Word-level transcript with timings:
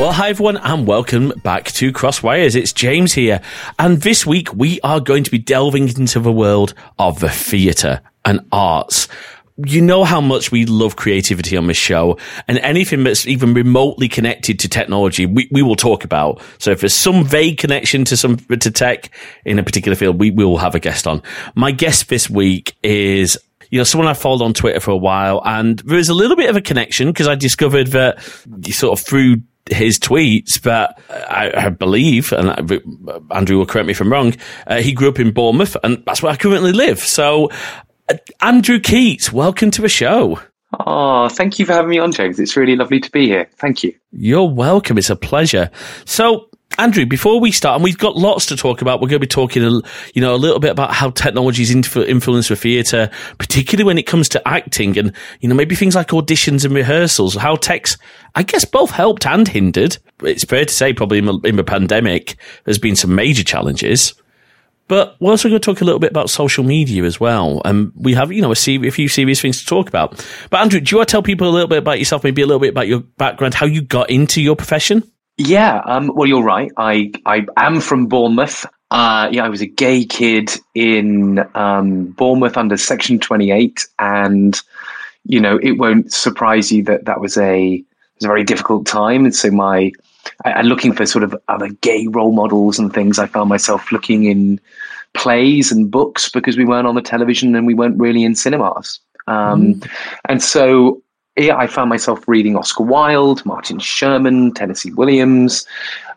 Well, 0.00 0.12
hi 0.12 0.30
everyone, 0.30 0.56
and 0.56 0.86
welcome 0.86 1.28
back 1.44 1.66
to 1.72 1.92
Crossed 1.92 2.22
Wires. 2.22 2.56
It's 2.56 2.72
James 2.72 3.12
here, 3.12 3.42
and 3.78 4.00
this 4.00 4.24
week 4.24 4.50
we 4.54 4.80
are 4.80 4.98
going 4.98 5.24
to 5.24 5.30
be 5.30 5.36
delving 5.36 5.90
into 5.90 6.20
the 6.20 6.32
world 6.32 6.72
of 6.98 7.20
the 7.20 7.28
theatre 7.28 8.00
and 8.24 8.40
arts. 8.50 9.08
You 9.58 9.82
know 9.82 10.04
how 10.04 10.22
much 10.22 10.50
we 10.50 10.64
love 10.64 10.96
creativity 10.96 11.54
on 11.54 11.66
this 11.66 11.76
show, 11.76 12.16
and 12.48 12.56
anything 12.60 13.04
that's 13.04 13.26
even 13.26 13.52
remotely 13.52 14.08
connected 14.08 14.58
to 14.60 14.70
technology, 14.70 15.26
we, 15.26 15.50
we 15.50 15.60
will 15.60 15.76
talk 15.76 16.02
about. 16.02 16.40
So 16.56 16.70
if 16.70 16.80
there's 16.80 16.94
some 16.94 17.22
vague 17.22 17.58
connection 17.58 18.06
to 18.06 18.16
some 18.16 18.38
to 18.38 18.70
tech 18.70 19.10
in 19.44 19.58
a 19.58 19.62
particular 19.62 19.96
field, 19.96 20.18
we 20.18 20.30
will 20.30 20.56
have 20.56 20.74
a 20.74 20.80
guest 20.80 21.06
on. 21.06 21.22
My 21.54 21.72
guest 21.72 22.08
this 22.08 22.30
week 22.30 22.74
is 22.82 23.36
you 23.70 23.76
know, 23.76 23.84
someone 23.84 24.08
I 24.08 24.14
followed 24.14 24.42
on 24.42 24.54
Twitter 24.54 24.80
for 24.80 24.92
a 24.92 24.96
while, 24.96 25.42
and 25.44 25.78
there 25.80 25.98
was 25.98 26.08
a 26.08 26.14
little 26.14 26.36
bit 26.36 26.48
of 26.48 26.56
a 26.56 26.62
connection 26.62 27.08
because 27.08 27.28
I 27.28 27.34
discovered 27.34 27.88
that 27.88 28.22
sort 28.70 28.98
of 28.98 29.04
through 29.04 29.42
his 29.70 29.98
tweets, 29.98 30.62
but 30.62 31.00
I, 31.08 31.52
I 31.66 31.68
believe, 31.70 32.32
and 32.32 32.50
I, 32.50 33.36
Andrew 33.36 33.58
will 33.58 33.66
correct 33.66 33.86
me 33.86 33.92
if 33.92 34.00
I'm 34.00 34.12
wrong, 34.12 34.34
uh, 34.66 34.80
he 34.80 34.92
grew 34.92 35.08
up 35.08 35.18
in 35.18 35.32
Bournemouth, 35.32 35.76
and 35.82 36.02
that's 36.06 36.22
where 36.22 36.32
I 36.32 36.36
currently 36.36 36.72
live. 36.72 37.00
So, 37.00 37.50
uh, 38.08 38.14
Andrew 38.40 38.80
Keates, 38.80 39.32
welcome 39.32 39.70
to 39.70 39.82
the 39.82 39.88
show. 39.88 40.40
Oh, 40.86 41.28
thank 41.28 41.58
you 41.58 41.66
for 41.66 41.72
having 41.72 41.90
me 41.90 41.98
on, 41.98 42.12
James. 42.12 42.38
It's 42.38 42.56
really 42.56 42.76
lovely 42.76 43.00
to 43.00 43.10
be 43.10 43.26
here. 43.26 43.48
Thank 43.56 43.82
you. 43.82 43.94
You're 44.12 44.48
welcome. 44.48 44.98
It's 44.98 45.10
a 45.10 45.16
pleasure. 45.16 45.70
So, 46.04 46.49
Andrew, 46.78 47.04
before 47.04 47.40
we 47.40 47.52
start, 47.52 47.74
and 47.74 47.84
we've 47.84 47.98
got 47.98 48.16
lots 48.16 48.46
to 48.46 48.56
talk 48.56 48.80
about, 48.80 49.00
we're 49.00 49.08
going 49.08 49.20
to 49.20 49.26
be 49.26 49.26
talking, 49.26 49.62
you 50.14 50.22
know, 50.22 50.34
a 50.34 50.36
little 50.36 50.60
bit 50.60 50.70
about 50.70 50.94
how 50.94 51.10
technology's 51.10 51.70
influence 51.70 52.46
for 52.46 52.54
theatre, 52.54 53.10
particularly 53.38 53.84
when 53.84 53.98
it 53.98 54.06
comes 54.06 54.28
to 54.30 54.48
acting, 54.48 54.96
and 54.96 55.12
you 55.40 55.48
know, 55.48 55.54
maybe 55.54 55.74
things 55.74 55.94
like 55.94 56.08
auditions 56.08 56.64
and 56.64 56.74
rehearsals. 56.74 57.34
How 57.34 57.56
tech's, 57.56 57.98
I 58.34 58.44
guess, 58.44 58.64
both 58.64 58.90
helped 58.90 59.26
and 59.26 59.46
hindered. 59.46 59.98
It's 60.22 60.44
fair 60.44 60.64
to 60.64 60.72
say, 60.72 60.92
probably 60.92 61.18
in 61.18 61.26
the, 61.26 61.38
in 61.44 61.56
the 61.56 61.64
pandemic, 61.64 62.36
there's 62.64 62.78
been 62.78 62.96
some 62.96 63.14
major 63.14 63.44
challenges. 63.44 64.14
But 64.86 65.16
we're 65.20 65.30
also 65.30 65.48
going 65.48 65.60
to 65.60 65.64
talk 65.64 65.82
a 65.82 65.84
little 65.84 66.00
bit 66.00 66.10
about 66.10 66.30
social 66.30 66.64
media 66.64 67.04
as 67.04 67.20
well. 67.20 67.62
And 67.64 67.92
we 67.94 68.14
have, 68.14 68.32
you 68.32 68.42
know, 68.42 68.50
a, 68.50 68.56
series, 68.56 68.88
a 68.88 68.90
few 68.90 69.08
serious 69.08 69.40
things 69.40 69.60
to 69.60 69.66
talk 69.66 69.88
about. 69.88 70.26
But 70.50 70.60
Andrew, 70.60 70.80
do 70.80 70.92
you 70.92 70.96
want 70.98 71.08
to 71.08 71.12
tell 71.12 71.22
people 71.22 71.48
a 71.48 71.52
little 71.52 71.68
bit 71.68 71.78
about 71.78 72.00
yourself, 72.00 72.24
maybe 72.24 72.42
a 72.42 72.46
little 72.46 72.58
bit 72.58 72.70
about 72.70 72.88
your 72.88 73.00
background, 73.00 73.54
how 73.54 73.66
you 73.66 73.82
got 73.82 74.10
into 74.10 74.42
your 74.42 74.56
profession? 74.56 75.04
Yeah, 75.40 75.80
um, 75.86 76.12
well, 76.14 76.28
you're 76.28 76.42
right. 76.42 76.70
I 76.76 77.12
I 77.24 77.46
am 77.56 77.80
from 77.80 78.08
Bournemouth. 78.08 78.66
Uh, 78.90 79.30
yeah, 79.32 79.46
I 79.46 79.48
was 79.48 79.62
a 79.62 79.66
gay 79.66 80.04
kid 80.04 80.50
in 80.74 81.42
um, 81.54 82.08
Bournemouth 82.08 82.58
under 82.58 82.76
Section 82.76 83.18
28, 83.18 83.86
and 83.98 84.60
you 85.24 85.40
know 85.40 85.58
it 85.62 85.78
won't 85.78 86.12
surprise 86.12 86.70
you 86.70 86.82
that 86.84 87.06
that 87.06 87.22
was 87.22 87.38
a 87.38 87.82
was 88.16 88.24
a 88.24 88.28
very 88.28 88.44
difficult 88.44 88.84
time. 88.84 89.24
And 89.24 89.34
so 89.34 89.50
my 89.50 89.92
I, 90.44 90.60
looking 90.60 90.92
for 90.92 91.06
sort 91.06 91.24
of 91.24 91.34
other 91.48 91.68
gay 91.68 92.06
role 92.08 92.32
models 92.32 92.78
and 92.78 92.92
things. 92.92 93.18
I 93.18 93.24
found 93.24 93.48
myself 93.48 93.90
looking 93.90 94.24
in 94.24 94.60
plays 95.14 95.72
and 95.72 95.90
books 95.90 96.28
because 96.28 96.58
we 96.58 96.66
weren't 96.66 96.86
on 96.86 96.96
the 96.96 97.02
television 97.02 97.54
and 97.54 97.66
we 97.66 97.72
weren't 97.72 97.98
really 97.98 98.24
in 98.24 98.34
cinemas. 98.34 99.00
Um, 99.26 99.76
mm. 99.76 99.90
And 100.28 100.42
so 100.42 101.02
I 101.38 101.66
found 101.66 101.88
myself 101.88 102.26
reading 102.26 102.56
Oscar 102.56 102.84
Wilde, 102.84 103.44
Martin 103.46 103.78
Sherman, 103.78 104.52
Tennessee 104.52 104.92
Williams, 104.92 105.66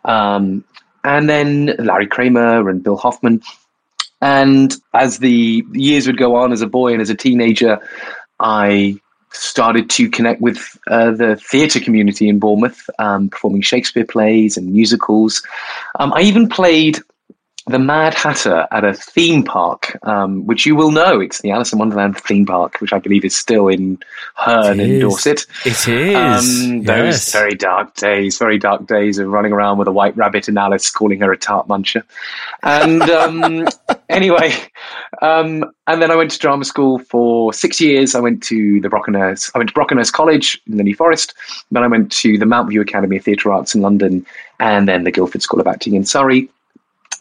um, 0.04 0.64
and 1.02 1.28
then 1.28 1.74
Larry 1.78 2.06
Kramer 2.06 2.68
and 2.68 2.82
Bill 2.82 2.96
Hoffman. 2.96 3.42
And 4.20 4.74
as 4.92 5.18
the 5.18 5.64
years 5.72 6.06
would 6.06 6.18
go 6.18 6.36
on, 6.36 6.52
as 6.52 6.62
a 6.62 6.66
boy 6.66 6.92
and 6.92 7.02
as 7.02 7.10
a 7.10 7.14
teenager, 7.14 7.78
I 8.40 8.98
started 9.30 9.90
to 9.90 10.08
connect 10.08 10.40
with 10.40 10.78
uh, 10.86 11.10
the 11.10 11.36
theatre 11.36 11.80
community 11.80 12.28
in 12.28 12.38
Bournemouth, 12.38 12.88
um, 12.98 13.28
performing 13.28 13.62
Shakespeare 13.62 14.04
plays 14.06 14.56
and 14.56 14.72
musicals. 14.72 15.42
Um, 15.98 16.12
I 16.14 16.22
even 16.22 16.48
played 16.48 17.00
the 17.66 17.78
Mad 17.78 18.12
Hatter 18.12 18.66
at 18.70 18.84
a 18.84 18.92
theme 18.92 19.42
park, 19.42 19.98
um, 20.02 20.46
which 20.46 20.66
you 20.66 20.76
will 20.76 20.90
know. 20.90 21.18
It's 21.18 21.40
the 21.40 21.50
Alice 21.50 21.72
in 21.72 21.78
Wonderland 21.78 22.18
theme 22.18 22.44
park, 22.44 22.78
which 22.80 22.92
I 22.92 22.98
believe 22.98 23.24
is 23.24 23.34
still 23.34 23.68
in 23.68 23.98
Hurn 24.34 24.80
in 24.80 25.00
Dorset. 25.00 25.46
It 25.64 25.88
is. 25.88 26.64
Um, 26.64 26.82
those 26.82 27.14
yes. 27.14 27.32
very 27.32 27.54
dark 27.54 27.94
days, 27.94 28.38
very 28.38 28.58
dark 28.58 28.86
days 28.86 29.18
of 29.18 29.28
running 29.28 29.52
around 29.52 29.78
with 29.78 29.88
a 29.88 29.92
white 29.92 30.14
rabbit 30.14 30.46
and 30.46 30.58
Alice 30.58 30.90
calling 30.90 31.20
her 31.20 31.32
a 31.32 31.38
tart 31.38 31.66
muncher. 31.66 32.02
And 32.62 33.02
um, 33.02 33.66
anyway, 34.10 34.54
um, 35.22 35.64
and 35.86 36.02
then 36.02 36.10
I 36.10 36.16
went 36.16 36.32
to 36.32 36.38
drama 36.38 36.66
school 36.66 36.98
for 36.98 37.54
six 37.54 37.80
years. 37.80 38.14
I 38.14 38.20
went 38.20 38.42
to 38.44 38.78
the 38.82 38.88
Brockenhurst. 38.88 39.52
I 39.54 39.58
went 39.58 39.70
to 39.70 39.74
Brockenhurst 39.74 40.12
College 40.12 40.60
in 40.66 40.76
the 40.76 40.84
New 40.84 40.94
Forest. 40.94 41.32
Then 41.70 41.82
I 41.82 41.86
went 41.86 42.12
to 42.12 42.36
the 42.36 42.44
Mountview 42.44 42.82
Academy 42.82 43.16
of 43.16 43.24
Theatre 43.24 43.50
Arts 43.50 43.74
in 43.74 43.80
London, 43.80 44.26
and 44.60 44.86
then 44.86 45.04
the 45.04 45.10
Guildford 45.10 45.40
School 45.40 45.60
of 45.60 45.66
Acting 45.66 45.94
in 45.94 46.04
Surrey. 46.04 46.50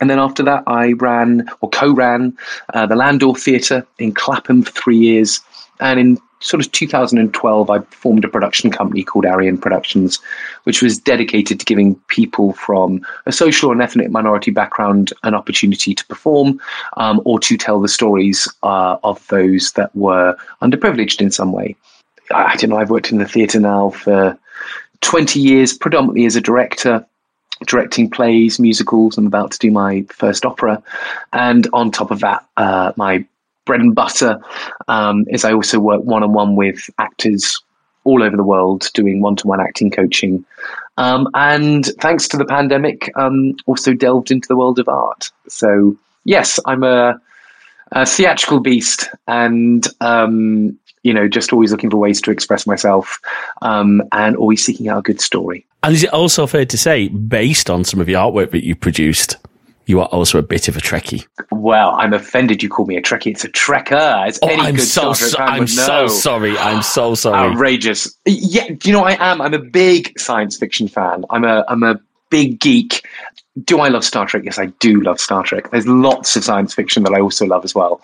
And 0.03 0.09
then 0.09 0.19
after 0.19 0.43
that, 0.43 0.65
I 0.67 0.91
ran 0.91 1.47
or 1.61 1.69
co 1.69 1.93
ran 1.93 2.37
uh, 2.73 2.85
the 2.85 2.97
Landor 2.97 3.35
Theatre 3.35 3.87
in 3.99 4.13
Clapham 4.13 4.61
for 4.61 4.71
three 4.71 4.97
years. 4.97 5.39
And 5.79 5.97
in 5.97 6.17
sort 6.41 6.59
of 6.59 6.69
2012, 6.73 7.69
I 7.69 7.79
formed 7.79 8.25
a 8.25 8.27
production 8.27 8.69
company 8.69 9.05
called 9.05 9.25
Aryan 9.25 9.57
Productions, 9.57 10.19
which 10.65 10.81
was 10.81 10.99
dedicated 10.99 11.57
to 11.57 11.65
giving 11.65 11.95
people 12.09 12.51
from 12.51 12.99
a 13.27 13.31
social 13.31 13.71
and 13.71 13.81
ethnic 13.81 14.11
minority 14.11 14.51
background 14.51 15.13
an 15.23 15.33
opportunity 15.33 15.95
to 15.95 16.05
perform 16.07 16.59
um, 16.97 17.21
or 17.23 17.39
to 17.39 17.55
tell 17.55 17.79
the 17.79 17.87
stories 17.87 18.45
uh, 18.61 18.97
of 19.05 19.25
those 19.27 19.71
that 19.71 19.95
were 19.95 20.35
underprivileged 20.61 21.21
in 21.21 21.31
some 21.31 21.53
way. 21.53 21.77
I 22.29 22.57
don't 22.57 22.71
know, 22.71 22.77
I've 22.77 22.89
worked 22.89 23.13
in 23.13 23.19
the 23.19 23.25
theatre 23.25 23.61
now 23.61 23.91
for 23.91 24.37
20 24.99 25.39
years, 25.39 25.71
predominantly 25.71 26.25
as 26.25 26.35
a 26.35 26.41
director 26.41 27.05
directing 27.65 28.09
plays, 28.09 28.59
musicals. 28.59 29.17
I'm 29.17 29.27
about 29.27 29.51
to 29.51 29.59
do 29.59 29.71
my 29.71 30.03
first 30.09 30.45
opera. 30.45 30.81
And 31.31 31.67
on 31.73 31.91
top 31.91 32.11
of 32.11 32.19
that, 32.21 32.45
uh, 32.57 32.93
my 32.95 33.25
bread 33.65 33.81
and 33.81 33.95
butter 33.95 34.39
um, 34.87 35.25
is 35.29 35.45
I 35.45 35.53
also 35.53 35.79
work 35.79 36.03
one 36.03 36.23
on 36.23 36.33
one 36.33 36.55
with 36.55 36.89
actors 36.97 37.61
all 38.03 38.21
over 38.21 38.35
the 38.35 38.43
world 38.43 38.89
doing 38.93 39.21
one 39.21 39.35
to 39.37 39.47
one 39.47 39.61
acting 39.61 39.89
coaching. 39.89 40.45
Um, 40.97 41.29
and 41.33 41.85
thanks 42.01 42.27
to 42.29 42.37
the 42.37 42.45
pandemic, 42.45 43.11
um, 43.15 43.55
also 43.65 43.93
delved 43.93 44.31
into 44.31 44.47
the 44.47 44.57
world 44.57 44.79
of 44.79 44.87
art. 44.87 45.31
So, 45.47 45.97
yes, 46.25 46.59
I'm 46.65 46.83
a, 46.83 47.19
a 47.91 48.05
theatrical 48.05 48.59
beast 48.59 49.09
and 49.27 49.85
um, 50.01 50.77
you 51.03 51.13
know, 51.13 51.27
just 51.27 51.53
always 51.53 51.71
looking 51.71 51.89
for 51.89 51.97
ways 51.97 52.21
to 52.21 52.31
express 52.31 52.65
myself 52.65 53.19
um, 53.61 54.01
and 54.11 54.35
always 54.37 54.63
seeking 54.63 54.87
out 54.87 54.99
a 54.99 55.01
good 55.01 55.21
story. 55.21 55.65
And 55.83 55.93
is 55.93 56.03
it 56.03 56.13
also 56.13 56.47
fair 56.47 56.65
to 56.65 56.77
say, 56.77 57.09
based 57.09 57.69
on 57.69 57.83
some 57.83 57.99
of 57.99 58.07
the 58.07 58.13
artwork 58.13 58.51
that 58.51 58.65
you 58.65 58.75
produced, 58.75 59.37
you 59.85 59.99
are 59.99 60.07
also 60.07 60.39
a 60.39 60.43
bit 60.43 60.67
of 60.67 60.77
a 60.77 60.79
Trekkie. 60.79 61.27
Well, 61.51 61.91
I'm 61.91 62.13
offended 62.13 62.63
you 62.63 62.69
call 62.69 62.85
me 62.85 62.95
a 62.95 63.01
Trekkie. 63.01 63.31
It's 63.31 63.43
a 63.43 63.49
Trekker. 63.49 64.27
It's 64.27 64.39
oh, 64.41 64.47
any 64.47 64.61
I'm 64.61 64.75
good 64.75 64.85
so, 64.85 65.13
so 65.13 65.37
I'm 65.39 65.67
so 65.67 66.07
sorry. 66.07 66.57
I'm 66.57 66.81
so 66.83 67.15
sorry. 67.15 67.51
Outrageous. 67.51 68.17
Yeah, 68.25 68.69
do 68.69 68.89
you 68.89 68.93
know 68.93 69.03
I 69.03 69.17
am? 69.19 69.41
I'm 69.41 69.53
a 69.53 69.59
big 69.59 70.17
science 70.17 70.57
fiction 70.57 70.87
fan. 70.87 71.25
I'm 71.29 71.43
a 71.43 71.65
I'm 71.67 71.83
a 71.83 71.99
big 72.29 72.59
geek. 72.59 73.05
Do 73.65 73.81
I 73.81 73.89
love 73.89 74.03
Star 74.05 74.25
Trek? 74.25 74.43
Yes, 74.45 74.57
I 74.57 74.67
do 74.79 75.01
love 75.01 75.19
Star 75.19 75.43
Trek. 75.43 75.69
There's 75.71 75.87
lots 75.87 76.35
of 76.35 76.43
science 76.43 76.73
fiction 76.73 77.03
that 77.03 77.13
I 77.13 77.19
also 77.19 77.45
love 77.45 77.65
as 77.65 77.75
well. 77.75 78.01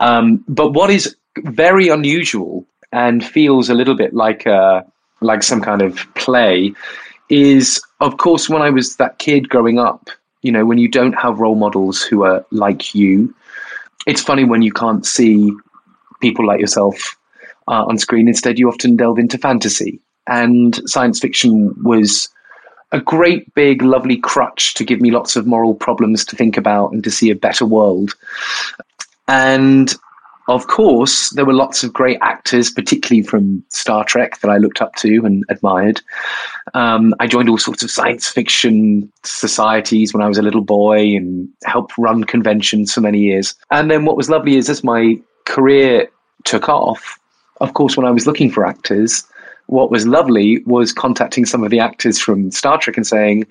Um, 0.00 0.42
but 0.48 0.72
what 0.72 0.90
is 0.90 1.14
very 1.44 1.88
unusual 1.88 2.66
and 2.92 3.24
feels 3.24 3.68
a 3.68 3.74
little 3.74 3.94
bit 3.94 4.14
like 4.14 4.46
a 4.46 4.84
like 5.20 5.42
some 5.42 5.60
kind 5.60 5.82
of 5.82 5.98
play 6.14 6.72
is 7.28 7.82
of 8.00 8.16
course 8.16 8.48
when 8.48 8.62
I 8.62 8.70
was 8.70 8.96
that 8.96 9.18
kid 9.18 9.48
growing 9.48 9.78
up, 9.78 10.08
you 10.42 10.52
know, 10.52 10.64
when 10.64 10.78
you 10.78 10.88
don't 10.88 11.14
have 11.14 11.40
role 11.40 11.56
models 11.56 12.02
who 12.02 12.22
are 12.24 12.46
like 12.50 12.94
you, 12.94 13.34
it's 14.06 14.22
funny 14.22 14.44
when 14.44 14.62
you 14.62 14.72
can't 14.72 15.04
see 15.04 15.52
people 16.20 16.46
like 16.46 16.60
yourself 16.60 17.16
uh, 17.68 17.84
on 17.84 17.98
screen. 17.98 18.28
Instead, 18.28 18.58
you 18.58 18.68
often 18.68 18.96
delve 18.96 19.18
into 19.18 19.38
fantasy. 19.38 20.00
And 20.26 20.80
science 20.88 21.20
fiction 21.20 21.74
was 21.82 22.28
a 22.92 23.00
great, 23.00 23.52
big, 23.54 23.82
lovely 23.82 24.16
crutch 24.16 24.74
to 24.74 24.84
give 24.84 25.00
me 25.00 25.10
lots 25.10 25.36
of 25.36 25.46
moral 25.46 25.74
problems 25.74 26.24
to 26.26 26.36
think 26.36 26.56
about 26.56 26.92
and 26.92 27.04
to 27.04 27.10
see 27.10 27.30
a 27.30 27.36
better 27.36 27.66
world. 27.66 28.14
And 29.26 29.94
of 30.48 30.66
course, 30.66 31.28
there 31.30 31.44
were 31.44 31.52
lots 31.52 31.84
of 31.84 31.92
great 31.92 32.18
actors, 32.22 32.70
particularly 32.70 33.22
from 33.22 33.62
Star 33.68 34.02
Trek, 34.02 34.40
that 34.40 34.50
I 34.50 34.56
looked 34.56 34.80
up 34.80 34.94
to 34.96 35.24
and 35.24 35.44
admired. 35.50 36.00
Um, 36.72 37.14
I 37.20 37.26
joined 37.26 37.50
all 37.50 37.58
sorts 37.58 37.82
of 37.82 37.90
science 37.90 38.28
fiction 38.28 39.12
societies 39.24 40.14
when 40.14 40.22
I 40.22 40.28
was 40.28 40.38
a 40.38 40.42
little 40.42 40.62
boy 40.62 41.14
and 41.14 41.48
helped 41.64 41.98
run 41.98 42.24
conventions 42.24 42.94
for 42.94 43.02
many 43.02 43.18
years. 43.18 43.54
And 43.70 43.90
then 43.90 44.06
what 44.06 44.16
was 44.16 44.30
lovely 44.30 44.56
is 44.56 44.70
as 44.70 44.82
my 44.82 45.18
career 45.44 46.08
took 46.44 46.70
off, 46.70 47.18
of 47.60 47.74
course, 47.74 47.98
when 47.98 48.06
I 48.06 48.10
was 48.10 48.26
looking 48.26 48.50
for 48.50 48.66
actors, 48.66 49.24
what 49.66 49.90
was 49.90 50.06
lovely 50.06 50.62
was 50.64 50.92
contacting 50.92 51.44
some 51.44 51.62
of 51.62 51.70
the 51.70 51.80
actors 51.80 52.18
from 52.18 52.50
Star 52.52 52.78
Trek 52.78 52.96
and 52.96 53.06
saying, 53.06 53.46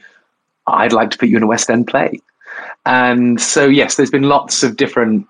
I'd 0.66 0.94
like 0.94 1.12
to 1.12 1.18
put 1.20 1.30
you 1.30 1.38
in 1.38 1.44
a 1.44 1.48
West 1.48 1.70
End 1.70 1.86
play. 1.86 2.20
And 2.88 3.40
so, 3.40 3.68
yes, 3.68 3.96
there's 3.96 4.10
been 4.10 4.24
lots 4.24 4.64
of 4.64 4.78
different 4.78 5.28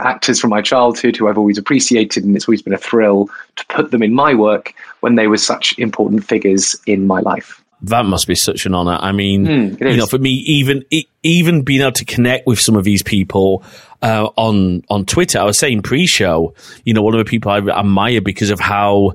actors 0.00 0.40
from 0.40 0.50
my 0.50 0.62
childhood 0.62 1.16
who 1.16 1.28
I've 1.28 1.38
always 1.38 1.58
appreciated, 1.58 2.24
and 2.24 2.36
it's 2.36 2.48
always 2.48 2.62
been 2.62 2.74
a 2.74 2.78
thrill 2.78 3.28
to 3.56 3.66
put 3.66 3.90
them 3.90 4.02
in 4.02 4.14
my 4.14 4.34
work 4.34 4.74
when 5.00 5.14
they 5.14 5.26
were 5.26 5.38
such 5.38 5.78
important 5.78 6.24
figures 6.24 6.76
in 6.86 7.06
my 7.06 7.20
life. 7.20 7.62
That 7.82 8.06
must 8.06 8.26
be 8.26 8.34
such 8.34 8.66
an 8.66 8.74
honor. 8.74 8.98
I 9.00 9.12
mean, 9.12 9.46
mm, 9.46 9.80
you 9.80 9.96
know, 9.96 10.06
for 10.06 10.18
me, 10.18 10.30
even 10.30 10.84
even 11.22 11.62
being 11.62 11.80
able 11.80 11.92
to 11.92 12.04
connect 12.04 12.46
with 12.46 12.58
some 12.58 12.74
of 12.74 12.82
these 12.82 13.04
people 13.04 13.62
uh, 14.02 14.28
on 14.36 14.82
on 14.90 15.04
Twitter, 15.06 15.38
I 15.38 15.44
was 15.44 15.58
saying 15.58 15.82
pre-show, 15.82 16.54
you 16.84 16.92
know, 16.92 17.02
one 17.02 17.14
of 17.14 17.18
the 17.18 17.24
people 17.24 17.52
I 17.52 17.58
admire 17.58 18.20
because 18.20 18.50
of 18.50 18.58
how 18.58 19.14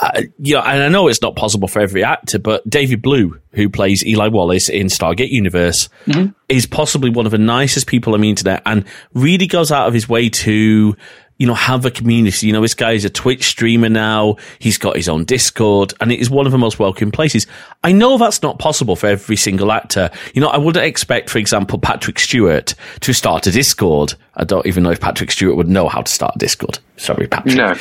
uh, 0.00 0.22
you 0.38 0.54
know, 0.54 0.62
and 0.62 0.82
I 0.82 0.88
know 0.88 1.08
it's 1.08 1.20
not 1.20 1.36
possible 1.36 1.68
for 1.68 1.80
every 1.80 2.02
actor, 2.02 2.38
but 2.38 2.68
David 2.68 3.02
Blue, 3.02 3.38
who 3.52 3.68
plays 3.68 4.04
Eli 4.06 4.28
Wallace 4.28 4.68
in 4.68 4.86
Stargate 4.86 5.30
Universe, 5.30 5.90
mm-hmm. 6.06 6.32
is 6.48 6.66
possibly 6.66 7.10
one 7.10 7.26
of 7.26 7.32
the 7.32 7.38
nicest 7.38 7.86
people 7.86 8.14
on 8.14 8.22
the 8.22 8.30
internet 8.30 8.62
and 8.64 8.86
really 9.12 9.46
goes 9.46 9.70
out 9.70 9.88
of 9.88 9.94
his 9.94 10.08
way 10.08 10.30
to 10.30 10.96
you 11.40 11.46
know, 11.46 11.54
have 11.54 11.86
a 11.86 11.90
community. 11.90 12.46
You 12.46 12.52
know, 12.52 12.60
this 12.60 12.74
guy 12.74 12.92
is 12.92 13.06
a 13.06 13.10
Twitch 13.10 13.44
streamer 13.44 13.88
now. 13.88 14.36
He's 14.58 14.76
got 14.76 14.94
his 14.94 15.08
own 15.08 15.24
Discord 15.24 15.94
and 15.98 16.12
it 16.12 16.20
is 16.20 16.28
one 16.28 16.44
of 16.44 16.52
the 16.52 16.58
most 16.58 16.78
welcome 16.78 17.10
places. 17.10 17.46
I 17.82 17.92
know 17.92 18.18
that's 18.18 18.42
not 18.42 18.58
possible 18.58 18.94
for 18.94 19.06
every 19.06 19.36
single 19.36 19.72
actor. 19.72 20.10
You 20.34 20.42
know, 20.42 20.48
I 20.48 20.58
wouldn't 20.58 20.84
expect, 20.84 21.30
for 21.30 21.38
example, 21.38 21.78
Patrick 21.78 22.18
Stewart 22.18 22.74
to 23.00 23.14
start 23.14 23.46
a 23.46 23.50
Discord. 23.50 24.12
I 24.34 24.44
don't 24.44 24.66
even 24.66 24.82
know 24.82 24.90
if 24.90 25.00
Patrick 25.00 25.30
Stewart 25.30 25.56
would 25.56 25.66
know 25.66 25.88
how 25.88 26.02
to 26.02 26.12
start 26.12 26.36
a 26.36 26.38
Discord. 26.38 26.78
Sorry, 26.98 27.26
Patrick. 27.26 27.56
No. 27.56 27.74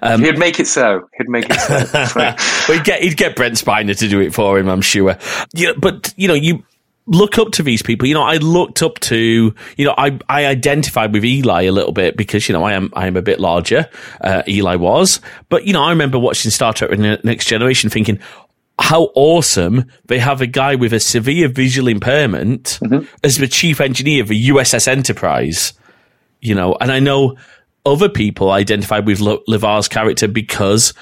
Um, 0.00 0.22
he'd 0.22 0.38
make 0.38 0.58
it 0.58 0.66
so. 0.66 1.06
He'd 1.18 1.28
make 1.28 1.44
it 1.50 1.60
so. 1.60 2.72
he'd 2.72 2.84
get, 2.84 3.02
he'd 3.02 3.18
get 3.18 3.36
Brent 3.36 3.56
Spiner 3.56 3.94
to 3.98 4.08
do 4.08 4.20
it 4.20 4.32
for 4.32 4.58
him, 4.58 4.70
I'm 4.70 4.80
sure. 4.80 5.18
You 5.52 5.66
know, 5.66 5.74
but, 5.78 6.14
you 6.16 6.26
know, 6.26 6.32
you, 6.32 6.64
look 7.06 7.38
up 7.38 7.52
to 7.52 7.62
these 7.62 7.82
people. 7.82 8.08
You 8.08 8.14
know, 8.14 8.22
I 8.22 8.36
looked 8.36 8.82
up 8.82 8.98
to, 9.00 9.54
you 9.76 9.84
know, 9.84 9.94
I, 9.98 10.18
I 10.28 10.46
identified 10.46 11.12
with 11.12 11.24
Eli 11.24 11.62
a 11.62 11.72
little 11.72 11.92
bit 11.92 12.16
because, 12.16 12.48
you 12.48 12.52
know, 12.52 12.64
I 12.64 12.72
am, 12.72 12.90
I 12.94 13.06
am 13.06 13.16
a 13.16 13.22
bit 13.22 13.40
larger. 13.40 13.88
Uh, 14.20 14.42
Eli 14.48 14.76
was, 14.76 15.20
but, 15.48 15.66
you 15.66 15.72
know, 15.72 15.82
I 15.82 15.90
remember 15.90 16.18
watching 16.18 16.50
Star 16.50 16.72
Trek 16.72 16.98
Next 17.24 17.46
Generation 17.46 17.90
thinking, 17.90 18.18
how 18.78 19.10
awesome 19.14 19.84
they 20.06 20.18
have 20.18 20.40
a 20.40 20.46
guy 20.46 20.74
with 20.74 20.92
a 20.92 21.00
severe 21.00 21.48
visual 21.48 21.88
impairment 21.88 22.80
mm-hmm. 22.82 23.06
as 23.22 23.36
the 23.36 23.46
chief 23.46 23.80
engineer 23.80 24.22
of 24.22 24.28
the 24.28 24.48
USS 24.48 24.88
Enterprise. 24.88 25.74
You 26.40 26.54
know, 26.54 26.76
and 26.80 26.90
I 26.90 26.98
know 26.98 27.36
other 27.86 28.08
people 28.08 28.50
identified 28.50 29.06
with 29.06 29.20
Le- 29.20 29.38
LeVar's 29.46 29.88
character 29.88 30.26
because 30.26 30.92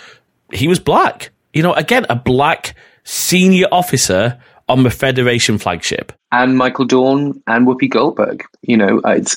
he 0.53 0.69
was 0.69 0.79
black. 0.79 1.31
You 1.55 1.63
know, 1.63 1.73
again, 1.73 2.07
a 2.11 2.17
black 2.17 2.75
senior 3.05 3.67
officer 3.73 4.39
on 4.73 4.85
the 4.85 4.91
Federation 4.91 5.59
flagship. 5.59 6.13
And 6.33 6.57
Michael 6.57 6.87
Dorn 6.87 7.43
and 7.47 7.67
Whoopi 7.67 7.91
Goldberg. 7.91 8.43
You 8.63 8.79
know, 8.79 9.01
uh, 9.05 9.11
it's 9.11 9.37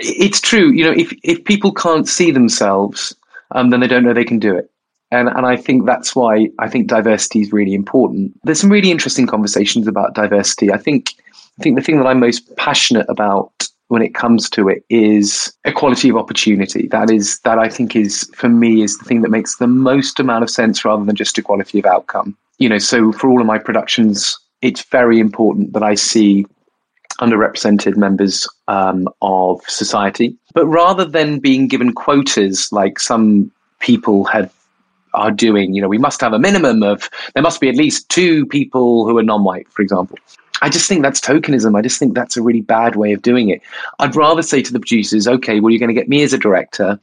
it's 0.00 0.40
true. 0.40 0.72
You 0.72 0.84
know, 0.84 0.94
if 0.96 1.12
if 1.22 1.44
people 1.44 1.72
can't 1.72 2.08
see 2.08 2.30
themselves, 2.30 3.14
um, 3.50 3.68
then 3.68 3.80
they 3.80 3.86
don't 3.86 4.04
know 4.04 4.14
they 4.14 4.24
can 4.24 4.38
do 4.38 4.56
it. 4.56 4.70
And 5.10 5.28
and 5.28 5.44
I 5.44 5.56
think 5.56 5.84
that's 5.84 6.16
why 6.16 6.48
I 6.58 6.68
think 6.68 6.86
diversity 6.86 7.42
is 7.42 7.52
really 7.52 7.74
important. 7.74 8.32
There's 8.42 8.60
some 8.60 8.72
really 8.72 8.90
interesting 8.90 9.26
conversations 9.26 9.86
about 9.86 10.14
diversity. 10.14 10.72
I 10.72 10.78
think 10.78 11.12
I 11.58 11.62
think 11.62 11.76
the 11.76 11.82
thing 11.82 11.98
that 11.98 12.06
I'm 12.06 12.20
most 12.20 12.56
passionate 12.56 13.06
about 13.10 13.52
when 13.88 14.02
it 14.02 14.14
comes 14.14 14.48
to 14.50 14.68
it 14.68 14.82
is 14.88 15.52
equality 15.64 16.08
of 16.08 16.16
opportunity. 16.16 16.88
That 16.88 17.10
is 17.10 17.38
that 17.40 17.58
I 17.58 17.68
think 17.68 17.94
is 17.94 18.30
for 18.34 18.48
me 18.48 18.82
is 18.82 18.96
the 18.96 19.04
thing 19.04 19.20
that 19.22 19.30
makes 19.30 19.56
the 19.56 19.66
most 19.66 20.18
amount 20.18 20.42
of 20.42 20.50
sense 20.50 20.86
rather 20.86 21.04
than 21.04 21.16
just 21.16 21.36
equality 21.36 21.78
of 21.78 21.84
outcome 21.84 22.36
you 22.58 22.68
know, 22.68 22.78
so 22.78 23.12
for 23.12 23.30
all 23.30 23.40
of 23.40 23.46
my 23.46 23.58
productions, 23.58 24.38
it's 24.62 24.84
very 24.84 25.20
important 25.20 25.72
that 25.72 25.82
I 25.82 25.94
see 25.94 26.46
underrepresented 27.20 27.96
members 27.96 28.46
um, 28.68 29.08
of 29.22 29.60
society. 29.66 30.36
But 30.54 30.66
rather 30.66 31.04
than 31.04 31.40
being 31.40 31.68
given 31.68 31.92
quotas 31.92 32.70
like 32.72 32.98
some 32.98 33.50
people 33.80 34.24
have 34.24 34.52
are 35.14 35.30
doing, 35.30 35.74
you 35.74 35.80
know, 35.80 35.88
we 35.88 35.98
must 35.98 36.20
have 36.20 36.32
a 36.32 36.38
minimum 36.38 36.82
of 36.82 37.08
there 37.34 37.42
must 37.42 37.60
be 37.60 37.68
at 37.68 37.76
least 37.76 38.08
two 38.08 38.44
people 38.46 39.08
who 39.08 39.16
are 39.18 39.22
non-white, 39.22 39.66
for 39.72 39.82
example. 39.82 40.18
I 40.60 40.68
just 40.68 40.88
think 40.88 41.02
that's 41.02 41.20
tokenism. 41.20 41.76
I 41.76 41.82
just 41.82 41.98
think 41.98 42.14
that's 42.14 42.36
a 42.36 42.42
really 42.42 42.60
bad 42.60 42.96
way 42.96 43.12
of 43.12 43.22
doing 43.22 43.48
it. 43.48 43.62
I'd 44.00 44.16
rather 44.16 44.42
say 44.42 44.60
to 44.62 44.72
the 44.72 44.80
producers, 44.80 45.26
okay, 45.26 45.60
well, 45.60 45.70
you're 45.70 45.78
going 45.78 45.94
to 45.94 45.94
get 45.94 46.08
me 46.08 46.22
as 46.22 46.32
a 46.32 46.38
director 46.38 46.98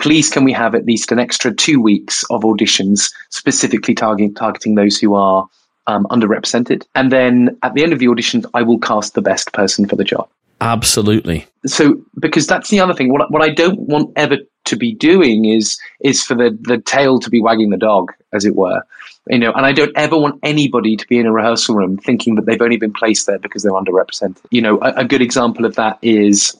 please 0.00 0.30
can 0.30 0.44
we 0.44 0.52
have 0.52 0.74
at 0.74 0.84
least 0.84 1.12
an 1.12 1.18
extra 1.18 1.54
two 1.54 1.80
weeks 1.80 2.24
of 2.30 2.42
auditions 2.42 3.12
specifically 3.28 3.94
targeting 3.94 4.34
targeting 4.34 4.74
those 4.74 4.98
who 4.98 5.14
are 5.14 5.46
um, 5.86 6.06
underrepresented? 6.10 6.84
And 6.94 7.12
then 7.12 7.56
at 7.62 7.74
the 7.74 7.82
end 7.82 7.92
of 7.92 7.98
the 7.98 8.06
auditions, 8.06 8.44
i 8.54 8.62
will 8.62 8.78
cast 8.78 9.14
the 9.14 9.22
best 9.22 9.52
person 9.52 9.86
for 9.86 9.96
the 9.96 10.04
job. 10.04 10.28
Absolutely. 10.60 11.46
So 11.66 12.00
because 12.18 12.46
that's 12.46 12.68
the 12.68 12.80
other 12.80 12.92
thing. 12.92 13.10
What, 13.12 13.30
what 13.30 13.42
i 13.42 13.48
don't 13.48 13.80
want 13.80 14.12
ever 14.16 14.38
to 14.66 14.76
be 14.76 14.94
doing 14.94 15.46
is 15.46 15.78
is 16.00 16.22
for 16.22 16.34
the 16.34 16.56
the 16.60 16.78
tail 16.78 17.18
to 17.20 17.30
be 17.30 17.40
wagging 17.40 17.70
the 17.70 17.78
dog 17.78 18.12
as 18.32 18.44
it 18.44 18.56
were. 18.56 18.82
You 19.28 19.38
know 19.38 19.52
and 19.52 19.64
i 19.64 19.72
don't 19.72 19.96
ever 19.96 20.18
want 20.18 20.40
anybody 20.42 20.96
to 20.96 21.06
be 21.06 21.18
in 21.18 21.26
a 21.26 21.32
rehearsal 21.32 21.76
room 21.76 21.98
thinking 21.98 22.34
that 22.34 22.46
they've 22.46 22.60
only 22.60 22.76
been 22.76 22.92
placed 22.92 23.26
there 23.26 23.38
because 23.38 23.62
they're 23.62 23.72
underrepresented. 23.72 24.40
You 24.50 24.62
know 24.62 24.78
a, 24.80 24.92
a 24.96 25.04
good 25.04 25.22
example 25.22 25.64
of 25.64 25.76
that 25.76 25.98
is 26.02 26.56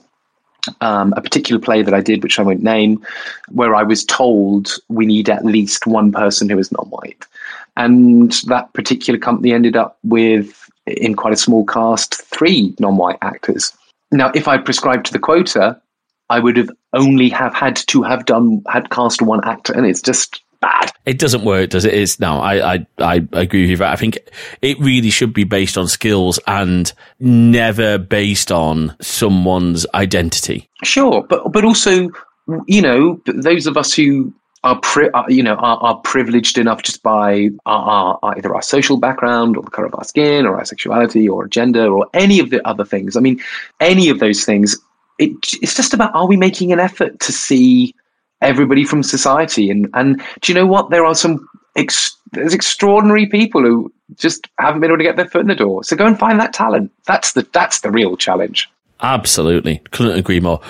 um, 0.81 1.13
a 1.17 1.21
particular 1.21 1.61
play 1.61 1.83
that 1.83 1.95
I 1.95 2.01
did, 2.01 2.23
which 2.23 2.39
I 2.39 2.43
won't 2.43 2.63
name, 2.63 3.05
where 3.51 3.75
I 3.75 3.83
was 3.83 4.05
told 4.05 4.73
we 4.89 5.07
need 5.07 5.29
at 5.29 5.45
least 5.45 5.87
one 5.87 6.13
person 6.13 6.49
who 6.49 6.59
is 6.59 6.73
non-white, 6.73 7.27
and 7.77 8.33
that 8.47 8.73
particular 8.73 9.19
company 9.19 9.53
ended 9.53 9.77
up 9.77 9.99
with, 10.03 10.71
in 10.87 11.15
quite 11.15 11.33
a 11.33 11.37
small 11.37 11.65
cast, 11.65 12.23
three 12.23 12.75
non-white 12.79 13.19
actors. 13.23 13.73
Now, 14.13 14.33
if 14.35 14.49
I 14.49 14.59
prescribed 14.59 15.07
to 15.07 15.13
the 15.13 15.19
quota, 15.19 15.81
I 16.31 16.41
would 16.41 16.57
have 16.57 16.71
only 16.93 17.29
have 17.31 17.55
had 17.55 17.77
to 17.89 18.03
have 18.03 18.25
done 18.27 18.63
had 18.69 18.91
cast 18.91 19.23
one 19.23 19.45
actor, 19.45 19.73
and 19.73 19.87
it's 19.87 20.03
just 20.03 20.43
bad. 20.61 20.93
It 21.11 21.19
doesn't 21.19 21.43
work, 21.43 21.71
does 21.71 21.85
it? 21.85 21.93
It's 21.93 22.21
no, 22.21 22.39
I, 22.39 22.75
I, 22.75 22.87
I 22.99 23.15
agree 23.33 23.63
with 23.63 23.71
you. 23.71 23.77
that. 23.79 23.93
I 23.93 23.97
think 23.97 24.17
it 24.63 24.79
really 24.79 25.11
should 25.11 25.35
be 25.35 25.43
based 25.43 25.77
on 25.77 25.89
skills 25.89 26.39
and 26.47 26.93
never 27.19 27.99
based 27.99 28.53
on 28.53 28.95
someone's 29.01 29.85
identity. 29.93 30.69
Sure, 30.85 31.27
but 31.29 31.51
but 31.51 31.65
also, 31.65 32.11
you 32.69 32.81
know, 32.81 33.21
those 33.27 33.67
of 33.67 33.77
us 33.77 33.93
who 33.93 34.33
are, 34.63 34.79
pri- 34.79 35.11
are 35.13 35.29
you 35.29 35.43
know 35.43 35.55
are, 35.55 35.79
are, 35.79 35.97
privileged 35.97 36.59
enough 36.59 36.85
just 36.85 37.03
by 37.03 37.49
our, 37.67 38.19
our, 38.23 38.37
either 38.37 38.55
our 38.55 38.63
social 38.63 38.97
background 38.97 39.57
or 39.57 39.65
the 39.65 39.71
color 39.73 39.89
of 39.89 39.97
our 39.97 40.05
skin 40.05 40.47
or 40.47 40.59
our 40.59 40.65
sexuality 40.65 41.29
or 41.29 41.49
gender 41.49 41.93
or 41.93 42.07
any 42.15 42.39
of 42.39 42.51
the 42.51 42.65
other 42.65 42.85
things. 42.85 43.17
I 43.17 43.21
mean, 43.21 43.41
any 43.81 44.11
of 44.11 44.21
those 44.21 44.45
things. 44.45 44.77
It, 45.19 45.33
it's 45.61 45.75
just 45.75 45.93
about 45.93 46.15
are 46.15 46.29
we 46.29 46.37
making 46.37 46.71
an 46.73 46.79
effort 46.79 47.19
to 47.19 47.33
see 47.33 47.97
everybody 48.41 48.85
from 48.85 49.03
society. 49.03 49.71
And 49.71 49.89
and 49.95 50.23
do 50.41 50.53
you 50.53 50.59
know 50.59 50.67
what? 50.67 50.91
There 50.91 51.05
are 51.05 51.15
some 51.15 51.49
ex- 51.77 52.17
there's 52.33 52.55
extraordinary 52.55 53.27
people 53.27 53.63
who 53.63 53.93
just 54.17 54.49
haven't 54.59 54.81
been 54.81 54.91
able 54.91 54.99
to 54.99 55.05
get 55.05 55.17
their 55.17 55.29
foot 55.29 55.43
in 55.43 55.49
the 55.49 55.55
door. 55.55 55.85
So 55.85 55.97
go 55.97 56.07
and 56.07 56.19
find 56.19 56.41
that 56.41 56.53
talent. 56.53 56.93
That's 57.07 57.33
the 57.33 57.47
that's 57.53 57.81
the 57.81 57.91
real 57.91 58.17
challenge. 58.17 58.71
Absolutely, 59.03 59.81
couldn't 59.91 60.19
agree 60.19 60.41
more. 60.41 60.61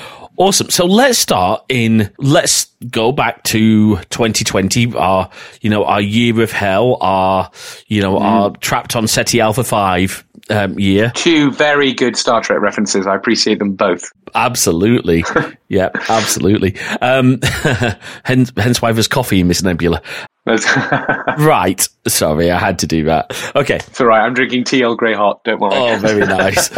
Awesome. 0.41 0.71
So 0.71 0.87
let's 0.87 1.19
start 1.19 1.67
in. 1.69 2.11
Let's 2.17 2.65
go 2.91 3.13
back 3.13 3.43
to 3.43 3.97
2020. 3.97 4.95
Our, 4.95 5.29
you 5.61 5.69
know, 5.69 5.85
our 5.85 6.01
year 6.01 6.41
of 6.41 6.51
hell. 6.51 6.97
Our, 7.03 7.51
you 7.89 8.01
know, 8.01 8.15
mm. 8.15 8.23
our 8.23 8.51
trapped 8.53 8.97
on 8.97 9.07
Ceti 9.07 9.39
Alpha 9.39 9.63
Five 9.63 10.25
um, 10.49 10.79
year. 10.79 11.13
Two 11.15 11.51
very 11.51 11.93
good 11.93 12.17
Star 12.17 12.41
Trek 12.41 12.59
references. 12.63 13.07
I 13.07 13.15
appreciate 13.17 13.59
them 13.59 13.75
both. 13.75 14.11
Absolutely. 14.35 15.27
yeah, 15.69 15.91
absolutely. 16.09 16.79
Um, 17.03 17.41
hence, 18.25 18.51
hence 18.57 18.81
why 18.81 18.93
there's 18.93 19.09
coffee 19.09 19.41
in 19.41 19.49
Miss 19.49 19.63
Nebula. 19.63 20.01
right. 21.39 21.87
Sorry, 22.07 22.51
I 22.51 22.59
had 22.59 22.79
to 22.81 22.87
do 22.87 23.05
that. 23.05 23.53
Okay. 23.55 23.77
It's 23.77 24.01
all 24.01 24.07
right. 24.07 24.25
I'm 24.25 24.35
drinking 24.35 24.65
tea 24.65 24.83
Earl 24.83 24.97
Grey 24.97 25.15
Hot. 25.15 25.45
Don't 25.45 25.61
worry. 25.61 25.75
Oh, 25.75 25.97
very 25.99 26.27
nice. 26.27 26.71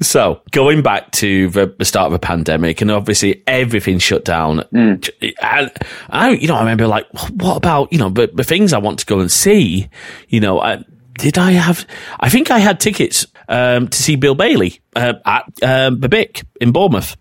so, 0.06 0.42
going 0.50 0.82
back 0.82 1.12
to 1.12 1.48
the, 1.50 1.74
the, 1.78 1.84
start 1.84 2.06
of 2.06 2.12
the 2.12 2.18
pandemic, 2.18 2.80
and 2.80 2.90
obviously 2.90 3.42
everything 3.46 3.98
shut 3.98 4.24
down. 4.24 4.58
Mm. 4.74 5.08
And 5.40 5.72
I, 6.10 6.30
you 6.30 6.48
know, 6.48 6.56
I 6.56 6.60
remember 6.60 6.88
like, 6.88 7.06
what 7.30 7.56
about, 7.56 7.92
you 7.92 7.98
know, 7.98 8.08
the, 8.08 8.28
the 8.32 8.44
things 8.44 8.72
I 8.72 8.78
want 8.78 8.98
to 8.98 9.06
go 9.06 9.20
and 9.20 9.30
see, 9.30 9.88
you 10.28 10.40
know, 10.40 10.60
I, 10.60 10.84
did 11.18 11.38
I 11.38 11.52
have? 11.52 11.86
I 12.18 12.30
think 12.30 12.50
I 12.50 12.58
had 12.58 12.80
tickets 12.80 13.26
um, 13.48 13.88
to 13.88 14.02
see 14.02 14.16
Bill 14.16 14.34
Bailey 14.34 14.80
uh, 14.96 15.14
at 15.24 15.44
um, 15.62 16.00
Bic 16.00 16.42
in 16.60 16.72
Bournemouth. 16.72 17.16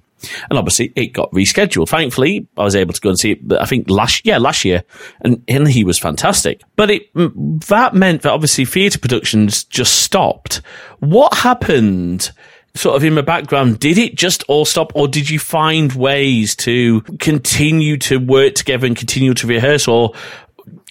And 0.49 0.57
obviously, 0.57 0.93
it 0.95 1.13
got 1.13 1.31
rescheduled. 1.31 1.89
Thankfully, 1.89 2.47
I 2.57 2.63
was 2.63 2.75
able 2.75 2.93
to 2.93 3.01
go 3.01 3.09
and 3.09 3.19
see 3.19 3.31
it. 3.31 3.39
I 3.53 3.65
think 3.65 3.89
last, 3.89 4.25
yeah, 4.25 4.37
last 4.37 4.65
year, 4.65 4.83
and, 5.21 5.43
and 5.47 5.67
he 5.67 5.83
was 5.83 5.99
fantastic. 5.99 6.61
But 6.75 6.91
it 6.91 7.03
that 7.13 7.93
meant 7.93 8.23
that 8.23 8.31
obviously 8.31 8.65
theatre 8.65 8.99
productions 8.99 9.63
just 9.63 10.01
stopped. 10.01 10.61
What 10.99 11.33
happened? 11.33 12.31
Sort 12.75 12.95
of 12.95 13.03
in 13.03 13.15
the 13.15 13.23
background, 13.23 13.79
did 13.79 13.97
it 13.97 14.13
just 14.13 14.43
all 14.47 14.63
stop, 14.63 14.91
or 14.93 15.07
did 15.07 15.31
you 15.31 15.39
find 15.39 15.91
ways 15.93 16.55
to 16.57 17.01
continue 17.19 17.97
to 17.97 18.17
work 18.17 18.53
together 18.53 18.85
and 18.85 18.95
continue 18.95 19.33
to 19.33 19.47
rehearse, 19.47 19.87
or 19.87 20.13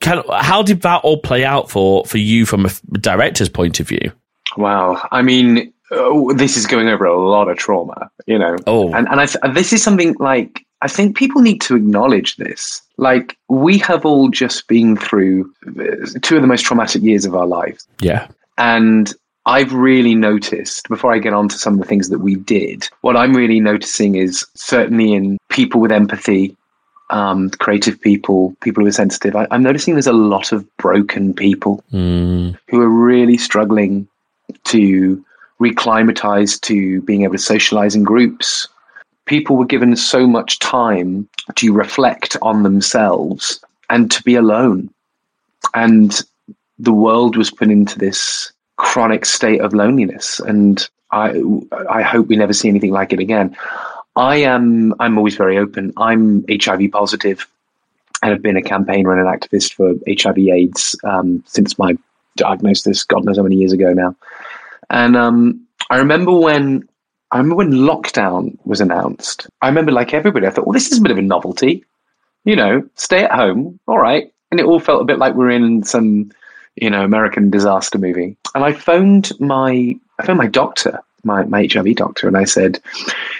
of, 0.04 0.24
how 0.28 0.62
did 0.62 0.82
that 0.82 1.02
all 1.04 1.18
play 1.18 1.44
out 1.44 1.70
for, 1.70 2.04
for 2.04 2.18
you 2.18 2.44
from 2.44 2.66
a 2.66 2.70
director's 2.98 3.48
point 3.48 3.78
of 3.78 3.86
view? 3.86 4.10
Wow. 4.56 5.00
I 5.12 5.22
mean, 5.22 5.72
oh, 5.92 6.32
this 6.34 6.56
is 6.56 6.66
going 6.66 6.88
over 6.88 7.04
a 7.04 7.18
lot 7.18 7.48
of 7.48 7.56
trauma, 7.58 8.10
you 8.26 8.38
know. 8.38 8.56
Oh. 8.66 8.92
And 8.94 9.08
and 9.08 9.20
I 9.20 9.26
th- 9.26 9.54
this 9.54 9.72
is 9.72 9.82
something 9.82 10.14
like 10.18 10.64
I 10.82 10.88
think 10.88 11.16
people 11.16 11.40
need 11.42 11.60
to 11.62 11.76
acknowledge 11.76 12.36
this. 12.36 12.82
Like 12.96 13.36
we 13.48 13.78
have 13.78 14.04
all 14.04 14.28
just 14.28 14.68
been 14.68 14.96
through 14.96 15.50
uh, 15.66 16.06
two 16.22 16.36
of 16.36 16.42
the 16.42 16.48
most 16.48 16.62
traumatic 16.64 17.02
years 17.02 17.24
of 17.24 17.34
our 17.34 17.46
lives, 17.46 17.86
Yeah. 18.00 18.28
and 18.58 19.12
I've 19.46 19.72
really 19.72 20.14
noticed 20.16 20.88
before 20.88 21.12
I 21.14 21.18
get 21.18 21.32
on 21.32 21.48
to 21.48 21.56
some 21.58 21.74
of 21.74 21.80
the 21.80 21.86
things 21.86 22.08
that 22.08 22.18
we 22.18 22.34
did. 22.34 22.88
What 23.02 23.16
I'm 23.16 23.32
really 23.34 23.60
noticing 23.60 24.16
is 24.16 24.44
certainly 24.54 25.12
in 25.12 25.38
people 25.50 25.80
with 25.80 25.92
empathy. 25.92 26.56
Um, 27.08 27.50
creative 27.50 28.00
people, 28.00 28.56
people 28.62 28.82
who 28.82 28.88
are 28.88 28.92
sensitive. 28.92 29.36
I, 29.36 29.46
I'm 29.52 29.62
noticing 29.62 29.94
there's 29.94 30.08
a 30.08 30.12
lot 30.12 30.50
of 30.50 30.66
broken 30.76 31.32
people 31.32 31.84
Mm. 31.92 32.58
who 32.68 32.80
are 32.80 32.88
really 32.88 33.38
struggling 33.38 34.08
to 34.64 35.24
reclimatize 35.58 36.58
to 36.60 37.00
being 37.02 37.22
able 37.22 37.34
to 37.34 37.38
socialize 37.38 37.94
in 37.94 38.04
groups. 38.04 38.68
People 39.24 39.56
were 39.56 39.66
given 39.66 39.96
so 39.96 40.26
much 40.26 40.58
time 40.58 41.28
to 41.56 41.72
reflect 41.72 42.36
on 42.42 42.62
themselves 42.62 43.64
and 43.90 44.10
to 44.10 44.22
be 44.22 44.34
alone. 44.34 44.90
And 45.74 46.22
the 46.78 46.92
world 46.92 47.36
was 47.36 47.50
put 47.50 47.70
into 47.70 47.98
this 47.98 48.52
chronic 48.76 49.24
state 49.24 49.60
of 49.60 49.72
loneliness. 49.72 50.40
And 50.40 50.86
I, 51.10 51.42
I 51.90 52.02
hope 52.02 52.28
we 52.28 52.36
never 52.36 52.52
see 52.52 52.68
anything 52.68 52.92
like 52.92 53.12
it 53.12 53.20
again. 53.20 53.56
I 54.16 54.36
am, 54.36 54.94
I'm 55.00 55.18
always 55.18 55.36
very 55.36 55.58
open. 55.58 55.92
I'm 55.96 56.44
HIV 56.48 56.90
positive 56.92 57.46
and 58.22 58.32
have 58.32 58.42
been 58.42 58.56
a 58.56 58.62
campaigner 58.62 59.12
and 59.12 59.26
an 59.26 59.32
activist 59.32 59.74
for 59.74 59.94
HIV 60.08 60.38
AIDS 60.38 60.96
um, 61.04 61.42
since 61.46 61.78
my 61.78 61.96
diagnosis, 62.36 63.04
God 63.04 63.24
knows 63.24 63.36
how 63.36 63.42
many 63.42 63.56
years 63.56 63.72
ago 63.72 63.92
now. 63.92 64.14
And 64.90 65.16
um, 65.16 65.66
I 65.90 65.98
remember 65.98 66.32
when 66.32 66.88
I 67.32 67.38
remember 67.38 67.56
when 67.56 67.72
lockdown 67.72 68.56
was 68.64 68.80
announced. 68.80 69.48
I 69.60 69.68
remember, 69.68 69.92
like 69.92 70.14
everybody, 70.14 70.46
I 70.46 70.50
thought, 70.50 70.66
well, 70.66 70.72
this 70.72 70.92
is 70.92 70.98
a 70.98 71.02
bit 71.02 71.10
of 71.10 71.18
a 71.18 71.22
novelty. 71.22 71.84
You 72.44 72.56
know, 72.56 72.88
stay 72.94 73.24
at 73.24 73.32
home, 73.32 73.80
all 73.88 73.98
right. 73.98 74.32
And 74.50 74.60
it 74.60 74.66
all 74.66 74.78
felt 74.78 75.02
a 75.02 75.04
bit 75.04 75.18
like 75.18 75.34
we're 75.34 75.50
in 75.50 75.82
some, 75.82 76.30
you 76.76 76.88
know, 76.88 77.02
American 77.02 77.50
disaster 77.50 77.98
movie. 77.98 78.36
And 78.54 78.64
I 78.64 78.72
phoned 78.72 79.32
my, 79.40 79.98
I 80.20 80.24
phoned 80.24 80.38
my 80.38 80.46
doctor, 80.46 81.00
my, 81.24 81.42
my 81.44 81.68
HIV 81.70 81.96
doctor, 81.96 82.28
and 82.28 82.36
I 82.36 82.44
said, 82.44 82.80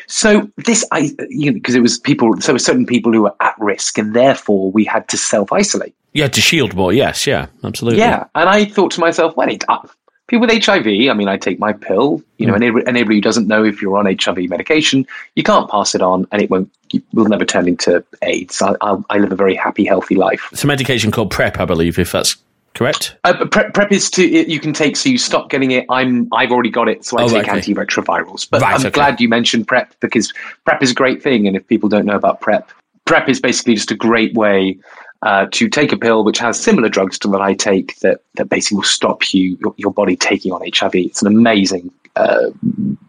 so 0.09 0.51
this, 0.57 0.85
I, 0.91 1.11
you 1.29 1.53
know, 1.53 1.55
because 1.55 1.77
it 1.77 1.83
was 1.83 1.99
people, 1.99 2.41
so 2.41 2.59
certain 2.59 2.87
people 2.87 3.13
who 3.13 3.23
were 3.23 3.35
at 3.41 3.55
risk, 3.61 3.97
and 3.99 4.15
therefore 4.15 4.73
we 4.73 4.85
had 4.85 5.07
to 5.09 5.17
self 5.17 5.53
isolate. 5.53 5.95
Yeah, 6.13 6.27
to 6.27 6.41
shield 6.41 6.75
more. 6.75 6.93
Yes, 6.93 7.27
yeah, 7.27 7.47
absolutely. 7.63 8.01
Yeah, 8.01 8.25
and 8.35 8.49
I 8.49 8.65
thought 8.65 8.91
to 8.93 9.01
myself, 9.01 9.37
well, 9.37 9.49
it, 9.49 9.65
uh, 9.69 9.87
people 10.29 10.47
with 10.47 10.65
HIV. 10.65 10.87
I 10.87 11.15
mean, 11.15 11.29
I 11.29 11.37
take 11.37 11.59
my 11.59 11.73
pill. 11.73 12.23
You 12.39 12.47
know, 12.47 12.55
Mm. 12.55 12.83
and 12.87 12.97
who 12.99 13.21
doesn't 13.21 13.47
know 13.49 13.65
if 13.65 13.81
you're 13.81 13.97
on 13.97 14.07
HIV 14.07 14.49
medication, 14.49 15.07
you 15.35 15.43
can't 15.43 15.71
pass 15.71 15.95
it 15.95 16.03
on, 16.03 16.27
and 16.33 16.43
it 16.43 16.51
won't. 16.51 16.71
It 16.93 17.03
will 17.13 17.25
never 17.27 17.45
turn 17.45 17.67
into 17.69 18.05
AIDS. 18.23 18.61
I, 18.63 18.75
I, 18.81 18.97
I 19.11 19.19
live 19.19 19.33
a 19.33 19.37
very 19.37 19.55
happy, 19.55 19.85
healthy 19.85 20.15
life. 20.15 20.49
It's 20.53 20.65
a 20.65 20.67
medication 20.67 21.11
called 21.11 21.31
PrEP, 21.31 21.59
I 21.59 21.65
believe, 21.65 21.99
if 21.99 22.13
that's 22.13 22.37
correct. 22.75 23.17
Uh, 23.25 23.47
prep, 23.47 23.73
prep 23.73 23.91
is 23.91 24.11
to 24.13 24.23
you 24.27 24.61
can 24.61 24.73
take 24.75 24.97
so 24.97 25.09
you 25.09 25.17
stop 25.19 25.49
getting 25.49 25.71
it. 25.71 25.87
I'm 25.89 26.29
I've 26.33 26.53
already 26.53 26.71
got 26.71 26.89
it, 26.89 27.05
so 27.05 27.19
I 27.19 27.23
Oh, 27.23 27.29
take 27.29 27.47
right, 27.47 27.63
antiretrovirals. 27.63 28.47
But 28.51 28.61
Right, 28.63 28.75
I'm 28.75 28.81
okay. 28.81 28.91
glad 28.91 29.21
you 29.21 29.29
mentioned 29.29 29.67
prep 29.67 29.95
because 30.01 30.33
prep 30.65 30.83
is 30.83 30.91
a 30.91 30.95
great 30.95 31.23
thing. 31.23 31.47
And 31.47 31.57
if 31.57 31.67
people 31.67 31.89
don't 31.89 32.05
know 32.05 32.17
about 32.17 32.41
prep, 32.41 32.71
prep 33.07 33.29
is 33.29 33.41
basically 33.41 33.75
just 33.77 33.91
a 33.91 33.97
great 33.97 34.35
way 34.35 34.77
uh, 35.23 35.47
to 35.53 35.69
take 35.69 35.93
a 35.93 35.97
pill 35.97 36.25
which 36.25 36.39
has 36.39 36.59
similar 36.59 36.89
drugs 36.89 37.19
to 37.21 37.29
that 37.29 37.41
I 37.41 37.55
take 37.55 37.99
that 38.01 38.21
that 38.35 38.49
basically 38.49 38.77
will 38.77 38.85
stop 38.85 39.33
you 39.33 39.57
your, 39.61 39.75
your 39.77 39.93
body 39.93 40.17
taking 40.17 40.53
on 40.53 40.63
HIV. 40.63 40.95
It's 40.95 41.23
an 41.23 41.29
amazing 41.29 41.91
uh, 42.17 42.51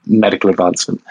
medical 0.05 0.49
advancement. 0.49 1.01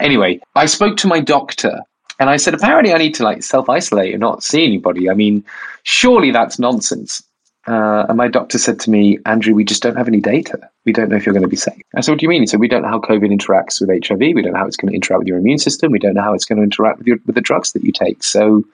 Anyway, 0.00 0.40
I 0.56 0.66
spoke 0.66 0.96
to 0.98 1.08
my 1.08 1.20
doctor. 1.20 1.80
And 2.20 2.30
I 2.30 2.36
said, 2.36 2.54
apparently, 2.54 2.92
I 2.94 2.98
need 2.98 3.14
to 3.16 3.24
like 3.24 3.42
self 3.42 3.68
isolate 3.68 4.12
and 4.12 4.20
not 4.20 4.44
see 4.44 4.64
anybody. 4.64 5.10
I 5.10 5.14
mean, 5.14 5.44
surely 5.82 6.30
that's 6.30 6.60
nonsense. 6.60 7.22
Uh, 7.66 8.04
and 8.08 8.18
my 8.18 8.28
doctor 8.28 8.58
said 8.58 8.78
to 8.80 8.90
me, 8.90 9.18
Andrew, 9.24 9.54
we 9.54 9.64
just 9.64 9.82
don't 9.82 9.96
have 9.96 10.06
any 10.06 10.20
data. 10.20 10.58
We 10.84 10.92
don't 10.92 11.08
know 11.08 11.16
if 11.16 11.24
you're 11.24 11.32
going 11.32 11.42
to 11.44 11.48
be 11.48 11.56
safe. 11.56 11.80
I 11.96 12.02
said, 12.02 12.12
what 12.12 12.20
do 12.20 12.24
you 12.24 12.28
mean? 12.28 12.42
He 12.42 12.46
said, 12.46 12.60
we 12.60 12.68
don't 12.68 12.82
know 12.82 12.88
how 12.88 13.00
COVID 13.00 13.32
interacts 13.32 13.80
with 13.80 14.06
HIV. 14.06 14.18
We 14.18 14.42
don't 14.42 14.52
know 14.52 14.58
how 14.58 14.66
it's 14.66 14.76
going 14.76 14.90
to 14.90 14.94
interact 14.94 15.20
with 15.20 15.28
your 15.28 15.38
immune 15.38 15.58
system. 15.58 15.90
We 15.90 15.98
don't 15.98 16.14
know 16.14 16.22
how 16.22 16.34
it's 16.34 16.44
going 16.44 16.58
to 16.58 16.62
interact 16.62 16.98
with, 16.98 17.06
your, 17.06 17.16
with 17.24 17.34
the 17.34 17.40
drugs 17.40 17.72
that 17.72 17.82
you 17.82 17.90
take. 17.90 18.22
So 18.22 18.64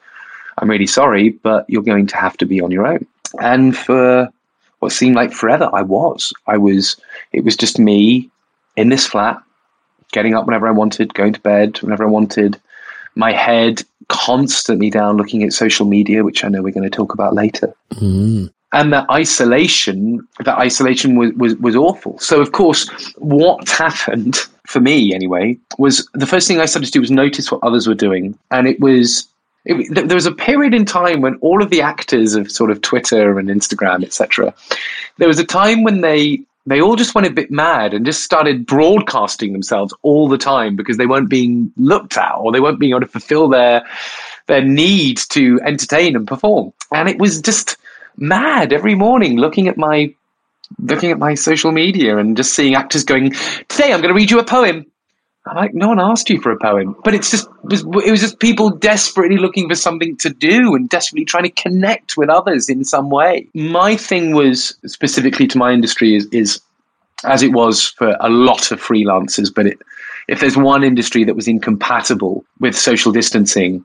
I'm 0.60 0.70
really 0.70 0.86
sorry, 0.86 1.30
but 1.30 1.64
you're 1.68 1.82
going 1.82 2.06
to 2.06 2.16
have 2.16 2.36
to 2.38 2.46
be 2.46 2.60
on 2.60 2.70
your 2.70 2.86
own. 2.86 3.06
And 3.40 3.76
for 3.76 4.28
what 4.80 4.92
seemed 4.92 5.16
like 5.16 5.32
forever, 5.32 5.68
I 5.72 5.82
was. 5.82 6.32
I 6.46 6.56
was, 6.58 6.96
it 7.32 7.44
was 7.44 7.56
just 7.56 7.78
me 7.78 8.30
in 8.76 8.88
this 8.88 9.06
flat, 9.06 9.42
getting 10.12 10.34
up 10.34 10.46
whenever 10.46 10.68
I 10.68 10.72
wanted, 10.72 11.14
going 11.14 11.32
to 11.32 11.40
bed 11.40 11.78
whenever 11.82 12.04
I 12.04 12.08
wanted, 12.08 12.60
my 13.14 13.32
head 13.32 13.82
constantly 14.08 14.90
down 14.90 15.16
looking 15.16 15.42
at 15.42 15.52
social 15.52 15.86
media, 15.86 16.24
which 16.24 16.44
I 16.44 16.48
know 16.48 16.62
we're 16.62 16.72
going 16.72 16.88
to 16.90 16.96
talk 16.96 17.12
about 17.14 17.34
later 17.34 17.74
Mm. 17.94 18.50
and 18.72 18.92
that 18.92 19.08
isolation 19.10 20.26
that 20.44 20.58
isolation 20.58 21.16
was, 21.16 21.32
was 21.32 21.56
was 21.56 21.74
awful 21.76 22.16
so 22.20 22.40
of 22.40 22.52
course 22.52 22.88
what 23.16 23.68
happened 23.68 24.36
for 24.66 24.80
me 24.80 25.12
anyway 25.12 25.58
was 25.78 26.08
the 26.14 26.26
first 26.26 26.46
thing 26.46 26.60
i 26.60 26.64
started 26.66 26.86
to 26.86 26.92
do 26.92 27.00
was 27.00 27.10
notice 27.10 27.50
what 27.50 27.62
others 27.64 27.88
were 27.88 27.96
doing 27.96 28.38
and 28.52 28.68
it 28.68 28.78
was 28.80 29.26
it, 29.64 29.94
there 29.94 30.14
was 30.14 30.26
a 30.26 30.32
period 30.32 30.74
in 30.74 30.84
time 30.84 31.20
when 31.20 31.34
all 31.36 31.62
of 31.62 31.70
the 31.70 31.82
actors 31.82 32.34
of 32.34 32.50
sort 32.50 32.70
of 32.70 32.80
twitter 32.80 33.38
and 33.38 33.48
instagram 33.48 34.02
etc 34.04 34.54
there 35.18 35.28
was 35.28 35.38
a 35.38 35.44
time 35.44 35.82
when 35.82 36.00
they 36.00 36.42
they 36.66 36.80
all 36.80 36.94
just 36.94 37.14
went 37.14 37.26
a 37.26 37.30
bit 37.30 37.50
mad 37.50 37.94
and 37.94 38.04
just 38.04 38.22
started 38.22 38.66
broadcasting 38.66 39.52
themselves 39.52 39.94
all 40.02 40.28
the 40.28 40.38
time 40.38 40.76
because 40.76 40.98
they 40.98 41.06
weren't 41.06 41.28
being 41.28 41.72
looked 41.76 42.16
at 42.16 42.34
or 42.34 42.52
they 42.52 42.60
weren't 42.60 42.78
being 42.78 42.92
able 42.92 43.00
to 43.00 43.06
fulfill 43.06 43.48
their 43.48 43.84
their 44.46 44.62
need 44.62 45.18
to 45.30 45.60
entertain 45.64 46.16
and 46.16 46.26
perform. 46.26 46.72
And 46.92 47.08
it 47.08 47.18
was 47.18 47.40
just 47.40 47.76
mad 48.16 48.72
every 48.72 48.94
morning 48.94 49.36
looking 49.36 49.68
at 49.68 49.78
my 49.78 50.14
looking 50.78 51.10
at 51.10 51.18
my 51.18 51.34
social 51.34 51.72
media 51.72 52.18
and 52.18 52.36
just 52.36 52.54
seeing 52.54 52.74
actors 52.74 53.02
going 53.02 53.32
today 53.68 53.92
i'm 53.92 54.00
going 54.00 54.12
to 54.12 54.14
read 54.14 54.30
you 54.30 54.38
a 54.38 54.44
poem 54.44 54.86
i'm 55.46 55.56
like 55.56 55.74
no 55.74 55.88
one 55.88 56.00
asked 56.00 56.28
you 56.30 56.40
for 56.40 56.50
a 56.50 56.58
poem 56.58 56.94
but 57.04 57.14
it's 57.14 57.30
just 57.30 57.48
it 57.70 57.84
was, 57.84 58.20
just 58.20 58.38
people 58.38 58.70
desperately 58.70 59.36
looking 59.36 59.68
for 59.68 59.74
something 59.74 60.16
to 60.16 60.30
do 60.30 60.74
and 60.74 60.88
desperately 60.88 61.24
trying 61.24 61.44
to 61.44 61.50
connect 61.50 62.16
with 62.16 62.28
others 62.28 62.68
in 62.68 62.84
some 62.84 63.10
way 63.10 63.46
my 63.54 63.96
thing 63.96 64.34
was 64.34 64.76
specifically 64.86 65.46
to 65.46 65.58
my 65.58 65.72
industry 65.72 66.14
is, 66.14 66.26
is 66.26 66.60
as 67.24 67.42
it 67.42 67.52
was 67.52 67.88
for 67.88 68.16
a 68.20 68.28
lot 68.28 68.70
of 68.70 68.80
freelancers 68.80 69.52
but 69.54 69.66
it, 69.66 69.78
if 70.28 70.40
there's 70.40 70.56
one 70.56 70.84
industry 70.84 71.24
that 71.24 71.34
was 71.34 71.48
incompatible 71.48 72.44
with 72.60 72.76
social 72.76 73.12
distancing 73.12 73.84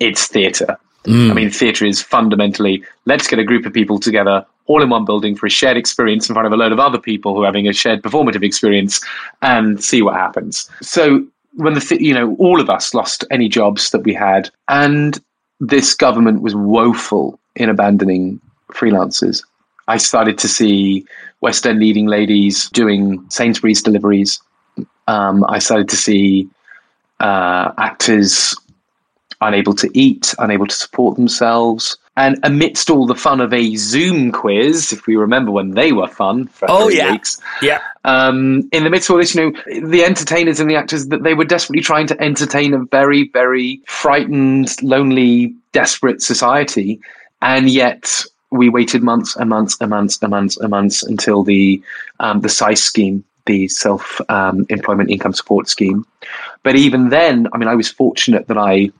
it's 0.00 0.26
theatre 0.26 0.78
Mm. 1.06 1.30
I 1.30 1.34
mean, 1.34 1.50
theatre 1.50 1.86
is 1.86 2.02
fundamentally 2.02 2.84
let's 3.04 3.28
get 3.28 3.38
a 3.38 3.44
group 3.44 3.64
of 3.64 3.72
people 3.72 3.98
together 3.98 4.44
all 4.66 4.82
in 4.82 4.90
one 4.90 5.04
building 5.04 5.36
for 5.36 5.46
a 5.46 5.50
shared 5.50 5.76
experience 5.76 6.28
in 6.28 6.34
front 6.34 6.46
of 6.46 6.52
a 6.52 6.56
load 6.56 6.72
of 6.72 6.78
other 6.78 6.98
people 6.98 7.34
who 7.34 7.42
are 7.42 7.46
having 7.46 7.68
a 7.68 7.72
shared 7.72 8.02
performative 8.02 8.42
experience 8.42 9.00
and 9.42 9.82
see 9.82 10.02
what 10.02 10.14
happens. 10.14 10.68
So 10.82 11.26
when 11.54 11.74
the 11.74 11.80
th- 11.80 12.00
you 12.00 12.14
know 12.14 12.36
all 12.36 12.60
of 12.60 12.68
us 12.70 12.94
lost 12.94 13.24
any 13.30 13.48
jobs 13.48 13.90
that 13.90 14.02
we 14.02 14.14
had, 14.14 14.50
and 14.68 15.20
this 15.60 15.94
government 15.94 16.42
was 16.42 16.54
woeful 16.54 17.38
in 17.54 17.68
abandoning 17.68 18.40
freelancers. 18.72 19.42
I 19.88 19.96
started 19.96 20.38
to 20.38 20.48
see 20.48 21.06
West 21.40 21.66
End 21.66 21.78
leading 21.78 22.06
ladies 22.06 22.68
doing 22.70 23.24
Sainsbury's 23.30 23.82
deliveries. 23.82 24.40
Um, 25.06 25.44
I 25.48 25.58
started 25.60 25.88
to 25.90 25.96
see 25.96 26.48
uh, 27.20 27.72
actors 27.78 28.54
unable 29.40 29.74
to 29.74 29.90
eat, 29.94 30.34
unable 30.38 30.66
to 30.66 30.74
support 30.74 31.16
themselves. 31.16 31.96
And 32.18 32.38
amidst 32.42 32.88
all 32.88 33.06
the 33.06 33.14
fun 33.14 33.42
of 33.42 33.52
a 33.52 33.76
Zoom 33.76 34.32
quiz, 34.32 34.90
if 34.92 35.06
we 35.06 35.16
remember 35.16 35.50
when 35.50 35.72
they 35.72 35.92
were 35.92 36.08
fun 36.08 36.46
for 36.46 36.66
Oh, 36.70 36.88
yeah. 36.88 37.12
weeks, 37.12 37.38
Yeah. 37.60 37.80
um, 38.06 38.66
in 38.72 38.84
the 38.84 38.90
midst 38.90 39.10
of 39.10 39.14
all 39.14 39.20
this, 39.20 39.34
you 39.34 39.52
know, 39.52 39.88
the 39.88 40.02
entertainers 40.02 40.58
and 40.58 40.70
the 40.70 40.76
actors 40.76 41.08
that 41.08 41.22
they 41.24 41.34
were 41.34 41.44
desperately 41.44 41.82
trying 41.82 42.06
to 42.06 42.18
entertain 42.22 42.72
a 42.72 42.78
very, 42.90 43.28
very 43.34 43.82
frightened, 43.86 44.74
lonely, 44.82 45.54
desperate 45.72 46.22
society, 46.22 47.00
and 47.42 47.68
yet 47.68 48.24
we 48.50 48.70
waited 48.70 49.02
months 49.02 49.36
and 49.36 49.50
months 49.50 49.76
and 49.80 49.90
months 49.90 50.18
and 50.22 50.30
months 50.30 50.56
and 50.56 50.70
months 50.70 51.02
until 51.02 51.42
the 51.42 51.82
um, 52.20 52.40
the 52.40 52.48
SEISS 52.48 52.82
scheme, 52.82 53.24
the 53.44 53.68
self 53.68 54.22
um, 54.30 54.64
employment 54.70 55.10
income 55.10 55.34
support 55.34 55.68
scheme. 55.68 56.06
But 56.62 56.76
even 56.76 57.10
then, 57.10 57.46
I 57.52 57.58
mean, 57.58 57.68
I 57.68 57.74
was 57.74 57.90
fortunate 57.90 58.46
that 58.48 58.56
I 58.56 58.90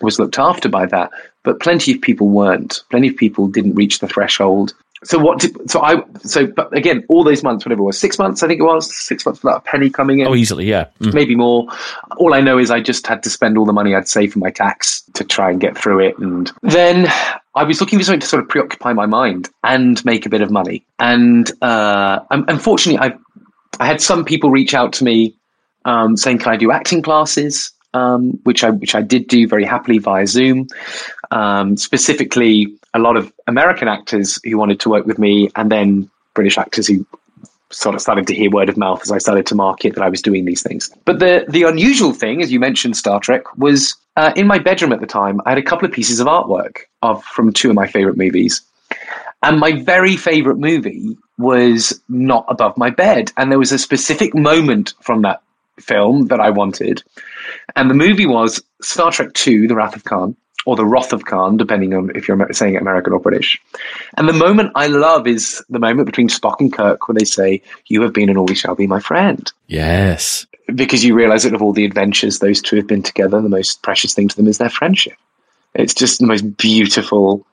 was 0.00 0.18
looked 0.18 0.38
after 0.38 0.68
by 0.68 0.86
that, 0.86 1.10
but 1.42 1.60
plenty 1.60 1.92
of 1.92 2.00
people 2.00 2.28
weren't. 2.28 2.82
Plenty 2.90 3.08
of 3.08 3.16
people 3.16 3.48
didn't 3.48 3.74
reach 3.74 3.98
the 4.00 4.08
threshold. 4.08 4.74
So 5.04 5.16
what? 5.18 5.38
Did, 5.38 5.70
so 5.70 5.80
I. 5.80 6.02
So 6.22 6.46
but 6.48 6.76
again, 6.76 7.04
all 7.08 7.22
those 7.22 7.44
months, 7.44 7.64
whatever 7.64 7.82
it 7.82 7.84
was, 7.84 7.96
six 7.98 8.18
months, 8.18 8.42
I 8.42 8.48
think 8.48 8.58
it 8.58 8.64
was 8.64 8.92
six 9.06 9.24
months 9.24 9.44
without 9.44 9.58
a 9.58 9.60
penny 9.60 9.90
coming 9.90 10.18
in, 10.18 10.26
Oh, 10.26 10.34
easily, 10.34 10.64
yeah. 10.66 10.86
Mm. 11.00 11.14
maybe 11.14 11.36
more. 11.36 11.68
All 12.16 12.34
I 12.34 12.40
know 12.40 12.58
is 12.58 12.70
I 12.72 12.80
just 12.80 13.06
had 13.06 13.22
to 13.22 13.30
spend 13.30 13.56
all 13.56 13.64
the 13.64 13.72
money 13.72 13.94
I'd 13.94 14.08
saved 14.08 14.32
for 14.32 14.40
my 14.40 14.50
tax 14.50 15.02
to 15.14 15.22
try 15.22 15.50
and 15.50 15.60
get 15.60 15.78
through 15.78 16.00
it, 16.00 16.18
and 16.18 16.50
then 16.62 17.06
I 17.54 17.62
was 17.62 17.80
looking 17.80 18.00
for 18.00 18.04
something 18.04 18.20
to 18.20 18.26
sort 18.26 18.42
of 18.42 18.48
preoccupy 18.48 18.92
my 18.92 19.06
mind 19.06 19.48
and 19.62 20.04
make 20.04 20.26
a 20.26 20.28
bit 20.28 20.40
of 20.40 20.50
money. 20.50 20.84
And 20.98 21.48
uh, 21.62 22.18
unfortunately, 22.30 22.98
I 22.98 23.16
I 23.78 23.86
had 23.86 24.00
some 24.00 24.24
people 24.24 24.50
reach 24.50 24.74
out 24.74 24.92
to 24.94 25.04
me 25.04 25.36
um, 25.84 26.16
saying, 26.16 26.38
"Can 26.38 26.52
I 26.52 26.56
do 26.56 26.72
acting 26.72 27.02
classes?" 27.02 27.70
Um, 27.94 28.38
which 28.44 28.62
I 28.64 28.70
which 28.70 28.94
I 28.94 29.00
did 29.00 29.28
do 29.28 29.48
very 29.48 29.64
happily 29.64 29.98
via 29.98 30.26
Zoom. 30.26 30.66
Um, 31.30 31.76
specifically, 31.78 32.66
a 32.92 32.98
lot 32.98 33.16
of 33.16 33.32
American 33.46 33.88
actors 33.88 34.38
who 34.44 34.58
wanted 34.58 34.78
to 34.80 34.90
work 34.90 35.06
with 35.06 35.18
me, 35.18 35.50
and 35.56 35.72
then 35.72 36.10
British 36.34 36.58
actors 36.58 36.86
who 36.86 37.06
sort 37.70 37.94
of 37.94 38.00
started 38.00 38.26
to 38.26 38.34
hear 38.34 38.50
word 38.50 38.68
of 38.68 38.76
mouth 38.76 39.00
as 39.02 39.10
I 39.10 39.18
started 39.18 39.46
to 39.46 39.54
market 39.54 39.94
that 39.94 40.02
I 40.02 40.08
was 40.08 40.22
doing 40.22 40.44
these 40.44 40.62
things. 40.62 40.90
But 41.04 41.18
the 41.18 41.44
the 41.48 41.64
unusual 41.64 42.12
thing, 42.12 42.42
as 42.42 42.50
you 42.52 42.60
mentioned, 42.60 42.96
Star 42.96 43.20
Trek, 43.20 43.42
was 43.58 43.96
uh, 44.16 44.32
in 44.36 44.46
my 44.46 44.58
bedroom 44.58 44.92
at 44.92 45.00
the 45.00 45.06
time. 45.06 45.40
I 45.46 45.50
had 45.50 45.58
a 45.58 45.62
couple 45.62 45.86
of 45.86 45.92
pieces 45.92 46.20
of 46.20 46.26
artwork 46.26 46.80
of 47.02 47.22
from 47.24 47.52
two 47.52 47.70
of 47.70 47.74
my 47.74 47.86
favorite 47.86 48.16
movies, 48.16 48.62
and 49.42 49.60
my 49.60 49.72
very 49.82 50.16
favorite 50.16 50.58
movie 50.58 51.16
was 51.38 52.00
not 52.08 52.44
above 52.48 52.76
my 52.76 52.90
bed. 52.90 53.32
And 53.36 53.50
there 53.50 53.58
was 53.58 53.72
a 53.72 53.78
specific 53.78 54.34
moment 54.34 54.94
from 55.00 55.22
that 55.22 55.42
film 55.80 56.26
that 56.26 56.40
I 56.40 56.50
wanted, 56.50 57.02
and 57.76 57.90
the 57.90 57.94
movie 57.94 58.26
was 58.26 58.62
Star 58.82 59.10
Trek 59.10 59.32
Two: 59.34 59.66
The 59.68 59.74
Wrath 59.74 59.96
of 59.96 60.04
Khan 60.04 60.36
or 60.68 60.76
the 60.76 60.84
Wrath 60.84 61.14
of 61.14 61.24
Khan, 61.24 61.56
depending 61.56 61.94
on 61.94 62.10
if 62.14 62.28
you're 62.28 62.52
saying 62.52 62.74
it 62.74 62.82
American 62.82 63.14
or 63.14 63.20
British. 63.20 63.58
And 64.18 64.28
the 64.28 64.34
moment 64.34 64.72
I 64.74 64.88
love 64.88 65.26
is 65.26 65.64
the 65.70 65.78
moment 65.78 66.04
between 66.04 66.28
Spock 66.28 66.60
and 66.60 66.70
Kirk 66.70 67.08
where 67.08 67.14
they 67.14 67.24
say, 67.24 67.62
You 67.86 68.02
have 68.02 68.12
been 68.12 68.28
and 68.28 68.36
always 68.36 68.58
shall 68.58 68.74
be 68.74 68.86
my 68.86 69.00
friend. 69.00 69.50
Yes. 69.68 70.46
Because 70.74 71.02
you 71.02 71.14
realize 71.14 71.44
that 71.44 71.54
of 71.54 71.62
all 71.62 71.72
the 71.72 71.86
adventures 71.86 72.40
those 72.40 72.60
two 72.60 72.76
have 72.76 72.86
been 72.86 73.02
together, 73.02 73.40
the 73.40 73.48
most 73.48 73.80
precious 73.80 74.12
thing 74.12 74.28
to 74.28 74.36
them 74.36 74.46
is 74.46 74.58
their 74.58 74.68
friendship. 74.68 75.16
It's 75.74 75.94
just 75.94 76.20
the 76.20 76.26
most 76.26 76.58
beautiful 76.58 77.46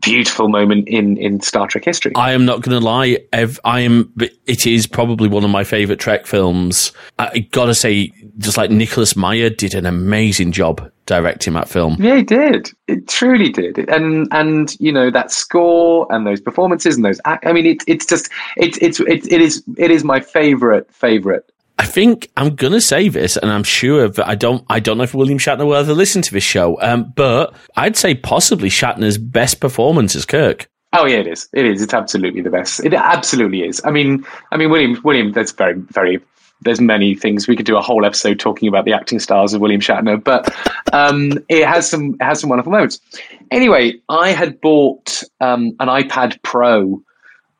beautiful 0.00 0.48
moment 0.48 0.88
in 0.88 1.16
in 1.16 1.40
Star 1.40 1.66
Trek 1.66 1.84
history. 1.84 2.12
I 2.14 2.32
am 2.32 2.44
not 2.44 2.62
going 2.62 2.78
to 2.78 2.84
lie. 2.84 3.18
I 3.64 3.80
am. 3.80 4.12
It 4.46 4.66
is 4.66 4.86
probably 4.86 5.28
one 5.28 5.44
of 5.44 5.50
my 5.50 5.64
favorite 5.64 5.98
Trek 5.98 6.26
films. 6.26 6.92
I 7.18 7.40
gotta 7.50 7.74
say, 7.74 8.12
just 8.38 8.56
like 8.56 8.70
Nicholas 8.70 9.16
Meyer 9.16 9.50
did 9.50 9.74
an 9.74 9.86
amazing 9.86 10.52
job 10.52 10.90
directing 11.06 11.54
that 11.54 11.68
film. 11.68 11.96
Yeah, 12.00 12.16
he 12.16 12.22
did. 12.22 12.70
It 12.88 13.08
truly 13.08 13.48
did. 13.48 13.88
And 13.88 14.28
and 14.32 14.78
you 14.80 14.92
know 14.92 15.10
that 15.10 15.30
score 15.30 16.06
and 16.10 16.26
those 16.26 16.40
performances 16.40 16.96
and 16.96 17.04
those. 17.04 17.20
I 17.24 17.52
mean, 17.52 17.66
it, 17.66 17.82
it's 17.86 18.06
just 18.06 18.30
it, 18.56 18.80
it's 18.82 19.00
it, 19.00 19.30
it 19.32 19.40
is 19.40 19.62
it 19.78 19.90
is 19.90 20.04
my 20.04 20.20
favorite 20.20 20.92
favorite 20.92 21.50
I 21.78 21.84
think 21.84 22.30
I'm 22.36 22.54
gonna 22.54 22.80
say 22.80 23.08
this, 23.08 23.36
and 23.36 23.50
I'm 23.50 23.62
sure 23.62 24.08
that 24.08 24.26
I 24.26 24.34
don't. 24.34 24.64
I 24.70 24.80
don't 24.80 24.96
know 24.96 25.04
if 25.04 25.14
William 25.14 25.38
Shatner 25.38 25.66
will 25.66 25.74
ever 25.74 25.92
listen 25.92 26.22
to 26.22 26.32
this 26.32 26.44
show, 26.44 26.80
um, 26.80 27.12
but 27.14 27.54
I'd 27.76 27.96
say 27.96 28.14
possibly 28.14 28.70
Shatner's 28.70 29.18
best 29.18 29.60
performance 29.60 30.16
as 30.16 30.24
Kirk. 30.24 30.70
Oh 30.94 31.04
yeah, 31.04 31.18
it 31.18 31.26
is. 31.26 31.48
It 31.52 31.66
is. 31.66 31.82
It's 31.82 31.92
absolutely 31.92 32.40
the 32.40 32.50
best. 32.50 32.82
It 32.84 32.94
absolutely 32.94 33.62
is. 33.62 33.82
I 33.84 33.90
mean, 33.90 34.24
I 34.52 34.56
mean, 34.56 34.70
William. 34.70 34.98
William. 35.04 35.32
That's 35.32 35.52
very, 35.52 35.74
very. 35.74 36.20
There's 36.62 36.80
many 36.80 37.14
things 37.14 37.46
we 37.46 37.54
could 37.54 37.66
do 37.66 37.76
a 37.76 37.82
whole 37.82 38.06
episode 38.06 38.40
talking 38.40 38.66
about 38.66 38.86
the 38.86 38.94
acting 38.94 39.18
styles 39.18 39.52
of 39.52 39.60
William 39.60 39.82
Shatner, 39.82 40.22
but 40.22 40.54
um, 40.94 41.32
it 41.50 41.66
has 41.66 41.86
some 41.86 42.16
it 42.18 42.24
has 42.24 42.40
some 42.40 42.48
wonderful 42.48 42.72
moments. 42.72 42.98
Anyway, 43.50 44.00
I 44.08 44.30
had 44.30 44.58
bought 44.62 45.22
um, 45.42 45.76
an 45.80 45.88
iPad 45.88 46.42
Pro 46.42 47.02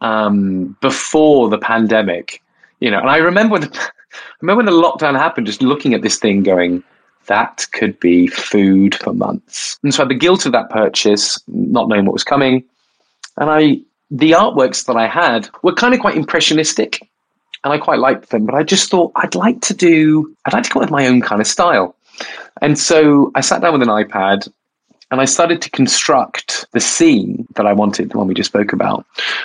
um, 0.01 0.75
before 0.81 1.51
the 1.51 1.59
pandemic, 1.59 2.43
you 2.81 2.91
know, 2.91 2.99
and 2.99 3.11
I 3.11 3.19
remember 3.19 3.53
when 3.53 3.61
the 3.63 3.91
remember 4.41 4.65
when 4.65 4.67
the 4.67 4.83
lockdown 4.83 5.19
happened, 5.19 5.47
just 5.47 5.63
looking 5.63 5.95
at 5.95 6.03
this 6.03 6.19
thing 6.19 6.43
going, 6.43 6.83
that 7.27 7.67
could 7.73 7.99
be 8.01 8.27
food 8.29 8.95
for 8.95 9.13
months. 9.13 9.79
And 9.83 9.93
so 9.93 10.03
I 10.03 10.05
had 10.05 10.11
the 10.11 10.15
guilt 10.15 10.47
of 10.47 10.53
that 10.53 10.71
purchase, 10.71 11.41
not 11.49 11.89
knowing 11.89 12.05
what 12.05 12.13
was 12.13 12.25
coming. 12.25 12.65
And 13.37 13.51
I, 13.51 13.81
the 14.11 14.33
artworks 14.33 14.87
that 14.87 14.97
I 14.97 15.09
had 15.09 15.49
were 15.63 15.75
kind 15.75 15.95
of 15.95 16.01
quite 16.01 16.17
impressionistic 16.17 17.01
and 17.65 17.73
I 17.73 17.79
quite 17.79 17.99
liked 17.99 18.31
them, 18.31 18.47
but 18.47 18.55
I 18.55 18.63
just 18.63 18.91
thought 18.91 19.13
I'd 19.17 19.35
like 19.35 19.61
to 19.63 19.75
do, 19.75 20.35
I'd 20.45 20.53
like 20.53 20.65
to 20.65 20.71
come 20.71 20.83
up 20.83 20.89
with 20.89 20.93
my 20.93 21.07
own 21.07 21.21
kind 21.21 21.41
of 21.41 21.47
style. 21.47 21.97
And 22.63 22.79
so 22.79 23.33
I 23.35 23.41
sat 23.41 23.61
down 23.61 23.73
with 23.73 23.83
an 23.83 23.89
iPad 23.89 24.49
and 25.11 25.21
I 25.21 25.25
started 25.25 25.63
to 25.63 25.71
construct 25.71 26.67
the 26.73 26.81
scene 26.81 27.47
that 27.57 27.67
I 27.67 27.73
wanted, 27.73 28.11
the 28.11 28.19
one 28.19 28.29
we 28.29 28.35
just 28.35 28.51
spoke 28.51 28.73
about, 28.73 29.05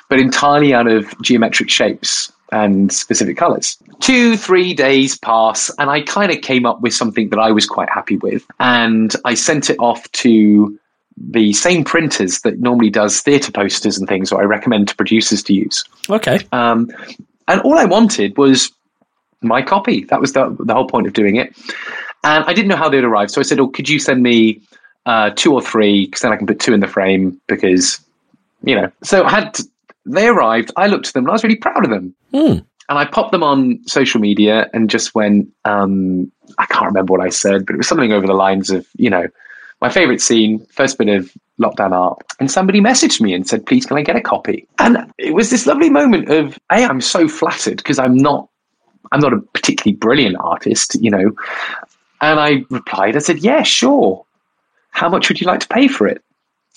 but 0.09 0.19
entirely 0.19 0.73
out 0.73 0.87
of 0.87 1.13
geometric 1.21 1.69
shapes 1.69 2.31
and 2.51 2.91
specific 2.91 3.37
colors. 3.37 3.77
Two, 3.99 4.35
three 4.35 4.73
days 4.73 5.17
pass, 5.17 5.71
and 5.77 5.89
I 5.89 6.01
kind 6.01 6.31
of 6.31 6.41
came 6.41 6.65
up 6.65 6.81
with 6.81 6.93
something 6.93 7.29
that 7.29 7.39
I 7.39 7.51
was 7.51 7.65
quite 7.65 7.89
happy 7.89 8.17
with. 8.17 8.45
And 8.59 9.15
I 9.25 9.33
sent 9.33 9.69
it 9.69 9.77
off 9.79 10.11
to 10.13 10.77
the 11.17 11.53
same 11.53 11.83
printers 11.83 12.41
that 12.41 12.59
normally 12.59 12.89
does 12.89 13.21
theatre 13.21 13.51
posters 13.51 13.97
and 13.97 14.07
things, 14.07 14.31
or 14.31 14.41
I 14.41 14.45
recommend 14.45 14.87
to 14.89 14.95
producers 14.95 15.43
to 15.43 15.53
use. 15.53 15.83
Okay. 16.09 16.39
Um, 16.51 16.89
and 17.47 17.61
all 17.61 17.77
I 17.77 17.85
wanted 17.85 18.37
was 18.37 18.71
my 19.41 19.61
copy. 19.61 20.05
That 20.05 20.21
was 20.21 20.33
the, 20.33 20.55
the 20.59 20.73
whole 20.73 20.87
point 20.87 21.07
of 21.07 21.13
doing 21.13 21.35
it. 21.35 21.55
And 22.23 22.43
I 22.45 22.53
didn't 22.53 22.67
know 22.67 22.75
how 22.75 22.89
they'd 22.89 23.03
arrive. 23.03 23.31
So 23.31 23.41
I 23.41 23.43
said, 23.43 23.59
Oh, 23.59 23.67
could 23.67 23.89
you 23.89 23.99
send 23.99 24.21
me 24.21 24.61
uh, 25.05 25.31
two 25.31 25.53
or 25.53 25.61
three? 25.61 26.05
Because 26.05 26.21
then 26.21 26.31
I 26.31 26.37
can 26.37 26.47
put 26.47 26.59
two 26.59 26.73
in 26.73 26.79
the 26.79 26.87
frame 26.87 27.39
because, 27.47 27.99
you 28.63 28.75
know. 28.75 28.91
So 29.03 29.23
I 29.23 29.31
had 29.31 29.57
they 30.05 30.27
arrived. 30.27 30.71
I 30.75 30.87
looked 30.87 31.07
at 31.07 31.13
them 31.13 31.25
and 31.25 31.31
I 31.31 31.33
was 31.33 31.43
really 31.43 31.55
proud 31.55 31.83
of 31.83 31.89
them. 31.89 32.15
Mm. 32.33 32.65
And 32.89 32.99
I 32.99 33.05
popped 33.05 33.31
them 33.31 33.43
on 33.43 33.79
social 33.87 34.19
media 34.19 34.69
and 34.73 34.89
just 34.89 35.15
went, 35.15 35.47
um, 35.65 36.31
I 36.57 36.65
can't 36.65 36.87
remember 36.87 37.13
what 37.13 37.21
I 37.21 37.29
said, 37.29 37.65
but 37.65 37.73
it 37.73 37.77
was 37.77 37.87
something 37.87 38.11
over 38.11 38.27
the 38.27 38.33
lines 38.33 38.69
of, 38.69 38.85
you 38.97 39.09
know, 39.09 39.27
my 39.81 39.89
favorite 39.89 40.21
scene, 40.21 40.65
first 40.65 40.97
bit 40.97 41.07
of 41.07 41.31
lockdown 41.59 41.91
art. 41.91 42.19
And 42.39 42.51
somebody 42.51 42.81
messaged 42.81 43.21
me 43.21 43.33
and 43.33 43.47
said, 43.47 43.65
please, 43.65 43.85
can 43.85 43.97
I 43.97 44.03
get 44.03 44.15
a 44.15 44.21
copy? 44.21 44.67
And 44.77 45.11
it 45.17 45.33
was 45.33 45.49
this 45.49 45.65
lovely 45.65 45.89
moment 45.89 46.29
of, 46.29 46.59
hey, 46.71 46.85
I'm 46.85 47.01
so 47.01 47.27
flattered 47.27 47.77
because 47.77 47.97
I'm 47.97 48.15
not, 48.15 48.49
I'm 49.11 49.19
not 49.19 49.33
a 49.33 49.39
particularly 49.39 49.95
brilliant 49.95 50.37
artist, 50.39 50.95
you 51.01 51.09
know. 51.09 51.31
And 52.21 52.39
I 52.39 52.63
replied, 52.69 53.15
I 53.15 53.19
said, 53.19 53.39
yeah, 53.39 53.63
sure. 53.63 54.25
How 54.91 55.09
much 55.09 55.29
would 55.29 55.41
you 55.41 55.47
like 55.47 55.61
to 55.61 55.67
pay 55.67 55.87
for 55.87 56.07
it? 56.07 56.23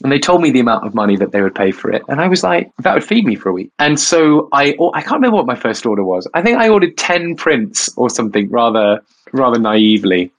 And 0.03 0.11
they 0.11 0.19
told 0.19 0.43
me 0.43 0.51
the 0.51 0.61
amount 0.61 0.85
of 0.85 0.95
money 0.95 1.17
that 1.17 1.31
they 1.31 1.41
would 1.41 1.55
pay 1.55 1.71
for 1.71 1.91
it. 1.91 2.03
And 2.09 2.21
I 2.21 2.27
was 2.27 2.43
like, 2.43 2.71
that 2.79 2.95
would 2.95 3.05
feed 3.05 3.25
me 3.25 3.37
for 3.37 3.49
a 3.49 3.53
week. 3.53 3.71
And 3.79 3.99
so 3.99 4.49
I, 4.53 4.77
I 4.93 5.03
can't 5.03 5.15
remember 5.15 5.37
what 5.37 5.47
my 5.47 5.55
first 5.55 5.87
order 5.87 6.03
was. 6.03 6.27
I 6.35 6.43
think 6.43 6.59
I 6.59 6.69
ordered 6.69 6.99
10 6.99 7.37
prints 7.37 7.89
or 7.97 8.11
something 8.11 8.51
rather, 8.51 9.01
rather 9.33 9.59
naively. 9.59 10.33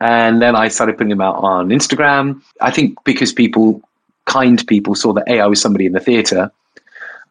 And 0.00 0.42
then 0.42 0.56
I 0.56 0.68
started 0.68 0.96
putting 0.96 1.10
them 1.10 1.20
out 1.20 1.36
on 1.36 1.68
Instagram. 1.68 2.42
I 2.60 2.72
think 2.72 2.98
because 3.04 3.32
people, 3.32 3.80
kind 4.24 4.66
people, 4.66 4.96
saw 4.96 5.12
that 5.12 5.28
A, 5.28 5.40
I 5.40 5.46
was 5.46 5.60
somebody 5.60 5.86
in 5.86 5.92
the 5.92 6.00
theatre, 6.00 6.50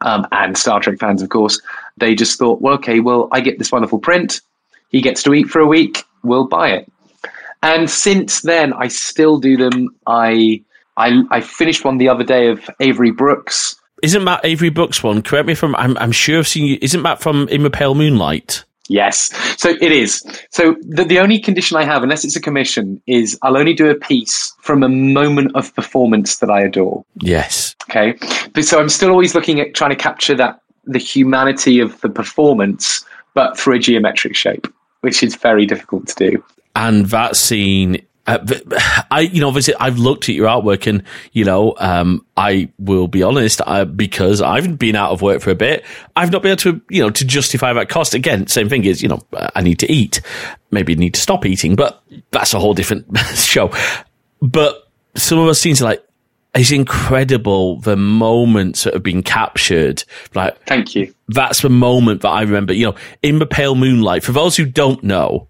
um, 0.02 0.28
and 0.32 0.58
Star 0.58 0.80
Trek 0.80 1.00
fans, 1.00 1.22
of 1.22 1.30
course, 1.30 1.62
they 1.98 2.14
just 2.14 2.38
thought, 2.38 2.62
well, 2.62 2.76
okay, 2.76 3.00
well, 3.00 3.28
I 3.32 3.42
get 3.42 3.58
this 3.58 3.72
wonderful 3.72 4.00
print. 4.00 4.42
He 4.90 5.02
gets 5.02 5.24
to 5.24 5.34
eat 5.34 5.48
for 5.48 5.60
a 5.60 5.68
week. 5.68 6.04
We'll 6.24 6.48
buy 6.48 6.70
it. 6.70 6.92
And 7.64 7.90
since 7.90 8.42
then, 8.42 8.74
I 8.74 8.90
still 8.90 9.40
do 9.40 9.56
them. 9.58 9.96
I 10.06 10.62
I, 10.98 11.24
I 11.32 11.42
finished 11.42 11.84
one 11.84 11.98
the 11.98 12.10
other 12.10 12.24
day 12.24 12.50
of 12.50 12.70
Avery 12.80 13.12
Brooks. 13.12 13.76
Isn't 14.02 14.26
that 14.26 14.44
Avery 14.44 14.70
Brooks 14.70 15.02
one? 15.02 15.22
Correct 15.22 15.48
me 15.48 15.54
if 15.54 15.64
I'm, 15.64 15.76
I'm, 15.78 15.98
I'm 15.98 16.12
sure 16.12 16.40
I've 16.40 16.48
seen 16.48 16.66
you. 16.66 16.78
Isn't 16.82 17.04
that 17.04 17.22
from 17.22 17.48
In 17.50 17.64
the 17.64 17.70
Pale 17.70 17.96
Moonlight? 17.96 18.64
Yes. 18.90 19.32
So 19.58 19.70
it 19.70 19.92
is. 19.94 20.24
So 20.50 20.76
the, 20.82 21.06
the 21.06 21.20
only 21.20 21.40
condition 21.40 21.78
I 21.78 21.86
have, 21.86 22.04
unless 22.04 22.26
it's 22.26 22.36
a 22.36 22.42
commission, 22.42 23.02
is 23.08 23.40
I'll 23.42 23.58
only 23.58 23.74
do 23.74 23.90
a 23.90 23.96
piece 23.96 24.54
from 24.60 24.84
a 24.84 24.90
moment 24.90 25.56
of 25.56 25.74
performance 25.74 26.40
that 26.40 26.50
I 26.50 26.62
adore. 26.62 27.06
Yes. 27.22 27.76
Okay. 27.90 28.18
But 28.54 28.66
so 28.66 28.80
I'm 28.80 28.90
still 28.90 29.10
always 29.10 29.34
looking 29.36 29.62
at 29.62 29.74
trying 29.74 29.92
to 29.92 29.96
capture 29.96 30.36
that, 30.36 30.60
the 30.84 31.00
humanity 31.00 31.80
of 31.80 32.00
the 32.02 32.10
performance, 32.10 33.06
but 33.34 33.58
through 33.58 33.76
a 33.76 33.80
geometric 33.80 34.36
shape, 34.36 34.68
which 35.00 35.24
is 35.24 35.36
very 35.38 35.66
difficult 35.66 36.08
to 36.10 36.32
do. 36.32 36.44
And 36.76 37.06
that 37.06 37.38
scene 37.38 38.06
uh, 38.28 38.40
I, 39.12 39.22
you 39.22 39.42
know, 39.42 39.48
obviously 39.48 39.76
I've 39.80 39.98
looked 39.98 40.30
at 40.30 40.36
your 40.36 40.48
artwork 40.48 40.88
and, 40.88 41.04
you 41.32 41.46
know, 41.46 41.76
um, 41.78 42.26
I 42.38 42.70
will 42.80 43.08
be 43.08 43.24
honest, 43.24 43.62
I, 43.66 43.84
because 43.84 44.42
I've 44.42 44.78
been 44.78 44.96
out 44.96 45.12
of 45.12 45.22
work 45.22 45.42
for 45.42 45.52
a 45.52 45.56
bit, 45.56 45.86
I've 46.16 46.32
not 46.32 46.42
been 46.42 46.52
able 46.52 46.62
to, 46.62 46.82
you 46.90 47.02
know, 47.02 47.10
to 47.10 47.26
justify 47.26 47.74
that 47.74 47.90
cost. 47.90 48.14
Again, 48.14 48.48
same 48.48 48.70
thing 48.70 48.86
is, 48.86 49.02
you 49.02 49.10
know, 49.10 49.22
I 49.56 49.62
need 49.62 49.80
to 49.80 49.92
eat. 49.92 50.22
Maybe 50.72 50.96
need 50.96 51.14
to 51.16 51.22
stop 51.22 51.46
eating, 51.46 51.76
but 51.76 52.02
that's 52.32 52.54
a 52.54 52.60
whole 52.60 52.74
different 52.74 53.18
show. 53.36 53.72
But 54.42 54.88
some 55.16 55.40
of 55.40 55.46
those 55.46 55.60
scenes 55.60 55.82
are 55.82 55.86
like, 55.86 56.04
it's 56.56 56.72
incredible 56.72 57.80
the 57.80 57.96
moments 57.96 58.84
that 58.84 58.94
have 58.94 59.02
been 59.02 59.24
captured. 59.24 60.04
Like, 60.36 60.64
thank 60.66 60.94
you. 60.94 61.14
That's 61.30 61.62
the 61.62 61.70
moment 61.70 62.22
that 62.22 62.30
I 62.30 62.42
remember, 62.44 62.74
you 62.74 62.88
know, 62.88 62.96
in 63.24 63.40
the 63.40 63.48
pale 63.48 63.74
moonlight. 63.74 64.24
For 64.24 64.34
those 64.34 64.56
who 64.56 64.66
don't 64.66 65.04
know, 65.04 65.48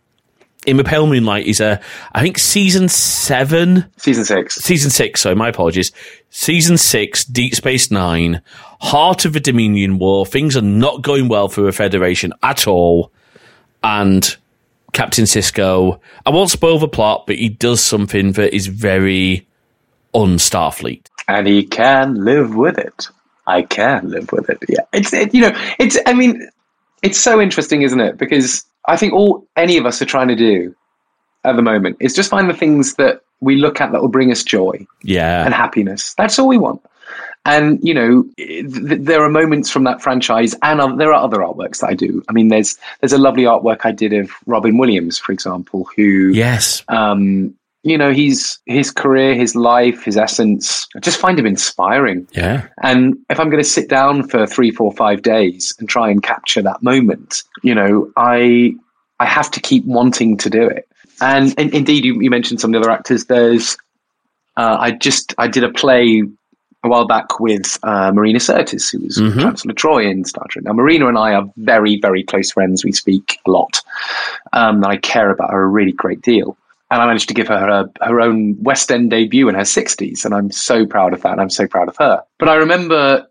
in 0.65 0.77
the 0.77 0.83
Pale 0.83 1.07
Moonlight 1.07 1.45
is 1.45 1.59
a, 1.59 1.79
I 2.13 2.21
think 2.21 2.39
season 2.39 2.89
seven, 2.89 3.85
season 3.97 4.25
six, 4.25 4.55
season 4.55 4.89
six. 4.91 5.21
So 5.21 5.35
my 5.35 5.49
apologies. 5.49 5.91
Season 6.29 6.77
six, 6.77 7.23
Deep 7.25 7.53
Space 7.53 7.91
Nine, 7.91 8.41
heart 8.81 9.25
of 9.25 9.33
the 9.33 9.39
Dominion 9.39 9.99
War. 9.99 10.25
Things 10.25 10.57
are 10.57 10.61
not 10.61 11.01
going 11.01 11.27
well 11.27 11.47
for 11.47 11.61
the 11.61 11.71
Federation 11.71 12.33
at 12.41 12.67
all, 12.67 13.11
and 13.83 14.35
Captain 14.93 15.25
Sisko. 15.25 15.99
I 16.25 16.29
won't 16.29 16.49
spoil 16.49 16.79
the 16.79 16.87
plot, 16.87 17.27
but 17.27 17.35
he 17.35 17.49
does 17.49 17.81
something 17.81 18.31
that 18.33 18.55
is 18.55 18.67
very 18.67 19.47
un-Starfleet, 20.13 21.07
and 21.27 21.47
he 21.47 21.63
can 21.63 22.23
live 22.23 22.55
with 22.55 22.77
it. 22.77 23.07
I 23.45 23.61
can 23.63 24.09
live 24.09 24.31
with 24.31 24.49
it. 24.49 24.57
Yeah, 24.67 24.85
it's 24.93 25.13
it, 25.13 25.33
you 25.33 25.41
know, 25.41 25.51
it's. 25.77 25.97
I 26.05 26.13
mean, 26.13 26.47
It's 27.03 27.19
so 27.19 27.41
interesting, 27.41 27.81
isn't 27.81 27.99
it? 27.99 28.17
Because 28.17 28.65
I 28.85 28.97
think 28.97 29.13
all 29.13 29.47
any 29.55 29.77
of 29.77 29.85
us 29.85 30.01
are 30.01 30.05
trying 30.05 30.27
to 30.29 30.35
do 30.35 30.75
at 31.43 31.55
the 31.55 31.61
moment 31.61 31.97
is 31.99 32.13
just 32.13 32.29
find 32.29 32.49
the 32.49 32.53
things 32.53 32.95
that 32.95 33.21
we 33.41 33.55
look 33.57 33.81
at 33.81 33.91
that 33.91 34.01
will 34.01 34.09
bring 34.09 34.31
us 34.31 34.43
joy 34.43 34.85
Yeah. 35.03 35.43
and 35.45 35.53
happiness. 35.53 36.13
That's 36.15 36.39
all 36.39 36.47
we 36.47 36.57
want. 36.57 36.81
And 37.45 37.79
you 37.83 37.93
know, 37.93 38.23
th- 38.37 39.01
there 39.01 39.21
are 39.21 39.29
moments 39.29 39.69
from 39.69 39.83
that 39.83 40.01
franchise, 40.01 40.55
and 40.61 40.79
uh, 40.79 40.95
there 40.95 41.09
are 41.13 41.21
other 41.21 41.39
artworks 41.39 41.81
that 41.81 41.89
I 41.89 41.93
do. 41.93 42.23
I 42.29 42.31
mean, 42.31 42.47
there's 42.47 42.77
there's 43.01 43.11
a 43.11 43.17
lovely 43.17 43.43
artwork 43.43 43.79
I 43.83 43.91
did 43.91 44.13
of 44.13 44.31
Robin 44.45 44.77
Williams, 44.77 45.19
for 45.19 45.33
example, 45.33 45.85
who 45.97 46.29
Yes. 46.33 46.83
um, 46.87 47.53
you 47.83 47.97
know, 47.97 48.11
he's 48.11 48.59
his 48.65 48.91
career, 48.91 49.35
his 49.35 49.55
life, 49.55 50.03
his 50.03 50.17
essence. 50.17 50.87
I 50.95 50.99
just 50.99 51.19
find 51.19 51.37
him 51.37 51.45
inspiring. 51.45 52.27
Yeah. 52.31 52.67
And 52.81 53.17
if 53.29 53.39
I'm 53.39 53.49
going 53.49 53.61
to 53.61 53.69
sit 53.69 53.89
down 53.89 54.27
for 54.27 54.47
three, 54.47 54.71
four, 54.71 54.91
five 54.93 55.21
days 55.21 55.75
and 55.79 55.87
try 55.89 56.09
and 56.09 56.23
capture 56.23 56.61
that 56.61 56.81
moment, 56.81 57.43
you 57.61 57.75
know, 57.75 58.09
I 58.15 58.73
I 59.19 59.25
have 59.25 59.51
to 59.51 59.59
keep 59.59 59.85
wanting 59.85 60.37
to 60.37 60.49
do 60.49 60.63
it. 60.63 60.87
And, 61.21 61.53
and 61.57 61.73
indeed, 61.73 62.03
you, 62.03 62.19
you 62.21 62.29
mentioned 62.29 62.59
some 62.59 62.73
of 62.73 62.81
the 62.81 62.85
other 62.87 62.91
actors. 62.97 63.25
There's 63.25 63.77
uh, 64.57 64.77
I 64.79 64.91
just 64.91 65.33
I 65.37 65.47
did 65.47 65.63
a 65.63 65.71
play 65.71 66.23
a 66.85 66.89
while 66.89 67.07
back 67.07 67.39
with 67.39 67.79
uh, 67.83 68.11
Marina 68.11 68.39
Sirtis, 68.39 68.91
who 68.91 68.99
was 68.99 69.17
Mhm. 69.17 69.41
Counselor 69.41 69.73
Troi 69.73 70.09
in 70.09 70.25
Star 70.25 70.45
Trek. 70.49 70.65
Now, 70.65 70.73
Marina 70.73 71.07
and 71.07 71.17
I 71.17 71.33
are 71.33 71.45
very, 71.55 71.97
very 72.01 72.23
close 72.23 72.51
friends. 72.51 72.83
We 72.83 72.91
speak 72.91 73.39
a 73.45 73.51
lot. 73.51 73.79
Um, 74.51 74.77
and 74.83 74.85
I 74.85 74.97
care 74.97 75.29
about 75.29 75.51
her 75.51 75.63
a 75.63 75.67
really 75.67 75.93
great 75.93 76.21
deal. 76.21 76.57
And 76.93 77.01
I 77.01 77.07
managed 77.07 77.27
to 77.29 77.33
give 77.33 77.47
her 77.47 77.59
her, 77.59 77.89
her 78.01 78.21
own 78.21 78.55
West 78.61 78.91
End 78.91 79.09
debut 79.09 79.49
in 79.49 79.55
her 79.55 79.61
60s. 79.61 80.23
And 80.23 80.35
I'm 80.35 80.51
so 80.51 80.85
proud 80.85 81.11
of 81.11 81.23
that. 81.23 81.31
And 81.31 81.41
I'm 81.41 81.49
so 81.49 81.65
proud 81.65 81.87
of 81.87 81.97
her. 81.97 82.21
But 82.37 82.49
I 82.49 82.53
remember 82.53 83.27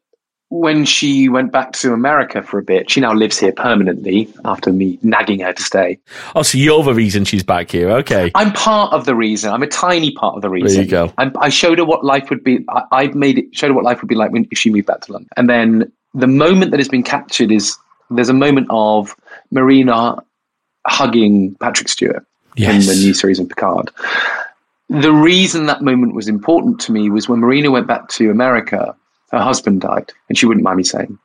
when 0.48 0.84
she 0.84 1.28
went 1.28 1.52
back 1.52 1.72
to 1.74 1.92
America 1.92 2.42
for 2.42 2.58
a 2.58 2.62
bit, 2.64 2.90
she 2.90 3.00
now 3.00 3.14
lives 3.14 3.38
here 3.38 3.52
permanently 3.52 4.28
after 4.44 4.72
me 4.72 4.98
nagging 5.02 5.38
her 5.40 5.52
to 5.52 5.62
stay. 5.62 6.00
Oh, 6.34 6.42
so 6.42 6.58
you're 6.58 6.82
the 6.82 6.92
reason 6.92 7.24
she's 7.24 7.44
back 7.44 7.70
here. 7.70 7.88
Okay. 7.90 8.32
I'm 8.34 8.52
part 8.52 8.92
of 8.92 9.04
the 9.04 9.14
reason. 9.14 9.52
I'm 9.52 9.62
a 9.62 9.68
tiny 9.68 10.12
part 10.12 10.34
of 10.34 10.42
the 10.42 10.50
reason. 10.50 10.74
There 10.74 10.84
you 10.84 10.90
go. 10.90 11.14
I'm, 11.18 11.32
I 11.38 11.48
showed 11.48 11.78
her 11.78 11.84
what 11.84 12.04
life 12.04 12.30
would 12.30 12.42
be. 12.42 12.64
I, 12.68 12.82
I 12.90 13.06
made 13.14 13.38
it 13.38 13.56
showed 13.56 13.68
her 13.68 13.74
what 13.74 13.84
life 13.84 14.02
would 14.02 14.08
be 14.08 14.16
like 14.16 14.32
when 14.32 14.48
if 14.50 14.58
she 14.58 14.70
moved 14.70 14.88
back 14.88 15.02
to 15.02 15.12
London. 15.12 15.28
And 15.36 15.48
then 15.48 15.92
the 16.14 16.26
moment 16.26 16.72
that 16.72 16.80
has 16.80 16.88
been 16.88 17.04
captured 17.04 17.52
is 17.52 17.76
there's 18.10 18.28
a 18.28 18.34
moment 18.34 18.66
of 18.70 19.14
Marina 19.52 20.16
hugging 20.84 21.54
Patrick 21.60 21.88
Stewart 21.88 22.26
Yes. 22.56 22.88
in 22.88 22.94
the 22.94 23.06
new 23.06 23.14
series 23.14 23.38
of 23.38 23.48
Picard. 23.48 23.90
The 24.88 25.12
reason 25.12 25.66
that 25.66 25.82
moment 25.82 26.14
was 26.14 26.28
important 26.28 26.80
to 26.80 26.92
me 26.92 27.10
was 27.10 27.28
when 27.28 27.40
Marina 27.40 27.70
went 27.70 27.86
back 27.86 28.08
to 28.10 28.30
America, 28.30 28.94
her 29.30 29.40
husband 29.40 29.80
died, 29.80 30.12
and 30.28 30.36
she 30.36 30.44
wouldn't 30.46 30.64
mind 30.64 30.76
me 30.76 30.84
saying. 30.84 31.18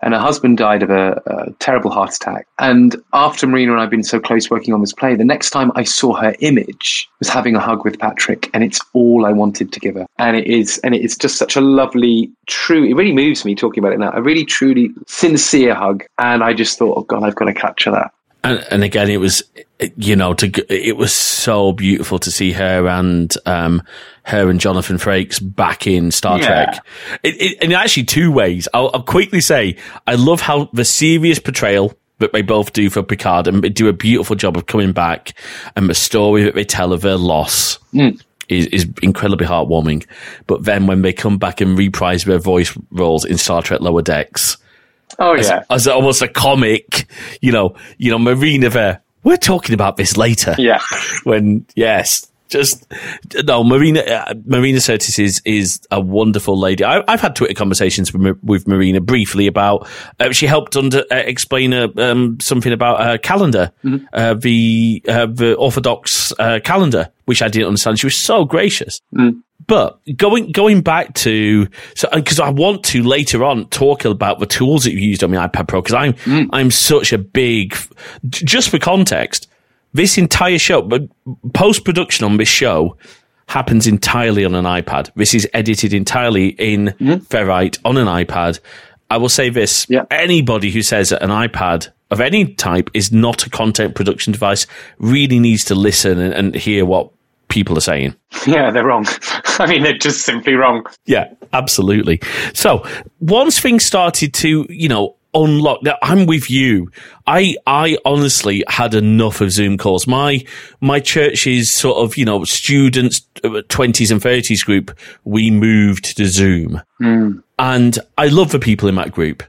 And 0.00 0.14
her 0.14 0.20
husband 0.20 0.58
died 0.58 0.84
of 0.84 0.90
a, 0.90 1.20
a 1.26 1.50
terrible 1.58 1.90
heart 1.90 2.14
attack. 2.14 2.46
And 2.60 2.94
after 3.12 3.48
Marina 3.48 3.72
and 3.72 3.80
I 3.80 3.82
had 3.82 3.90
been 3.90 4.04
so 4.04 4.20
close 4.20 4.48
working 4.48 4.72
on 4.72 4.80
this 4.80 4.92
play, 4.92 5.16
the 5.16 5.24
next 5.24 5.50
time 5.50 5.72
I 5.74 5.82
saw 5.82 6.14
her 6.14 6.36
image 6.38 7.08
was 7.18 7.28
having 7.28 7.56
a 7.56 7.60
hug 7.60 7.84
with 7.84 7.98
Patrick, 7.98 8.48
and 8.54 8.62
it's 8.62 8.80
all 8.92 9.26
I 9.26 9.32
wanted 9.32 9.72
to 9.72 9.80
give 9.80 9.96
her. 9.96 10.06
And 10.18 10.36
it 10.36 10.46
is, 10.46 10.78
and 10.84 10.94
it 10.94 11.02
is 11.02 11.16
just 11.16 11.36
such 11.36 11.56
a 11.56 11.60
lovely, 11.60 12.30
true. 12.46 12.84
It 12.84 12.94
really 12.94 13.12
moves 13.12 13.44
me 13.44 13.56
talking 13.56 13.82
about 13.82 13.92
it 13.92 13.98
now. 13.98 14.12
A 14.12 14.22
really, 14.22 14.44
truly 14.44 14.90
sincere 15.08 15.74
hug. 15.74 16.04
And 16.18 16.44
I 16.44 16.54
just 16.54 16.78
thought, 16.78 16.96
oh 16.96 17.02
God, 17.02 17.24
I've 17.24 17.34
got 17.34 17.46
to 17.46 17.54
capture 17.54 17.90
that. 17.90 18.12
And, 18.44 18.64
and 18.70 18.84
again, 18.84 19.10
it 19.10 19.18
was, 19.18 19.42
you 19.96 20.16
know, 20.16 20.34
to 20.34 20.46
it 20.68 20.96
was 20.96 21.14
so 21.14 21.72
beautiful 21.72 22.18
to 22.20 22.30
see 22.30 22.52
her 22.52 22.86
and 22.86 23.34
um, 23.46 23.82
her 24.24 24.48
and 24.48 24.60
Jonathan 24.60 24.96
Frakes 24.96 25.40
back 25.40 25.86
in 25.86 26.10
Star 26.10 26.38
Yeah. 26.38 26.46
Trek. 26.46 26.86
It, 27.22 27.40
it, 27.40 27.62
in 27.62 27.72
actually 27.72 28.04
two 28.04 28.30
ways. 28.30 28.68
I'll, 28.74 28.90
I'll 28.94 29.02
quickly 29.02 29.40
say 29.40 29.76
I 30.06 30.14
love 30.14 30.40
how 30.40 30.68
the 30.72 30.84
serious 30.84 31.38
portrayal 31.38 31.94
that 32.18 32.32
they 32.32 32.42
both 32.42 32.72
do 32.72 32.90
for 32.90 33.02
Picard 33.02 33.46
and 33.46 33.62
they 33.62 33.68
do 33.68 33.88
a 33.88 33.92
beautiful 33.92 34.34
job 34.34 34.56
of 34.56 34.66
coming 34.66 34.92
back, 34.92 35.34
and 35.76 35.88
the 35.88 35.94
story 35.94 36.42
that 36.44 36.54
they 36.54 36.64
tell 36.64 36.92
of 36.92 37.00
their 37.02 37.16
loss. 37.16 37.78
Is, 38.48 38.64
is 38.68 38.88
incredibly 39.02 39.46
heartwarming, 39.46 40.06
but 40.46 40.64
then 40.64 40.86
when 40.86 41.02
they 41.02 41.12
come 41.12 41.36
back 41.36 41.60
and 41.60 41.76
reprise 41.76 42.24
their 42.24 42.38
voice 42.38 42.74
roles 42.90 43.26
in 43.26 43.36
Star 43.36 43.60
Trek 43.60 43.82
Lower 43.82 44.00
Decks, 44.00 44.56
Oh, 45.18 45.34
yeah. 45.34 45.64
as 45.70 45.86
almost 45.88 46.22
a 46.22 46.28
comic, 46.28 47.06
you 47.40 47.52
know, 47.52 47.74
you 47.98 48.10
know, 48.10 48.18
Marina 48.18 48.68
there. 48.68 49.02
We're 49.24 49.36
talking 49.36 49.74
about 49.74 49.96
this 49.96 50.16
later. 50.16 50.54
Yeah. 50.58 50.80
When 51.24 51.66
yes, 51.74 52.28
just 52.48 52.86
no, 53.44 53.62
Marina. 53.62 54.00
Uh, 54.00 54.34
Marina 54.46 54.78
Sirtis 54.78 55.18
is 55.22 55.42
is 55.44 55.80
a 55.90 56.00
wonderful 56.00 56.58
lady. 56.58 56.84
I, 56.84 57.02
I've 57.06 57.20
had 57.20 57.36
Twitter 57.36 57.54
conversations 57.54 58.12
with, 58.12 58.38
with 58.42 58.66
Marina 58.66 59.00
briefly 59.00 59.46
about. 59.46 59.86
Uh, 60.18 60.32
she 60.32 60.46
helped 60.46 60.76
under 60.76 61.00
uh, 61.10 61.16
explain 61.16 61.74
uh, 61.74 61.88
um, 61.96 62.38
something 62.40 62.72
about 62.72 63.02
her 63.02 63.18
calendar, 63.18 63.70
uh, 64.12 64.34
the 64.34 65.02
uh, 65.08 65.26
the 65.26 65.54
Orthodox 65.56 66.32
uh, 66.38 66.60
calendar, 66.64 67.10
which 67.26 67.42
I 67.42 67.48
didn't 67.48 67.68
understand. 67.68 67.98
She 67.98 68.06
was 68.06 68.18
so 68.18 68.44
gracious. 68.44 69.00
But 69.68 70.00
going 70.16 70.50
going 70.50 70.80
back 70.80 71.14
to 71.14 71.68
so 71.94 72.08
uh, 72.08 72.16
because 72.16 72.40
I 72.40 72.50
want 72.50 72.84
to 72.86 73.02
later 73.02 73.44
on 73.44 73.66
talk 73.68 74.04
about 74.04 74.40
the 74.40 74.46
tools 74.46 74.84
that 74.84 74.92
you 74.92 74.98
used 74.98 75.22
on 75.22 75.30
my 75.30 75.46
iPad 75.46 75.68
Pro 75.68 75.82
because 75.82 75.94
I'm 75.94 76.14
mm. 76.14 76.48
I'm 76.52 76.70
such 76.70 77.12
a 77.12 77.18
big 77.18 77.76
just 78.28 78.70
for 78.70 78.78
context 78.78 79.46
this 79.92 80.18
entire 80.18 80.58
show 80.58 80.82
but 80.82 81.02
post 81.52 81.84
production 81.84 82.24
on 82.24 82.38
this 82.38 82.48
show 82.48 82.96
happens 83.48 83.86
entirely 83.86 84.44
on 84.44 84.54
an 84.54 84.64
iPad. 84.64 85.10
This 85.16 85.34
is 85.34 85.48
edited 85.54 85.92
entirely 85.92 86.48
in 86.48 86.86
mm-hmm. 86.86 87.24
Ferrite 87.24 87.78
on 87.84 87.96
an 87.96 88.06
iPad. 88.06 88.60
I 89.10 89.16
will 89.16 89.28
say 89.28 89.50
this: 89.50 89.86
Yeah. 89.88 90.04
anybody 90.10 90.70
who 90.70 90.82
says 90.82 91.10
that 91.10 91.22
an 91.22 91.30
iPad 91.30 91.88
of 92.10 92.20
any 92.20 92.54
type 92.54 92.90
is 92.94 93.12
not 93.12 93.46
a 93.46 93.50
content 93.50 93.94
production 93.94 94.32
device 94.32 94.66
really 94.98 95.38
needs 95.38 95.64
to 95.66 95.74
listen 95.74 96.18
and, 96.18 96.32
and 96.32 96.54
hear 96.54 96.86
what 96.86 97.10
people 97.48 97.76
are 97.76 97.82
saying. 97.82 98.14
Yeah, 98.46 98.70
they're 98.70 98.86
wrong. 98.86 99.06
I 99.58 99.66
mean, 99.66 99.82
they're 99.82 99.98
just 99.98 100.22
simply 100.22 100.54
wrong. 100.54 100.84
Yeah, 101.06 101.32
absolutely. 101.52 102.20
So 102.54 102.86
once 103.20 103.60
things 103.60 103.84
started 103.84 104.34
to, 104.34 104.66
you 104.68 104.88
know, 104.88 105.16
unlock, 105.34 105.82
now 105.82 105.96
I'm 106.02 106.26
with 106.26 106.50
you. 106.50 106.90
I, 107.26 107.56
I 107.66 107.98
honestly 108.04 108.64
had 108.68 108.94
enough 108.94 109.40
of 109.40 109.52
Zoom 109.52 109.76
calls. 109.76 110.06
My, 110.06 110.44
my 110.80 111.00
church's 111.00 111.70
sort 111.70 111.98
of, 111.98 112.16
you 112.16 112.24
know, 112.24 112.44
students, 112.44 113.22
uh, 113.44 113.62
twenties 113.68 114.10
and 114.10 114.22
thirties 114.22 114.62
group, 114.62 114.96
we 115.24 115.50
moved 115.50 116.16
to 116.16 116.26
Zoom 116.26 116.82
and 117.58 117.98
I 118.16 118.28
love 118.28 118.52
the 118.52 118.58
people 118.58 118.88
in 118.88 118.94
that 118.96 119.12
group. 119.12 119.42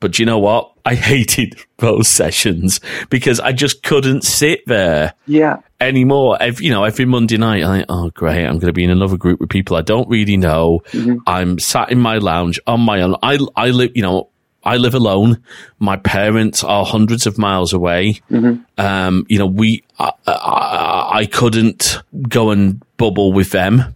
But 0.00 0.18
you 0.18 0.26
know 0.26 0.38
what? 0.38 0.72
I 0.84 0.94
hated 1.12 1.56
those 1.78 2.08
sessions 2.08 2.80
because 3.10 3.38
I 3.40 3.52
just 3.52 3.82
couldn't 3.82 4.22
sit 4.24 4.60
there 4.66 5.14
Yeah. 5.26 5.58
anymore. 5.80 6.38
Every, 6.40 6.66
you 6.66 6.72
know, 6.72 6.84
every 6.84 7.04
Monday 7.04 7.36
night, 7.36 7.62
I'm 7.62 7.68
like, 7.78 7.86
oh, 7.88 8.10
great, 8.10 8.44
I'm 8.44 8.58
going 8.58 8.68
to 8.68 8.72
be 8.72 8.84
in 8.84 8.90
another 8.90 9.16
group 9.16 9.40
with 9.40 9.50
people 9.50 9.76
I 9.76 9.82
don't 9.82 10.08
really 10.08 10.36
know. 10.36 10.82
I'm 11.26 11.58
sat 11.58 11.90
in 11.92 11.98
my 12.00 12.18
lounge 12.18 12.58
on 12.66 12.80
my 12.80 13.02
own. 13.02 13.16
I, 13.22 13.38
I 13.54 13.68
live, 13.70 13.92
you 13.94 14.02
know, 14.02 14.28
I 14.64 14.76
live 14.76 14.94
alone. 14.94 15.42
My 15.80 15.96
parents 15.96 16.62
are 16.64 16.84
hundreds 16.84 17.26
of 17.26 17.36
miles 17.36 17.72
away. 17.72 18.20
Um, 18.78 19.26
you 19.28 19.38
know, 19.38 19.46
we, 19.46 19.82
I, 19.98 20.12
I, 20.26 21.10
I 21.20 21.26
couldn't 21.26 21.98
go 22.28 22.50
and 22.50 22.80
bubble 22.96 23.32
with 23.32 23.50
them, 23.50 23.94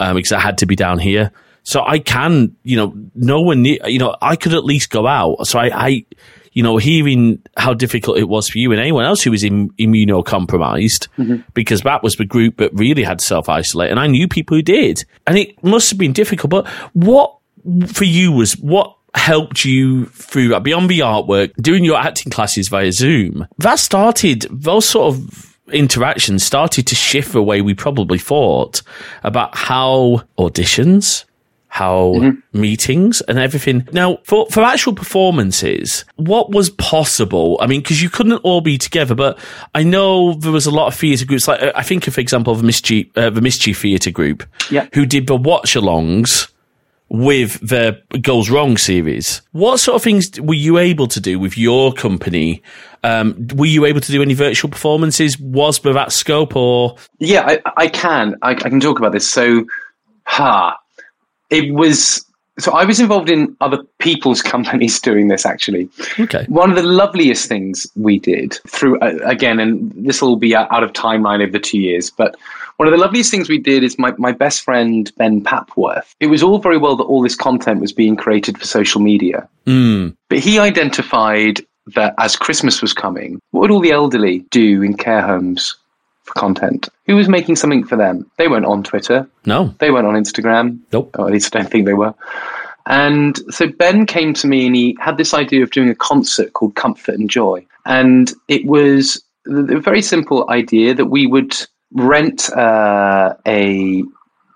um, 0.00 0.16
because 0.16 0.32
I 0.32 0.40
had 0.40 0.58
to 0.58 0.66
be 0.66 0.74
down 0.76 0.98
here. 0.98 1.30
So 1.64 1.82
I 1.84 1.98
can, 1.98 2.56
you 2.64 2.76
know, 2.76 2.94
no 3.14 3.40
one, 3.40 3.62
ne- 3.62 3.80
you 3.86 3.98
know, 3.98 4.16
I 4.20 4.36
could 4.36 4.54
at 4.54 4.64
least 4.64 4.90
go 4.90 5.06
out. 5.06 5.46
So 5.46 5.58
I, 5.58 5.70
I, 5.72 6.06
you 6.52 6.62
know, 6.62 6.76
hearing 6.76 7.42
how 7.56 7.72
difficult 7.74 8.18
it 8.18 8.28
was 8.28 8.48
for 8.48 8.58
you 8.58 8.72
and 8.72 8.80
anyone 8.80 9.04
else 9.04 9.22
who 9.22 9.30
was 9.30 9.44
Im- 9.44 9.70
immunocompromised, 9.78 11.08
mm-hmm. 11.18 11.36
because 11.54 11.82
that 11.82 12.02
was 12.02 12.16
the 12.16 12.24
group 12.24 12.58
that 12.58 12.72
really 12.74 13.02
had 13.02 13.20
to 13.20 13.24
self 13.24 13.48
isolate. 13.48 13.90
And 13.90 14.00
I 14.00 14.06
knew 14.06 14.28
people 14.28 14.56
who 14.56 14.62
did. 14.62 15.04
And 15.26 15.38
it 15.38 15.62
must 15.62 15.90
have 15.90 15.98
been 15.98 16.12
difficult. 16.12 16.50
But 16.50 16.66
what 16.94 17.36
for 17.86 18.04
you 18.04 18.32
was 18.32 18.54
what 18.58 18.96
helped 19.14 19.64
you 19.64 20.06
through 20.06 20.48
that 20.48 20.62
beyond 20.62 20.90
the 20.90 21.00
artwork, 21.00 21.54
doing 21.56 21.84
your 21.84 21.98
acting 21.98 22.30
classes 22.32 22.68
via 22.68 22.92
Zoom? 22.92 23.46
That 23.58 23.78
started, 23.78 24.46
those 24.50 24.86
sort 24.86 25.14
of 25.14 25.58
interactions 25.72 26.44
started 26.44 26.86
to 26.88 26.94
shift 26.94 27.32
the 27.32 27.42
way 27.42 27.62
we 27.62 27.74
probably 27.74 28.18
thought 28.18 28.82
about 29.22 29.56
how 29.56 30.22
auditions, 30.38 31.24
how 31.74 32.34
meetings 32.52 33.22
and 33.22 33.38
everything. 33.38 33.88
Now, 33.92 34.18
for, 34.24 34.46
for 34.50 34.62
actual 34.62 34.92
performances, 34.94 36.04
what 36.16 36.50
was 36.50 36.68
possible? 36.68 37.56
I 37.62 37.66
mean, 37.66 37.80
because 37.80 38.02
you 38.02 38.10
couldn't 38.10 38.40
all 38.44 38.60
be 38.60 38.76
together, 38.76 39.14
but 39.14 39.38
I 39.74 39.82
know 39.82 40.34
there 40.34 40.52
was 40.52 40.66
a 40.66 40.70
lot 40.70 40.88
of 40.88 40.94
theatre 40.94 41.24
groups. 41.24 41.48
Like 41.48 41.62
uh, 41.62 41.72
I 41.74 41.82
think, 41.82 42.04
for 42.04 42.20
example, 42.20 42.54
the 42.54 42.62
Mischief, 42.62 43.06
uh, 43.16 43.30
the 43.30 43.40
Mischief 43.40 43.80
Theatre 43.80 44.10
Group, 44.10 44.42
Yeah. 44.70 44.86
who 44.92 45.06
did 45.06 45.26
the 45.26 45.34
watch-alongs 45.34 46.50
with 47.08 47.58
the 47.66 47.98
Goes 48.20 48.50
Wrong 48.50 48.76
series. 48.76 49.40
What 49.52 49.78
sort 49.80 49.96
of 49.96 50.02
things 50.02 50.38
were 50.42 50.52
you 50.52 50.76
able 50.76 51.06
to 51.08 51.20
do 51.20 51.38
with 51.38 51.56
your 51.56 51.94
company? 51.94 52.62
Um, 53.02 53.48
were 53.54 53.64
you 53.64 53.86
able 53.86 54.00
to 54.02 54.12
do 54.12 54.20
any 54.20 54.34
virtual 54.34 54.70
performances? 54.70 55.38
Was 55.40 55.78
there 55.78 55.94
that 55.94 56.12
scope 56.12 56.54
or? 56.54 56.96
Yeah, 57.18 57.46
I, 57.46 57.60
I 57.78 57.88
can. 57.88 58.36
I, 58.42 58.50
I 58.50 58.54
can 58.54 58.78
talk 58.80 58.98
about 58.98 59.12
this. 59.12 59.26
So, 59.30 59.64
ha, 60.26 60.76
it 61.52 61.72
was 61.74 62.24
so 62.58 62.72
I 62.72 62.84
was 62.84 63.00
involved 63.00 63.30
in 63.30 63.56
other 63.60 63.78
people's 63.98 64.42
companies 64.54 65.00
doing 65.00 65.28
this 65.28 65.46
actually. 65.46 65.88
Okay. 66.18 66.44
One 66.48 66.70
of 66.70 66.76
the 66.76 66.82
loveliest 66.82 67.48
things 67.48 67.86
we 67.96 68.18
did 68.18 68.58
through, 68.68 68.98
uh, 69.00 69.18
again, 69.24 69.58
and 69.58 69.92
this 69.96 70.20
will 70.20 70.36
be 70.36 70.54
out 70.54 70.82
of 70.82 70.92
timeline 70.92 71.42
over 71.42 71.52
the 71.52 71.58
two 71.60 71.78
years, 71.78 72.10
but 72.10 72.36
one 72.76 72.88
of 72.88 72.92
the 72.92 72.98
loveliest 73.00 73.30
things 73.30 73.48
we 73.48 73.58
did 73.58 73.84
is 73.84 73.98
my, 73.98 74.12
my 74.18 74.32
best 74.32 74.62
friend, 74.62 75.12
Ben 75.16 75.42
Papworth. 75.42 76.14
It 76.20 76.26
was 76.26 76.42
all 76.42 76.58
very 76.58 76.78
well 76.78 76.96
that 76.96 77.04
all 77.04 77.22
this 77.22 77.36
content 77.36 77.80
was 77.80 77.92
being 77.92 78.16
created 78.16 78.58
for 78.58 78.64
social 78.66 79.00
media, 79.00 79.48
Mm. 79.66 80.16
but 80.28 80.40
he 80.40 80.58
identified 80.58 81.60
that 81.94 82.14
as 82.18 82.34
Christmas 82.36 82.82
was 82.82 82.92
coming, 82.92 83.38
what 83.52 83.62
would 83.62 83.70
all 83.70 83.80
the 83.80 83.92
elderly 83.92 84.40
do 84.50 84.82
in 84.82 84.94
care 84.96 85.22
homes 85.22 85.76
content? 86.34 86.88
Who 87.06 87.16
was 87.16 87.28
making 87.28 87.56
something 87.56 87.84
for 87.84 87.96
them? 87.96 88.30
They 88.38 88.48
weren't 88.48 88.66
on 88.66 88.82
Twitter. 88.82 89.28
No. 89.46 89.74
They 89.78 89.90
weren't 89.90 90.06
on 90.06 90.14
Instagram. 90.14 90.78
Nope. 90.92 91.16
Or 91.18 91.26
at 91.26 91.32
least 91.32 91.54
I 91.54 91.60
don't 91.60 91.70
think 91.70 91.86
they 91.86 91.94
were. 91.94 92.14
And 92.86 93.38
so 93.50 93.68
Ben 93.68 94.06
came 94.06 94.34
to 94.34 94.46
me 94.46 94.66
and 94.66 94.74
he 94.74 94.96
had 95.00 95.16
this 95.16 95.34
idea 95.34 95.62
of 95.62 95.70
doing 95.70 95.88
a 95.88 95.94
concert 95.94 96.52
called 96.54 96.74
Comfort 96.74 97.14
and 97.14 97.30
Joy. 97.30 97.64
And 97.86 98.32
it 98.48 98.64
was 98.66 99.22
a 99.46 99.78
very 99.78 100.02
simple 100.02 100.48
idea 100.50 100.94
that 100.94 101.06
we 101.06 101.26
would 101.26 101.54
rent 101.92 102.50
uh, 102.52 103.34
a 103.46 104.02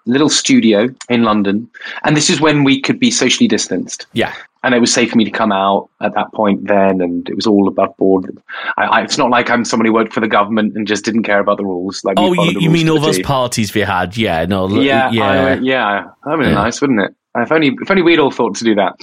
little 0.06 0.28
studio 0.28 0.88
in 1.08 1.24
London. 1.24 1.68
And 2.04 2.16
this 2.16 2.30
is 2.30 2.40
when 2.40 2.64
we 2.64 2.80
could 2.80 2.98
be 2.98 3.10
socially 3.10 3.48
distanced. 3.48 4.06
Yeah. 4.12 4.32
And 4.66 4.74
it 4.74 4.80
was 4.80 4.92
safe 4.92 5.10
for 5.12 5.16
me 5.16 5.24
to 5.24 5.30
come 5.30 5.52
out 5.52 5.88
at 6.00 6.12
that 6.14 6.32
point 6.34 6.66
then, 6.66 7.00
and 7.00 7.28
it 7.28 7.36
was 7.36 7.46
all 7.46 7.68
above 7.68 7.96
board. 7.98 8.36
I, 8.76 8.84
I, 8.86 9.02
it's 9.02 9.16
not 9.16 9.30
like 9.30 9.48
I'm 9.48 9.64
somebody 9.64 9.90
who 9.90 9.94
worked 9.94 10.12
for 10.12 10.18
the 10.18 10.26
government 10.26 10.74
and 10.74 10.88
just 10.88 11.04
didn't 11.04 11.22
care 11.22 11.38
about 11.38 11.58
the 11.58 11.64
rules. 11.64 12.02
Like 12.02 12.16
Oh, 12.18 12.32
you, 12.32 12.58
you 12.58 12.68
mean 12.68 12.88
all 12.88 12.98
those 12.98 13.20
parties 13.20 13.72
we 13.74 13.82
had? 13.82 14.16
Yeah. 14.16 14.44
No. 14.46 14.68
Yeah, 14.68 15.08
Yeah. 15.12 15.24
I 15.24 15.54
yeah, 15.58 16.06
that'd 16.24 16.40
been 16.40 16.48
Yeah. 16.48 16.54
nice, 16.54 16.80
wouldn't 16.80 17.00
it? 17.00 17.14
If 17.36 17.52
only, 17.52 17.76
if 17.80 17.88
only 17.88 18.02
we'd 18.02 18.18
all 18.18 18.32
thought 18.32 18.56
to 18.56 18.64
do 18.64 18.74
that. 18.74 18.94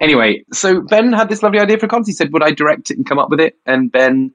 Anyway, 0.00 0.42
so 0.52 0.80
Ben 0.80 1.12
had 1.12 1.28
this 1.28 1.44
lovely 1.44 1.60
idea 1.60 1.78
for 1.78 1.86
a 1.86 1.88
concert. 1.88 2.10
He 2.10 2.14
said, 2.14 2.32
"Would 2.32 2.42
I 2.42 2.50
direct 2.50 2.90
it 2.90 2.96
and 2.96 3.06
come 3.06 3.20
up 3.20 3.30
with 3.30 3.38
it?" 3.40 3.56
And 3.66 3.92
Ben 3.92 4.32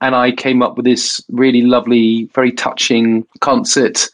and 0.00 0.14
I 0.14 0.32
came 0.32 0.62
up 0.62 0.76
with 0.76 0.86
this 0.86 1.22
really 1.28 1.60
lovely, 1.62 2.30
very 2.34 2.52
touching 2.52 3.26
concert, 3.40 4.08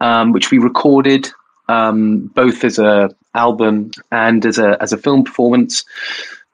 um, 0.00 0.32
which 0.32 0.50
we 0.50 0.58
recorded 0.58 1.30
um, 1.72 2.30
both 2.34 2.64
as 2.64 2.78
a 2.78 3.14
album 3.34 3.90
and 4.10 4.44
as 4.44 4.58
a 4.58 4.80
as 4.82 4.92
a 4.92 4.98
film 4.98 5.24
performance. 5.24 5.84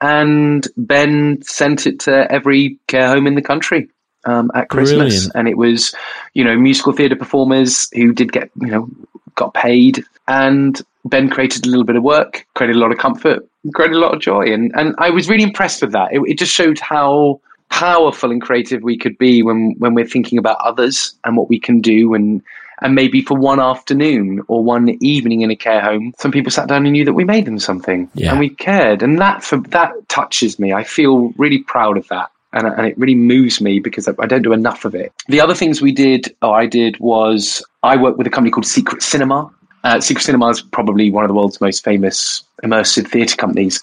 And 0.01 0.65
Ben 0.77 1.41
sent 1.41 1.85
it 1.85 1.99
to 2.01 2.31
every 2.31 2.79
care 2.87 3.09
home 3.09 3.27
in 3.27 3.35
the 3.35 3.41
country 3.41 3.89
um, 4.23 4.49
at 4.55 4.69
Christmas, 4.69 5.25
Brilliant. 5.25 5.31
and 5.35 5.47
it 5.49 5.57
was, 5.57 5.93
you 6.33 6.43
know, 6.45 6.57
musical 6.57 6.93
theatre 6.93 7.17
performers 7.17 7.89
who 7.93 8.13
did 8.13 8.31
get, 8.31 8.49
you 8.61 8.67
know, 8.67 8.89
got 9.35 9.53
paid, 9.53 10.05
and 10.29 10.81
Ben 11.03 11.29
created 11.29 11.65
a 11.65 11.69
little 11.69 11.83
bit 11.83 11.97
of 11.97 12.03
work, 12.03 12.45
created 12.55 12.77
a 12.77 12.79
lot 12.79 12.93
of 12.93 12.97
comfort, 12.97 13.45
created 13.73 13.97
a 13.97 13.99
lot 13.99 14.13
of 14.13 14.21
joy, 14.21 14.53
and 14.53 14.71
and 14.75 14.95
I 14.99 15.09
was 15.09 15.27
really 15.27 15.43
impressed 15.43 15.81
with 15.81 15.91
that. 15.91 16.13
It, 16.13 16.21
it 16.27 16.39
just 16.39 16.53
showed 16.53 16.79
how 16.79 17.41
powerful 17.69 18.31
and 18.31 18.41
creative 18.41 18.83
we 18.83 18.97
could 18.97 19.17
be 19.17 19.43
when 19.43 19.75
when 19.79 19.93
we're 19.93 20.07
thinking 20.07 20.37
about 20.37 20.57
others 20.61 21.13
and 21.25 21.35
what 21.35 21.49
we 21.49 21.59
can 21.59 21.81
do 21.81 22.13
and 22.13 22.41
and 22.81 22.95
maybe 22.95 23.21
for 23.21 23.37
one 23.37 23.59
afternoon 23.59 24.41
or 24.47 24.63
one 24.63 24.97
evening 25.01 25.41
in 25.41 25.51
a 25.51 25.55
care 25.55 25.81
home 25.81 26.13
some 26.17 26.31
people 26.31 26.51
sat 26.51 26.67
down 26.67 26.85
and 26.85 26.93
knew 26.93 27.05
that 27.05 27.13
we 27.13 27.23
made 27.23 27.45
them 27.45 27.59
something 27.59 28.09
Yeah. 28.15 28.31
and 28.31 28.39
we 28.39 28.49
cared. 28.49 29.03
And 29.03 29.19
that 29.19 29.43
for 29.43 29.57
that 29.57 29.91
touches 30.09 30.59
me. 30.59 30.73
I 30.73 30.83
feel 30.83 31.33
really 31.37 31.59
proud 31.59 31.97
of 31.97 32.07
that 32.09 32.31
and, 32.53 32.65
and 32.67 32.85
it 32.87 32.97
really 32.97 33.15
moves 33.15 33.61
me 33.61 33.79
because 33.79 34.07
I, 34.07 34.25
don't 34.25 34.41
do 34.41 34.53
enough 34.53 34.83
of 34.85 34.95
it. 34.95 35.13
The 35.27 35.39
other 35.41 35.53
things 35.53 35.81
we 35.81 35.91
did 35.91 36.35
or 36.41 36.55
i 36.55 36.65
did 36.65 36.97
was 36.99 37.63
i 37.83 37.95
worked 37.95 38.17
with 38.17 38.27
a 38.27 38.29
company 38.29 38.51
called 38.51 38.65
secret 38.65 39.01
cinema. 39.03 39.49
Uh, 39.83 40.01
secret 40.01 40.23
cinema 40.23 40.47
is 40.49 40.61
probably 40.61 41.09
one 41.09 41.23
of 41.23 41.29
the 41.29 41.33
world's 41.33 41.61
most 41.61 41.83
famous 41.85 42.43
immersive 42.63 43.07
theatre 43.07 43.35
companies. 43.37 43.81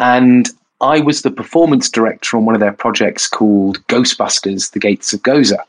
And 0.00 0.48
I 0.80 0.98
was 1.00 1.22
the 1.22 1.30
performance 1.30 1.88
director 1.90 2.36
on 2.36 2.46
one 2.46 2.54
of 2.54 2.60
their 2.60 2.72
projects 2.72 3.28
called 3.28 3.78
Ghostbusters: 3.86 4.72
The 4.72 4.78
Gates 4.80 5.12
of 5.12 5.20
Gozer, 5.22 5.62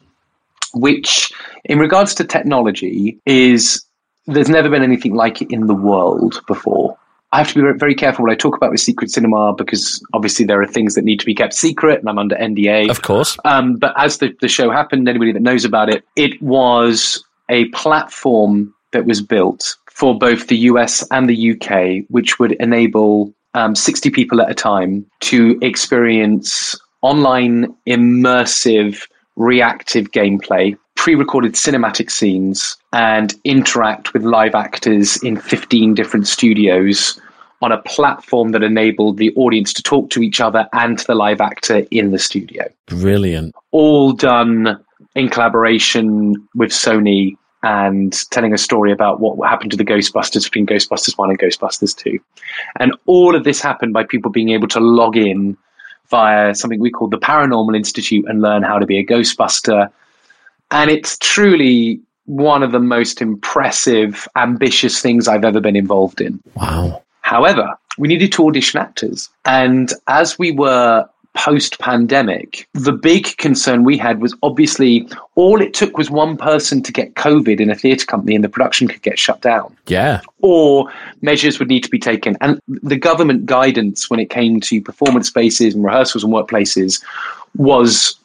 which, 0.74 1.32
in 1.66 1.80
regards 1.80 2.14
to 2.16 2.24
technology, 2.24 3.20
is 3.26 3.84
there's 4.28 4.50
never 4.50 4.70
been 4.70 4.84
anything 4.84 5.16
like 5.16 5.42
it 5.42 5.52
in 5.52 5.68
the 5.68 5.74
world 5.74 6.42
before. 6.48 6.98
I 7.34 7.38
have 7.38 7.48
to 7.50 7.56
be 7.56 7.80
very- 7.80 7.96
careful 7.96 8.26
what 8.26 8.32
I 8.32 8.36
talk 8.36 8.58
about 8.58 8.72
with 8.72 8.82
Secret 8.82 9.10
Cinema 9.10 9.54
because 9.54 10.06
obviously 10.14 10.46
there 10.46 10.62
are 10.62 10.68
things 10.68 10.96
that 10.96 11.06
need 11.06 11.20
to 11.22 11.26
be 11.26 11.34
kept 11.34 11.54
secret, 11.54 12.00
and 12.00 12.10
I'm 12.10 12.20
under 12.20 12.36
NDA. 12.36 12.90
Of 12.90 13.04
course. 13.04 13.38
Um, 13.46 13.78
but 13.78 13.94
as 13.98 14.18
the, 14.18 14.36
the 14.42 14.50
show 14.50 14.70
happened, 14.70 15.08
anybody 15.08 15.32
that 15.32 15.42
knows 15.42 15.64
about 15.64 15.90
it, 15.90 16.04
it 16.16 16.42
was 16.42 17.24
a 17.48 17.66
platform 17.70 18.74
that 18.92 19.06
was 19.06 19.22
built 19.22 19.78
for 19.90 20.18
both 20.18 20.48
the 20.48 20.58
US 20.58 21.08
and 21.12 21.30
the 21.30 21.52
UK, 21.52 22.06
which 22.10 22.38
would 22.40 22.54
enable 22.54 23.34
um, 23.54 23.76
60 23.76 24.10
people 24.10 24.42
at 24.42 24.50
a 24.50 24.54
time 24.54 25.06
to 25.22 25.58
experience 25.62 26.76
online 27.02 27.74
immersive 27.88 29.08
reactive 29.36 30.12
gameplay, 30.12 30.78
pre 30.96 31.16
recorded 31.16 31.54
cinematic 31.54 32.12
scenes, 32.12 32.78
and 32.94 33.34
interact 33.44 34.14
with 34.14 34.24
live 34.24 34.56
actors 34.56 35.22
in 35.24 35.38
15 35.38 35.94
different 35.94 36.28
studios 36.28 37.20
on 37.62 37.72
a 37.72 37.82
platform 37.84 38.52
that 38.52 38.64
enabled 38.64 39.18
the 39.18 39.32
audience 39.36 39.72
to 39.74 39.84
talk 39.84 40.10
to 40.10 40.22
each 40.22 40.42
other 40.42 40.68
and 40.74 40.98
to 40.98 41.08
the 41.08 41.16
live 41.16 41.42
actor 41.42 41.86
in 41.92 42.12
the 42.12 42.18
studio. 42.18 42.64
Brilliant. 42.88 43.54
All 43.72 44.14
done 44.14 44.84
in 45.16 45.30
collaboration 45.30 46.36
with 46.56 46.72
Sony 46.72 47.38
and 47.64 48.14
telling 48.32 48.54
a 48.54 48.58
story 48.58 48.92
about 48.92 49.20
what 49.20 49.48
happened 49.48 49.70
to 49.72 49.78
the 49.78 49.86
Ghostbusters 49.86 50.46
between 50.46 50.66
Ghostbusters 50.66 51.18
1 51.18 51.30
and 51.30 51.40
Ghostbusters 51.40 51.96
2. 51.96 52.18
And 52.80 52.96
all 53.06 53.36
of 53.36 53.44
this 53.44 53.62
happened 53.62 53.94
by 53.94 54.04
people 54.04 54.32
being 54.32 54.50
able 54.50 54.68
to 54.70 54.80
log 54.80 55.16
in 55.16 55.56
via 56.12 56.54
something 56.54 56.80
we 56.80 56.92
call 56.92 57.08
the 57.08 57.18
Paranormal 57.18 57.76
Institute 57.76 58.26
and 58.28 58.42
learn 58.42 58.62
how 58.62 58.78
to 58.78 58.86
be 58.86 59.00
a 59.00 59.06
Ghostbuster. 59.06 59.90
And 60.70 60.92
it's 60.92 61.18
truly 61.18 62.02
one 62.26 62.62
of 62.62 62.72
the 62.72 62.80
most 62.80 63.22
impressive, 63.22 64.28
ambitious 64.36 65.02
things 65.02 65.28
I've 65.28 65.44
ever 65.44 65.60
been 65.60 65.76
involved 65.76 66.22
in. 66.22 66.40
Wow. 66.54 67.02
However, 67.22 67.80
we 67.98 68.08
needed 68.08 68.32
to 68.34 68.48
audition 68.48 68.80
actors. 68.80 69.30
And 69.46 69.92
as 70.08 70.38
we 70.38 70.52
were 70.52 71.08
post 71.34 71.80
pandemic, 71.80 72.68
the 72.74 72.92
big 72.92 73.38
concern 73.38 73.84
we 73.84 73.98
had 73.98 74.22
was 74.22 74.36
obviously 74.44 75.08
all 75.36 75.62
it 75.62 75.74
took 75.74 75.98
was 75.98 76.10
one 76.12 76.36
person 76.38 76.84
to 76.84 76.92
get 76.92 77.14
COVID 77.16 77.60
in 77.60 77.70
a 77.70 77.76
theatre 77.76 78.06
company 78.06 78.36
and 78.36 78.44
the 78.44 78.50
production 78.50 78.88
could 78.88 79.02
get 79.02 79.18
shut 79.18 79.42
down 79.42 79.76
Yeah. 79.88 80.22
or 80.42 80.92
measures 81.22 81.58
would 81.60 81.70
need 81.70 81.84
to 81.84 81.90
be 81.90 82.00
taken. 82.00 82.38
And 82.42 82.60
the 82.68 82.98
government 82.98 83.46
guidance 83.46 84.10
when 84.10 84.20
it 84.20 84.30
came 84.30 84.60
to 84.62 84.82
performance 84.82 85.28
spaces 85.28 85.74
and 85.74 85.84
rehearsals 85.84 86.24
and 86.24 86.34
workplaces 86.34 87.02
was 87.56 88.16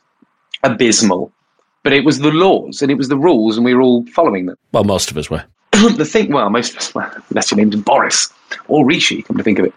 abysmal. 0.62 1.32
But 1.82 1.92
it 1.92 2.04
was 2.04 2.18
the 2.18 2.32
laws 2.32 2.82
and 2.82 2.90
it 2.90 2.96
was 2.96 3.08
the 3.08 3.16
rules, 3.16 3.56
and 3.56 3.64
we 3.64 3.72
were 3.72 3.80
all 3.82 4.04
following 4.06 4.46
them. 4.46 4.56
Well, 4.72 4.82
most 4.82 5.10
of 5.12 5.16
us 5.16 5.30
were. 5.30 5.44
the 5.72 6.04
thing, 6.04 6.32
well, 6.32 6.50
most 6.50 6.72
of 6.72 6.78
us, 6.78 6.94
well, 6.94 7.12
unless 7.30 7.50
your 7.52 7.58
name's 7.58 7.76
Boris 7.76 8.28
or 8.66 8.84
Rishi, 8.84 9.22
come 9.22 9.36
to 9.36 9.44
think 9.44 9.60
of 9.60 9.66
it, 9.66 9.74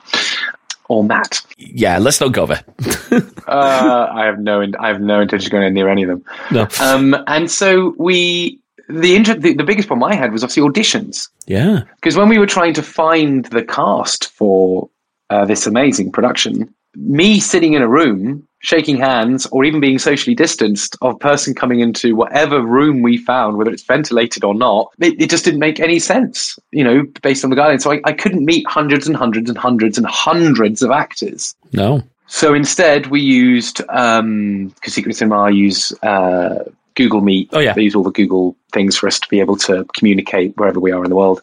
or 0.90 1.04
Matt. 1.04 1.40
Yeah. 1.58 1.98
Let's 1.98 2.20
not 2.20 2.34
go 2.34 2.46
there. 2.46 2.64
Uh, 3.50 4.08
I 4.14 4.26
have 4.26 4.38
no, 4.38 4.64
I 4.80 4.90
have 4.90 5.02
no 5.02 5.22
intention 5.22 5.48
of 5.48 5.52
going 5.52 5.74
near 5.74 5.90
any 5.90 6.04
of 6.04 6.10
them. 6.10 6.24
No. 6.52 6.68
Um, 6.80 7.16
and 7.26 7.50
so 7.50 7.96
we, 7.98 8.60
the, 8.88 9.16
inter- 9.16 9.34
the 9.34 9.56
the 9.56 9.64
biggest 9.64 9.88
problem 9.88 10.04
I 10.12 10.14
had 10.14 10.32
was 10.32 10.44
obviously 10.44 10.62
auditions. 10.62 11.30
Yeah. 11.48 11.82
because 11.96 12.16
when 12.16 12.30
we 12.30 12.38
were 12.38 12.46
trying 12.46 12.76
to 12.76 12.84
find 12.84 13.46
the 13.46 13.64
cast 13.64 14.30
for 14.34 14.88
uh, 15.32 15.46
this 15.46 15.66
amazing 15.66 16.12
production, 16.12 16.72
me 16.96 17.40
sitting 17.40 17.74
in 17.74 17.82
a 17.82 17.88
room, 17.88 18.48
shaking 18.60 18.98
hands, 18.98 19.46
or 19.48 19.64
even 19.64 19.80
being 19.80 20.00
socially 20.00 20.36
distanced 20.36 20.98
of 21.02 21.16
a 21.16 21.18
person 21.18 21.54
coming 21.54 21.80
into 21.80 22.16
whatever 22.16 22.62
room 22.62 23.02
we 23.02 23.18
found, 23.18 23.58
whether 23.58 23.72
it's 23.72 23.84
ventilated 23.84 24.44
or 24.44 24.54
not, 24.54 24.92
it, 25.00 25.20
it 25.22 25.30
just 25.30 25.46
didn't 25.46 25.60
make 25.60 25.80
any 25.80 26.00
sense, 26.00 26.58
you 26.72 26.84
know, 26.84 27.04
based 27.22 27.44
on 27.44 27.50
the 27.50 27.56
guidelines. 27.56 27.82
So 27.82 27.94
I, 27.94 28.02
I 28.06 28.12
couldn't 28.12 28.44
meet 28.44 28.68
hundreds 28.68 29.08
and 29.08 29.16
hundreds 29.16 29.50
and 29.50 29.58
hundreds 29.58 29.98
and 29.98 30.08
hundreds 30.08 30.82
of 30.82 30.92
actors. 30.92 31.56
No. 31.72 32.04
So 32.28 32.54
instead, 32.54 33.08
we 33.08 33.22
used 33.22 33.82
um 33.90 34.68
because 34.70 34.94
Secret 34.94 35.16
Cinema 35.16 35.52
use 35.52 35.92
uh, 36.04 36.64
Google 36.96 37.22
Meet. 37.22 37.50
Oh, 37.54 37.60
yeah. 37.60 37.74
they 37.74 37.82
use 37.82 37.96
all 37.96 38.04
the 38.04 38.12
Google 38.12 38.56
things 38.72 38.98
for 38.98 39.08
us 39.08 39.20
to 39.20 39.28
be 39.30 39.40
able 39.40 39.58
to 39.58 39.86
communicate 39.96 40.56
wherever 40.58 40.80
we 40.80 40.92
are 40.92 41.04
in 41.04 41.10
the 41.10 41.16
world, 41.16 41.42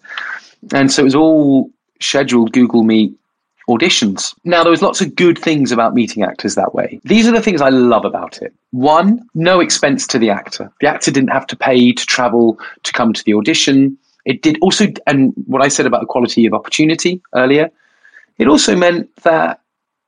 and 0.73 0.93
so 0.93 1.03
it 1.03 1.05
was 1.05 1.15
all 1.17 1.71
scheduled 2.01 2.53
Google 2.53 2.85
Meet 2.85 3.19
auditions. 3.69 4.35
Now 4.45 4.63
there 4.63 4.71
was 4.71 4.83
lots 4.83 5.01
of 5.01 5.15
good 5.15 5.39
things 5.39 5.73
about 5.73 5.95
meeting 5.95 6.23
actors 6.23 6.55
that 6.55 6.75
way. 6.75 7.01
These 7.05 7.27
are 7.27 7.33
the 7.33 7.43
things 7.43 7.61
I 7.61 7.69
love 7.69 8.05
about 8.05 8.41
it. 8.41 8.55
One, 8.71 9.21
no 9.35 9.61
expense 9.61 10.07
to 10.09 10.19
the 10.19 10.31
actor. 10.31 10.71
The 10.81 10.89
actor 10.89 11.11
didn't 11.11 11.31
have 11.31 11.47
to 11.49 11.57
pay 11.57 11.93
to 11.93 12.07
travel 12.07 12.59
to 12.85 12.93
come 12.93 13.13
to 13.13 13.25
the 13.25 13.35
audition. 13.35 13.99
It 14.25 14.43
did 14.43 14.59
also, 14.61 14.87
and 15.07 15.33
what 15.47 15.63
I 15.63 15.69
said 15.69 15.87
about 15.87 16.03
equality 16.03 16.47
of 16.47 16.55
opportunity 16.55 17.21
earlier, 17.35 17.71
it 18.39 18.49
also 18.49 18.77
meant 18.77 19.15
that 19.23 19.61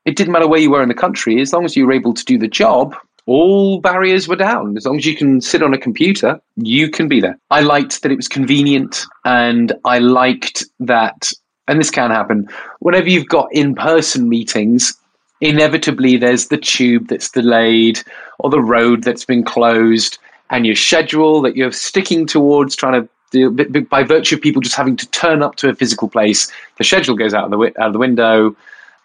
it 0.04 0.16
didn't 0.16 0.32
matter 0.32 0.48
where 0.48 0.60
you 0.60 0.70
were 0.70 0.82
in 0.82 0.88
the 0.88 0.94
country, 0.94 1.40
as 1.40 1.52
long 1.52 1.64
as 1.64 1.76
you 1.76 1.86
were 1.86 1.92
able 1.92 2.14
to 2.14 2.24
do 2.24 2.38
the 2.38 2.48
job, 2.48 2.96
all 3.26 3.78
barriers 3.80 4.26
were 4.26 4.36
down. 4.36 4.76
As 4.76 4.86
long 4.86 4.96
as 4.96 5.04
you 5.04 5.14
can 5.14 5.42
sit 5.42 5.62
on 5.62 5.74
a 5.74 5.78
computer, 5.78 6.40
you 6.56 6.90
can 6.90 7.08
be 7.08 7.20
there. 7.20 7.38
I 7.50 7.60
liked 7.60 8.02
that 8.02 8.10
it 8.10 8.16
was 8.16 8.28
convenient, 8.28 9.04
and 9.26 9.72
I 9.84 9.98
liked 9.98 10.64
that 10.80 11.30
and 11.68 11.78
this 11.78 11.90
can 11.90 12.10
happen, 12.10 12.48
whenever 12.80 13.08
you've 13.08 13.28
got 13.28 13.48
in 13.52 13.74
person 13.74 14.28
meetings, 14.28 14.98
inevitably 15.40 16.16
there's 16.16 16.48
the 16.48 16.56
tube 16.56 17.08
that's 17.08 17.30
delayed 17.30 18.02
or 18.38 18.50
the 18.50 18.60
road 18.60 19.04
that's 19.04 19.24
been 19.24 19.44
closed, 19.44 20.18
and 20.50 20.66
your 20.66 20.74
schedule 20.74 21.42
that 21.42 21.56
you're 21.56 21.72
sticking 21.72 22.26
towards 22.26 22.74
trying 22.74 23.02
to 23.02 23.08
do 23.30 23.50
by 23.90 24.02
virtue 24.02 24.36
of 24.36 24.40
people 24.40 24.62
just 24.62 24.74
having 24.74 24.96
to 24.96 25.06
turn 25.10 25.42
up 25.42 25.56
to 25.56 25.68
a 25.68 25.74
physical 25.74 26.08
place, 26.08 26.50
the 26.78 26.84
schedule 26.84 27.14
goes 27.14 27.34
out 27.34 27.44
of 27.44 27.50
the, 27.50 27.58
out 27.78 27.88
of 27.88 27.92
the 27.92 27.98
window. 27.98 28.56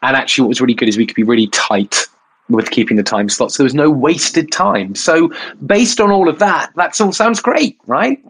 And 0.02 0.16
actually, 0.16 0.44
what 0.44 0.50
was 0.50 0.62
really 0.62 0.74
good 0.74 0.88
is 0.88 0.98
we 0.98 1.06
could 1.06 1.16
be 1.16 1.24
really 1.24 1.48
tight 1.48 2.08
with 2.50 2.72
keeping 2.72 2.98
the 2.98 3.04
time 3.04 3.30
slots. 3.30 3.58
There 3.58 3.64
was 3.64 3.74
no 3.74 3.90
wasted 3.90 4.52
time. 4.52 4.96
So, 4.96 5.32
based 5.66 6.00
on 6.00 6.12
all 6.12 6.30
of 6.30 6.40
that, 6.40 6.72
that 6.76 7.00
all 7.00 7.12
sounds 7.12 7.42
great, 7.42 7.78
right? 7.86 8.22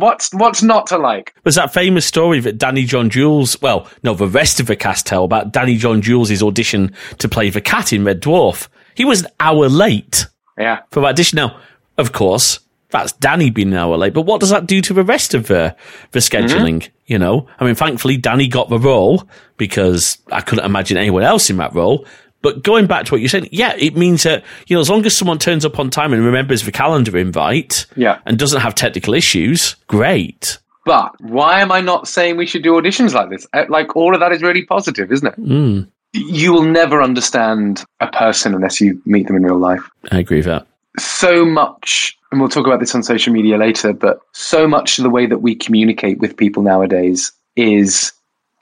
What's 0.00 0.32
what's 0.32 0.62
not 0.62 0.86
to 0.88 0.98
like? 0.98 1.34
Was 1.44 1.56
that 1.56 1.74
famous 1.74 2.06
story 2.06 2.40
that 2.40 2.56
Danny 2.56 2.84
John 2.84 3.10
Jules? 3.10 3.60
Well, 3.60 3.86
no, 4.02 4.14
the 4.14 4.26
rest 4.26 4.58
of 4.58 4.66
the 4.66 4.76
cast 4.76 5.06
tell 5.06 5.24
about 5.24 5.52
Danny 5.52 5.76
John 5.76 6.00
Jules' 6.00 6.42
audition 6.42 6.94
to 7.18 7.28
play 7.28 7.50
the 7.50 7.60
cat 7.60 7.92
in 7.92 8.04
Red 8.04 8.22
Dwarf. 8.22 8.68
He 8.94 9.04
was 9.04 9.22
an 9.22 9.30
hour 9.38 9.68
late. 9.68 10.26
Yeah. 10.58 10.80
For 10.90 11.00
that 11.00 11.08
audition. 11.08 11.36
Now, 11.36 11.60
of 11.98 12.12
course, 12.12 12.60
that's 12.90 13.12
Danny 13.12 13.50
being 13.50 13.68
an 13.68 13.78
hour 13.78 13.96
late. 13.96 14.14
But 14.14 14.22
what 14.22 14.40
does 14.40 14.50
that 14.50 14.66
do 14.66 14.80
to 14.80 14.94
the 14.94 15.04
rest 15.04 15.34
of 15.34 15.48
the 15.48 15.76
the 16.12 16.20
scheduling? 16.20 16.78
Mm-hmm. 16.78 16.94
You 17.06 17.18
know, 17.18 17.46
I 17.58 17.64
mean, 17.64 17.74
thankfully 17.74 18.16
Danny 18.16 18.48
got 18.48 18.70
the 18.70 18.78
role 18.78 19.28
because 19.56 20.18
I 20.32 20.40
couldn't 20.40 20.64
imagine 20.64 20.96
anyone 20.96 21.24
else 21.24 21.50
in 21.50 21.58
that 21.58 21.74
role. 21.74 22.06
But 22.42 22.62
going 22.62 22.86
back 22.86 23.04
to 23.06 23.12
what 23.12 23.20
you 23.20 23.28
said, 23.28 23.48
yeah, 23.52 23.74
it 23.78 23.96
means 23.96 24.22
that, 24.22 24.44
you 24.66 24.76
know, 24.76 24.80
as 24.80 24.88
long 24.88 25.04
as 25.04 25.16
someone 25.16 25.38
turns 25.38 25.64
up 25.64 25.78
on 25.78 25.90
time 25.90 26.12
and 26.12 26.24
remembers 26.24 26.64
the 26.64 26.72
calendar 26.72 27.16
invite 27.18 27.86
yeah. 27.96 28.20
and 28.24 28.38
doesn't 28.38 28.60
have 28.60 28.74
technical 28.74 29.14
issues, 29.14 29.76
great. 29.86 30.58
But 30.86 31.20
why 31.20 31.60
am 31.60 31.70
I 31.70 31.82
not 31.82 32.08
saying 32.08 32.36
we 32.36 32.46
should 32.46 32.62
do 32.62 32.72
auditions 32.72 33.12
like 33.12 33.28
this? 33.28 33.46
Uh, 33.52 33.64
like, 33.68 33.94
all 33.94 34.14
of 34.14 34.20
that 34.20 34.32
is 34.32 34.40
really 34.40 34.64
positive, 34.64 35.12
isn't 35.12 35.26
it? 35.26 35.38
Mm. 35.38 35.88
You 36.12 36.52
will 36.52 36.64
never 36.64 37.02
understand 37.02 37.84
a 38.00 38.06
person 38.06 38.54
unless 38.54 38.80
you 38.80 39.00
meet 39.04 39.26
them 39.26 39.36
in 39.36 39.42
real 39.42 39.58
life. 39.58 39.82
I 40.10 40.18
agree 40.18 40.38
with 40.38 40.46
that. 40.46 40.66
So 40.98 41.44
much, 41.44 42.16
and 42.32 42.40
we'll 42.40 42.48
talk 42.48 42.66
about 42.66 42.80
this 42.80 42.94
on 42.94 43.02
social 43.02 43.32
media 43.32 43.58
later, 43.58 43.92
but 43.92 44.20
so 44.32 44.66
much 44.66 44.98
of 44.98 45.04
the 45.04 45.10
way 45.10 45.26
that 45.26 45.38
we 45.38 45.54
communicate 45.54 46.18
with 46.18 46.36
people 46.36 46.62
nowadays 46.62 47.30
is 47.54 48.12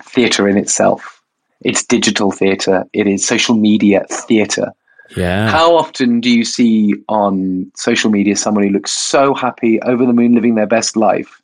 theatre 0.03 0.49
in 0.49 0.59
itself 0.59 1.18
it's 1.61 1.85
digital 1.85 2.31
theatre. 2.31 2.85
It 2.93 3.07
is 3.07 3.27
social 3.27 3.57
media 3.57 4.07
theatre. 4.11 4.73
Yeah. 5.17 5.51
How 5.51 5.77
often 5.77 6.21
do 6.21 6.31
you 6.31 6.45
see 6.45 6.95
on 7.09 7.71
social 7.75 8.11
media 8.11 8.37
someone 8.37 8.65
who 8.65 8.71
looks 8.71 8.93
so 8.93 9.35
happy, 9.35 9.81
over 9.83 10.05
the 10.05 10.13
moon, 10.13 10.35
living 10.35 10.55
their 10.55 10.67
best 10.67 10.97
life, 10.97 11.41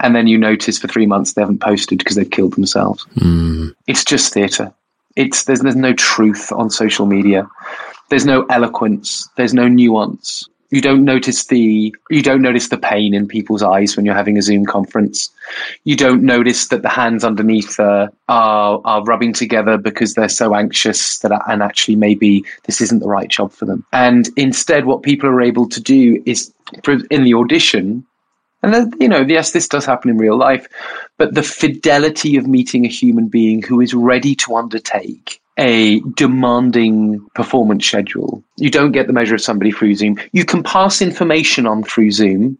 and 0.00 0.14
then 0.14 0.26
you 0.26 0.36
notice 0.36 0.78
for 0.78 0.88
three 0.88 1.06
months 1.06 1.32
they 1.32 1.42
haven't 1.42 1.60
posted 1.60 1.98
because 1.98 2.16
they've 2.16 2.30
killed 2.30 2.54
themselves? 2.54 3.06
Mm. 3.16 3.74
It's 3.86 4.04
just 4.04 4.34
theatre. 4.34 4.72
It's 5.16 5.44
there's 5.44 5.60
there's 5.60 5.76
no 5.76 5.94
truth 5.94 6.52
on 6.52 6.68
social 6.68 7.06
media. 7.06 7.48
There's 8.10 8.26
no 8.26 8.44
eloquence. 8.50 9.28
There's 9.36 9.54
no 9.54 9.66
nuance 9.66 10.46
you 10.70 10.80
don't 10.80 11.04
notice 11.04 11.46
the 11.46 11.94
you 12.10 12.22
don't 12.22 12.42
notice 12.42 12.68
the 12.68 12.78
pain 12.78 13.14
in 13.14 13.28
people's 13.28 13.62
eyes 13.62 13.96
when 13.96 14.04
you're 14.04 14.14
having 14.14 14.36
a 14.36 14.42
Zoom 14.42 14.64
conference. 14.66 15.30
You 15.84 15.96
don't 15.96 16.22
notice 16.22 16.68
that 16.68 16.82
the 16.82 16.88
hands 16.88 17.24
underneath 17.24 17.78
uh, 17.78 18.08
are 18.28 18.80
are 18.84 19.04
rubbing 19.04 19.32
together 19.32 19.76
because 19.78 20.14
they're 20.14 20.28
so 20.28 20.54
anxious 20.54 21.18
that 21.20 21.32
and 21.48 21.62
actually 21.62 21.96
maybe 21.96 22.44
this 22.64 22.80
isn't 22.80 22.98
the 22.98 23.08
right 23.08 23.28
job 23.28 23.52
for 23.52 23.64
them. 23.64 23.84
And 23.92 24.28
instead, 24.36 24.86
what 24.86 25.02
people 25.02 25.28
are 25.28 25.42
able 25.42 25.68
to 25.68 25.80
do 25.80 26.22
is 26.26 26.52
in 27.10 27.24
the 27.24 27.34
audition. 27.34 28.04
And 28.62 28.74
then, 28.74 28.92
you 28.98 29.06
know, 29.06 29.20
yes, 29.20 29.52
this 29.52 29.68
does 29.68 29.84
happen 29.84 30.10
in 30.10 30.18
real 30.18 30.36
life, 30.36 30.66
but 31.18 31.34
the 31.34 31.42
fidelity 31.42 32.36
of 32.36 32.48
meeting 32.48 32.84
a 32.84 32.88
human 32.88 33.28
being 33.28 33.62
who 33.62 33.80
is 33.80 33.94
ready 33.94 34.34
to 34.36 34.56
undertake 34.56 35.40
a 35.58 36.00
demanding 36.16 37.24
performance 37.34 37.86
schedule. 37.86 38.42
You 38.56 38.70
don't 38.70 38.92
get 38.92 39.06
the 39.06 39.12
measure 39.12 39.34
of 39.34 39.40
somebody 39.40 39.72
through 39.72 39.94
Zoom. 39.94 40.18
You 40.32 40.44
can 40.44 40.62
pass 40.62 41.00
information 41.00 41.66
on 41.66 41.82
through 41.82 42.10
Zoom. 42.10 42.58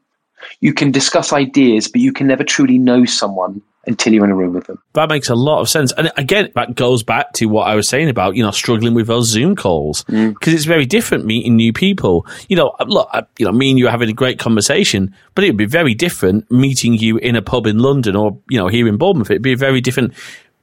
You 0.61 0.73
can 0.73 0.93
discuss 0.93 1.33
ideas, 1.33 1.89
but 1.89 2.01
you 2.01 2.13
can 2.13 2.27
never 2.27 2.45
truly 2.45 2.79
know 2.79 3.05
someone 3.05 3.63
until 3.87 4.13
you're 4.13 4.25
in 4.25 4.31
a 4.31 4.35
room 4.35 4.53
with 4.53 4.67
them. 4.67 4.83
That 4.95 5.09
makes 5.09 5.29
a 5.29 5.35
lot 5.35 5.61
of 5.61 5.69
sense. 5.69 5.93
And 5.93 6.11
again, 6.17 6.51
that 6.55 6.75
goes 6.75 7.03
back 7.03 7.33
to 7.35 7.47
what 7.47 7.69
I 7.69 7.77
was 7.77 7.89
saying 7.89 8.09
about, 8.09 8.35
you 8.35 8.43
know, 8.43 8.51
struggling 8.51 8.95
with 8.95 9.07
those 9.07 9.29
Zoom 9.29 9.55
calls. 9.55 10.03
Because 10.05 10.53
mm. 10.53 10.55
it's 10.55 10.65
very 10.65 10.87
different 10.87 11.25
meeting 11.25 11.57
new 11.57 11.73
people. 11.73 12.27
You 12.49 12.57
know, 12.57 12.75
look, 12.87 13.09
you 13.39 13.47
know, 13.47 13.53
me 13.53 13.71
and 13.71 13.79
you 13.79 13.87
are 13.87 13.93
having 13.93 14.09
a 14.09 14.15
great 14.15 14.39
conversation, 14.39 15.15
but 15.35 15.45
it 15.45 15.51
would 15.51 15.57
be 15.57 15.67
very 15.67 15.95
different 15.95 16.51
meeting 16.51 16.95
you 16.95 17.19
in 17.19 17.37
a 17.37 17.43
pub 17.43 17.67
in 17.67 17.79
London 17.79 18.17
or, 18.17 18.39
you 18.49 18.59
know, 18.59 18.69
here 18.69 18.89
in 18.89 18.97
Bournemouth. 18.97 19.31
It'd 19.31 19.43
be 19.43 19.53
a 19.53 19.57
very 19.57 19.81
different 19.81 20.15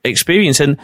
experience. 0.04 0.60
And 0.60 0.78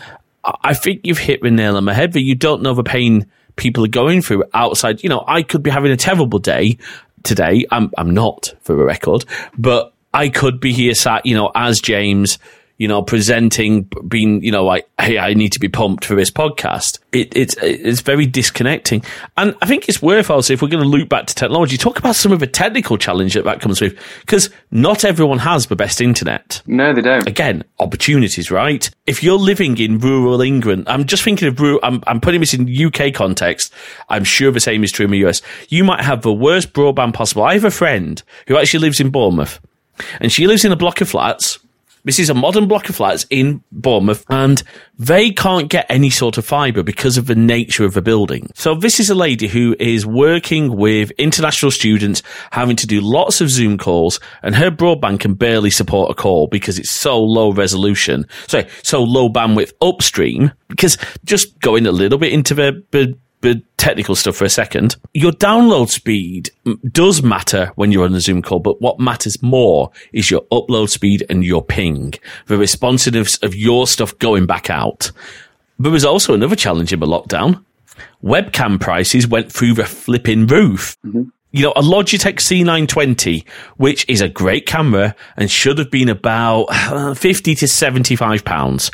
I 0.64 0.74
think 0.74 1.02
you've 1.04 1.18
hit 1.18 1.42
the 1.42 1.52
nail 1.52 1.78
on 1.78 1.86
the 1.86 1.94
head 1.94 2.14
that 2.14 2.22
you 2.22 2.36
don't 2.36 2.62
know 2.62 2.74
the 2.74 2.84
pain 2.84 3.28
people 3.56 3.84
are 3.86 3.90
going 3.90 4.22
through 4.22 4.44
outside. 4.54 5.04
You 5.04 5.10
know, 5.10 5.24
I 5.28 5.44
could 5.44 5.64
be 5.64 5.70
having 5.70 5.92
a 5.92 5.98
terrible 5.98 6.40
day 6.40 6.78
today. 7.24 7.66
I'm, 7.72 7.92
I'm 7.98 8.12
not 8.12 8.54
for 8.62 8.76
the 8.76 8.84
record, 8.84 9.26
but 9.58 9.94
I 10.14 10.30
could 10.30 10.60
be 10.60 10.74
here 10.74 10.94
sat, 10.94 11.26
you 11.26 11.36
know, 11.36 11.52
as 11.56 11.82
James, 11.82 12.40
you 12.80 12.88
know, 12.88 13.02
presenting, 13.02 13.84
being, 14.08 14.42
you 14.42 14.52
know, 14.52 14.63
like, 14.63 14.89
hey, 15.02 15.20
I 15.20 15.34
need 15.34 15.52
to 15.52 15.60
be 15.60 15.68
pumped 15.68 16.06
for 16.06 16.15
this 16.15 16.32
podcast. 16.32 16.98
It, 17.12 17.36
it's 17.36 17.56
it's 17.62 18.00
very 18.00 18.26
disconnecting, 18.26 19.04
and 19.36 19.54
I 19.62 19.65
think 19.65 19.89
it's 19.89 20.02
worth 20.02 20.30
also 20.30 20.54
if 20.54 20.62
we're 20.62 20.70
going 20.70 20.84
to 20.84 20.89
loop 20.89 21.10
back 21.10 21.28
to 21.28 21.36
technology, 21.36 21.76
talk 21.76 22.00
about 22.00 22.15
some 22.15 22.32
of 22.32 22.39
the 22.39 22.48
technical 22.48 22.98
challenge 22.98 23.34
that 23.34 23.44
that 23.44 23.60
comes 23.60 23.82
with, 23.82 24.00
because 24.22 24.50
not 24.72 25.04
everyone 25.04 25.39
has 25.39 25.68
the 25.68 25.76
best 25.76 26.00
internet. 26.00 26.62
No, 26.68 26.94
they 26.94 27.02
don't. 27.02 27.28
Again, 27.28 27.65
opportunities, 27.80 28.50
right? 28.50 28.89
If 29.06 29.24
you're 29.24 29.38
living 29.38 29.78
in 29.78 30.00
rural 30.00 30.39
England, 30.39 30.86
I'm 30.88 31.04
just 31.04 31.24
thinking 31.24 31.50
of 31.50 31.60
rural. 31.60 31.82
I'm, 31.84 32.02
I'm 32.08 32.22
putting 32.22 32.39
this 32.39 32.54
in 32.54 32.70
UK 32.70 33.13
context. 33.13 33.74
I'm 34.08 34.24
sure 34.24 34.52
the 34.52 34.62
same 34.62 34.86
is 34.86 34.92
true 34.94 35.04
in 35.04 35.12
the 35.12 35.26
US. 35.28 35.42
You 35.68 35.84
might 35.84 36.02
have 36.02 36.22
the 36.22 36.34
worst 36.34 36.72
broadband 36.72 37.13
possible. 37.13 37.44
I 37.44 37.56
have 37.56 37.65
a 37.65 37.72
friend 37.72 38.24
who 38.48 38.58
actually 38.58 38.80
lives 38.80 39.02
in 39.02 39.10
Bournemouth, 39.10 39.60
and 40.22 40.32
she 40.32 40.48
lives 40.48 40.63
in 40.63 40.72
a 40.72 40.78
block 40.78 41.02
of 41.02 41.10
flats 41.10 41.60
this 42.10 42.17
is 42.17 42.32
a 42.32 42.34
modern 42.34 42.67
block 42.67 42.89
of 42.89 42.95
flats 42.95 43.28
in 43.30 43.63
Bournemouth, 43.72 44.26
and 44.32 44.63
they 44.98 45.30
can't 45.30 45.69
get 45.69 45.86
any 45.89 46.10
sort 46.10 46.39
of 46.39 46.45
fibre 46.45 46.82
because 46.82 47.17
of 47.17 47.28
the 47.28 47.36
nature 47.36 47.86
of 47.86 47.93
the 47.93 48.02
building. 48.02 48.50
So 48.56 48.74
this 48.74 49.00
is 49.00 49.12
a 49.12 49.15
lady 49.15 49.48
who 49.48 49.76
is 49.80 50.08
working 50.08 50.76
with 50.76 51.12
international 51.19 51.69
students, 51.69 52.24
having 52.50 52.76
to 52.78 52.88
do 52.88 53.00
lots 53.00 53.41
of 53.41 53.52
Zoom 53.52 53.78
calls, 53.78 54.19
and 54.41 54.56
her 54.56 54.72
broadband 54.72 55.19
can 55.19 55.36
barely 55.36 55.69
support 55.69 56.10
a 56.10 56.15
call 56.15 56.48
because 56.48 56.80
it's 56.80 56.89
so 56.89 57.22
low 57.22 57.54
resolution. 57.54 58.26
Sorry, 58.48 58.67
so 58.82 59.04
low 59.04 59.30
bandwidth 59.30 59.74
upstream. 59.80 60.52
Because 60.67 60.98
just 61.26 61.60
going 61.60 61.86
a 61.86 61.91
little 61.91 62.17
bit 62.17 62.34
into 62.34 62.56
the, 62.56 62.84
the 62.89 63.15
technical 63.78 64.15
stuff 64.15 64.36
for 64.36 64.45
a 64.45 64.49
second. 64.49 64.95
Your 65.13 65.32
download 65.32 65.89
speed 65.89 66.52
does 66.91 67.23
matter 67.23 67.71
when 67.75 67.91
you're 67.91 68.06
on 68.06 68.13
a 68.13 68.19
Zoom 68.19 68.41
call, 68.41 68.60
but 68.60 68.82
what 68.82 68.99
matters 68.99 69.41
more 69.41 69.91
is 70.13 70.30
your 70.30 70.41
upload 70.52 70.89
speed 70.89 71.25
and 71.30 71.43
your 71.43 71.63
ping, 71.63 72.13
the 72.47 72.58
responsiveness 72.58 73.38
of 73.38 73.56
your 73.56 73.88
stuff 73.88 74.17
going 74.19 74.45
back 74.45 74.69
out. 74.69 75.12
There 75.80 75.91
was 75.91 76.06
also 76.06 76.34
another 76.34 76.56
challenge 76.56 76.91
in 76.91 76.99
the 76.99 77.06
lockdown. 77.06 77.63
Webcam 78.23 78.80
prices 78.80 79.28
went 79.28 79.52
through 79.52 79.73
the 79.73 79.86
flipping 79.86 80.45
roof. 80.47 80.97
Mm-hmm 81.06 81.30
you 81.52 81.64
know, 81.64 81.72
a 81.72 81.82
Logitech 81.82 82.36
C920, 82.36 83.48
which 83.78 84.06
is 84.08 84.22
a 84.22 84.30
great 84.30 84.66
camera 84.66 85.16
and 85.36 85.50
should 85.50 85.78
have 85.80 85.90
been 85.90 86.10
about 86.10 86.66
uh, 86.70 87.14
50 87.14 87.56
to 87.56 87.68
75 87.68 88.46
pounds, 88.46 88.92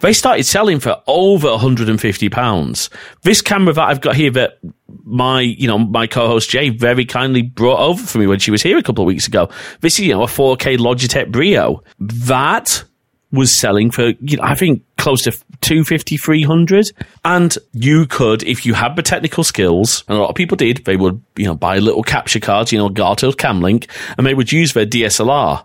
they 0.00 0.12
started 0.12 0.44
selling 0.44 0.78
for 0.78 1.02
over 1.06 1.50
150 1.50 2.28
pounds. 2.28 2.90
This 3.22 3.40
camera 3.40 3.72
that 3.72 3.88
I've 3.88 4.00
got 4.00 4.14
here 4.14 4.30
that 4.32 4.58
my, 5.04 5.40
you 5.40 5.66
know, 5.66 5.78
my 5.78 6.06
co-host 6.06 6.50
Jay 6.50 6.68
very 6.68 7.04
kindly 7.04 7.42
brought 7.42 7.80
over 7.80 8.02
for 8.02 8.18
me 8.18 8.26
when 8.26 8.38
she 8.38 8.50
was 8.50 8.62
here 8.62 8.76
a 8.76 8.82
couple 8.82 9.02
of 9.02 9.06
weeks 9.06 9.26
ago. 9.26 9.48
This 9.80 9.98
is, 9.98 10.06
you 10.06 10.14
know, 10.14 10.22
a 10.22 10.26
4K 10.26 10.78
Logitech 10.78 11.32
Brio. 11.32 11.82
That 11.98 12.84
was 13.32 13.52
selling 13.52 13.90
for, 13.90 14.12
you 14.20 14.36
know, 14.36 14.44
I 14.44 14.54
think 14.54 14.82
close 14.96 15.22
to 15.22 15.32
250, 15.66 16.16
300. 16.16 16.92
And 17.24 17.58
you 17.72 18.06
could, 18.06 18.44
if 18.44 18.64
you 18.64 18.74
had 18.74 18.94
the 18.94 19.02
technical 19.02 19.42
skills, 19.42 20.04
and 20.06 20.16
a 20.16 20.20
lot 20.20 20.30
of 20.30 20.36
people 20.36 20.56
did, 20.56 20.84
they 20.84 20.96
would, 20.96 21.20
you 21.34 21.44
know, 21.44 21.56
buy 21.56 21.78
little 21.78 22.04
capture 22.04 22.38
cards, 22.38 22.70
you 22.70 22.78
know, 22.78 22.88
Elgato 22.88 23.32
Camlink, 23.32 23.90
and 24.16 24.24
they 24.24 24.34
would 24.34 24.52
use 24.52 24.74
their 24.74 24.86
DSLR 24.86 25.64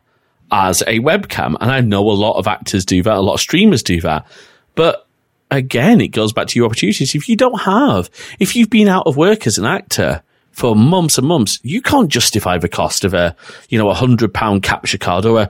as 0.51 0.81
a 0.87 0.99
webcam. 1.01 1.55
And 1.61 1.69
I 1.69 1.81
know 1.81 2.09
a 2.09 2.13
lot 2.13 2.37
of 2.37 2.47
actors 2.47 2.83
do 2.83 3.03
that, 3.03 3.15
a 3.15 3.21
lot 3.21 3.35
of 3.35 3.41
streamers 3.41 3.83
do 3.83 4.01
that. 4.01 4.25
But 4.73 5.05
again, 5.51 6.01
it 6.01 6.07
goes 6.07 6.33
back 6.33 6.47
to 6.47 6.57
your 6.57 6.65
opportunities. 6.65 7.13
If 7.13 7.29
you 7.29 7.35
don't 7.35 7.61
have, 7.61 8.09
if 8.39 8.55
you've 8.55 8.71
been 8.71 8.87
out 8.87 9.05
of 9.05 9.17
work 9.17 9.45
as 9.45 9.59
an 9.59 9.65
actor 9.65 10.23
for 10.51 10.75
months 10.75 11.19
and 11.19 11.27
months, 11.27 11.59
you 11.61 11.79
can't 11.79 12.09
justify 12.09 12.57
the 12.57 12.67
cost 12.67 13.05
of 13.05 13.13
a, 13.13 13.35
you 13.69 13.77
know, 13.77 13.89
a 13.89 13.93
hundred 13.93 14.33
pound 14.33 14.63
capture 14.63 14.97
card 14.97 15.27
or 15.27 15.41
a 15.41 15.49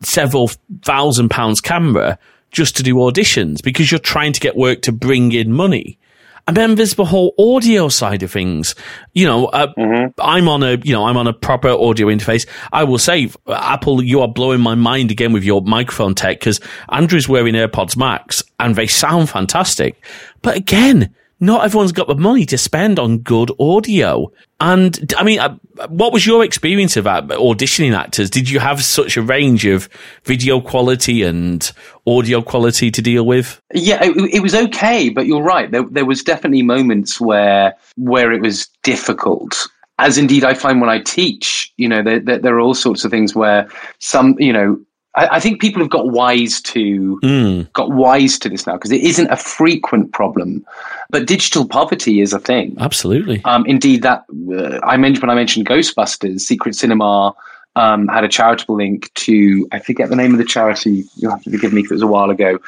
several 0.00 0.50
thousand 0.80 1.28
pounds 1.28 1.60
camera 1.60 2.18
just 2.52 2.76
to 2.76 2.82
do 2.82 2.94
auditions 2.96 3.62
because 3.62 3.90
you're 3.90 3.98
trying 3.98 4.32
to 4.32 4.40
get 4.40 4.56
work 4.56 4.82
to 4.82 4.92
bring 4.92 5.32
in 5.32 5.52
money. 5.52 5.98
And 6.46 6.56
then 6.56 6.74
there's 6.74 6.94
the 6.94 7.04
whole 7.04 7.34
audio 7.38 7.88
side 7.88 8.22
of 8.22 8.32
things. 8.32 8.74
You 9.12 9.26
know, 9.26 9.46
uh, 9.46 9.72
mm-hmm. 9.78 10.20
I'm 10.20 10.48
on 10.48 10.62
a, 10.64 10.76
you 10.82 10.92
know, 10.92 11.04
I'm 11.04 11.16
on 11.16 11.28
a 11.28 11.32
proper 11.32 11.68
audio 11.68 12.08
interface. 12.08 12.48
I 12.72 12.82
will 12.84 12.98
say, 12.98 13.30
Apple, 13.46 14.02
you 14.02 14.20
are 14.22 14.28
blowing 14.28 14.60
my 14.60 14.74
mind 14.74 15.12
again 15.12 15.32
with 15.32 15.44
your 15.44 15.62
microphone 15.62 16.14
tech 16.14 16.40
because 16.40 16.60
Andrew's 16.88 17.28
wearing 17.28 17.54
AirPods 17.54 17.96
Max 17.96 18.42
and 18.58 18.74
they 18.74 18.88
sound 18.88 19.30
fantastic. 19.30 20.04
But 20.42 20.56
again, 20.56 21.14
not 21.42 21.64
everyone's 21.64 21.90
got 21.90 22.06
the 22.06 22.14
money 22.14 22.46
to 22.46 22.56
spend 22.56 23.00
on 23.00 23.18
good 23.18 23.50
audio. 23.58 24.30
And 24.60 25.12
I 25.18 25.24
mean, 25.24 25.40
uh, 25.40 25.58
what 25.88 26.12
was 26.12 26.24
your 26.24 26.44
experience 26.44 26.96
of 26.96 27.04
that, 27.04 27.26
auditioning 27.26 27.96
actors? 27.96 28.30
Did 28.30 28.48
you 28.48 28.60
have 28.60 28.84
such 28.84 29.16
a 29.16 29.22
range 29.22 29.66
of 29.66 29.88
video 30.22 30.60
quality 30.60 31.24
and 31.24 31.70
audio 32.06 32.42
quality 32.42 32.92
to 32.92 33.02
deal 33.02 33.26
with? 33.26 33.60
Yeah, 33.74 34.04
it, 34.04 34.16
it 34.32 34.40
was 34.40 34.54
okay, 34.54 35.08
but 35.08 35.26
you're 35.26 35.42
right. 35.42 35.68
There, 35.68 35.82
there 35.90 36.06
was 36.06 36.22
definitely 36.22 36.62
moments 36.62 37.20
where 37.20 37.74
where 37.96 38.30
it 38.30 38.40
was 38.40 38.68
difficult 38.84 39.68
as 39.98 40.18
indeed 40.18 40.44
I 40.44 40.54
find 40.54 40.80
when 40.80 40.90
I 40.90 41.00
teach, 41.00 41.72
you 41.76 41.88
know, 41.88 42.02
there, 42.02 42.18
there, 42.18 42.38
there, 42.38 42.56
are 42.56 42.60
all 42.60 42.74
sorts 42.74 43.04
of 43.04 43.10
things 43.10 43.36
where 43.36 43.68
some, 44.00 44.34
you 44.38 44.52
know, 44.52 44.80
I, 45.14 45.36
I 45.36 45.40
think 45.40 45.60
people 45.60 45.82
have 45.82 45.90
got 45.90 46.10
wise 46.10 46.60
to 46.62 47.20
mm. 47.22 47.72
got 47.72 47.90
wise 47.90 48.38
to 48.40 48.48
this 48.48 48.66
now 48.66 48.74
because 48.74 48.92
it 48.92 49.02
isn't 49.02 49.30
a 49.30 49.36
frequent 49.36 50.12
problem, 50.12 50.64
but 51.10 51.26
digital 51.26 51.66
poverty 51.66 52.20
is 52.20 52.32
a 52.32 52.38
thing. 52.38 52.76
Absolutely. 52.78 53.42
Um, 53.44 53.66
indeed, 53.66 54.02
that 54.02 54.24
uh, 54.50 54.80
I 54.84 54.96
mentioned 54.96 55.22
when 55.22 55.30
I 55.30 55.34
mentioned 55.34 55.66
Ghostbusters, 55.66 56.40
Secret 56.40 56.74
Cinema. 56.74 57.34
Um, 57.74 58.06
had 58.08 58.22
a 58.22 58.28
charitable 58.28 58.76
link 58.76 59.10
to 59.14 59.66
I 59.72 59.78
forget 59.78 60.10
the 60.10 60.16
name 60.16 60.32
of 60.32 60.38
the 60.38 60.44
charity. 60.44 61.04
You'll 61.16 61.30
have 61.30 61.42
to 61.44 61.50
forgive 61.50 61.72
me 61.72 61.80
if 61.80 61.90
it 61.90 61.94
was 61.94 62.02
a 62.02 62.06
while 62.06 62.28
ago, 62.28 62.58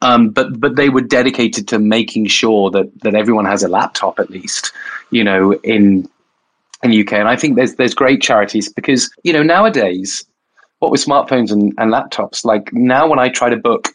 um, 0.00 0.30
but 0.30 0.58
but 0.58 0.76
they 0.76 0.88
were 0.88 1.02
dedicated 1.02 1.68
to 1.68 1.78
making 1.78 2.28
sure 2.28 2.70
that 2.70 2.90
that 3.02 3.14
everyone 3.14 3.44
has 3.44 3.62
a 3.62 3.68
laptop 3.68 4.18
at 4.18 4.30
least, 4.30 4.72
you 5.10 5.22
know, 5.22 5.52
in 5.64 6.08
in 6.82 6.98
UK. 6.98 7.12
And 7.12 7.28
I 7.28 7.36
think 7.36 7.56
there's 7.56 7.74
there's 7.74 7.94
great 7.94 8.22
charities 8.22 8.72
because 8.72 9.14
you 9.22 9.34
know 9.34 9.42
nowadays 9.42 10.24
what 10.84 10.92
with 10.92 11.04
smartphones 11.04 11.50
and, 11.50 11.72
and 11.78 11.92
laptops, 11.92 12.44
like 12.44 12.72
now 12.72 13.08
when 13.08 13.18
I 13.18 13.30
try 13.30 13.48
to 13.48 13.56
book 13.56 13.88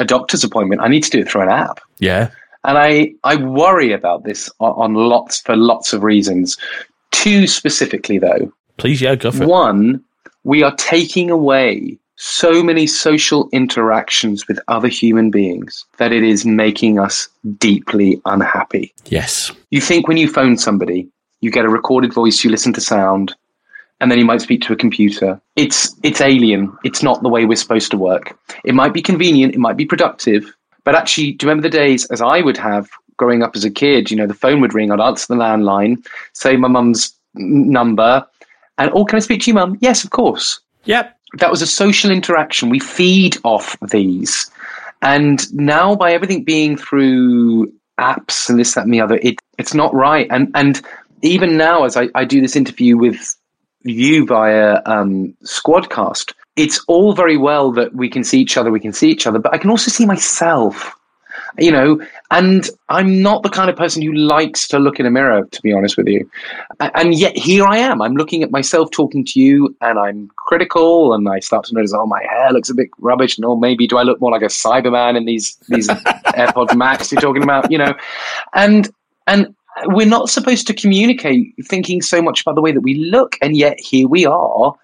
a 0.00 0.04
doctor's 0.04 0.42
appointment, 0.42 0.80
I 0.80 0.88
need 0.88 1.04
to 1.04 1.10
do 1.10 1.20
it 1.20 1.30
through 1.30 1.42
an 1.42 1.48
app. 1.48 1.80
Yeah. 1.98 2.30
And 2.64 2.76
I, 2.76 3.12
I 3.22 3.36
worry 3.36 3.92
about 3.92 4.24
this 4.24 4.50
on, 4.58 4.72
on 4.72 4.94
lots 4.94 5.40
for 5.40 5.56
lots 5.56 5.92
of 5.92 6.02
reasons. 6.02 6.56
Two 7.12 7.46
specifically, 7.46 8.18
though. 8.18 8.52
Please, 8.76 9.00
yeah, 9.00 9.14
go 9.14 9.30
for 9.30 9.44
it. 9.44 9.48
One, 9.48 10.04
we 10.42 10.64
are 10.64 10.74
taking 10.74 11.30
away 11.30 11.96
so 12.16 12.62
many 12.62 12.86
social 12.86 13.48
interactions 13.52 14.48
with 14.48 14.58
other 14.66 14.88
human 14.88 15.30
beings 15.30 15.84
that 15.98 16.12
it 16.12 16.24
is 16.24 16.44
making 16.44 16.98
us 16.98 17.28
deeply 17.58 18.20
unhappy. 18.24 18.92
Yes. 19.06 19.52
You 19.70 19.80
think 19.80 20.08
when 20.08 20.16
you 20.16 20.28
phone 20.28 20.56
somebody, 20.58 21.08
you 21.40 21.50
get 21.50 21.64
a 21.64 21.68
recorded 21.68 22.12
voice, 22.12 22.42
you 22.42 22.50
listen 22.50 22.72
to 22.72 22.80
sound, 22.80 23.34
and 24.00 24.10
then 24.10 24.18
you 24.18 24.24
might 24.24 24.42
speak 24.42 24.62
to 24.62 24.72
a 24.72 24.76
computer. 24.76 25.40
It's 25.56 25.94
it's 26.02 26.20
alien. 26.20 26.76
It's 26.84 27.02
not 27.02 27.22
the 27.22 27.28
way 27.28 27.44
we're 27.44 27.56
supposed 27.56 27.90
to 27.92 27.98
work. 27.98 28.38
It 28.64 28.74
might 28.74 28.92
be 28.92 29.02
convenient, 29.02 29.54
it 29.54 29.58
might 29.58 29.76
be 29.76 29.86
productive, 29.86 30.52
but 30.84 30.94
actually, 30.94 31.32
do 31.32 31.46
you 31.46 31.50
remember 31.50 31.68
the 31.68 31.76
days 31.76 32.06
as 32.06 32.20
I 32.20 32.40
would 32.40 32.56
have 32.58 32.88
growing 33.16 33.42
up 33.42 33.56
as 33.56 33.64
a 33.64 33.70
kid? 33.70 34.10
You 34.10 34.16
know, 34.16 34.26
the 34.26 34.34
phone 34.34 34.60
would 34.60 34.74
ring, 34.74 34.92
I'd 34.92 35.00
answer 35.00 35.26
the 35.28 35.40
landline, 35.40 36.06
say 36.32 36.56
my 36.56 36.68
mum's 36.68 37.14
number, 37.34 38.26
and 38.78 38.90
oh, 38.94 39.04
can 39.04 39.16
I 39.16 39.20
speak 39.20 39.42
to 39.42 39.50
you, 39.50 39.54
mum? 39.54 39.78
Yes, 39.80 40.04
of 40.04 40.10
course. 40.10 40.60
Yep. 40.84 41.18
That 41.38 41.50
was 41.50 41.62
a 41.62 41.66
social 41.66 42.10
interaction. 42.10 42.70
We 42.70 42.78
feed 42.78 43.36
off 43.44 43.76
these. 43.90 44.50
And 45.02 45.52
now 45.52 45.94
by 45.94 46.12
everything 46.12 46.44
being 46.44 46.76
through 46.76 47.72
apps 47.98 48.48
and 48.48 48.58
this, 48.58 48.74
that, 48.74 48.84
and 48.84 48.94
the 48.94 49.00
other, 49.00 49.18
it, 49.22 49.36
it's 49.58 49.74
not 49.74 49.92
right. 49.94 50.26
And 50.30 50.50
and 50.54 50.80
even 51.22 51.56
now, 51.56 51.84
as 51.84 51.96
I, 51.96 52.08
I 52.14 52.24
do 52.24 52.40
this 52.40 52.56
interview 52.56 52.96
with 52.96 53.36
you 53.86 54.26
via 54.26 54.82
um, 54.86 55.34
Squadcast, 55.44 56.32
it's 56.56 56.82
all 56.88 57.14
very 57.14 57.36
well 57.36 57.72
that 57.72 57.94
we 57.94 58.08
can 58.08 58.24
see 58.24 58.40
each 58.40 58.56
other, 58.56 58.70
we 58.70 58.80
can 58.80 58.92
see 58.92 59.10
each 59.10 59.26
other, 59.26 59.38
but 59.38 59.54
I 59.54 59.58
can 59.58 59.70
also 59.70 59.90
see 59.90 60.06
myself, 60.06 60.94
you 61.58 61.70
know, 61.70 62.00
and 62.30 62.68
I'm 62.88 63.22
not 63.22 63.42
the 63.42 63.48
kind 63.48 63.68
of 63.68 63.76
person 63.76 64.02
who 64.02 64.12
likes 64.12 64.68
to 64.68 64.78
look 64.78 65.00
in 65.00 65.06
a 65.06 65.10
mirror, 65.10 65.46
to 65.50 65.62
be 65.62 65.72
honest 65.72 65.96
with 65.96 66.06
you. 66.06 66.30
And 66.80 67.14
yet 67.14 67.36
here 67.36 67.66
I 67.66 67.78
am. 67.78 68.00
I'm 68.00 68.14
looking 68.14 68.42
at 68.42 68.50
myself 68.50 68.90
talking 68.90 69.24
to 69.26 69.40
you 69.40 69.76
and 69.80 69.98
I'm 69.98 70.30
critical 70.36 71.12
and 71.12 71.28
I 71.28 71.40
start 71.40 71.64
to 71.66 71.74
notice, 71.74 71.92
oh, 71.94 72.06
my 72.06 72.22
hair 72.22 72.52
looks 72.52 72.70
a 72.70 72.74
bit 72.74 72.90
rubbish. 72.98 73.36
And 73.38 73.44
oh, 73.44 73.56
maybe 73.56 73.86
do 73.86 73.96
I 73.96 74.02
look 74.02 74.20
more 74.20 74.30
like 74.30 74.42
a 74.42 74.46
Cyberman 74.46 75.16
in 75.16 75.24
these, 75.24 75.56
these 75.68 75.88
AirPods 75.88 76.76
Max 76.76 77.12
you're 77.12 77.20
talking 77.20 77.42
about, 77.42 77.70
you 77.70 77.78
know? 77.78 77.94
And, 78.54 78.90
and 79.26 79.55
we're 79.84 80.06
not 80.06 80.30
supposed 80.30 80.66
to 80.66 80.74
communicate 80.74 81.54
thinking 81.64 82.02
so 82.02 82.22
much 82.22 82.42
about 82.42 82.54
the 82.54 82.62
way 82.62 82.72
that 82.72 82.80
we 82.80 82.94
look, 82.94 83.36
and 83.42 83.56
yet 83.56 83.78
here 83.80 84.08
we 84.08 84.26
are 84.26 84.74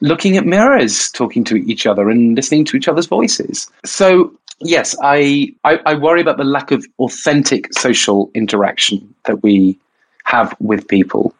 looking 0.00 0.36
at 0.36 0.46
mirrors, 0.46 1.10
talking 1.10 1.44
to 1.44 1.56
each 1.56 1.86
other 1.86 2.08
and 2.08 2.36
listening 2.36 2.64
to 2.66 2.76
each 2.76 2.88
other's 2.88 3.06
voices. 3.06 3.68
So 3.84 4.32
yes, 4.60 4.96
I, 5.02 5.54
I, 5.64 5.78
I 5.86 5.94
worry 5.94 6.20
about 6.20 6.36
the 6.36 6.44
lack 6.44 6.70
of 6.70 6.86
authentic 6.98 7.72
social 7.74 8.30
interaction 8.34 9.14
that 9.24 9.42
we 9.42 9.78
have 10.24 10.54
with 10.60 10.86
people. 10.88 11.34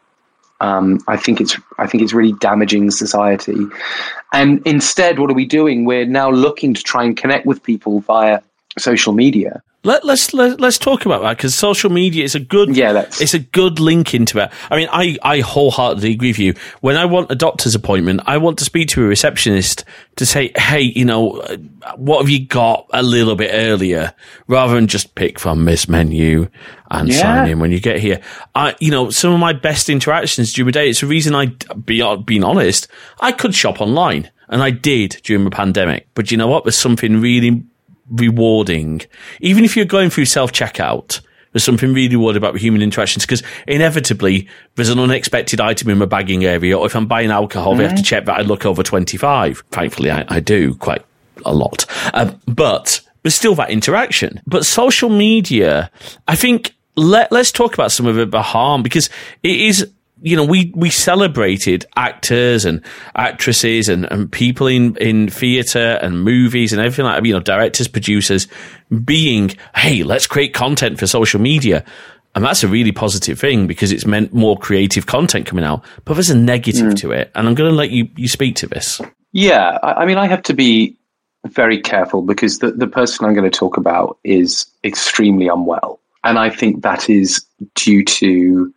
Um, 0.61 0.99
I 1.07 1.15
think 1.15 1.39
it's 1.39 1.55
I 1.77 1.87
think 1.87 2.03
it's 2.03 2.11
really 2.11 2.33
damaging 2.33 2.91
society. 2.91 3.55
And 4.33 4.61
instead, 4.67 5.17
what 5.17 5.29
are 5.31 5.33
we 5.33 5.45
doing? 5.45 5.85
We're 5.85 6.05
now 6.05 6.29
looking 6.29 6.73
to 6.73 6.83
try 6.83 7.05
and 7.05 7.15
connect 7.15 7.45
with 7.45 7.63
people 7.63 8.01
via 8.01 8.41
social 8.77 9.13
media. 9.13 9.63
Let, 9.83 10.03
let's 10.03 10.33
let, 10.33 10.59
let's 10.59 10.77
talk 10.77 11.05
about 11.05 11.21
that 11.21 11.37
because 11.37 11.55
social 11.55 11.89
media 11.89 12.25
is 12.25 12.35
a 12.35 12.39
good 12.39 12.75
yeah 12.75 13.05
it's 13.21 13.33
a 13.33 13.39
good 13.39 13.79
link 13.79 14.13
into 14.13 14.39
it. 14.39 14.51
I 14.69 14.75
mean, 14.75 14.89
I 14.91 15.17
I 15.23 15.39
wholeheartedly 15.39 16.11
agree 16.11 16.31
with 16.31 16.39
you. 16.39 16.53
When 16.81 16.97
I 16.97 17.05
want 17.05 17.31
a 17.31 17.35
doctor's 17.35 17.75
appointment, 17.75 18.21
I 18.25 18.39
want 18.39 18.59
to 18.59 18.65
speak 18.65 18.89
to 18.89 19.03
a 19.05 19.07
receptionist 19.07 19.85
to 20.17 20.25
say, 20.25 20.51
hey, 20.57 20.81
you 20.81 21.05
know, 21.05 21.41
what 21.95 22.19
have 22.19 22.29
you 22.29 22.45
got 22.45 22.87
a 22.91 23.01
little 23.01 23.37
bit 23.37 23.51
earlier, 23.53 24.13
rather 24.47 24.75
than 24.75 24.87
just 24.87 25.15
pick 25.15 25.39
from 25.39 25.63
this 25.63 25.87
menu 25.87 26.49
and 26.91 27.07
yeah. 27.07 27.21
sign 27.21 27.49
in 27.49 27.59
when 27.59 27.71
you 27.71 27.79
get 27.79 27.99
here. 27.99 28.19
I, 28.55 28.75
you 28.81 28.91
know, 28.91 29.11
some 29.11 29.31
of 29.31 29.39
my 29.39 29.53
best 29.53 29.89
interactions 29.89 30.51
during 30.51 30.65
the 30.65 30.71
day. 30.73 30.89
It's 30.89 30.99
the 30.99 31.07
reason 31.07 31.35
I, 31.35 31.45
be 31.85 32.03
being 32.25 32.43
honest, 32.43 32.89
I 33.21 33.31
could 33.31 33.55
shop 33.55 33.79
online. 33.79 34.29
And 34.51 34.63
I 34.63 34.71
did 34.71 35.21
during 35.23 35.43
the 35.43 35.51
pandemic. 35.51 36.07
But 36.15 36.31
you 36.31 36.37
know 36.37 36.47
what? 36.47 36.63
There's 36.63 36.75
something 36.75 37.21
really 37.21 37.63
rewarding. 38.09 39.01
Even 39.41 39.63
if 39.63 39.75
you're 39.75 39.85
going 39.85 40.09
through 40.09 40.25
self 40.25 40.51
checkout, 40.51 41.21
there's 41.51 41.63
something 41.63 41.93
really 41.93 42.15
rewarding 42.15 42.37
about 42.37 42.57
human 42.57 42.81
interactions 42.81 43.25
because 43.25 43.43
inevitably 43.67 44.47
there's 44.75 44.89
an 44.89 44.99
unexpected 44.99 45.59
item 45.59 45.89
in 45.89 45.97
my 45.97 46.05
bagging 46.05 46.45
area. 46.45 46.77
Or 46.77 46.85
if 46.85 46.95
I'm 46.95 47.07
buying 47.07 47.31
alcohol, 47.31 47.73
mm-hmm. 47.73 47.79
they 47.79 47.87
have 47.87 47.97
to 47.97 48.03
check 48.03 48.25
that 48.25 48.37
I 48.37 48.41
look 48.41 48.65
over 48.65 48.83
25. 48.83 49.63
Thankfully, 49.71 50.11
I, 50.11 50.25
I 50.27 50.39
do 50.39 50.75
quite 50.75 51.03
a 51.45 51.53
lot. 51.53 51.85
Uh, 52.13 52.33
but 52.45 53.01
there's 53.23 53.35
still 53.35 53.55
that 53.55 53.71
interaction. 53.71 54.41
But 54.45 54.65
social 54.65 55.09
media, 55.09 55.89
I 56.27 56.35
think 56.35 56.75
let, 56.95 57.31
let's 57.31 57.51
talk 57.51 57.73
about 57.73 57.91
some 57.91 58.05
of 58.05 58.31
the 58.31 58.41
harm 58.41 58.83
because 58.83 59.09
it 59.41 59.59
is 59.59 59.89
you 60.21 60.35
know, 60.35 60.43
we, 60.43 60.71
we 60.75 60.89
celebrated 60.89 61.85
actors 61.95 62.65
and 62.65 62.83
actresses 63.15 63.89
and, 63.89 64.05
and 64.11 64.31
people 64.31 64.67
in, 64.67 64.95
in 64.97 65.29
theatre 65.29 65.99
and 66.01 66.23
movies 66.23 66.73
and 66.73 66.81
everything 66.81 67.05
like 67.05 67.15
that, 67.21 67.27
you 67.27 67.33
know, 67.33 67.39
directors, 67.39 67.87
producers 67.87 68.47
being, 69.03 69.55
hey, 69.75 70.03
let's 70.03 70.27
create 70.27 70.53
content 70.53 70.99
for 70.99 71.07
social 71.07 71.39
media. 71.39 71.83
And 72.35 72.43
that's 72.45 72.63
a 72.63 72.67
really 72.67 72.91
positive 72.91 73.39
thing 73.39 73.65
because 73.65 73.91
it's 73.91 74.05
meant 74.05 74.33
more 74.33 74.57
creative 74.57 75.05
content 75.05 75.45
coming 75.45 75.65
out. 75.65 75.83
But 76.05 76.13
there's 76.15 76.29
a 76.29 76.37
negative 76.37 76.93
mm. 76.93 76.97
to 76.99 77.11
it. 77.11 77.31
And 77.35 77.47
I'm 77.47 77.55
going 77.55 77.69
to 77.69 77.75
let 77.75 77.89
you, 77.89 78.07
you 78.15 78.27
speak 78.27 78.55
to 78.57 78.67
this. 78.67 79.01
Yeah. 79.31 79.79
I, 79.81 80.03
I 80.03 80.05
mean, 80.05 80.17
I 80.17 80.27
have 80.27 80.43
to 80.43 80.53
be 80.53 80.97
very 81.47 81.81
careful 81.81 82.21
because 82.21 82.59
the, 82.59 82.71
the 82.71 82.87
person 82.87 83.25
I'm 83.25 83.33
going 83.33 83.49
to 83.49 83.57
talk 83.57 83.77
about 83.77 84.19
is 84.23 84.67
extremely 84.83 85.47
unwell. 85.47 85.99
And 86.23 86.37
I 86.37 86.49
think 86.49 86.83
that 86.83 87.09
is 87.09 87.45
due 87.75 88.03
to 88.03 88.73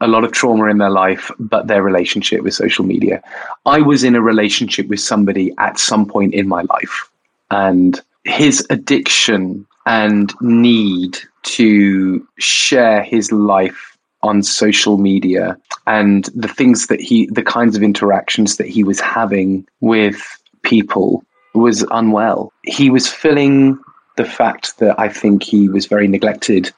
a 0.00 0.06
lot 0.06 0.24
of 0.24 0.32
trauma 0.32 0.66
in 0.66 0.78
their 0.78 0.90
life, 0.90 1.30
but 1.38 1.66
their 1.66 1.82
relationship 1.82 2.42
with 2.42 2.54
social 2.54 2.84
media. 2.84 3.22
I 3.66 3.80
was 3.80 4.04
in 4.04 4.14
a 4.14 4.22
relationship 4.22 4.86
with 4.88 5.00
somebody 5.00 5.52
at 5.58 5.78
some 5.78 6.06
point 6.06 6.34
in 6.34 6.48
my 6.48 6.62
life, 6.62 7.10
and 7.50 8.00
his 8.24 8.66
addiction 8.70 9.66
and 9.86 10.34
need 10.40 11.18
to 11.42 12.26
share 12.38 13.02
his 13.02 13.32
life 13.32 13.96
on 14.22 14.42
social 14.42 14.98
media 14.98 15.56
and 15.86 16.26
the 16.34 16.48
things 16.48 16.88
that 16.88 17.00
he, 17.00 17.26
the 17.26 17.42
kinds 17.42 17.76
of 17.76 17.82
interactions 17.82 18.56
that 18.56 18.66
he 18.66 18.84
was 18.84 19.00
having 19.00 19.66
with 19.80 20.20
people 20.62 21.24
was 21.54 21.82
unwell. 21.90 22.52
He 22.64 22.90
was 22.90 23.08
filling 23.08 23.78
the 24.16 24.24
fact 24.24 24.78
that 24.78 24.98
I 24.98 25.08
think 25.08 25.42
he 25.42 25.68
was 25.68 25.86
very 25.86 26.08
neglected 26.08 26.70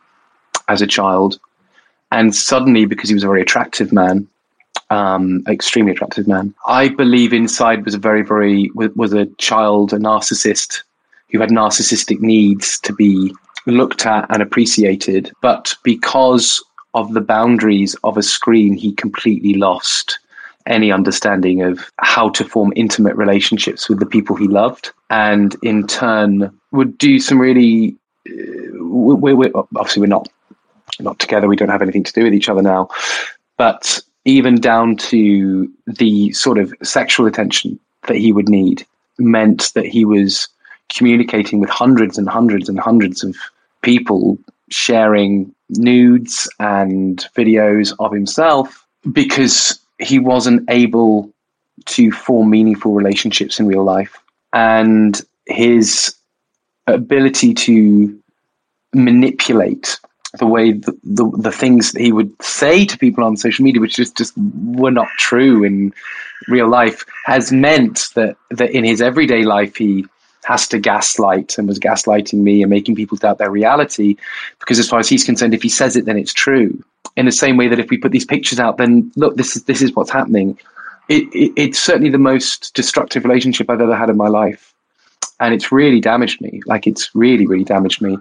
as 0.69 0.83
a 0.83 0.87
child 0.87 1.41
and 2.11 2.35
suddenly, 2.35 2.85
because 2.87 3.09
he 3.09 3.15
was 3.15 3.25
a 3.25 3.29
very 3.29 3.43
attractive 3.43 3.93
man, 3.93 4.27
um, 4.91 5.45
extremely 5.49 5.93
attractive 5.93 6.27
man, 6.27 6.55
I 6.67 6.89
believe 6.89 7.33
inside 7.33 7.85
was 7.85 7.95
a 7.95 7.99
very, 7.99 8.23
very 8.23 8.71
was 8.75 9.13
a 9.13 9.27
child, 9.39 9.93
a 9.93 9.97
narcissist 9.97 10.83
who 11.31 11.41
had 11.41 11.51
narcissistic 11.51 12.21
needs 12.21 12.79
to 12.81 12.93
be 12.93 13.33
looked 13.67 14.07
at 14.07 14.27
and 14.31 14.43
appreciated, 14.43 15.33
but 15.41 15.75
because 15.85 16.63
of 16.95 17.15
the 17.15 17.21
boundaries 17.21 17.95
of 18.03 18.17
a 18.17 18.23
screen, 18.23 18.75
he 18.75 18.93
completely 18.93 19.55
lost 19.55 20.19
any 20.67 20.93
understanding 20.93 21.63
of 21.63 21.91
how 21.99 22.29
to 22.31 22.45
form 22.45 22.73
intimate 22.77 23.17
relationships 23.17 23.89
with 23.89 23.99
the 23.99 24.07
people 24.07 24.37
he 24.37 24.49
loved, 24.49 24.91
and 25.09 25.57
in 25.63 25.87
turn 25.87 26.51
would 26.73 26.99
do 26.99 27.19
some 27.19 27.41
really. 27.41 27.97
Uh, 28.29 28.85
we, 28.85 29.33
we, 29.35 29.51
obviously, 29.55 30.01
we're 30.01 30.07
not 30.07 30.29
not 30.99 31.19
together. 31.19 31.49
We 31.49 31.57
don't 31.57 31.69
have 31.69 31.83
anything 31.83 32.05
to 32.05 32.13
do 32.13 32.25
with 32.25 32.35
each 32.35 32.49
other 32.49 32.63
now, 32.63 32.89
but 33.57 34.01
even 34.25 34.61
down 34.61 34.97
to 34.97 35.71
the 35.87 36.33
sort 36.33 36.59
of 36.59 36.73
sexual 36.83 37.27
attention 37.27 37.79
that 38.07 38.17
he 38.17 38.33
would 38.33 38.49
need 38.49 38.87
meant 39.19 39.73
that 39.75 39.87
he 39.87 40.05
was 40.05 40.49
communicating 40.89 41.61
with 41.61 41.71
hundreds 41.71 42.19
and 42.19 42.29
hundreds 42.29 42.69
and 42.69 42.79
hundreds 42.79 43.23
of 43.23 43.37
people 43.83 44.39
sharing 44.71 45.55
nudes 45.71 46.49
and 46.59 47.27
videos 47.37 47.95
of 47.99 48.13
himself 48.13 48.87
because 49.13 49.79
he 49.99 50.19
wasn't 50.19 50.69
able 50.71 51.31
to 51.87 52.11
form 52.11 52.51
meaningful 52.51 52.93
relationships 52.93 53.59
in 53.59 53.67
real 53.67 53.85
life. 53.85 54.19
And 54.53 55.21
his 55.47 56.15
ability 56.87 57.55
to 57.55 58.21
manipulate 58.93 59.99
the 60.39 60.47
way 60.47 60.73
the, 60.73 60.97
the, 61.03 61.31
the, 61.39 61.53
things 61.53 61.91
he 61.93 62.13
would 62.13 62.31
say 62.43 62.85
to 62.85 62.97
people 62.99 63.25
on 63.25 63.37
social 63.37 63.65
media, 63.65 63.81
which 63.81 63.97
just, 63.97 64.17
just 64.17 64.33
were 64.37 64.91
not 64.91 65.09
true 65.19 65.65
in 65.65 65.93
real 66.49 66.69
life, 66.69 67.05
has 67.25 67.51
meant 67.51 68.09
that, 68.15 68.37
that 68.51 68.71
in 68.71 68.85
his 68.85 69.03
everyday 69.03 69.43
life 69.43 69.77
he 69.77 70.07
has 70.45 70.69
to 70.69 70.79
gaslight 70.79 71.59
and 71.59 71.67
was 71.67 71.79
gaslighting 71.79 72.41
me 72.41 72.63
and 72.63 72.71
making 72.71 72.95
people 72.95 73.17
doubt 73.17 73.39
their 73.39 73.51
reality. 73.51 74.17
Because 74.61 74.79
as 74.79 74.89
far 74.89 75.01
as 75.01 75.09
he's 75.09 75.25
concerned, 75.25 75.53
if 75.53 75.63
he 75.63 75.69
says 75.69 75.97
it, 75.97 76.05
then 76.05 76.17
it's 76.17 76.33
true. 76.33 76.83
In 77.17 77.27
the 77.27 77.33
same 77.33 77.57
way 77.57 77.69
that 77.69 77.81
if 77.81 77.91
we 77.91 77.99
put 77.99 78.13
these 78.13 78.25
pictures 78.25 78.61
out, 78.61 78.77
then 78.79 79.11
look, 79.17 79.37
this 79.37 79.57
is 79.57 79.65
this 79.65 79.83
is 79.83 79.95
what's 79.95 80.11
happening. 80.11 80.59
It, 81.09 81.25
it, 81.35 81.53
it's 81.57 81.79
certainly 81.79 82.11
the 82.11 82.19
most 82.19 82.73
destructive 82.75 83.25
relationship 83.25 83.69
I've 83.69 83.81
ever 83.81 83.97
had 83.97 84.11
in 84.11 84.17
my 84.17 84.29
life, 84.29 84.73
and 85.41 85.53
it's 85.53 85.73
really 85.73 86.01
damaged 86.01 86.41
me. 86.41 86.63
Like 86.67 86.87
it's 86.87 87.15
really, 87.15 87.47
really 87.47 87.65
damaged 87.65 88.01
me 88.01 88.17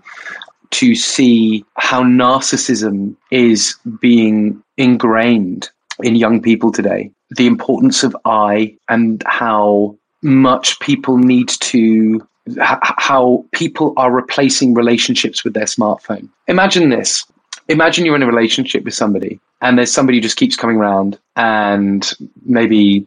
to 0.72 0.96
see 0.96 1.66
how 1.78 2.04
narcissism 2.04 3.16
is 3.32 3.76
being 4.00 4.62
ingrained 4.78 5.70
in 6.02 6.16
young 6.16 6.42
people 6.42 6.72
today. 6.72 7.12
The 7.32 7.48
importance 7.48 8.04
of 8.04 8.16
I 8.26 8.76
and 8.88 9.24
how 9.26 9.96
much 10.22 10.80
people 10.80 11.18
need 11.18 11.50
to 11.50 12.26
how 12.58 13.46
people 13.52 13.94
are 13.98 14.12
replacing 14.12 14.74
relationships 14.74 15.44
with 15.44 15.54
their 15.54 15.66
smartphone. 15.66 16.30
Imagine 16.48 16.90
this. 16.90 17.24
Imagine 17.68 18.06
you're 18.06 18.16
in 18.16 18.24
a 18.24 18.28
relationship 18.28 18.84
with 18.84 18.96
somebody 18.96 19.40
and 19.62 19.78
there's 19.78 19.92
somebody 19.92 20.18
who 20.18 20.22
just 20.22 20.38
keeps 20.38 20.56
coming 20.56 20.78
around 20.78 21.20
and 21.36 22.12
maybe 22.46 23.06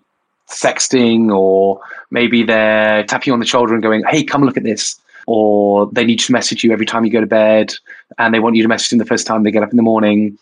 sexting 0.49 1.35
or 1.35 1.81
maybe 2.11 2.45
they're 2.45 3.05
tapping 3.05 3.33
on 3.33 3.41
the 3.41 3.47
shoulder 3.47 3.75
and 3.75 3.83
going, 3.83 4.05
Hey, 4.09 4.23
come 4.23 4.45
look 4.45 4.57
at 4.57 4.63
this 4.63 5.01
or 5.27 5.87
they 5.93 6.05
need 6.05 6.21
to 6.21 6.33
message 6.33 6.65
you 6.65 6.73
every 6.73 6.87
time 6.87 7.05
you 7.05 7.13
go 7.13 7.21
to 7.21 7.27
bed 7.27 7.75
and 8.19 8.35
they 8.35 8.41
want 8.41 8.57
you 8.57 8.63
to 8.63 8.69
message 8.69 8.91
them 8.91 8.99
the 8.99 9.05
first 9.05 9.27
time 9.27 9.43
they 9.43 9.51
get 9.51 9.63
up 9.63 9.71
in 9.71 9.77
the 9.77 9.83
morning 9.83 10.39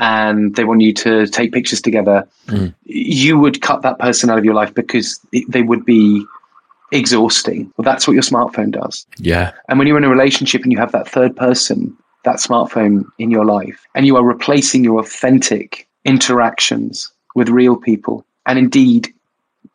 and 0.00 0.56
they 0.56 0.64
want 0.64 0.80
you 0.80 0.92
to 0.94 1.26
take 1.26 1.52
pictures 1.52 1.80
together, 1.80 2.26
mm. 2.46 2.74
you 2.84 3.38
would 3.38 3.60
cut 3.60 3.82
that 3.82 3.98
person 3.98 4.30
out 4.30 4.38
of 4.38 4.44
your 4.44 4.54
life 4.54 4.74
because 4.74 5.20
they 5.48 5.62
would 5.62 5.84
be 5.84 6.24
exhausting. 6.90 7.72
Well, 7.76 7.84
that's 7.84 8.06
what 8.06 8.14
your 8.14 8.22
smartphone 8.22 8.70
does. 8.70 9.06
Yeah. 9.18 9.52
And 9.68 9.78
when 9.78 9.86
you're 9.86 9.98
in 9.98 10.04
a 10.04 10.08
relationship 10.08 10.62
and 10.62 10.72
you 10.72 10.78
have 10.78 10.92
that 10.92 11.06
third 11.06 11.36
person, 11.36 11.96
that 12.24 12.36
smartphone 12.36 13.04
in 13.18 13.30
your 13.30 13.44
life, 13.44 13.86
and 13.94 14.06
you 14.06 14.16
are 14.16 14.24
replacing 14.24 14.84
your 14.84 15.00
authentic 15.00 15.86
interactions 16.04 17.12
with 17.34 17.48
real 17.48 17.76
people, 17.76 18.24
and 18.46 18.58
indeed 18.58 19.12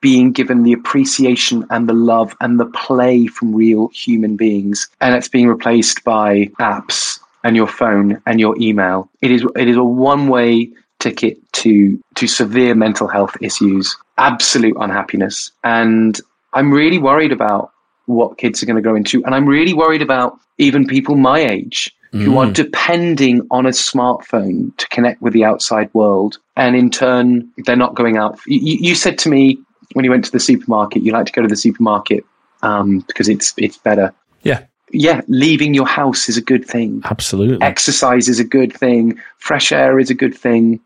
being 0.06 0.32
given 0.32 0.62
the 0.62 0.72
appreciation 0.72 1.66
and 1.72 1.89
the 1.89 1.93
love 1.93 2.36
and 2.39 2.60
the 2.60 2.68
play 2.68 3.26
from 3.26 3.56
real 3.56 3.88
human 3.88 4.36
beings. 4.36 4.88
And 5.01 5.16
it's 5.16 5.28
being 5.28 5.47
replaced 5.47 6.03
by 6.03 6.45
apps 6.60 7.20
and 7.43 7.56
your 7.56 7.66
phone 7.66 8.22
and 8.28 8.39
your 8.39 8.56
email. 8.62 9.10
It 9.24 9.32
is 9.32 9.43
it 9.56 9.68
is 9.68 9.78
a 9.78 9.84
one 9.84 10.28
way 10.28 10.70
ticket 10.99 11.38
to 11.53 11.99
to 12.18 12.28
severe 12.28 12.76
mental 12.76 13.08
health 13.08 13.36
issues, 13.41 13.97
absolute 14.20 14.78
unhappiness. 14.80 15.51
And 15.64 16.22
I'm 16.53 16.72
really 16.72 16.99
worried 16.99 17.32
about 17.32 17.72
what 18.06 18.38
kids 18.38 18.62
are 18.62 18.68
going 18.68 18.76
to 18.76 18.84
go 18.84 18.93
into. 18.93 19.26
And 19.26 19.34
I'm 19.34 19.47
really 19.47 19.74
worried 19.74 20.03
about 20.03 20.38
even 20.60 20.86
people 20.86 21.16
my 21.16 21.39
age 21.39 21.91
who 22.12 22.38
are 22.38 22.45
mm. 22.45 22.53
depending 22.53 23.45
on 23.51 23.66
a 23.66 23.72
smartphone 23.72 24.76
to 24.78 24.88
connect 24.88 25.22
with 25.22 25.34
the 25.34 25.43
outside 25.43 25.93
world. 25.93 26.38
And 26.56 26.74
in 26.74 26.89
turn, 26.89 27.51
they're 27.66 27.76
not 27.76 27.95
going 27.95 28.16
out. 28.16 28.39
You, 28.47 28.78
you 28.80 28.95
said 28.95 29.18
to 29.20 29.30
me 29.30 29.60
when 29.94 30.06
you 30.06 30.12
went 30.12 30.26
to 30.26 30.32
the 30.32 30.40
supermarket, 30.40 31.04
you 31.04 31.12
like 31.12 31.26
to 31.28 31.32
go 31.32 31.42
to 31.42 31.48
the 31.48 31.56
supermarket 31.56 32.24
um, 32.62 33.00
because 33.02 33.30
it's 33.30 33.54
it's 33.58 33.78
better. 33.78 34.14
Yeah. 34.44 34.64
Yeah, 34.92 35.22
leaving 35.28 35.74
your 35.74 35.88
house 35.88 36.30
is 36.30 36.38
a 36.38 36.42
good 36.42 36.64
thing. 36.64 37.02
Absolutely. 37.06 37.66
Exercise 37.66 38.30
is 38.30 38.40
a 38.40 38.44
good 38.44 38.72
thing. 38.72 39.20
Fresh 39.40 39.72
air 39.72 40.00
is 40.00 40.10
a 40.10 40.14
good 40.14 40.36
thing. 40.36 40.80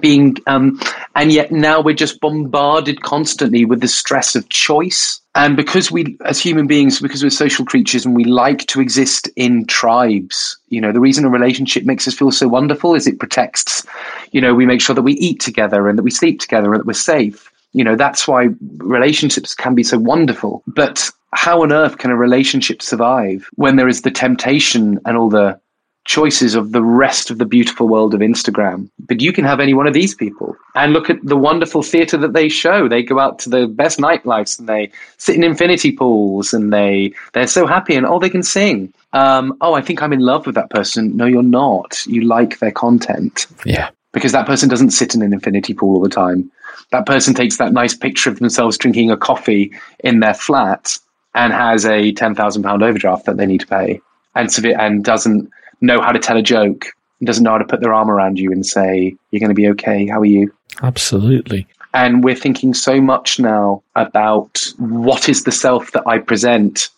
Being 0.00 0.36
um, 0.46 0.80
and 1.14 1.30
yet 1.30 1.52
now 1.52 1.80
we're 1.80 1.94
just 1.94 2.20
bombarded 2.20 3.02
constantly 3.02 3.64
with 3.64 3.80
the 3.80 3.88
stress 3.88 4.34
of 4.34 4.48
choice. 4.48 5.20
And 5.36 5.56
because 5.56 5.90
we, 5.90 6.16
as 6.24 6.40
human 6.40 6.66
beings, 6.68 7.00
because 7.00 7.22
we're 7.22 7.30
social 7.30 7.64
creatures 7.64 8.06
and 8.06 8.14
we 8.14 8.24
like 8.24 8.66
to 8.66 8.80
exist 8.80 9.28
in 9.36 9.66
tribes, 9.66 10.56
you 10.68 10.80
know, 10.80 10.92
the 10.92 11.00
reason 11.00 11.24
a 11.24 11.28
relationship 11.28 11.84
makes 11.84 12.08
us 12.08 12.14
feel 12.14 12.30
so 12.30 12.48
wonderful 12.48 12.94
is 12.94 13.06
it 13.06 13.18
protects, 13.18 13.84
you 14.30 14.40
know, 14.40 14.54
we 14.54 14.64
make 14.64 14.80
sure 14.80 14.94
that 14.94 15.02
we 15.02 15.14
eat 15.14 15.40
together 15.40 15.88
and 15.88 15.98
that 15.98 16.04
we 16.04 16.10
sleep 16.10 16.40
together 16.40 16.72
and 16.72 16.80
that 16.80 16.86
we're 16.86 16.92
safe 16.92 17.50
you 17.74 17.84
know, 17.84 17.96
that's 17.96 18.26
why 18.26 18.48
relationships 18.78 19.54
can 19.54 19.74
be 19.74 19.82
so 19.82 19.98
wonderful. 19.98 20.62
But 20.66 21.10
how 21.32 21.62
on 21.62 21.72
earth 21.72 21.98
can 21.98 22.10
a 22.10 22.16
relationship 22.16 22.80
survive 22.80 23.48
when 23.56 23.76
there 23.76 23.88
is 23.88 24.02
the 24.02 24.10
temptation 24.10 25.00
and 25.04 25.16
all 25.16 25.28
the 25.28 25.60
choices 26.04 26.54
of 26.54 26.72
the 26.72 26.82
rest 26.82 27.30
of 27.30 27.38
the 27.38 27.46
beautiful 27.46 27.88
world 27.88 28.14
of 28.14 28.20
Instagram. 28.20 28.88
But 29.00 29.20
you 29.20 29.32
can 29.32 29.44
have 29.44 29.58
any 29.58 29.74
one 29.74 29.86
of 29.86 29.94
these 29.94 30.14
people 30.14 30.54
and 30.74 30.92
look 30.92 31.08
at 31.08 31.16
the 31.24 31.36
wonderful 31.36 31.82
theatre 31.82 32.18
that 32.18 32.34
they 32.34 32.48
show. 32.48 32.88
They 32.88 33.02
go 33.02 33.18
out 33.18 33.38
to 33.40 33.50
the 33.50 33.66
best 33.66 33.98
nightlives 33.98 34.58
and 34.58 34.68
they 34.68 34.92
sit 35.16 35.34
in 35.34 35.42
infinity 35.42 35.92
pools 35.92 36.52
and 36.52 36.72
they 36.72 37.12
they're 37.32 37.46
so 37.46 37.66
happy 37.66 37.96
and 37.96 38.06
oh 38.06 38.18
they 38.18 38.30
can 38.30 38.42
sing. 38.42 38.92
Um, 39.14 39.56
oh, 39.60 39.74
I 39.74 39.80
think 39.80 40.02
I'm 40.02 40.12
in 40.12 40.20
love 40.20 40.46
with 40.46 40.56
that 40.56 40.70
person. 40.70 41.16
No, 41.16 41.24
you're 41.24 41.42
not. 41.42 42.04
You 42.06 42.22
like 42.22 42.58
their 42.58 42.72
content. 42.72 43.46
Yeah. 43.64 43.90
Because 44.12 44.32
that 44.32 44.46
person 44.46 44.68
doesn't 44.68 44.90
sit 44.90 45.14
in 45.14 45.22
an 45.22 45.32
infinity 45.32 45.74
pool 45.74 45.96
all 45.96 46.02
the 46.02 46.08
time 46.08 46.50
that 46.90 47.06
person 47.06 47.34
takes 47.34 47.56
that 47.58 47.72
nice 47.72 47.94
picture 47.94 48.30
of 48.30 48.38
themselves 48.38 48.78
drinking 48.78 49.10
a 49.10 49.16
coffee 49.16 49.72
in 50.00 50.20
their 50.20 50.34
flat 50.34 50.98
and 51.34 51.52
has 51.52 51.84
a 51.84 52.12
ten 52.12 52.34
thousand 52.34 52.62
pound 52.62 52.82
overdraft 52.82 53.26
that 53.26 53.36
they 53.36 53.46
need 53.46 53.60
to 53.60 53.66
pay, 53.66 54.00
and 54.34 54.50
and 54.64 55.04
doesn't 55.04 55.50
know 55.80 56.00
how 56.00 56.12
to 56.12 56.18
tell 56.18 56.36
a 56.36 56.42
joke, 56.42 56.86
doesn't 57.22 57.44
know 57.44 57.52
how 57.52 57.58
to 57.58 57.64
put 57.64 57.80
their 57.80 57.92
arm 57.92 58.10
around 58.10 58.38
you 58.38 58.52
and 58.52 58.64
say, 58.64 59.16
"You're 59.30 59.40
going 59.40 59.50
to 59.50 59.54
be 59.54 59.68
okay. 59.70 60.06
How 60.06 60.20
are 60.20 60.24
you?" 60.24 60.52
Absolutely. 60.82 61.66
And 61.92 62.24
we're 62.24 62.34
thinking 62.34 62.74
so 62.74 63.00
much 63.00 63.38
now 63.38 63.82
about 63.94 64.66
what 64.78 65.28
is 65.28 65.44
the 65.44 65.52
self 65.52 65.92
that 65.92 66.06
I 66.06 66.18
present, 66.18 66.88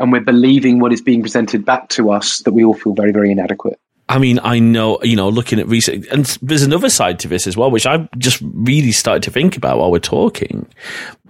and 0.00 0.10
we're 0.10 0.20
believing 0.20 0.80
what 0.80 0.92
is 0.92 1.00
being 1.00 1.22
presented 1.22 1.64
back 1.64 1.88
to 1.90 2.10
us 2.10 2.40
that 2.40 2.52
we 2.52 2.64
all 2.64 2.74
feel 2.74 2.94
very, 2.94 3.12
very 3.12 3.30
inadequate. 3.30 3.78
I 4.08 4.18
mean, 4.18 4.40
I 4.42 4.58
know, 4.58 4.98
you 5.02 5.16
know, 5.16 5.28
looking 5.28 5.58
at 5.58 5.68
recent, 5.68 6.06
and 6.08 6.26
there's 6.42 6.62
another 6.62 6.90
side 6.90 7.18
to 7.20 7.28
this 7.28 7.46
as 7.46 7.56
well, 7.56 7.70
which 7.70 7.86
I've 7.86 8.10
just 8.18 8.42
really 8.42 8.92
started 8.92 9.22
to 9.24 9.30
think 9.30 9.56
about 9.56 9.78
while 9.78 9.90
we're 9.90 10.00
talking. 10.00 10.66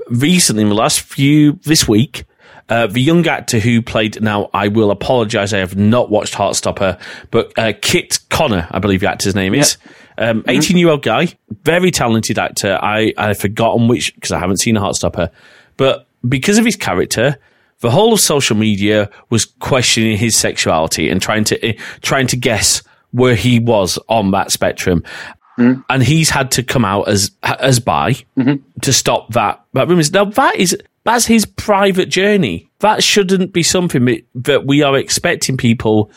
Recently, 0.09 0.63
in 0.63 0.69
the 0.69 0.75
last 0.75 1.01
few, 1.01 1.53
this 1.65 1.87
week, 1.87 2.25
uh, 2.69 2.87
the 2.87 3.01
young 3.01 3.27
actor 3.27 3.59
who 3.59 3.83
played, 3.83 4.21
now 4.23 4.49
I 4.55 4.69
will 4.69 4.91
apologize, 4.91 5.53
I 5.53 5.59
have 5.59 5.77
not 5.77 6.11
watched 6.11 6.35
Heartstopper, 6.35 6.99
but 7.31 7.57
uh, 7.59 7.73
Kit 7.81 8.19
Connor, 8.31 8.67
I 8.71 8.79
believe 8.79 9.01
the 9.01 9.11
actor's 9.11 9.35
name 9.35 9.55
is. 9.55 9.77
Um, 10.19 10.45
18 10.47 10.61
mm-hmm. 10.61 10.77
year 10.79 10.89
old 10.89 11.03
guy, 11.03 11.29
very 11.65 11.91
talented 11.91 12.39
actor. 12.39 12.79
I, 12.81 13.13
I've 13.17 13.39
forgotten 13.39 13.89
which, 13.89 14.15
because 14.15 14.33
I 14.33 14.39
haven't 14.39 14.59
seen 14.59 14.77
Heartstopper, 14.77 15.31
but 15.77 16.07
because 16.29 16.59
of 16.59 16.65
his 16.65 16.77
character, 16.77 17.39
the 17.83 17.91
whole 17.91 18.13
of 18.13 18.21
social 18.21 18.57
media 18.57 19.11
was 19.29 19.45
questioning 19.45 20.17
his 20.17 20.37
sexuality 20.37 21.11
and 21.11 21.21
trying 21.21 21.45
to 21.45 21.65
eh, 21.65 21.73
trying 22.01 22.29
to 22.29 22.37
guess 22.37 22.83
where 23.11 23.35
he 23.35 23.59
was 23.59 23.99
on 24.09 24.31
that 24.31 24.51
spectrum. 24.51 25.05
Mm. 25.59 25.85
And 25.91 26.03
he's 26.03 26.31
had 26.31 26.51
to 26.53 26.63
come 26.63 26.85
out 26.85 27.09
as 27.09 27.31
as 27.43 27.79
bi 27.79 28.13
mm-hmm. 28.39 28.55
to 28.81 28.93
stop 28.93 29.33
that 29.35 29.63
that 29.75 29.89
rumors. 29.89 30.13
Now 30.13 30.25
that 30.25 30.57
is 30.57 30.77
that's 31.05 31.27
his 31.27 31.45
private 31.45 32.09
journey. 32.09 32.71
That 32.79 33.03
shouldn't 33.03 33.53
be 33.53 33.63
something 33.63 34.23
that 34.35 34.65
we 34.65 34.83
are 34.83 34.97
expecting 34.97 35.57
people 35.57 36.11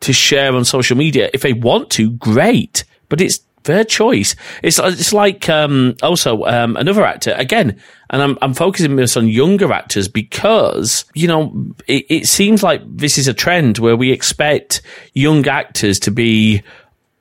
to 0.00 0.12
share 0.14 0.54
on 0.54 0.64
social 0.64 0.96
media. 0.96 1.30
If 1.34 1.42
they 1.42 1.52
want 1.52 1.90
to, 1.90 2.12
great. 2.12 2.84
But 3.10 3.20
it's 3.20 3.40
Fair 3.64 3.84
choice. 3.84 4.36
It's 4.62 4.78
it's 4.78 5.12
like 5.12 5.48
um, 5.48 5.94
also 6.02 6.44
um, 6.44 6.76
another 6.76 7.04
actor 7.04 7.34
again, 7.36 7.78
and 8.08 8.22
I'm 8.22 8.38
I'm 8.40 8.54
focusing 8.54 8.96
this 8.96 9.16
on 9.18 9.28
younger 9.28 9.70
actors 9.70 10.08
because 10.08 11.04
you 11.14 11.28
know 11.28 11.74
it, 11.86 12.06
it 12.08 12.26
seems 12.26 12.62
like 12.62 12.80
this 12.86 13.18
is 13.18 13.28
a 13.28 13.34
trend 13.34 13.78
where 13.78 13.96
we 13.96 14.12
expect 14.12 14.80
young 15.12 15.46
actors 15.46 15.98
to 16.00 16.10
be 16.10 16.62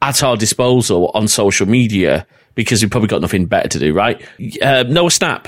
at 0.02 0.24
our 0.24 0.38
disposal 0.38 1.12
on 1.14 1.28
social 1.28 1.68
media 1.68 2.26
because 2.56 2.82
we've 2.82 2.92
probably 2.92 3.10
got 3.10 3.22
nothing 3.22 3.46
better 3.46 3.68
to 3.68 3.80
do, 3.80 3.94
right? 3.94 4.22
Uh, 4.62 4.84
Noah 4.84 5.10
Schnapp, 5.10 5.48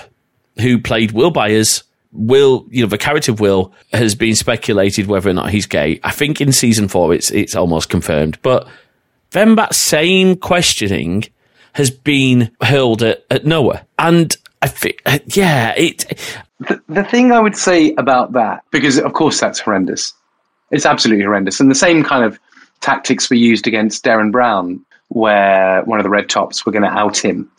who 0.60 0.78
played 0.80 1.14
Will 1.14 1.32
Byers, 1.32 1.84
Will, 2.12 2.68
you 2.70 2.84
know, 2.84 2.90
the 2.90 2.98
character 2.98 3.32
of 3.32 3.40
Will 3.40 3.74
has 3.94 4.16
been 4.16 4.36
speculated 4.36 5.08
whether 5.08 5.30
or 5.30 5.34
not 5.34 5.50
he's 5.50 5.66
gay. 5.66 6.00
I 6.04 6.12
think 6.12 6.42
in 6.42 6.52
season 6.52 6.88
four 6.88 7.14
it's 7.14 7.32
it's 7.32 7.56
almost 7.56 7.90
confirmed, 7.90 8.38
but 8.42 8.68
then 9.32 9.56
that 9.56 9.76
same 9.76 10.36
questioning 10.36 11.26
has 11.74 11.90
been 11.90 12.52
hurled 12.62 13.02
at, 13.02 13.26
at 13.30 13.46
Noah. 13.46 13.86
And 13.98 14.36
I 14.62 14.68
think, 14.68 15.02
yeah, 15.26 15.74
it. 15.76 16.06
The, 16.60 16.82
the 16.88 17.04
thing 17.04 17.32
I 17.32 17.40
would 17.40 17.56
say 17.56 17.94
about 17.96 18.34
that, 18.34 18.64
because 18.72 19.00
of 19.00 19.14
course 19.14 19.40
that's 19.40 19.60
horrendous. 19.60 20.14
It's 20.70 20.86
absolutely 20.86 21.26
horrendous. 21.26 21.60
And 21.60 21.72
the 21.72 21.76
same 21.76 22.04
kind 22.04 22.24
of 22.24 22.40
tactics 22.82 23.30
were 23.30 23.36
used 23.36 23.68
against 23.68 24.04
Derren 24.04 24.32
Brown, 24.32 24.84
where 25.10 25.84
one 25.84 26.00
of 26.00 26.04
the 26.04 26.10
Red 26.10 26.30
Tops 26.30 26.66
were 26.66 26.72
going 26.72 26.84
to 26.84 26.90
out 26.90 27.18
him. 27.18 27.50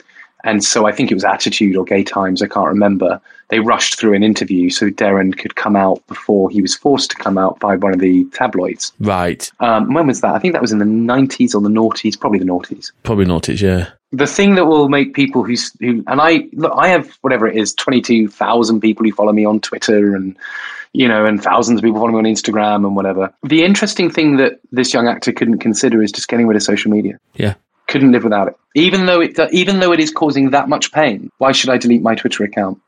And 0.45 0.65
so 0.65 0.87
I 0.87 0.93
think 0.93 1.11
it 1.11 1.15
was 1.15 1.25
Attitude 1.25 1.77
or 1.77 1.85
Gay 1.85 2.03
Times, 2.03 2.43
I 2.43 2.49
can't 2.49 2.69
remember. 2.69 3.21
They 3.49 3.61
rushed 3.61 3.99
through 3.99 4.15
an 4.15 4.23
interview 4.23 4.71
so 4.71 4.89
Derren 4.89 5.37
could 5.37 5.57
come 5.57 5.77
out 5.77 6.05
before 6.07 6.51
he 6.51 6.63
was 6.63 6.75
forced 6.75 7.11
to 7.11 7.17
come 7.17 7.39
out 7.39 7.61
by 7.61 7.77
one 7.77 7.93
of 7.93 8.01
the 8.01 8.25
tabloids. 8.33 8.93
Right. 8.99 9.51
Um, 9.61 9.93
when 9.93 10.07
was 10.07 10.21
that? 10.23 10.35
I 10.35 10.39
think 10.39 10.55
that 10.55 10.63
was 10.63 10.73
in 10.73 10.79
the 10.79 10.85
90s 10.85 11.55
or 11.55 11.61
the 11.61 11.69
noughties, 11.69 12.19
probably 12.19 12.39
the 12.39 12.45
noughties. 12.45 12.93
Probably 13.03 13.27
noughties, 13.27 13.61
yeah. 13.61 13.91
The 14.13 14.27
thing 14.27 14.57
that 14.57 14.67
will 14.67 14.89
make 14.89 15.15
people 15.15 15.43
who, 15.45 15.55
who 15.81 16.05
and 16.07 16.21
I, 16.21 16.49
look, 16.53 16.73
I 16.77 16.89
have 16.89 17.11
whatever 17.21 17.47
it 17.47 17.57
is, 17.57 17.75
22,000 17.75 18.81
people 18.81 19.05
who 19.05 19.13
follow 19.13 19.33
me 19.33 19.45
on 19.45 19.61
Twitter 19.61 20.15
and, 20.15 20.37
you 20.93 21.09
know, 21.09 21.25
and 21.25 21.43
thousands 21.43 21.79
of 21.79 21.85
people 21.85 21.99
follow 21.99 22.13
me 22.13 22.19
on 22.19 22.25
Instagram 22.25 22.87
and 22.87 22.97
whatever. 22.97 23.33
The 23.43 23.65
interesting 23.65 24.11
thing 24.11 24.37
that 24.37 24.61
this 24.71 24.93
young 24.93 25.09
actor 25.09 25.33
couldn't 25.33 25.59
consider 25.59 26.03
is 26.03 26.13
just 26.13 26.29
getting 26.29 26.47
rid 26.47 26.57
of 26.57 26.63
social 26.63 26.91
media. 26.91 27.19
Yeah 27.35 27.55
couldn't 27.93 28.13
live 28.13 28.25
without 28.25 28.49
it. 28.49 28.57
Even 28.75 29.07
though 29.07 29.21
it, 29.21 29.39
even 29.53 29.81
though 29.81 29.93
it 29.93 30.01
is 30.01 30.11
causing 30.11 30.51
that 30.51 30.69
much 30.69 30.91
pain, 30.93 31.31
why 31.39 31.53
should 31.53 31.71
I 31.71 31.77
delete 31.77 32.03
my 32.03 32.15
Twitter 32.15 32.43
account? 32.43 32.81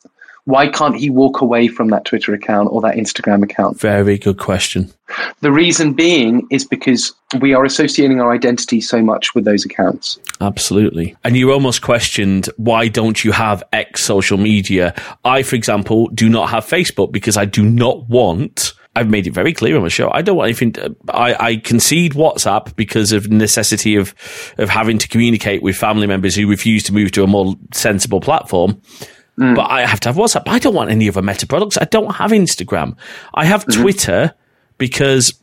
Why 0.47 0.69
can't 0.69 0.97
he 0.97 1.09
walk 1.09 1.41
away 1.41 1.69
from 1.69 1.89
that 1.89 2.05
Twitter 2.05 2.35
account 2.35 2.69
or 2.71 2.83
that 2.83 2.97
Instagram 2.97 3.43
account? 3.43 3.81
Very 3.81 4.19
good 4.19 4.39
question. 4.39 4.93
The 5.41 5.51
reason 5.51 5.95
being 5.95 6.47
is 6.51 6.67
because 6.67 7.15
we 7.41 7.55
are 7.55 7.65
associating 7.65 8.21
our 8.21 8.31
identity 8.33 8.81
so 8.83 9.03
much 9.03 9.35
with 9.35 9.47
those 9.47 9.65
accounts. 9.65 10.19
Absolutely. 10.43 11.17
And 11.25 11.35
you 11.35 11.51
almost 11.51 11.81
questioned 11.81 12.51
why 12.57 12.89
don't 12.89 13.25
you 13.25 13.33
have 13.33 13.63
X 13.73 14.05
social 14.05 14.37
media? 14.37 14.95
I, 15.25 15.43
for 15.43 15.57
example, 15.57 16.09
do 16.09 16.29
not 16.29 16.51
have 16.51 16.67
Facebook 16.67 17.11
because 17.11 17.39
I 17.39 17.47
do 17.47 17.65
not 17.65 18.07
want 18.09 18.75
I've 18.97 19.11
made 19.11 19.27
it 19.27 19.33
very 19.33 19.53
clear 19.53 19.77
on 19.77 19.83
the 19.83 19.91
show. 19.91 20.11
I 20.13 20.23
don't 20.23 20.37
want 20.37 20.49
anything. 20.49 20.73
To, 20.75 20.97
I, 21.09 21.47
I 21.49 21.57
concede 21.57 22.13
WhatsApp 22.13 22.77
because 22.77 23.13
of 23.13 23.31
necessity 23.31 23.97
of 23.97 24.15
of 24.59 24.69
having 24.69 24.99
to 24.99 25.09
communicate 25.09 25.63
with 25.63 25.77
family 25.77 26.07
members 26.07 26.35
who 26.35 26.49
refuse 26.49 26.83
to 26.85 26.93
move 26.93 27.13
to 27.13 27.23
a 27.23 27.27
more 27.27 27.55
sensible 27.73 28.21
platform. 28.21 28.81
Mm. 29.39 29.57
But 29.57 29.71
I 29.71 29.85
have 29.85 30.01
to 30.01 30.09
have 30.11 30.17
WhatsApp. 30.17 30.45
I 30.47 30.59
don't 30.61 30.75
want 30.75 30.91
any 30.91 31.09
other 31.09 31.23
Meta 31.23 31.47
products. 31.47 31.77
I 31.77 31.87
don't 31.87 32.15
have 32.15 32.31
Instagram. 32.31 32.97
I 33.35 33.45
have 33.47 33.65
mm-hmm. 33.67 33.83
Twitter 33.83 34.35
because 34.79 35.35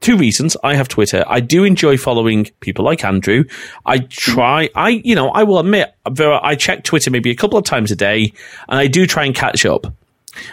two 0.00 0.16
reasons. 0.16 0.56
I 0.64 0.74
have 0.74 0.88
Twitter. 0.88 1.24
I 1.26 1.40
do 1.40 1.64
enjoy 1.64 1.96
following 1.96 2.46
people 2.60 2.84
like 2.84 3.04
Andrew. 3.04 3.44
I 3.86 3.98
try, 3.98 4.70
I, 4.74 4.88
you 5.04 5.14
know, 5.14 5.30
I 5.30 5.44
will 5.44 5.58
admit, 5.58 5.94
Vera, 6.10 6.40
I 6.42 6.56
check 6.56 6.84
Twitter 6.84 7.10
maybe 7.10 7.30
a 7.30 7.36
couple 7.36 7.58
of 7.58 7.64
times 7.64 7.90
a 7.90 7.96
day 7.96 8.32
and 8.68 8.78
I 8.78 8.86
do 8.86 9.06
try 9.06 9.24
and 9.24 9.34
catch 9.34 9.64
up. 9.64 9.86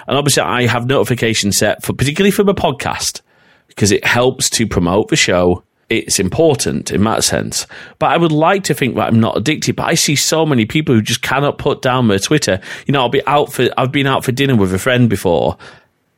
And 0.08 0.18
obviously, 0.18 0.44
I 0.44 0.66
have 0.68 0.88
notifications 0.88 1.58
set 1.58 1.84
for 1.84 1.94
particularly 1.94 2.32
for 2.32 2.44
my 2.44 2.54
podcast 2.54 3.22
because 3.68 3.92
it 3.92 4.06
helps 4.06 4.50
to 4.52 4.68
promote 4.68 5.10
the 5.10 5.16
show. 5.16 5.64
It's 5.90 6.20
important 6.20 6.92
in 6.92 7.04
that 7.06 7.24
sense. 7.24 7.66
But 8.00 8.12
I 8.12 8.18
would 8.18 8.32
like 8.32 8.66
to 8.66 8.74
think 8.74 8.96
that 8.96 9.08
I'm 9.08 9.20
not 9.20 9.38
addicted. 9.38 9.76
But 9.76 9.88
I 9.88 9.94
see 9.94 10.16
so 10.16 10.46
many 10.46 10.66
people 10.66 10.94
who 10.94 11.02
just 11.02 11.22
cannot 11.22 11.58
put 11.58 11.82
down 11.82 12.08
their 12.08 12.20
Twitter. 12.20 12.60
You 12.86 12.92
know, 12.92 13.02
I'll 13.02 13.10
be 13.10 13.26
out 13.26 13.54
for, 13.54 13.70
I've 13.78 13.92
been 13.92 14.08
out 14.08 14.26
for 14.26 14.34
dinner 14.34 14.56
with 14.56 14.74
a 14.74 14.80
friend 14.80 15.10
before, 15.10 15.58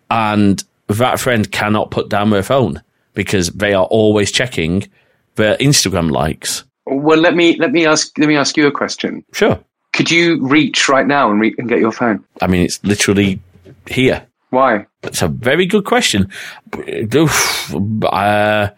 and 0.10 0.64
that 0.88 1.20
friend 1.20 1.52
cannot 1.52 1.92
put 1.92 2.10
down 2.10 2.32
their 2.32 2.42
phone 2.42 2.82
because 3.14 3.50
they 3.50 3.74
are 3.74 3.86
always 3.86 4.32
checking 4.32 4.88
their 5.36 5.56
Instagram 5.58 6.10
likes. 6.10 6.64
Well, 6.86 7.20
let 7.20 7.36
me 7.36 7.56
let 7.58 7.72
me 7.72 7.86
ask 7.86 8.18
let 8.18 8.28
me 8.28 8.36
ask 8.36 8.58
you 8.58 8.66
a 8.66 8.72
question. 8.72 9.24
Sure. 9.34 9.60
Could 9.94 10.10
you 10.10 10.46
reach 10.46 10.88
right 10.88 11.06
now 11.06 11.30
and, 11.30 11.42
re- 11.42 11.56
and 11.58 11.68
get 11.68 11.80
your 11.80 11.92
phone? 11.92 12.24
I 12.42 12.48
mean, 12.48 12.64
it's 12.64 12.84
literally 12.84 13.40
here? 13.90 14.28
Why? 14.50 14.88
That's 15.02 15.22
a 15.22 15.28
very 15.28 15.66
good 15.66 15.86
question. 15.86 16.30
Uh, 16.74 18.70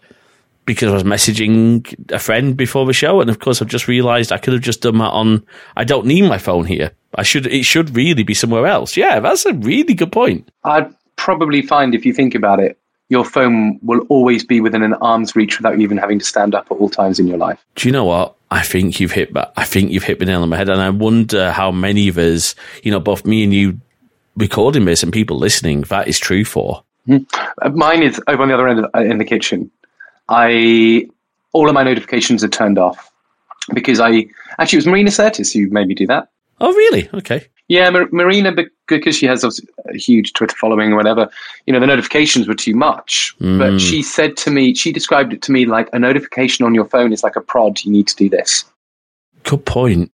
because 0.64 0.90
I 0.90 0.94
was 0.94 1.02
messaging 1.02 2.12
a 2.12 2.18
friend 2.18 2.56
before 2.56 2.86
the 2.86 2.92
show, 2.92 3.20
and 3.20 3.30
of 3.30 3.38
course, 3.38 3.60
I've 3.60 3.68
just 3.68 3.88
realised 3.88 4.32
I 4.32 4.38
could 4.38 4.52
have 4.52 4.62
just 4.62 4.82
done 4.82 4.98
that 4.98 5.10
on. 5.10 5.44
I 5.76 5.84
don't 5.84 6.06
need 6.06 6.22
my 6.22 6.38
phone 6.38 6.64
here. 6.64 6.92
I 7.14 7.22
should. 7.22 7.46
It 7.46 7.64
should 7.64 7.96
really 7.96 8.22
be 8.22 8.34
somewhere 8.34 8.66
else. 8.66 8.96
Yeah, 8.96 9.20
that's 9.20 9.44
a 9.46 9.54
really 9.54 9.94
good 9.94 10.12
point. 10.12 10.50
I'd 10.64 10.94
probably 11.16 11.62
find 11.62 11.94
if 11.94 12.06
you 12.06 12.12
think 12.12 12.34
about 12.34 12.60
it, 12.60 12.78
your 13.08 13.24
phone 13.24 13.78
will 13.82 14.00
always 14.08 14.44
be 14.44 14.60
within 14.60 14.82
an 14.82 14.94
arm's 14.94 15.34
reach 15.34 15.58
without 15.58 15.76
you 15.76 15.82
even 15.82 15.98
having 15.98 16.18
to 16.18 16.24
stand 16.24 16.54
up 16.54 16.70
at 16.70 16.76
all 16.76 16.88
times 16.88 17.18
in 17.18 17.26
your 17.26 17.38
life. 17.38 17.64
Do 17.74 17.88
you 17.88 17.92
know 17.92 18.04
what? 18.04 18.36
I 18.50 18.62
think 18.62 19.00
you've 19.00 19.12
hit. 19.12 19.30
I 19.56 19.64
think 19.64 19.90
you've 19.90 20.04
hit 20.04 20.18
the 20.18 20.26
nail 20.26 20.42
on 20.42 20.50
the 20.50 20.56
head, 20.56 20.68
and 20.68 20.80
I 20.80 20.90
wonder 20.90 21.50
how 21.50 21.72
many 21.72 22.08
of 22.08 22.18
us, 22.18 22.54
you 22.82 22.92
know, 22.92 23.00
both 23.00 23.24
me 23.24 23.42
and 23.42 23.52
you 23.52 23.80
recording 24.36 24.84
this 24.84 25.02
and 25.02 25.12
people 25.12 25.38
listening, 25.38 25.82
that 25.82 26.08
is 26.08 26.18
true 26.18 26.44
for. 26.44 26.82
Mm-hmm. 27.08 27.76
Mine 27.76 28.02
is 28.02 28.20
over 28.28 28.42
on 28.42 28.48
the 28.48 28.54
other 28.54 28.68
end 28.68 28.80
of, 28.80 28.90
uh, 28.94 29.00
in 29.00 29.18
the 29.18 29.24
kitchen. 29.24 29.70
I 30.28 31.08
all 31.52 31.68
of 31.68 31.74
my 31.74 31.82
notifications 31.82 32.42
are 32.42 32.48
turned 32.48 32.78
off 32.78 33.12
because 33.74 34.00
I 34.00 34.26
actually 34.58 34.76
it 34.76 34.80
was 34.80 34.86
Marina 34.86 35.10
Sirtis 35.10 35.52
who 35.52 35.68
made 35.70 35.88
me 35.88 35.94
do 35.94 36.06
that. 36.06 36.28
Oh, 36.60 36.72
really? 36.72 37.08
Okay. 37.12 37.48
Yeah, 37.68 37.90
Mar- 37.90 38.08
Marina, 38.12 38.52
because 38.86 39.16
she 39.16 39.26
has 39.26 39.42
a 39.44 39.50
huge 39.96 40.32
Twitter 40.34 40.54
following 40.56 40.92
or 40.92 40.96
whatever, 40.96 41.28
you 41.66 41.72
know, 41.72 41.80
the 41.80 41.86
notifications 41.86 42.46
were 42.46 42.54
too 42.54 42.74
much. 42.74 43.34
Mm. 43.40 43.58
But 43.58 43.80
she 43.80 44.02
said 44.02 44.36
to 44.38 44.50
me, 44.50 44.74
she 44.74 44.92
described 44.92 45.32
it 45.32 45.42
to 45.42 45.52
me 45.52 45.64
like 45.64 45.88
a 45.92 45.98
notification 45.98 46.64
on 46.64 46.74
your 46.74 46.84
phone 46.84 47.12
is 47.12 47.22
like 47.22 47.34
a 47.34 47.40
prod. 47.40 47.82
You 47.82 47.90
need 47.90 48.06
to 48.08 48.16
do 48.16 48.28
this. 48.28 48.64
Good 49.44 49.64
point. 49.64 50.12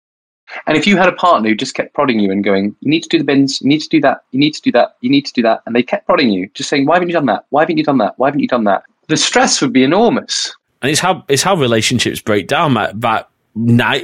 And 0.67 0.77
if 0.77 0.85
you 0.85 0.97
had 0.97 1.09
a 1.09 1.13
partner 1.13 1.49
who 1.49 1.55
just 1.55 1.75
kept 1.75 1.93
prodding 1.93 2.19
you 2.19 2.31
and 2.31 2.43
going, 2.43 2.75
you 2.81 2.89
need 2.89 3.01
to 3.03 3.09
do 3.09 3.17
the 3.17 3.23
bins, 3.23 3.61
you 3.61 3.67
need 3.67 3.81
to 3.81 3.89
do 3.89 4.01
that, 4.01 4.23
you 4.31 4.39
need 4.39 4.53
to 4.53 4.61
do 4.61 4.71
that, 4.71 4.95
you 5.01 5.09
need 5.09 5.25
to 5.25 5.33
do 5.33 5.41
that, 5.41 5.61
and 5.65 5.75
they 5.75 5.83
kept 5.83 6.05
prodding 6.05 6.29
you, 6.29 6.49
just 6.53 6.69
saying, 6.69 6.85
why 6.85 6.95
haven't 6.95 7.09
you 7.09 7.13
done 7.13 7.25
that? 7.25 7.45
Why 7.49 7.61
haven't 7.61 7.77
you 7.77 7.83
done 7.83 7.97
that? 7.99 8.17
Why 8.17 8.27
haven't 8.27 8.41
you 8.41 8.47
done 8.47 8.65
that? 8.65 8.83
The 9.07 9.17
stress 9.17 9.61
would 9.61 9.73
be 9.73 9.83
enormous. 9.83 10.55
And 10.81 10.91
it's 10.91 10.99
how 10.99 11.23
it's 11.27 11.41
how 11.41 11.55
relationships 11.55 12.21
break 12.21 12.47
down. 12.47 12.75
That, 12.75 12.99
that 13.01 13.29
na- 13.55 13.99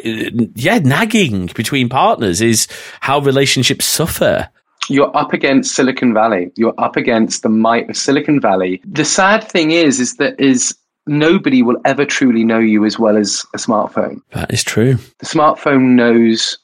yeah, 0.55 0.79
nagging 0.79 1.47
between 1.47 1.89
partners 1.89 2.41
is 2.41 2.67
how 3.01 3.19
relationships 3.19 3.85
suffer. 3.85 4.49
You're 4.89 5.15
up 5.15 5.31
against 5.31 5.75
Silicon 5.75 6.13
Valley. 6.13 6.51
You're 6.55 6.73
up 6.79 6.95
against 6.95 7.43
the 7.43 7.49
might 7.49 7.89
of 7.89 7.95
Silicon 7.95 8.41
Valley. 8.41 8.81
The 8.83 9.05
sad 9.05 9.43
thing 9.43 9.71
is, 9.71 9.99
is 9.99 10.15
that 10.15 10.39
is 10.39 10.75
nobody 11.07 11.61
will 11.61 11.77
ever 11.85 12.05
truly 12.05 12.43
know 12.43 12.59
you 12.59 12.85
as 12.85 12.99
well 12.99 13.17
as 13.17 13.45
a 13.53 13.57
smartphone. 13.57 14.21
That 14.31 14.53
is 14.53 14.63
true. 14.63 14.95
The 15.19 15.25
smartphone 15.25 15.95
knows 15.95 16.57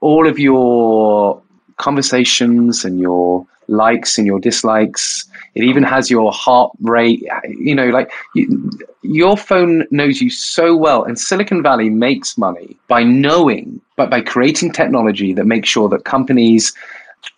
all 0.00 0.26
of 0.26 0.38
your 0.38 1.40
conversations 1.76 2.84
and 2.84 3.00
your 3.00 3.46
likes 3.68 4.18
and 4.18 4.26
your 4.26 4.40
dislikes. 4.40 5.24
It 5.54 5.64
even 5.64 5.82
has 5.82 6.10
your 6.10 6.32
heart 6.32 6.72
rate. 6.80 7.22
You 7.48 7.74
know, 7.74 7.88
like 7.88 8.10
you, 8.34 8.70
your 9.02 9.36
phone 9.36 9.86
knows 9.90 10.20
you 10.20 10.30
so 10.30 10.76
well. 10.76 11.04
And 11.04 11.18
Silicon 11.18 11.62
Valley 11.62 11.88
makes 11.88 12.36
money 12.36 12.76
by 12.88 13.02
knowing, 13.02 13.80
but 13.96 14.10
by 14.10 14.20
creating 14.20 14.72
technology 14.72 15.32
that 15.34 15.46
makes 15.46 15.68
sure 15.68 15.88
that 15.88 16.04
companies 16.04 16.72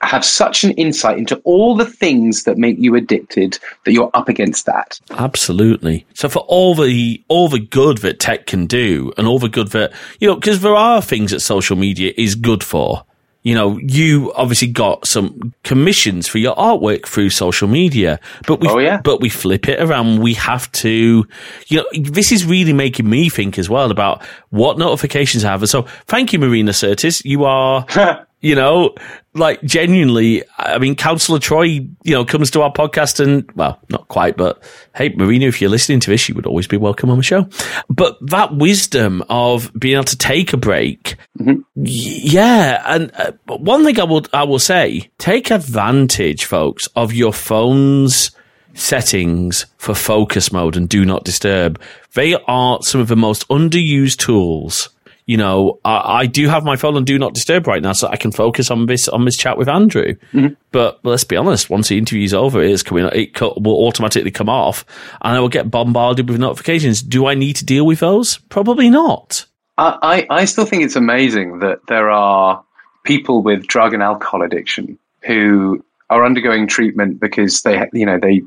have 0.03 0.25
such 0.25 0.65
an 0.65 0.73
insight 0.73 1.19
into 1.19 1.37
all 1.45 1.77
the 1.77 1.87
things 1.87 2.45
that 2.45 2.59
make 2.59 2.79
you 2.79 2.95
addicted 2.95 3.59
that 3.85 3.93
you're 3.93 4.11
up 4.15 4.29
against 4.29 4.67
that. 4.67 5.01
Absolutely. 5.13 6.07
So 6.15 6.29
for 6.29 6.41
all 6.41 6.75
the 6.75 7.23
all 7.29 7.49
the 7.49 7.61
good 7.61 7.99
that 7.99 8.19
tech 8.19 8.47
can 8.47 8.67
do 8.67 9.13
and 9.17 9.27
all 9.27 9.39
the 9.39 9.49
good 9.49 9.69
that 9.69 9.93
you 10.21 10.29
know 10.29 10.35
because 10.35 10.61
there 10.61 10.75
are 10.75 11.01
things 11.01 11.31
that 11.31 11.41
social 11.41 11.77
media 11.77 12.13
is 12.17 12.35
good 12.35 12.63
for. 12.65 13.05
You 13.45 13.57
know, 13.57 13.77
you 13.79 14.33
obviously 14.37 14.69
got 14.69 15.05
some 15.05 15.53
commissions 15.65 16.29
for 16.29 16.39
your 16.39 16.55
artwork 16.55 17.07
through 17.07 17.31
social 17.31 17.67
media, 17.67 18.21
but 18.47 18.61
we, 18.61 18.69
oh, 18.69 18.79
yeah. 18.79 19.01
but 19.03 19.21
we 19.21 19.29
flip 19.29 19.69
it 19.69 19.81
around. 19.81 20.21
We 20.21 20.35
have 20.35 20.71
to, 20.73 21.27
you 21.67 21.77
know, 21.77 21.85
this 21.93 22.31
is 22.31 22.47
really 22.47 22.73
making 22.73 23.11
me 23.11 23.29
think 23.29 23.59
as 23.59 23.69
well 23.69 23.91
about 23.91 24.25
what 24.51 24.79
notifications 24.79 25.45
I 25.45 25.51
have. 25.51 25.63
And 25.63 25.69
so 25.69 25.83
thank 26.07 26.33
you, 26.33 26.39
Marina 26.39 26.71
Sirtis. 26.71 27.25
You 27.25 27.45
are 27.45 27.85
You 28.43 28.57
know, 28.57 28.95
like 29.35 29.63
genuinely, 29.63 30.43
I 30.59 30.79
mean, 30.79 30.97
Counselor 30.97 31.39
Troi, 31.39 31.89
you 32.03 32.13
know, 32.13 32.25
comes 32.25 32.51
to 32.51 32.63
our 32.63 32.73
podcast 32.73 33.21
and, 33.21 33.51
well, 33.53 33.81
not 33.89 34.09
quite, 34.09 34.37
but 34.37 34.63
hey, 34.97 35.11
Marina, 35.11 35.47
if 35.47 35.61
you're 35.61 35.71
listening 35.71 36.01
to 36.01 36.11
this, 36.11 36.29
you 36.29 36.35
would 36.35 36.47
always 36.47 36.67
be 36.67 36.77
welcome 36.77 37.09
on 37.09 37.19
the 37.19 37.23
show. 37.23 37.49
But 37.89 38.19
that 38.27 38.57
wisdom 38.57 39.23
of 39.29 39.71
being 39.79 39.95
able 39.95 40.05
to 40.05 40.19
take 40.19 40.53
a 40.53 40.57
break, 40.57 41.17
mm-hmm. 41.39 41.61
yeah. 41.77 42.83
And 42.85 43.13
uh, 43.15 43.33
one 43.47 43.85
thing 43.85 44.01
I 44.01 44.05
will, 44.05 44.27
I 44.33 44.43
will 44.43 44.59
say, 44.59 45.09
take 45.19 45.53
advantage, 45.53 46.45
folks, 46.45 46.89
of 46.97 47.13
your 47.13 47.33
phone's 47.33 48.33
settings 48.75 49.67
for 49.77 49.95
focus 49.95 50.51
mode 50.51 50.77
and 50.77 50.89
do 50.89 51.05
not 51.05 51.25
disturb. 51.25 51.81
They 52.15 52.35
are 52.49 52.83
some 52.83 53.01
of 53.01 53.09
the 53.09 53.17
most 53.17 53.47
underused 53.49 54.17
tools 54.17 54.89
you 55.27 55.37
know, 55.37 55.79
I, 55.85 56.21
I, 56.21 56.27
do 56.27 56.49
have 56.49 56.65
my 56.65 56.77
phone 56.77 56.97
on 56.97 57.05
do 57.05 57.19
not 57.19 57.35
disturb 57.35 57.67
right 57.67 57.83
now, 57.83 57.93
so 57.93 58.09
I 58.09 58.17
can 58.17 58.33
focus 58.33 58.71
on 58.71 58.87
this 58.87 59.09
on 59.09 59.25
this 59.25 59.37
chat 59.37 59.57
with 59.57 59.69
Andrew. 59.69 60.15
Mm-hmm. 60.33 60.55
But 60.73 61.01
let's 61.05 61.25
be 61.25 61.37
honest, 61.37 61.71
once 61.71 61.89
the 61.89 61.99
interview 61.99 62.25
is 62.25 62.35
over, 62.35 62.63
it's 62.63 62.83
coming, 62.83 63.09
it 63.13 63.41
will 63.41 63.87
automatically 63.87 64.31
come 64.31 64.49
off, 64.49 64.85
and 65.21 65.37
I 65.37 65.41
will 65.41 65.49
get 65.49 65.71
bombarded 65.71 66.29
with 66.29 66.41
notifications. 66.41 67.03
Do 67.03 67.27
I 67.27 67.35
need 67.35 67.57
to 67.57 67.65
deal 67.65 67.87
with 67.87 68.01
those? 68.01 68.39
Probably 68.49 68.91
not. 68.91 69.47
I, 69.79 70.27
I 70.31 70.45
still 70.45 70.67
think 70.67 70.85
it's 70.85 70.97
amazing 70.97 71.61
that 71.61 71.87
there 71.89 72.11
are 72.11 72.63
people 73.05 73.43
with 73.43 73.67
drug 73.67 73.95
and 73.95 74.03
alcohol 74.03 74.43
addiction 74.43 74.99
who 75.23 75.85
are 76.11 76.25
undergoing 76.25 76.69
treatment 76.69 77.21
because 77.21 77.63
they, 77.63 77.83
you 77.93 78.07
know, 78.07 78.19
they 78.19 78.43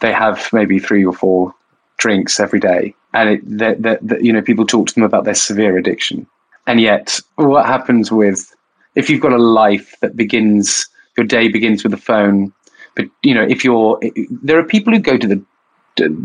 they 0.00 0.12
have 0.12 0.48
maybe 0.52 0.78
three 0.78 1.04
or 1.04 1.12
four 1.12 1.54
drinks 1.98 2.40
every 2.40 2.60
day 2.60 2.94
and 3.16 3.30
it, 3.30 3.58
that, 3.58 3.82
that, 3.82 4.06
that, 4.06 4.22
you 4.22 4.32
know 4.32 4.42
people 4.42 4.66
talk 4.66 4.86
to 4.88 4.94
them 4.94 5.02
about 5.02 5.24
their 5.24 5.34
severe 5.34 5.76
addiction. 5.76 6.26
And 6.66 6.80
yet 6.80 7.20
what 7.36 7.64
happens 7.64 8.10
with 8.10 8.54
if 8.94 9.08
you've 9.08 9.20
got 9.20 9.32
a 9.32 9.38
life 9.38 9.94
that 10.00 10.16
begins 10.16 10.88
your 11.16 11.26
day 11.26 11.48
begins 11.48 11.82
with 11.82 11.94
a 11.94 11.98
phone 11.98 12.52
but 12.94 13.06
you 13.22 13.34
know 13.34 13.42
if 13.42 13.64
you're 13.64 14.00
there 14.42 14.58
are 14.58 14.64
people 14.64 14.92
who 14.92 14.98
go 14.98 15.16
to 15.16 15.26
the 15.26 15.42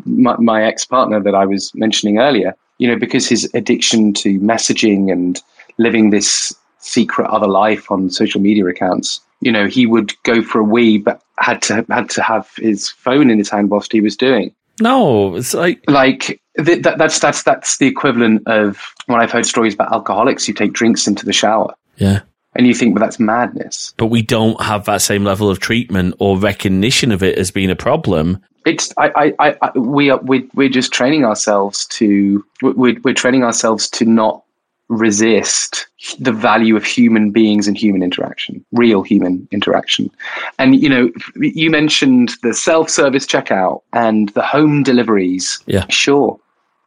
my, 0.05 0.35
my 0.37 0.63
ex-partner 0.63 1.21
that 1.21 1.35
i 1.35 1.45
was 1.45 1.71
mentioning 1.75 2.17
earlier 2.17 2.55
you 2.77 2.87
know 2.87 2.97
because 2.97 3.27
his 3.27 3.49
addiction 3.53 4.13
to 4.13 4.39
messaging 4.39 5.11
and 5.11 5.41
living 5.77 6.09
this 6.09 6.53
secret 6.79 7.29
other 7.29 7.47
life 7.47 7.89
on 7.91 8.09
social 8.09 8.41
media 8.41 8.65
accounts 8.65 9.21
you 9.39 9.51
know 9.51 9.67
he 9.67 9.85
would 9.85 10.11
go 10.23 10.41
for 10.41 10.59
a 10.59 10.63
wee 10.63 10.97
but 10.97 11.21
had 11.37 11.61
to 11.61 11.85
had 11.89 12.09
to 12.09 12.21
have 12.21 12.49
his 12.57 12.89
phone 12.89 13.29
in 13.29 13.37
his 13.37 13.49
hand 13.49 13.69
whilst 13.69 13.91
he 13.93 14.01
was 14.01 14.17
doing 14.17 14.53
no, 14.81 15.35
it's 15.35 15.53
like 15.53 15.83
like 15.87 16.41
th- 16.57 16.83
that, 16.83 16.97
that's 16.97 17.19
that's 17.19 17.43
that's 17.43 17.77
the 17.77 17.87
equivalent 17.87 18.47
of 18.47 18.81
when 19.05 19.19
I've 19.21 19.31
heard 19.31 19.45
stories 19.45 19.73
about 19.73 19.91
alcoholics 19.91 20.45
who 20.45 20.53
take 20.53 20.73
drinks 20.73 21.07
into 21.07 21.25
the 21.25 21.33
shower. 21.33 21.73
Yeah. 21.97 22.21
And 22.53 22.67
you 22.67 22.73
think, 22.73 22.93
well, 22.93 23.05
that's 23.05 23.19
madness. 23.19 23.93
But 23.95 24.07
we 24.07 24.21
don't 24.21 24.61
have 24.61 24.83
that 24.85 25.01
same 25.01 25.23
level 25.23 25.49
of 25.49 25.59
treatment 25.59 26.15
or 26.19 26.37
recognition 26.37 27.13
of 27.13 27.23
it 27.23 27.37
as 27.37 27.49
being 27.49 27.69
a 27.69 27.77
problem. 27.77 28.41
It's 28.65 28.93
I, 28.97 29.33
I, 29.39 29.57
I 29.61 29.77
we 29.77 30.09
are 30.09 30.19
we, 30.19 30.49
we're 30.53 30.69
just 30.69 30.91
training 30.91 31.23
ourselves 31.23 31.85
to 31.87 32.45
we're, 32.61 32.99
we're 33.03 33.13
training 33.13 33.43
ourselves 33.43 33.89
to 33.91 34.05
not 34.05 34.43
resist 34.91 35.87
the 36.19 36.33
value 36.33 36.75
of 36.75 36.83
human 36.83 37.31
beings 37.31 37.67
and 37.67 37.77
human 37.77 38.03
interaction, 38.03 38.63
real 38.73 39.01
human 39.01 39.47
interaction. 39.51 40.11
And, 40.59 40.81
you 40.81 40.89
know, 40.89 41.09
you 41.35 41.71
mentioned 41.71 42.33
the 42.43 42.53
self 42.53 42.89
service 42.89 43.25
checkout 43.25 43.81
and 43.93 44.29
the 44.29 44.41
home 44.41 44.83
deliveries. 44.83 45.59
Yeah. 45.65 45.85
Sure, 45.89 46.37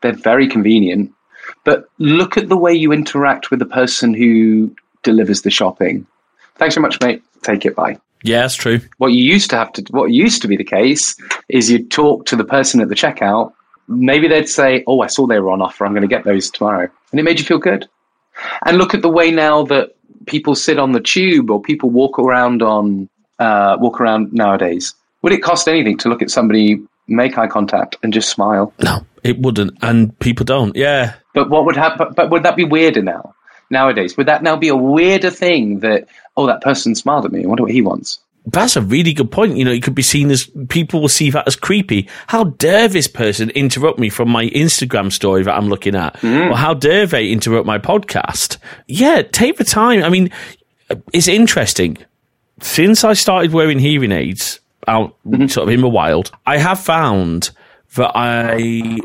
they're 0.02 0.12
very 0.12 0.46
convenient. 0.46 1.12
But 1.64 1.88
look 1.98 2.36
at 2.36 2.50
the 2.50 2.58
way 2.58 2.74
you 2.74 2.92
interact 2.92 3.50
with 3.50 3.58
the 3.58 3.66
person 3.66 4.12
who 4.12 4.74
delivers 5.02 5.42
the 5.42 5.50
shopping. 5.50 6.06
Thanks 6.56 6.74
so 6.74 6.80
much, 6.80 7.00
mate. 7.00 7.22
Take 7.42 7.64
it. 7.64 7.74
Bye. 7.74 7.98
Yeah, 8.22 8.42
that's 8.42 8.54
true. 8.54 8.80
What 8.98 9.12
you 9.12 9.24
used 9.24 9.50
to 9.50 9.56
have 9.56 9.72
to, 9.72 9.84
what 9.90 10.12
used 10.12 10.42
to 10.42 10.48
be 10.48 10.56
the 10.56 10.64
case 10.64 11.16
is 11.48 11.70
you'd 11.70 11.90
talk 11.90 12.26
to 12.26 12.36
the 12.36 12.44
person 12.44 12.80
at 12.80 12.88
the 12.88 12.94
checkout. 12.94 13.52
Maybe 13.86 14.28
they'd 14.28 14.48
say, 14.48 14.82
"Oh, 14.86 15.00
I 15.00 15.08
saw 15.08 15.26
they 15.26 15.40
were 15.40 15.50
on 15.50 15.60
offer. 15.60 15.84
I'm 15.84 15.92
going 15.92 16.02
to 16.02 16.08
get 16.08 16.24
those 16.24 16.50
tomorrow," 16.50 16.88
and 17.10 17.20
it 17.20 17.22
made 17.22 17.38
you 17.38 17.44
feel 17.44 17.58
good. 17.58 17.86
And 18.66 18.78
look 18.78 18.94
at 18.94 19.02
the 19.02 19.08
way 19.08 19.30
now 19.30 19.64
that 19.64 19.94
people 20.26 20.54
sit 20.54 20.78
on 20.78 20.92
the 20.92 21.00
tube 21.00 21.50
or 21.50 21.60
people 21.60 21.90
walk 21.90 22.18
around 22.18 22.62
on 22.62 23.08
uh, 23.38 23.76
walk 23.80 24.00
around 24.00 24.32
nowadays. 24.32 24.94
Would 25.22 25.32
it 25.32 25.42
cost 25.42 25.68
anything 25.68 25.98
to 25.98 26.08
look 26.08 26.22
at 26.22 26.30
somebody, 26.30 26.82
make 27.08 27.38
eye 27.38 27.46
contact, 27.46 27.96
and 28.02 28.12
just 28.12 28.28
smile? 28.28 28.72
No, 28.82 29.06
it 29.22 29.38
wouldn't, 29.38 29.78
and 29.82 30.16
people 30.18 30.44
don't. 30.44 30.76
Yeah, 30.76 31.14
but 31.34 31.50
what 31.50 31.64
would 31.64 31.76
happen? 31.76 32.12
But, 32.14 32.30
would 32.30 32.42
that 32.42 32.56
be 32.56 32.64
weirder 32.64 33.02
now? 33.02 33.34
Nowadays, 33.70 34.16
would 34.16 34.28
that 34.28 34.42
now 34.42 34.56
be 34.56 34.68
a 34.68 34.76
weirder 34.76 35.30
thing 35.30 35.80
that 35.80 36.06
oh 36.36 36.46
that 36.46 36.60
person 36.60 36.94
smiled 36.94 37.24
at 37.24 37.32
me? 37.32 37.44
I 37.44 37.46
wonder 37.46 37.62
what 37.62 37.72
he 37.72 37.82
wants. 37.82 38.18
That's 38.46 38.76
a 38.76 38.82
really 38.82 39.14
good 39.14 39.30
point. 39.30 39.56
You 39.56 39.64
know, 39.64 39.72
it 39.72 39.82
could 39.82 39.94
be 39.94 40.02
seen 40.02 40.30
as 40.30 40.50
people 40.68 41.00
will 41.00 41.08
see 41.08 41.30
that 41.30 41.46
as 41.46 41.56
creepy. 41.56 42.08
How 42.26 42.44
dare 42.44 42.88
this 42.88 43.08
person 43.08 43.50
interrupt 43.50 43.98
me 43.98 44.10
from 44.10 44.28
my 44.28 44.48
Instagram 44.48 45.10
story 45.10 45.42
that 45.42 45.56
I'm 45.56 45.68
looking 45.68 45.94
at? 45.94 46.14
Mm. 46.16 46.50
Or 46.50 46.56
how 46.56 46.74
dare 46.74 47.06
they 47.06 47.30
interrupt 47.30 47.66
my 47.66 47.78
podcast? 47.78 48.58
Yeah, 48.86 49.22
take 49.22 49.56
the 49.56 49.64
time. 49.64 50.04
I 50.04 50.10
mean, 50.10 50.30
it's 51.12 51.28
interesting. 51.28 51.96
Since 52.60 53.02
I 53.02 53.14
started 53.14 53.52
wearing 53.52 53.78
hearing 53.78 54.12
aids 54.12 54.60
out 54.86 55.16
mm-hmm. 55.26 55.46
sort 55.46 55.68
of 55.68 55.74
in 55.74 55.80
the 55.80 55.88
wild, 55.88 56.30
I 56.46 56.58
have 56.58 56.78
found 56.78 57.50
that 57.96 58.12
I 58.14 58.98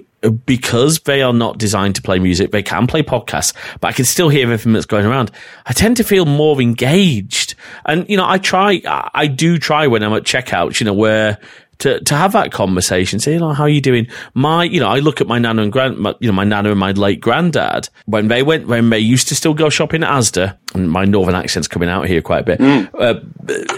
because 0.46 1.00
they 1.02 1.22
are 1.22 1.34
not 1.34 1.58
designed 1.58 1.96
to 1.96 2.02
play 2.02 2.20
music, 2.20 2.52
they 2.52 2.64
can 2.64 2.88
play 2.88 3.02
podcasts, 3.02 3.54
but 3.80 3.88
I 3.88 3.92
can 3.94 4.06
still 4.06 4.30
hear 4.30 4.44
everything 4.44 4.74
that's 4.74 4.86
going 4.86 5.06
around. 5.06 5.32
I 5.66 5.74
tend 5.74 5.98
to 5.98 6.04
feel 6.04 6.26
more 6.26 6.62
engaged. 6.62 7.49
And, 7.86 8.10
you 8.10 8.18
know, 8.18 8.28
I 8.28 8.38
try, 8.38 8.82
I 8.86 9.28
do 9.28 9.57
try 9.57 9.88
when 9.88 10.03
I'm 10.03 10.14
at 10.14 10.24
checkouts, 10.24 10.80
you 10.80 10.86
know, 10.86 10.93
where 10.93 11.38
to, 11.80 11.99
to 12.01 12.15
have 12.15 12.34
that 12.34 12.51
conversation, 12.51 13.19
say, 13.19 13.34
you 13.34 13.39
know, 13.39 13.53
how 13.53 13.63
are 13.63 13.69
you 13.69 13.82
doing? 13.82 14.07
My, 14.34 14.63
you 14.65 14.80
know, 14.80 14.89
I 14.89 14.99
look 14.99 15.21
at 15.21 15.27
my 15.27 15.39
nana 15.39 15.63
and 15.63 15.71
grand, 15.71 15.97
my, 15.97 16.13
you 16.19 16.27
know, 16.27 16.36
my 16.36 16.43
nana 16.43 16.71
and 16.71 16.80
my 16.80 16.91
late 16.91 17.21
granddad 17.21 17.89
when 18.05 18.27
they 18.27 18.43
went, 18.43 18.67
when 18.67 18.89
they 18.89 18.99
used 18.99 19.30
to 19.30 19.36
still 19.36 19.53
go 19.53 19.69
shopping 19.69 20.03
at 20.03 20.11
Asda, 20.11 20.57
and 20.75 20.91
my 20.91 21.05
northern 21.05 21.36
accent's 21.36 21.67
coming 21.67 21.89
out 21.89 22.07
here 22.07 22.21
quite 22.21 22.41
a 22.41 22.43
bit, 22.43 22.59
mm. 22.59 22.89
uh, 22.99 23.19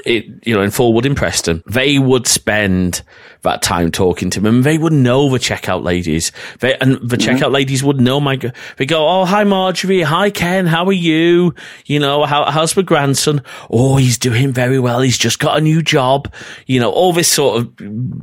it, 0.05 0.25
you 0.45 0.55
know, 0.55 0.61
in 0.61 0.71
Fulwood 0.71 1.05
in 1.05 1.15
Preston, 1.15 1.63
they 1.67 1.99
would 1.99 2.27
spend 2.27 3.03
that 3.43 3.61
time 3.61 3.91
talking 3.91 4.29
to 4.31 4.39
them. 4.39 4.61
They 4.63 4.77
would 4.77 4.93
know 4.93 5.29
the 5.29 5.37
checkout 5.37 5.83
ladies. 5.83 6.31
They, 6.59 6.77
and 6.77 6.95
the 6.95 7.17
mm-hmm. 7.17 7.37
checkout 7.37 7.51
ladies 7.51 7.83
would 7.83 7.99
know 7.99 8.19
my, 8.19 8.39
they 8.77 8.85
go, 8.85 9.07
Oh, 9.07 9.25
hi, 9.25 9.43
Marjorie. 9.43 10.01
Hi, 10.01 10.29
Ken. 10.29 10.67
How 10.67 10.85
are 10.85 10.91
you? 10.91 11.55
You 11.85 11.99
know, 11.99 12.25
how, 12.25 12.49
how's 12.51 12.75
my 12.75 12.83
grandson? 12.83 13.41
Oh, 13.69 13.97
he's 13.97 14.17
doing 14.17 14.51
very 14.51 14.79
well. 14.79 15.01
He's 15.01 15.17
just 15.17 15.39
got 15.39 15.57
a 15.57 15.61
new 15.61 15.81
job. 15.81 16.31
You 16.67 16.79
know, 16.79 16.91
all 16.91 17.13
this 17.13 17.27
sort 17.27 17.59
of 17.59 17.81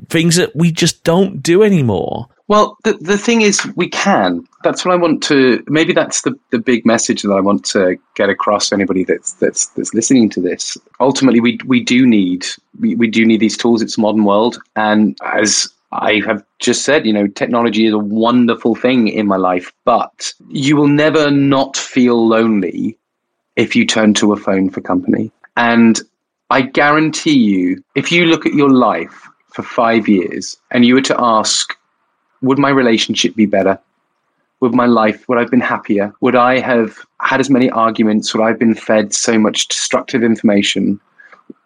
things 0.08 0.36
that 0.36 0.54
we 0.54 0.72
just 0.72 1.04
don't 1.04 1.42
do 1.42 1.62
anymore. 1.62 2.28
Well, 2.48 2.78
the, 2.84 2.94
the 2.94 3.18
thing 3.18 3.42
is, 3.42 3.60
we 3.76 3.90
can. 3.90 4.46
That's 4.64 4.84
what 4.84 4.92
I 4.92 4.96
want 4.96 5.22
to. 5.24 5.62
Maybe 5.68 5.92
that's 5.92 6.22
the, 6.22 6.34
the 6.50 6.58
big 6.58 6.86
message 6.86 7.22
that 7.22 7.32
I 7.32 7.40
want 7.40 7.64
to 7.66 7.98
get 8.14 8.30
across 8.30 8.70
to 8.70 8.74
anybody 8.74 9.04
that's 9.04 9.32
that's 9.34 9.66
that's 9.66 9.92
listening 9.92 10.30
to 10.30 10.40
this. 10.40 10.78
Ultimately, 10.98 11.40
we 11.40 11.58
we 11.66 11.82
do 11.82 12.06
need 12.06 12.46
we, 12.80 12.94
we 12.94 13.08
do 13.08 13.26
need 13.26 13.40
these 13.40 13.56
tools. 13.56 13.82
It's 13.82 13.98
a 13.98 14.00
modern 14.00 14.24
world, 14.24 14.58
and 14.76 15.18
as 15.22 15.68
I 15.92 16.22
have 16.26 16.42
just 16.58 16.84
said, 16.84 17.06
you 17.06 17.12
know, 17.12 17.26
technology 17.26 17.86
is 17.86 17.92
a 17.92 17.98
wonderful 17.98 18.74
thing 18.74 19.08
in 19.08 19.26
my 19.26 19.36
life, 19.36 19.72
but 19.84 20.32
you 20.48 20.76
will 20.76 20.88
never 20.88 21.30
not 21.30 21.76
feel 21.76 22.26
lonely 22.26 22.96
if 23.56 23.76
you 23.76 23.86
turn 23.86 24.14
to 24.14 24.32
a 24.32 24.36
phone 24.36 24.70
for 24.70 24.80
company. 24.80 25.30
And 25.56 26.00
I 26.50 26.62
guarantee 26.62 27.38
you, 27.38 27.82
if 27.94 28.10
you 28.12 28.26
look 28.26 28.46
at 28.46 28.54
your 28.54 28.70
life 28.70 29.28
for 29.58 29.64
five 29.64 30.06
years 30.06 30.56
and 30.70 30.84
you 30.84 30.94
were 30.94 31.02
to 31.02 31.16
ask 31.18 31.76
would 32.42 32.60
my 32.60 32.68
relationship 32.68 33.34
be 33.34 33.44
better? 33.44 33.76
Would 34.60 34.72
my 34.72 34.86
life, 34.86 35.28
would 35.28 35.36
I 35.36 35.40
have 35.40 35.50
been 35.50 35.58
happier? 35.74 36.14
Would 36.20 36.36
I 36.36 36.60
have 36.60 36.96
had 37.20 37.40
as 37.40 37.50
many 37.50 37.68
arguments? 37.70 38.32
Would 38.32 38.44
I 38.44 38.48
have 38.50 38.58
been 38.60 38.76
fed 38.76 39.12
so 39.12 39.36
much 39.36 39.66
destructive 39.66 40.22
information 40.22 41.00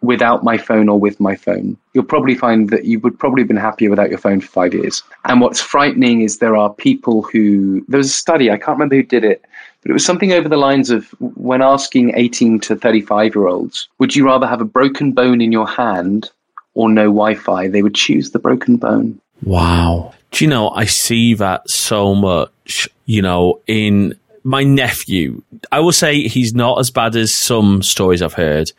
without 0.01 0.43
my 0.43 0.57
phone 0.57 0.89
or 0.89 0.99
with 0.99 1.21
my 1.21 1.37
phone? 1.37 1.77
You'll 1.93 2.05
probably 2.05 2.35
find 2.35 2.71
that 2.71 2.87
you 2.87 2.99
would 3.01 3.19
probably 3.19 3.43
have 3.43 3.49
been 3.49 3.59
happier 3.59 3.91
without 3.91 4.09
your 4.09 4.19
phone 4.19 4.41
for 4.41 4.49
five 4.49 4.73
years. 4.73 5.03
And 5.27 5.43
what's 5.43 5.61
frightening 5.61 6.23
is 6.23 6.39
there 6.39 6.57
are 6.57 6.73
people 6.73 7.21
who, 7.21 7.85
there 7.89 7.99
was 7.99 8.09
a 8.09 8.21
study, 8.25 8.51
I 8.51 8.57
can't 8.57 8.79
remember 8.79 8.97
who 8.97 9.03
did 9.03 9.23
it, 9.23 9.45
but 9.83 9.91
it 9.91 9.93
was 9.93 10.07
something 10.07 10.33
over 10.33 10.49
the 10.49 10.57
lines 10.57 10.89
of 10.89 11.11
when 11.19 11.61
asking 11.61 12.15
18 12.17 12.61
to 12.61 12.77
35 12.77 13.35
year 13.35 13.49
olds, 13.49 13.89
would 13.99 14.17
you 14.17 14.25
rather 14.25 14.47
have 14.47 14.63
a 14.63 14.73
broken 14.79 15.13
bone 15.13 15.43
in 15.43 15.53
your 15.53 15.69
hand 15.69 16.31
or 16.75 16.91
no 16.91 17.05
Wi 17.05 17.35
Fi? 17.35 17.69
They 17.69 17.83
would 17.83 17.95
choose 17.95 18.31
the 18.31 18.39
broken 18.39 18.77
bone. 18.77 19.21
Wow. 19.43 20.15
Do 20.31 20.45
you 20.45 20.51
know, 20.51 20.71
I 20.71 20.87
see 20.87 21.35
that 21.35 21.69
so 21.69 22.15
much, 22.15 22.89
you 23.05 23.23
know, 23.23 23.61
in 23.67 24.19
my 24.45 24.65
nephew. 24.65 25.43
I 25.71 25.81
will 25.81 25.93
say 25.93 26.27
he's 26.27 26.55
not 26.55 26.79
as 26.79 26.91
bad 26.91 27.17
as 27.17 27.35
some 27.35 27.83
stories 27.83 28.23
I've 28.23 28.35
heard. 28.35 28.73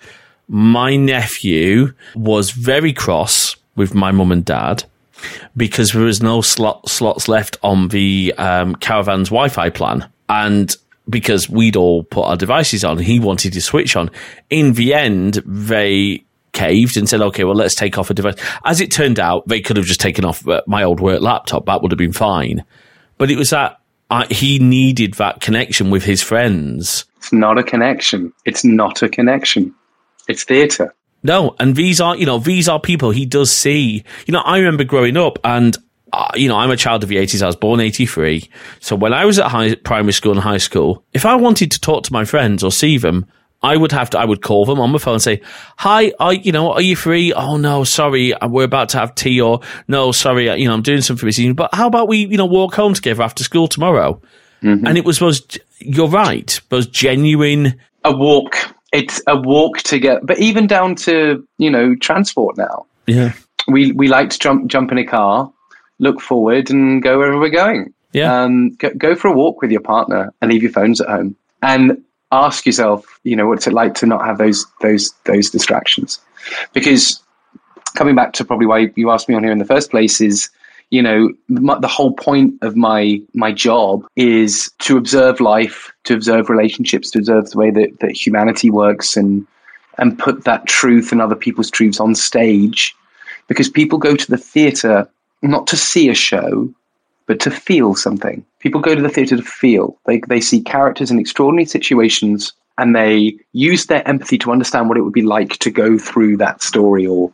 My 0.47 0.95
nephew 0.95 1.93
was 2.15 2.51
very 2.51 2.93
cross 2.93 3.55
with 3.75 3.93
my 3.93 4.11
mum 4.11 4.31
and 4.31 4.43
dad 4.43 4.83
because 5.55 5.91
there 5.91 6.01
was 6.01 6.21
no 6.21 6.41
slot, 6.41 6.89
slots 6.89 7.27
left 7.27 7.57
on 7.63 7.89
the 7.89 8.33
um, 8.37 8.75
caravan's 8.75 9.29
Wi 9.29 9.49
Fi 9.49 9.69
plan. 9.69 10.09
And 10.27 10.75
because 11.09 11.49
we'd 11.49 11.75
all 11.75 12.03
put 12.03 12.23
our 12.23 12.37
devices 12.37 12.83
on. 12.83 12.97
He 12.97 13.19
wanted 13.19 13.53
to 13.53 13.61
switch 13.61 13.95
on. 13.95 14.09
In 14.49 14.73
the 14.73 14.93
end, 14.93 15.35
they 15.45 16.23
caved 16.53 16.97
and 16.97 17.09
said, 17.09 17.21
okay, 17.21 17.43
well, 17.43 17.55
let's 17.55 17.75
take 17.75 17.97
off 17.97 18.09
a 18.09 18.13
device. 18.13 18.35
As 18.63 18.79
it 18.79 18.91
turned 18.91 19.19
out, 19.19 19.47
they 19.47 19.61
could 19.61 19.77
have 19.77 19.85
just 19.85 19.99
taken 19.99 20.23
off 20.23 20.47
uh, 20.47 20.61
my 20.67 20.83
old 20.83 20.99
work 20.99 21.21
laptop. 21.21 21.65
That 21.65 21.81
would 21.81 21.91
have 21.91 21.97
been 21.97 22.13
fine. 22.13 22.63
But 23.17 23.31
it 23.31 23.37
was 23.37 23.49
that 23.49 23.79
uh, 24.09 24.25
he 24.29 24.59
needed 24.59 25.15
that 25.15 25.41
connection 25.41 25.89
with 25.89 26.03
his 26.03 26.21
friends. 26.21 27.05
It's 27.17 27.33
not 27.33 27.57
a 27.57 27.63
connection. 27.63 28.31
It's 28.45 28.63
not 28.63 29.01
a 29.01 29.09
connection. 29.09 29.73
It's 30.27 30.43
theatre. 30.43 30.93
No, 31.23 31.55
and 31.59 31.75
these 31.75 32.01
are, 32.01 32.15
you 32.15 32.25
know, 32.25 32.37
these 32.37 32.67
are 32.67 32.79
people 32.79 33.11
he 33.11 33.25
does 33.25 33.51
see. 33.51 34.03
You 34.25 34.31
know, 34.33 34.41
I 34.41 34.57
remember 34.57 34.83
growing 34.83 35.17
up 35.17 35.39
and 35.43 35.77
uh, 36.11 36.29
you 36.35 36.47
know, 36.47 36.57
I'm 36.57 36.69
a 36.69 36.77
child 36.77 37.01
of 37.01 37.09
the 37.09 37.15
80s. 37.15 37.41
I 37.41 37.47
was 37.47 37.55
born 37.55 37.79
83. 37.79 38.47
So 38.79 38.95
when 38.95 39.13
I 39.13 39.25
was 39.25 39.39
at 39.39 39.47
high, 39.47 39.73
primary 39.73 40.13
school 40.13 40.33
and 40.33 40.41
high 40.41 40.59
school, 40.59 41.03
if 41.11 41.25
I 41.25 41.35
wanted 41.35 41.71
to 41.71 41.79
talk 41.81 42.03
to 42.03 42.13
my 42.13 42.23
friends 42.23 42.63
or 42.63 42.71
see 42.71 42.99
them, 42.99 43.25
I 43.63 43.77
would 43.77 43.91
have 43.93 44.09
to, 44.11 44.19
I 44.19 44.25
would 44.25 44.41
call 44.41 44.65
them 44.65 44.79
on 44.79 44.91
my 44.91 44.97
phone 44.97 45.15
and 45.15 45.21
say, 45.21 45.41
hi, 45.77 46.11
are, 46.19 46.33
you 46.33 46.51
know, 46.51 46.73
are 46.73 46.81
you 46.81 46.95
free? 46.95 47.33
Oh 47.33 47.57
no, 47.57 47.83
sorry. 47.83 48.33
Uh, 48.33 48.47
we're 48.47 48.65
about 48.65 48.89
to 48.89 48.99
have 48.99 49.15
tea 49.15 49.39
or 49.39 49.61
no, 49.87 50.11
sorry. 50.11 50.49
Uh, 50.49 50.55
you 50.55 50.67
know, 50.67 50.73
I'm 50.73 50.81
doing 50.81 51.01
something 51.01 51.21
for 51.21 51.25
this 51.25 51.39
evening, 51.39 51.55
but 51.55 51.73
how 51.73 51.87
about 51.87 52.07
we, 52.07 52.25
you 52.25 52.37
know, 52.37 52.45
walk 52.45 52.75
home 52.75 52.93
together 52.93 53.23
after 53.23 53.43
school 53.43 53.67
tomorrow? 53.67 54.21
Mm-hmm. 54.61 54.85
And 54.85 54.97
it 54.97 55.05
was, 55.05 55.21
was, 55.21 55.41
you're 55.79 56.07
right, 56.07 56.59
was 56.69 56.87
genuine. 56.87 57.79
A 58.03 58.15
walk. 58.15 58.55
It's 58.91 59.21
a 59.27 59.39
walk 59.39 59.79
together, 59.79 60.19
but 60.23 60.39
even 60.39 60.67
down 60.67 60.95
to, 60.95 61.47
you 61.57 61.71
know, 61.71 61.95
transport 61.95 62.57
now. 62.57 62.85
Yeah. 63.07 63.33
We, 63.67 63.91
we 63.93 64.07
like 64.07 64.29
to 64.31 64.39
jump, 64.39 64.67
jump 64.67 64.91
in 64.91 64.97
a 64.97 65.05
car 65.05 65.51
look 65.99 66.21
forward 66.21 66.69
and 66.69 67.01
go 67.01 67.17
wherever 67.17 67.39
we're 67.39 67.49
going. 67.49 67.93
Yeah. 68.11 68.43
Um, 68.43 68.71
go, 68.73 68.89
go 68.95 69.15
for 69.15 69.29
a 69.29 69.33
walk 69.33 69.61
with 69.61 69.71
your 69.71 69.81
partner 69.81 70.33
and 70.41 70.51
leave 70.51 70.61
your 70.61 70.71
phones 70.71 71.01
at 71.01 71.07
home 71.07 71.35
and 71.61 72.03
ask 72.33 72.65
yourself, 72.65 73.19
you 73.23 73.35
know, 73.35 73.47
what's 73.47 73.67
it 73.67 73.73
like 73.73 73.93
to 73.95 74.05
not 74.05 74.25
have 74.25 74.37
those 74.37 74.65
those 74.81 75.13
those 75.25 75.49
distractions? 75.49 76.19
Because 76.73 77.21
coming 77.95 78.15
back 78.15 78.33
to 78.33 78.45
probably 78.45 78.65
why 78.65 78.91
you 78.95 79.11
asked 79.11 79.29
me 79.29 79.35
on 79.35 79.43
here 79.43 79.51
in 79.51 79.59
the 79.59 79.65
first 79.65 79.91
place 79.91 80.19
is, 80.19 80.49
you 80.89 81.01
know, 81.01 81.29
my, 81.47 81.79
the 81.79 81.87
whole 81.87 82.13
point 82.13 82.55
of 82.61 82.75
my 82.75 83.21
my 83.33 83.51
job 83.51 84.05
is 84.15 84.71
to 84.79 84.97
observe 84.97 85.39
life, 85.39 85.91
to 86.03 86.13
observe 86.13 86.49
relationships, 86.49 87.11
to 87.11 87.19
observe 87.19 87.49
the 87.49 87.57
way 87.57 87.71
that, 87.71 87.99
that 87.99 88.11
humanity 88.11 88.69
works, 88.69 89.15
and 89.15 89.45
and 89.97 90.17
put 90.17 90.43
that 90.43 90.65
truth 90.65 91.11
and 91.11 91.21
other 91.21 91.35
people's 91.35 91.69
truths 91.69 91.99
on 91.99 92.15
stage, 92.15 92.95
because 93.47 93.69
people 93.69 93.97
go 93.99 94.15
to 94.15 94.29
the 94.29 94.37
theatre 94.37 95.07
not 95.41 95.67
to 95.67 95.77
see 95.77 96.09
a 96.09 96.15
show, 96.15 96.73
but 97.25 97.39
to 97.41 97.51
feel 97.51 97.95
something. 97.95 98.45
People 98.59 98.81
go 98.81 98.95
to 98.95 99.01
the 99.01 99.09
theatre 99.09 99.37
to 99.37 99.43
feel. 99.43 99.97
They, 100.05 100.19
they 100.27 100.41
see 100.41 100.61
characters 100.61 101.11
in 101.11 101.19
extraordinary 101.19 101.65
situations 101.65 102.53
and 102.77 102.95
they 102.95 103.37
use 103.53 103.85
their 103.85 104.07
empathy 104.07 104.37
to 104.39 104.51
understand 104.51 104.89
what 104.89 104.97
it 104.97 105.01
would 105.01 105.13
be 105.13 105.21
like 105.21 105.57
to 105.59 105.69
go 105.69 105.97
through 105.97 106.37
that 106.37 106.63
story 106.63 107.05
or, 107.05 107.31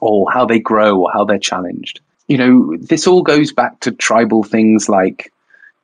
or 0.00 0.30
how 0.30 0.44
they 0.44 0.58
grow 0.58 0.98
or 0.98 1.10
how 1.12 1.24
they're 1.24 1.38
challenged. 1.38 2.00
You 2.28 2.38
know, 2.38 2.76
this 2.78 3.06
all 3.06 3.22
goes 3.22 3.52
back 3.52 3.80
to 3.80 3.92
tribal 3.92 4.42
things 4.42 4.88
like, 4.88 5.32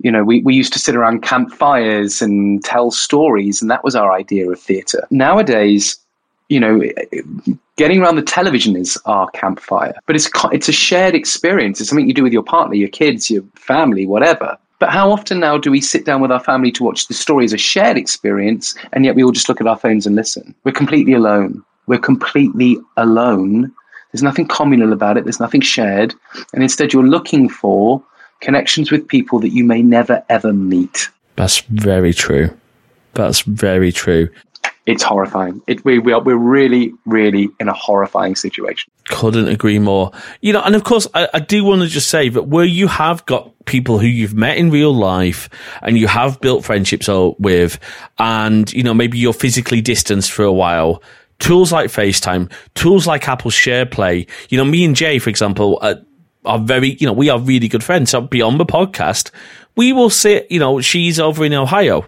you 0.00 0.10
know, 0.10 0.24
we, 0.24 0.42
we 0.42 0.54
used 0.54 0.72
to 0.72 0.80
sit 0.80 0.96
around 0.96 1.22
campfires 1.22 2.20
and 2.20 2.62
tell 2.64 2.90
stories, 2.90 3.62
and 3.62 3.70
that 3.70 3.84
was 3.84 3.94
our 3.94 4.12
idea 4.12 4.50
of 4.50 4.58
theatre. 4.58 5.06
Nowadays, 5.10 5.96
you 6.52 6.60
know, 6.60 6.82
getting 7.76 8.02
around 8.02 8.16
the 8.16 8.22
television 8.22 8.76
is 8.76 8.98
our 9.06 9.30
campfire, 9.30 9.94
but 10.06 10.14
it's 10.14 10.28
it's 10.52 10.68
a 10.68 10.72
shared 10.72 11.14
experience. 11.14 11.80
It's 11.80 11.88
something 11.88 12.06
you 12.06 12.12
do 12.12 12.22
with 12.22 12.32
your 12.34 12.42
partner, 12.42 12.74
your 12.74 12.90
kids, 12.90 13.30
your 13.30 13.42
family, 13.56 14.06
whatever. 14.06 14.58
But 14.78 14.90
how 14.90 15.10
often 15.10 15.40
now 15.40 15.56
do 15.56 15.70
we 15.70 15.80
sit 15.80 16.04
down 16.04 16.20
with 16.20 16.30
our 16.30 16.40
family 16.40 16.70
to 16.72 16.84
watch 16.84 17.06
the 17.06 17.14
story 17.14 17.46
as 17.46 17.54
a 17.54 17.58
shared 17.58 17.96
experience, 17.96 18.74
and 18.92 19.06
yet 19.06 19.14
we 19.14 19.24
all 19.24 19.32
just 19.32 19.48
look 19.48 19.62
at 19.62 19.66
our 19.66 19.78
phones 19.78 20.06
and 20.06 20.14
listen? 20.14 20.54
We're 20.64 20.72
completely 20.72 21.14
alone. 21.14 21.64
We're 21.86 21.98
completely 21.98 22.78
alone. 22.98 23.72
There's 24.12 24.22
nothing 24.22 24.46
communal 24.46 24.92
about 24.92 25.16
it. 25.16 25.24
There's 25.24 25.40
nothing 25.40 25.62
shared, 25.62 26.14
and 26.52 26.62
instead 26.62 26.92
you're 26.92 27.14
looking 27.16 27.48
for 27.48 28.04
connections 28.40 28.90
with 28.90 29.08
people 29.08 29.38
that 29.40 29.54
you 29.54 29.64
may 29.64 29.80
never 29.80 30.22
ever 30.28 30.52
meet. 30.52 31.08
That's 31.36 31.60
very 31.60 32.12
true. 32.12 32.50
That's 33.14 33.40
very 33.40 33.90
true 33.90 34.28
it's 34.84 35.02
horrifying. 35.02 35.62
It, 35.66 35.84
we, 35.84 35.98
we 35.98 36.12
are, 36.12 36.20
we're 36.20 36.34
really, 36.34 36.92
really 37.06 37.48
in 37.60 37.68
a 37.68 37.72
horrifying 37.72 38.34
situation. 38.34 38.90
Couldn't 39.06 39.48
agree 39.48 39.78
more. 39.78 40.10
You 40.40 40.52
know, 40.52 40.62
and 40.62 40.74
of 40.74 40.82
course, 40.82 41.06
I, 41.14 41.28
I 41.34 41.38
do 41.38 41.62
want 41.64 41.82
to 41.82 41.88
just 41.88 42.10
say 42.10 42.28
that 42.30 42.44
where 42.48 42.64
you 42.64 42.88
have 42.88 43.24
got 43.26 43.52
people 43.64 44.00
who 44.00 44.08
you've 44.08 44.34
met 44.34 44.56
in 44.56 44.70
real 44.70 44.92
life 44.92 45.48
and 45.82 45.96
you 45.96 46.08
have 46.08 46.40
built 46.40 46.64
friendships 46.64 47.08
with, 47.38 47.78
and, 48.18 48.72
you 48.72 48.82
know, 48.82 48.94
maybe 48.94 49.18
you're 49.18 49.32
physically 49.32 49.80
distanced 49.80 50.32
for 50.32 50.44
a 50.44 50.52
while, 50.52 51.02
tools 51.38 51.72
like 51.72 51.90
FaceTime, 51.90 52.50
tools 52.74 53.06
like 53.06 53.28
Apple 53.28 53.50
SharePlay, 53.50 54.28
you 54.48 54.58
know, 54.58 54.64
me 54.64 54.84
and 54.84 54.96
Jay, 54.96 55.18
for 55.20 55.30
example, 55.30 55.78
uh, 55.80 55.94
are 56.44 56.58
very, 56.58 56.96
you 56.98 57.06
know, 57.06 57.12
we 57.12 57.28
are 57.28 57.38
really 57.38 57.68
good 57.68 57.84
friends. 57.84 58.10
So 58.10 58.20
beyond 58.20 58.58
the 58.58 58.66
podcast, 58.66 59.30
we 59.76 59.92
will 59.92 60.10
sit, 60.10 60.50
you 60.50 60.58
know, 60.58 60.80
she's 60.80 61.20
over 61.20 61.44
in 61.44 61.54
Ohio 61.54 62.04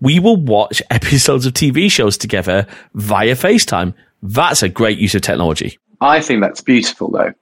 we 0.00 0.18
will 0.18 0.36
watch 0.36 0.82
episodes 0.90 1.46
of 1.46 1.54
TV 1.54 1.90
shows 1.90 2.16
together 2.16 2.66
via 2.94 3.34
FaceTime. 3.34 3.94
That's 4.22 4.62
a 4.62 4.68
great 4.68 4.98
use 4.98 5.14
of 5.14 5.22
technology. 5.22 5.78
I 6.00 6.20
think 6.20 6.40
that's 6.40 6.60
beautiful 6.60 7.10
though. 7.10 7.32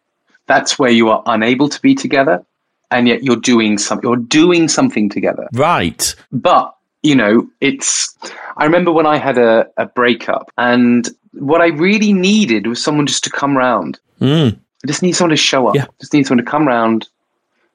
That's 0.46 0.78
where 0.78 0.90
you 0.90 1.08
are 1.10 1.22
unable 1.26 1.68
to 1.68 1.80
be 1.80 1.94
together 1.94 2.44
and 2.90 3.08
yet 3.08 3.24
you're 3.24 3.36
doing 3.36 3.78
some 3.78 4.00
you're 4.02 4.16
doing 4.16 4.68
something 4.68 5.08
together. 5.08 5.48
Right. 5.52 6.14
But, 6.32 6.74
you 7.02 7.14
know, 7.14 7.48
it's 7.60 8.16
I 8.56 8.64
remember 8.64 8.92
when 8.92 9.06
I 9.06 9.18
had 9.18 9.38
a, 9.38 9.68
a 9.76 9.86
breakup 9.86 10.50
and 10.56 11.08
what 11.32 11.60
I 11.60 11.68
really 11.68 12.12
needed 12.12 12.66
was 12.66 12.82
someone 12.82 13.06
just 13.06 13.24
to 13.24 13.30
come 13.30 13.56
round. 13.56 13.98
Mm. 14.20 14.54
I 14.54 14.86
just 14.86 15.02
need 15.02 15.12
someone 15.12 15.30
to 15.30 15.36
show 15.36 15.68
up. 15.68 15.74
Yeah. 15.74 15.86
Just 16.00 16.12
need 16.12 16.26
someone 16.26 16.44
to 16.44 16.50
come 16.50 16.66
round, 16.66 17.08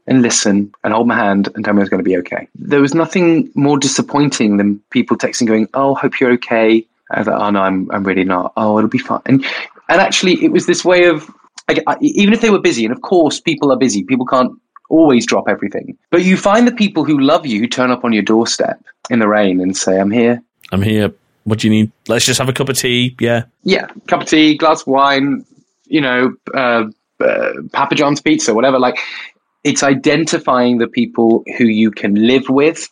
and 0.08 0.22
listen 0.22 0.74
and 0.84 0.94
hold 0.94 1.08
my 1.08 1.16
hand 1.16 1.50
and 1.56 1.64
tell 1.64 1.74
me 1.74 1.80
I 1.80 1.84
was 1.84 1.90
going 1.90 2.04
to 2.04 2.10
be 2.10 2.18
okay. 2.18 2.48
There 2.56 2.82
was 2.82 2.94
nothing 2.94 3.52
more 3.56 3.78
disappointing 3.78 4.58
than 4.58 4.80
people 4.90 5.18
texting 5.18 5.48
going, 5.48 5.68
"Oh, 5.74 5.96
hope 5.96 6.20
you're 6.20 6.32
okay." 6.34 6.86
I 7.12 7.20
was 7.20 7.28
like, 7.28 7.40
"Oh 7.40 7.50
no, 7.50 7.62
I'm 7.62 7.90
I'm 7.92 8.04
really 8.04 8.24
not. 8.24 8.54
Oh, 8.58 8.78
it'll 8.78 8.90
be 8.90 8.98
fine." 8.98 9.22
And 9.26 9.46
and 9.90 10.02
actually, 10.02 10.44
it 10.44 10.52
was 10.52 10.66
this 10.66 10.84
way 10.84 11.06
of 11.06 11.30
even 12.02 12.34
if 12.34 12.42
they 12.42 12.50
were 12.50 12.60
busy, 12.60 12.86
and 12.86 12.94
of 12.94 13.02
course, 13.02 13.40
people 13.40 13.72
are 13.72 13.78
busy. 13.78 14.04
People 14.04 14.26
can't 14.26 14.52
always 14.90 15.26
drop 15.26 15.46
everything, 15.48 15.98
but 16.10 16.24
you 16.24 16.36
find 16.36 16.68
the 16.68 16.74
people 16.74 17.06
who 17.06 17.20
love 17.20 17.46
you 17.46 17.60
who 17.60 17.68
turn 17.68 17.92
up 17.92 18.04
on 18.04 18.12
your 18.12 18.24
doorstep 18.24 18.84
in 19.10 19.20
the 19.20 19.28
rain 19.28 19.62
and 19.62 19.78
say, 19.78 20.00
"I'm 20.00 20.12
here. 20.12 20.42
I'm 20.72 20.82
here. 20.82 21.14
What 21.44 21.60
do 21.60 21.68
you 21.68 21.74
need? 21.74 21.92
Let's 22.08 22.26
just 22.26 22.40
have 22.40 22.50
a 22.50 22.54
cup 22.54 22.70
of 22.70 22.78
tea." 22.78 23.16
Yeah, 23.20 23.44
yeah, 23.64 23.88
cup 24.08 24.22
of 24.22 24.28
tea, 24.28 24.58
glass 24.58 24.82
of 24.82 24.88
wine. 24.88 25.46
You 25.86 26.02
know. 26.02 26.34
Uh, 26.54 26.86
uh, 27.22 27.54
Papa 27.72 27.94
John's 27.94 28.20
pizza, 28.20 28.54
whatever. 28.54 28.80
Like 28.80 28.98
it's 29.64 29.84
identifying 29.84 30.78
the 30.78 30.88
people 30.88 31.44
who 31.58 31.66
you 31.66 31.92
can 31.92 32.16
live 32.16 32.50
with 32.50 32.90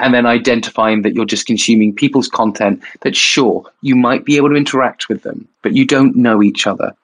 and 0.00 0.12
then 0.12 0.26
identifying 0.26 1.02
that 1.02 1.14
you're 1.14 1.24
just 1.24 1.46
consuming 1.46 1.94
people's 1.94 2.28
content 2.28 2.82
that 3.00 3.16
sure 3.16 3.64
you 3.82 3.94
might 3.94 4.24
be 4.24 4.36
able 4.36 4.48
to 4.48 4.56
interact 4.56 5.08
with 5.08 5.22
them 5.22 5.46
but 5.62 5.74
you 5.74 5.86
don't 5.86 6.16
know 6.16 6.42
each 6.42 6.66
other. 6.66 6.94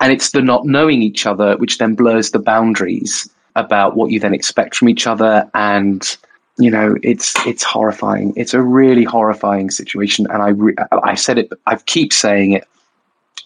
And 0.00 0.12
it's 0.12 0.30
the 0.30 0.40
not 0.40 0.64
knowing 0.64 1.02
each 1.02 1.26
other 1.26 1.56
which 1.56 1.78
then 1.78 1.94
blurs 1.94 2.30
the 2.30 2.38
boundaries 2.38 3.28
about 3.56 3.96
what 3.96 4.10
you 4.10 4.20
then 4.20 4.34
expect 4.34 4.76
from 4.76 4.88
each 4.88 5.06
other. 5.06 5.50
And 5.54 6.16
you 6.58 6.70
know 6.70 6.96
it's 7.02 7.34
it's 7.46 7.62
horrifying. 7.62 8.32
It's 8.36 8.54
a 8.54 8.62
really 8.62 9.04
horrifying 9.04 9.70
situation. 9.70 10.26
And 10.30 10.42
i 10.42 10.48
re- 10.48 10.74
i 11.02 11.14
said 11.14 11.38
it 11.38 11.52
i 11.66 11.76
keep 11.76 12.12
saying 12.12 12.52
it 12.52 12.66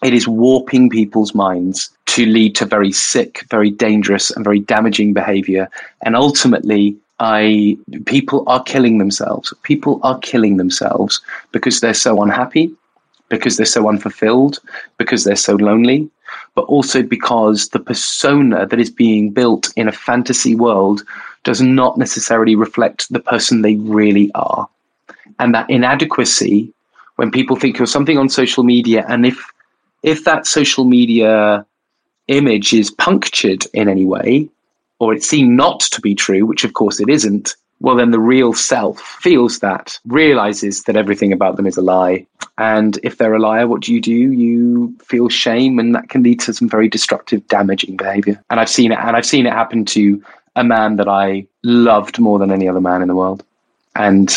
it 0.03 0.13
is 0.13 0.27
warping 0.27 0.89
people's 0.89 1.33
minds 1.33 1.89
to 2.07 2.25
lead 2.25 2.55
to 2.55 2.65
very 2.65 2.91
sick, 2.91 3.45
very 3.49 3.69
dangerous, 3.69 4.29
and 4.31 4.43
very 4.43 4.59
damaging 4.59 5.13
behavior. 5.13 5.69
And 6.03 6.15
ultimately, 6.15 6.95
I 7.19 7.77
people 8.05 8.43
are 8.47 8.63
killing 8.63 8.97
themselves. 8.97 9.53
People 9.63 9.99
are 10.03 10.19
killing 10.19 10.57
themselves 10.57 11.21
because 11.51 11.79
they're 11.79 11.93
so 11.93 12.21
unhappy, 12.21 12.71
because 13.29 13.57
they're 13.57 13.65
so 13.65 13.87
unfulfilled, 13.87 14.59
because 14.97 15.23
they're 15.23 15.35
so 15.35 15.55
lonely, 15.55 16.09
but 16.55 16.65
also 16.65 17.01
because 17.01 17.69
the 17.69 17.79
persona 17.79 18.65
that 18.65 18.79
is 18.79 18.89
being 18.89 19.29
built 19.29 19.71
in 19.75 19.87
a 19.87 19.91
fantasy 19.91 20.55
world 20.55 21.03
does 21.43 21.61
not 21.61 21.97
necessarily 21.97 22.55
reflect 22.55 23.11
the 23.11 23.19
person 23.19 23.61
they 23.61 23.75
really 23.75 24.31
are. 24.35 24.67
And 25.39 25.53
that 25.53 25.69
inadequacy, 25.69 26.71
when 27.15 27.31
people 27.31 27.55
think 27.55 27.79
of 27.79 27.89
something 27.89 28.17
on 28.17 28.29
social 28.29 28.63
media, 28.63 29.05
and 29.07 29.25
if 29.25 29.52
if 30.03 30.25
that 30.25 30.45
social 30.45 30.85
media 30.85 31.65
image 32.27 32.73
is 32.73 32.91
punctured 32.91 33.65
in 33.73 33.89
any 33.89 34.05
way, 34.05 34.49
or 34.99 35.13
it's 35.13 35.27
seen 35.27 35.55
not 35.55 35.79
to 35.81 35.99
be 36.01 36.15
true, 36.15 36.45
which 36.45 36.63
of 36.63 36.73
course 36.73 36.99
it 36.99 37.09
isn't, 37.09 37.55
well, 37.79 37.95
then 37.95 38.11
the 38.11 38.19
real 38.19 38.53
self 38.53 39.01
feels 39.01 39.59
that, 39.59 39.99
realizes 40.05 40.83
that 40.83 40.95
everything 40.95 41.33
about 41.33 41.57
them 41.57 41.67
is 41.67 41.75
a 41.75 41.81
lie. 41.81 42.25
And 42.57 42.97
if 43.03 43.17
they're 43.17 43.33
a 43.33 43.39
liar, 43.39 43.67
what 43.67 43.81
do 43.81 43.93
you 43.93 43.99
do? 43.99 44.13
You 44.13 44.95
feel 45.03 45.27
shame, 45.27 45.79
and 45.79 45.93
that 45.93 46.07
can 46.07 46.23
lead 46.23 46.39
to 46.41 46.53
some 46.53 46.69
very 46.69 46.87
destructive, 46.87 47.45
damaging 47.47 47.97
behavior. 47.97 48.41
And 48.49 48.59
I've 48.59 48.69
seen 48.69 48.93
it, 48.93 48.99
and 48.99 49.17
I've 49.17 49.25
seen 49.25 49.45
it 49.45 49.51
happen 49.51 49.83
to 49.85 50.23
a 50.55 50.63
man 50.63 50.95
that 50.95 51.09
I 51.09 51.45
loved 51.63 52.19
more 52.19 52.39
than 52.39 52.51
any 52.51 52.69
other 52.69 52.79
man 52.79 53.01
in 53.01 53.09
the 53.09 53.15
world. 53.15 53.43
And 53.95 54.33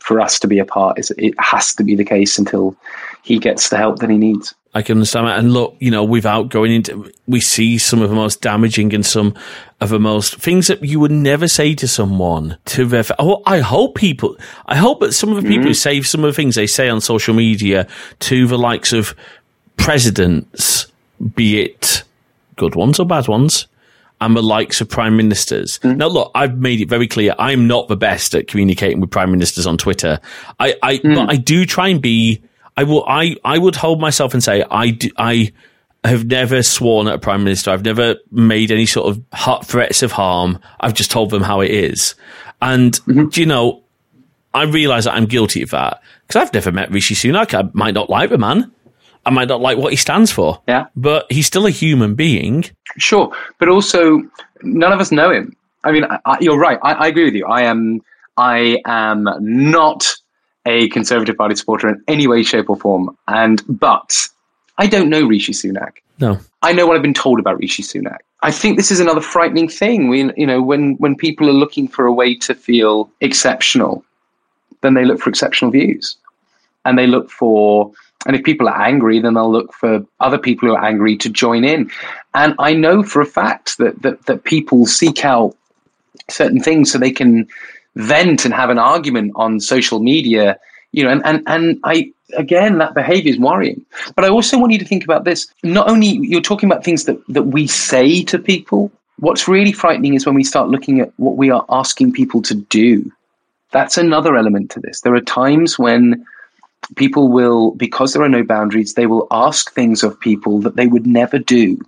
for 0.00 0.20
us 0.20 0.38
to 0.40 0.48
be 0.48 0.58
apart. 0.58 0.98
It's, 0.98 1.10
it 1.12 1.34
has 1.38 1.74
to 1.76 1.84
be 1.84 1.94
the 1.94 2.04
case 2.04 2.38
until 2.38 2.76
he 3.22 3.38
gets 3.38 3.68
the 3.68 3.76
help 3.76 4.00
that 4.00 4.10
he 4.10 4.18
needs. 4.18 4.54
I 4.72 4.82
can 4.82 4.98
understand 4.98 5.26
that. 5.26 5.38
And 5.38 5.52
look, 5.52 5.76
you 5.80 5.90
know, 5.90 6.04
without 6.04 6.48
going 6.48 6.72
into, 6.72 7.12
we 7.26 7.40
see 7.40 7.76
some 7.76 8.02
of 8.02 8.08
the 8.08 8.14
most 8.14 8.40
damaging 8.40 8.94
and 8.94 9.04
some 9.04 9.34
of 9.80 9.88
the 9.88 9.98
most 9.98 10.36
things 10.36 10.68
that 10.68 10.84
you 10.84 11.00
would 11.00 11.10
never 11.10 11.48
say 11.48 11.74
to 11.74 11.88
someone 11.88 12.56
to 12.66 12.86
their, 12.86 13.04
oh, 13.18 13.42
I 13.46 13.60
hope 13.60 13.96
people, 13.96 14.36
I 14.66 14.76
hope 14.76 15.00
that 15.00 15.12
some 15.12 15.30
of 15.30 15.36
the 15.36 15.42
people 15.42 15.58
mm-hmm. 15.58 15.68
who 15.68 15.74
say 15.74 16.00
some 16.02 16.22
of 16.22 16.30
the 16.30 16.36
things 16.36 16.54
they 16.54 16.68
say 16.68 16.88
on 16.88 17.00
social 17.00 17.34
media 17.34 17.88
to 18.20 18.46
the 18.46 18.58
likes 18.58 18.92
of 18.92 19.16
presidents, 19.76 20.86
be 21.34 21.60
it 21.60 22.04
good 22.56 22.76
ones 22.76 23.00
or 23.00 23.06
bad 23.06 23.26
ones, 23.26 23.66
and 24.20 24.36
the 24.36 24.42
likes 24.42 24.80
of 24.80 24.88
prime 24.88 25.16
ministers. 25.16 25.78
Mm. 25.78 25.96
Now, 25.96 26.08
look, 26.08 26.30
I've 26.34 26.58
made 26.58 26.80
it 26.80 26.88
very 26.88 27.08
clear 27.08 27.34
I'm 27.38 27.66
not 27.66 27.88
the 27.88 27.96
best 27.96 28.34
at 28.34 28.48
communicating 28.48 29.00
with 29.00 29.10
prime 29.10 29.30
ministers 29.30 29.66
on 29.66 29.78
Twitter. 29.78 30.20
I, 30.58 30.76
I, 30.82 30.98
mm. 30.98 31.14
but 31.14 31.30
I 31.30 31.36
do 31.36 31.64
try 31.64 31.88
and 31.88 32.00
be. 32.00 32.42
I 32.76 32.84
will. 32.84 33.04
I, 33.06 33.36
I 33.44 33.58
would 33.58 33.76
hold 33.76 34.00
myself 34.00 34.34
and 34.34 34.42
say 34.42 34.64
I, 34.70 34.90
do, 34.90 35.10
I 35.16 35.52
have 36.04 36.24
never 36.26 36.62
sworn 36.62 37.08
at 37.08 37.14
a 37.14 37.18
prime 37.18 37.44
minister. 37.44 37.70
I've 37.70 37.84
never 37.84 38.16
made 38.30 38.70
any 38.70 38.86
sort 38.86 39.08
of 39.08 39.22
hot 39.32 39.66
threats 39.66 40.02
of 40.02 40.12
harm. 40.12 40.58
I've 40.80 40.94
just 40.94 41.10
told 41.10 41.30
them 41.30 41.42
how 41.42 41.60
it 41.60 41.70
is. 41.70 42.14
And 42.62 42.92
mm-hmm. 42.92 43.28
you 43.32 43.46
know, 43.46 43.82
I 44.54 44.64
realise 44.64 45.04
that 45.04 45.14
I'm 45.14 45.26
guilty 45.26 45.62
of 45.62 45.70
that 45.70 46.02
because 46.26 46.42
I've 46.42 46.54
never 46.54 46.72
met 46.72 46.90
Rishi 46.90 47.14
Sunak. 47.14 47.54
I 47.54 47.68
might 47.72 47.94
not 47.94 48.10
like 48.10 48.30
the 48.30 48.38
man. 48.38 48.72
I 49.26 49.30
might 49.30 49.48
not 49.48 49.60
like 49.60 49.78
what 49.78 49.92
he 49.92 49.96
stands 49.96 50.30
for. 50.30 50.60
Yeah. 50.66 50.86
But 50.96 51.30
he's 51.30 51.46
still 51.46 51.66
a 51.66 51.70
human 51.70 52.14
being. 52.14 52.64
Sure. 52.98 53.32
But 53.58 53.68
also, 53.68 54.22
none 54.62 54.92
of 54.92 55.00
us 55.00 55.12
know 55.12 55.30
him. 55.30 55.56
I 55.84 55.92
mean, 55.92 56.04
I, 56.04 56.38
you're 56.40 56.58
right. 56.58 56.78
I, 56.82 56.92
I, 56.92 57.06
agree 57.08 57.24
with 57.24 57.34
you. 57.34 57.46
I 57.46 57.62
am, 57.62 58.02
I 58.36 58.78
am 58.84 59.28
not 59.40 60.14
a 60.66 60.88
Conservative 60.88 61.36
Party 61.36 61.54
supporter 61.54 61.88
in 61.88 62.02
any 62.06 62.26
way, 62.26 62.42
shape, 62.42 62.68
or 62.68 62.76
form. 62.76 63.16
And, 63.28 63.62
but 63.66 64.28
I 64.78 64.86
don't 64.86 65.08
know 65.08 65.26
Rishi 65.26 65.52
Sunak. 65.52 65.92
No. 66.18 66.38
I 66.62 66.72
know 66.72 66.86
what 66.86 66.96
I've 66.96 67.02
been 67.02 67.14
told 67.14 67.38
about 67.38 67.58
Rishi 67.58 67.82
Sunak. 67.82 68.18
I 68.42 68.50
think 68.50 68.76
this 68.76 68.90
is 68.90 69.00
another 69.00 69.20
frightening 69.20 69.68
thing. 69.68 70.08
We, 70.08 70.30
you 70.36 70.46
know, 70.46 70.62
when, 70.62 70.94
when 70.96 71.14
people 71.14 71.48
are 71.48 71.54
looking 71.54 71.88
for 71.88 72.06
a 72.06 72.12
way 72.12 72.34
to 72.36 72.54
feel 72.54 73.10
exceptional, 73.20 74.04
then 74.82 74.94
they 74.94 75.04
look 75.04 75.20
for 75.20 75.30
exceptional 75.30 75.70
views. 75.70 76.16
And 76.84 76.98
they 76.98 77.06
look 77.06 77.30
for 77.30 77.92
and 78.26 78.36
if 78.36 78.44
people 78.44 78.68
are 78.68 78.80
angry, 78.80 79.18
then 79.18 79.34
they'll 79.34 79.50
look 79.50 79.72
for 79.72 80.04
other 80.20 80.38
people 80.38 80.68
who 80.68 80.74
are 80.74 80.84
angry 80.84 81.16
to 81.16 81.30
join 81.30 81.64
in. 81.64 81.90
And 82.34 82.54
I 82.58 82.74
know 82.74 83.02
for 83.02 83.22
a 83.22 83.26
fact 83.26 83.78
that 83.78 84.02
that, 84.02 84.26
that 84.26 84.44
people 84.44 84.86
seek 84.86 85.24
out 85.24 85.56
certain 86.28 86.60
things 86.60 86.92
so 86.92 86.98
they 86.98 87.10
can 87.10 87.48
vent 87.96 88.44
and 88.44 88.52
have 88.52 88.70
an 88.70 88.78
argument 88.78 89.32
on 89.36 89.58
social 89.58 90.00
media. 90.00 90.58
You 90.92 91.04
know, 91.04 91.10
and, 91.10 91.22
and, 91.24 91.42
and 91.46 91.80
I 91.84 92.12
again 92.36 92.78
that 92.78 92.94
behavior 92.94 93.30
is 93.30 93.38
worrying. 93.38 93.84
But 94.14 94.24
I 94.24 94.28
also 94.28 94.58
want 94.58 94.72
you 94.72 94.78
to 94.78 94.84
think 94.84 95.02
about 95.02 95.24
this. 95.24 95.46
Not 95.62 95.88
only 95.88 96.08
you're 96.08 96.42
talking 96.42 96.70
about 96.70 96.84
things 96.84 97.04
that, 97.04 97.18
that 97.28 97.44
we 97.44 97.66
say 97.66 98.22
to 98.24 98.38
people, 98.38 98.92
what's 99.18 99.48
really 99.48 99.72
frightening 99.72 100.14
is 100.14 100.26
when 100.26 100.34
we 100.34 100.44
start 100.44 100.68
looking 100.68 101.00
at 101.00 101.10
what 101.16 101.36
we 101.36 101.50
are 101.50 101.64
asking 101.70 102.12
people 102.12 102.42
to 102.42 102.54
do. 102.54 103.10
That's 103.72 103.96
another 103.96 104.36
element 104.36 104.70
to 104.72 104.80
this. 104.80 105.00
There 105.00 105.14
are 105.14 105.20
times 105.20 105.78
when 105.78 106.26
people 106.96 107.28
will, 107.28 107.72
because 107.72 108.12
there 108.12 108.22
are 108.22 108.28
no 108.28 108.42
boundaries, 108.42 108.94
they 108.94 109.06
will 109.06 109.26
ask 109.30 109.72
things 109.72 110.02
of 110.02 110.18
people 110.18 110.60
that 110.60 110.76
they 110.76 110.86
would 110.86 111.06
never 111.06 111.38
do 111.38 111.78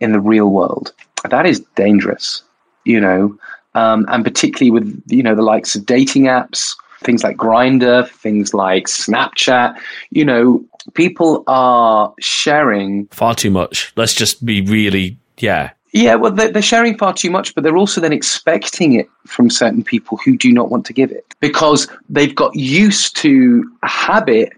in 0.00 0.12
the 0.12 0.20
real 0.20 0.50
world. 0.50 0.92
That 1.28 1.46
is 1.46 1.60
dangerous, 1.76 2.42
you 2.84 3.00
know, 3.00 3.38
um, 3.74 4.06
and 4.08 4.24
particularly 4.24 4.70
with, 4.70 5.02
you 5.06 5.22
know, 5.22 5.34
the 5.34 5.42
likes 5.42 5.74
of 5.74 5.86
dating 5.86 6.24
apps, 6.24 6.74
things 7.02 7.22
like 7.22 7.36
Grindr, 7.36 8.08
things 8.08 8.52
like 8.52 8.86
Snapchat, 8.86 9.78
you 10.10 10.24
know, 10.24 10.64
people 10.94 11.44
are 11.46 12.12
sharing 12.20 13.06
far 13.06 13.34
too 13.34 13.50
much. 13.50 13.92
Let's 13.96 14.14
just 14.14 14.44
be 14.44 14.60
really, 14.62 15.18
yeah. 15.38 15.70
Yeah, 15.92 16.14
well, 16.14 16.30
they're, 16.30 16.62
sharing 16.62 16.96
far 16.96 17.12
too 17.12 17.30
much, 17.30 17.54
but 17.54 17.64
they're 17.64 17.76
also 17.76 18.00
then 18.00 18.12
expecting 18.12 18.92
it 18.92 19.10
from 19.26 19.50
certain 19.50 19.82
people 19.82 20.18
who 20.18 20.36
do 20.36 20.52
not 20.52 20.70
want 20.70 20.86
to 20.86 20.92
give 20.92 21.10
it 21.10 21.34
because 21.40 21.88
they've 22.08 22.34
got 22.34 22.54
used 22.54 23.16
to 23.16 23.68
a 23.82 23.88
habit 23.88 24.52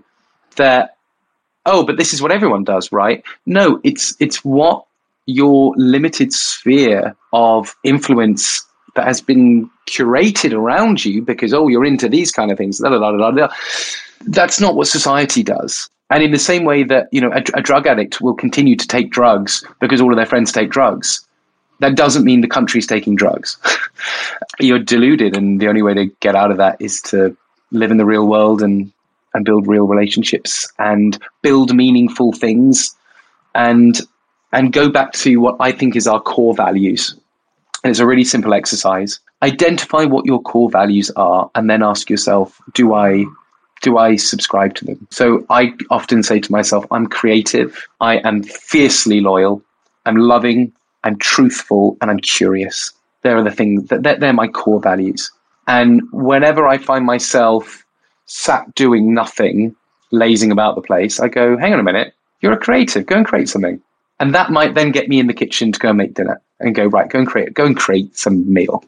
that, 0.57 0.97
oh, 1.65 1.85
but 1.85 1.97
this 1.97 2.13
is 2.13 2.21
what 2.21 2.33
everyone 2.33 2.65
does, 2.65 2.93
right? 2.93 3.25
No, 3.47 3.81
it's 3.83 4.15
it's 4.21 4.45
what 4.45 4.85
your 5.27 5.73
limited 5.77 6.33
sphere 6.33 7.17
of 7.33 7.75
influence 7.85 8.67
that 8.95 9.07
has 9.07 9.23
been 9.23 9.71
curated 9.89 10.53
around 10.53 11.05
you 11.05 11.23
because 11.23 11.55
oh, 11.55 11.69
you're 11.69 11.85
into 11.85 12.09
these 12.09 12.31
kind 12.31 12.51
of 12.51 12.59
things. 12.59 12.79
Da, 12.79 12.91
da, 12.91 13.31
da, 13.31 13.49
That's 14.27 14.61
not 14.61 14.75
what 14.75 14.87
society 14.87 15.43
does. 15.43 15.89
And 16.13 16.23
in 16.23 16.31
the 16.31 16.39
same 16.39 16.65
way 16.65 16.83
that 16.83 17.09
you 17.11 17.23
know 17.23 17.33
a, 17.33 17.43
a 17.55 17.63
drug 17.63 17.87
addict 17.87 18.21
will 18.21 18.35
continue 18.35 18.77
to 18.77 18.87
take 18.87 19.11
drugs 19.11 19.65
because 19.81 20.03
all 20.03 20.13
of 20.13 20.17
their 20.17 20.27
friends 20.27 20.53
take 20.53 20.69
drugs, 20.69 21.27
that 21.81 21.97
doesn't 21.97 22.25
mean 22.25 22.43
the 22.43 22.49
country's 22.49 22.87
taking 22.87 23.17
drugs. 23.17 23.57
You're 24.61 24.79
deluded, 24.79 25.35
and 25.39 25.59
the 25.59 25.69
only 25.69 25.81
way 25.81 25.95
to 25.95 26.07
get 26.21 26.37
out 26.37 26.51
of 26.51 26.59
that 26.59 26.77
is 26.81 27.01
to 27.13 27.35
live 27.71 27.91
in 27.91 27.97
the 27.97 28.05
real 28.05 28.29
world 28.29 28.61
and 28.63 28.93
and 29.33 29.47
build 29.47 29.67
real 29.67 29.87
relationships 29.87 30.71
and 30.79 31.19
build 31.41 31.75
meaningful 31.75 32.33
things 32.33 32.95
and 33.55 34.03
and 34.53 34.75
go 34.75 34.91
back 34.91 35.15
to 35.15 35.39
what 35.39 35.57
I 35.61 35.73
think 35.73 35.97
is 35.97 36.07
our 36.07 36.21
core 36.21 36.55
values. 36.55 37.17
And 37.83 37.91
it's 37.91 38.01
a 38.01 38.07
really 38.07 38.25
simple 38.25 38.53
exercise. 38.53 39.19
Identify 39.43 40.05
what 40.05 40.27
your 40.27 40.43
core 40.43 40.69
values 40.69 41.11
are 41.17 41.51
and 41.55 41.71
then 41.71 41.83
ask 41.83 42.11
yourself, 42.11 42.61
do 42.75 42.93
I 42.93 43.25
do 43.83 43.99
I 43.99 44.17
subscribe 44.17 44.75
to 44.77 44.85
them? 44.85 45.07
So 45.11 45.45
I 45.51 45.75
often 45.91 46.23
say 46.23 46.41
to 46.41 46.53
myself, 46.53 46.87
I'm 46.91 47.07
creative, 47.07 47.87
I 48.01 48.19
am 48.19 48.43
fiercely 48.43 49.21
loyal, 49.21 49.63
I'm 50.07 50.17
loving, 50.17 50.73
I'm 51.05 51.19
truthful, 51.19 51.97
and 52.01 52.11
I'm 52.11 52.21
curious. 52.21 52.93
There 53.23 53.37
are 53.37 53.43
the 53.43 53.51
things 53.51 53.89
that 53.89 54.03
they're, 54.03 54.19
they're 54.19 54.33
my 54.33 54.49
core 54.49 54.81
values. 54.81 55.31
And 55.67 56.03
whenever 56.13 56.67
I 56.67 56.79
find 56.79 57.05
myself 57.05 57.85
sat 58.27 58.75
doing 58.75 59.13
nothing, 59.13 59.77
lazing 60.11 60.51
about 60.51 60.77
the 60.77 60.83
place, 60.83 61.21
I 61.21 61.29
go, 61.29 61.57
hang 61.59 61.73
on 61.73 61.81
a 61.81 61.85
minute, 61.85 62.15
you're 62.41 62.53
a 62.53 62.59
creative, 62.59 63.07
go 63.07 63.17
and 63.17 63.27
create 63.27 63.49
something. 63.49 63.81
And 64.21 64.35
that 64.35 64.51
might 64.51 64.75
then 64.75 64.93
get 64.93 65.09
me 65.09 65.19
in 65.19 65.27
the 65.27 65.35
kitchen 65.35 65.73
to 65.73 65.79
go 65.79 65.89
and 65.89 65.99
make 65.99 66.15
dinner 66.15 66.41
and 66.61 66.75
go, 66.75 66.87
right, 66.87 67.09
go 67.09 67.19
and 67.19 67.29
create, 67.29 67.55
go 67.55 67.67
and 67.67 67.77
create 67.77 68.17
some 68.17 68.53
meal. 68.53 68.85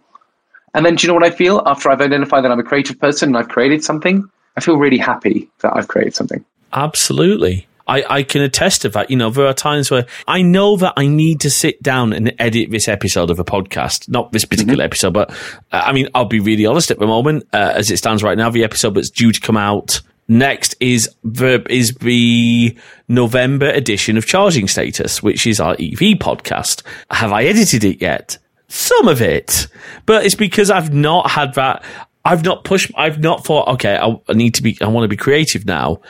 And 0.74 0.84
then 0.84 0.94
do 0.96 1.06
you 1.06 1.08
know 1.08 1.14
what 1.14 1.24
I 1.24 1.30
feel 1.30 1.62
after 1.66 1.90
I've 1.90 2.00
identified 2.00 2.44
that 2.44 2.52
I'm 2.52 2.60
a 2.60 2.64
creative 2.64 2.98
person 2.98 3.30
and 3.30 3.36
I've 3.36 3.48
created 3.48 3.82
something? 3.82 4.28
I 4.56 4.60
feel 4.60 4.76
really 4.76 4.98
happy 4.98 5.50
that 5.60 5.76
I've 5.76 5.88
created 5.88 6.14
something. 6.14 6.44
Absolutely. 6.72 7.66
I, 7.86 8.04
I 8.08 8.22
can 8.22 8.42
attest 8.42 8.82
to 8.82 8.88
that. 8.90 9.10
You 9.10 9.16
know, 9.16 9.30
there 9.30 9.46
are 9.46 9.54
times 9.54 9.90
where 9.90 10.06
I 10.26 10.42
know 10.42 10.76
that 10.76 10.94
I 10.96 11.06
need 11.06 11.40
to 11.40 11.50
sit 11.50 11.82
down 11.82 12.12
and 12.12 12.34
edit 12.38 12.70
this 12.70 12.88
episode 12.88 13.30
of 13.30 13.38
a 13.38 13.44
podcast, 13.44 14.08
not 14.08 14.32
this 14.32 14.44
particular 14.44 14.76
mm-hmm. 14.76 14.86
episode, 14.86 15.12
but 15.12 15.30
uh, 15.70 15.82
I 15.84 15.92
mean, 15.92 16.08
I'll 16.14 16.24
be 16.24 16.40
really 16.40 16.66
honest 16.66 16.90
at 16.90 16.98
the 16.98 17.06
moment, 17.06 17.46
uh, 17.52 17.72
as 17.74 17.90
it 17.90 17.98
stands 17.98 18.22
right 18.22 18.38
now, 18.38 18.50
the 18.50 18.64
episode 18.64 18.94
that's 18.94 19.10
due 19.10 19.32
to 19.32 19.40
come 19.40 19.56
out 19.56 20.00
next 20.28 20.74
is 20.80 21.10
the, 21.22 21.64
is 21.68 21.92
the 22.00 22.76
November 23.08 23.68
edition 23.68 24.16
of 24.16 24.24
Charging 24.24 24.66
Status, 24.66 25.22
which 25.22 25.46
is 25.46 25.60
our 25.60 25.72
EV 25.72 26.16
podcast. 26.18 26.82
Have 27.10 27.32
I 27.32 27.44
edited 27.44 27.84
it 27.84 28.00
yet? 28.00 28.38
Some 28.68 29.08
of 29.08 29.20
it, 29.20 29.68
but 30.06 30.24
it's 30.24 30.34
because 30.34 30.70
I've 30.70 30.92
not 30.92 31.30
had 31.30 31.54
that. 31.54 31.84
I've 32.24 32.44
not 32.44 32.64
pushed. 32.64 32.90
I've 32.96 33.20
not 33.20 33.44
thought. 33.44 33.68
Okay, 33.68 33.96
I, 33.96 34.18
I 34.28 34.32
need 34.32 34.54
to 34.54 34.62
be. 34.62 34.78
I 34.80 34.86
want 34.86 35.04
to 35.04 35.08
be 35.08 35.16
creative 35.16 35.66
now. 35.66 36.00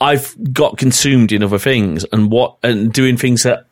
I've 0.00 0.36
got 0.52 0.76
consumed 0.76 1.32
in 1.32 1.42
other 1.42 1.58
things 1.58 2.04
and 2.12 2.30
what 2.30 2.56
and 2.62 2.92
doing 2.92 3.16
things 3.16 3.42
that 3.44 3.66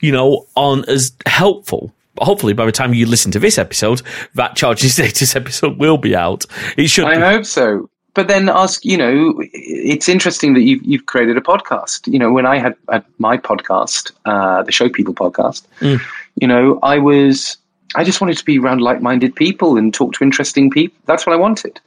you 0.00 0.10
know 0.12 0.46
aren't 0.56 0.88
as 0.88 1.12
helpful. 1.26 1.92
Hopefully, 2.18 2.52
by 2.52 2.66
the 2.66 2.72
time 2.72 2.94
you 2.94 3.06
listen 3.06 3.30
to 3.32 3.38
this 3.38 3.58
episode, 3.58 4.02
that 4.34 4.56
charging 4.56 4.88
status 4.90 5.36
episode 5.36 5.78
will 5.78 5.98
be 5.98 6.16
out. 6.16 6.46
It 6.76 6.88
should. 6.88 7.04
I 7.04 7.16
be. 7.16 7.20
hope 7.20 7.44
so. 7.44 7.90
But 8.14 8.26
then 8.26 8.48
ask, 8.48 8.84
you 8.84 8.96
know, 8.96 9.34
it's 9.52 10.08
interesting 10.08 10.54
that 10.54 10.62
you've 10.62 10.82
you've 10.82 11.06
created 11.06 11.36
a 11.36 11.40
podcast. 11.40 12.10
You 12.10 12.18
know, 12.18 12.32
when 12.32 12.46
I 12.46 12.58
had, 12.58 12.74
had 12.90 13.04
my 13.18 13.36
podcast, 13.36 14.10
uh, 14.24 14.62
the 14.62 14.72
Show 14.72 14.88
People 14.88 15.14
podcast, 15.14 15.64
mm. 15.80 16.00
you 16.40 16.48
know, 16.48 16.80
I 16.82 16.98
was 16.98 17.58
I 17.94 18.04
just 18.04 18.20
wanted 18.20 18.36
to 18.36 18.44
be 18.44 18.58
around 18.58 18.80
like 18.80 19.00
minded 19.00 19.34
people 19.34 19.78
and 19.78 19.94
talk 19.94 20.12
to 20.14 20.24
interesting 20.24 20.70
people. 20.70 20.98
That's 21.06 21.26
what 21.26 21.32
I 21.32 21.38
wanted. 21.38 21.80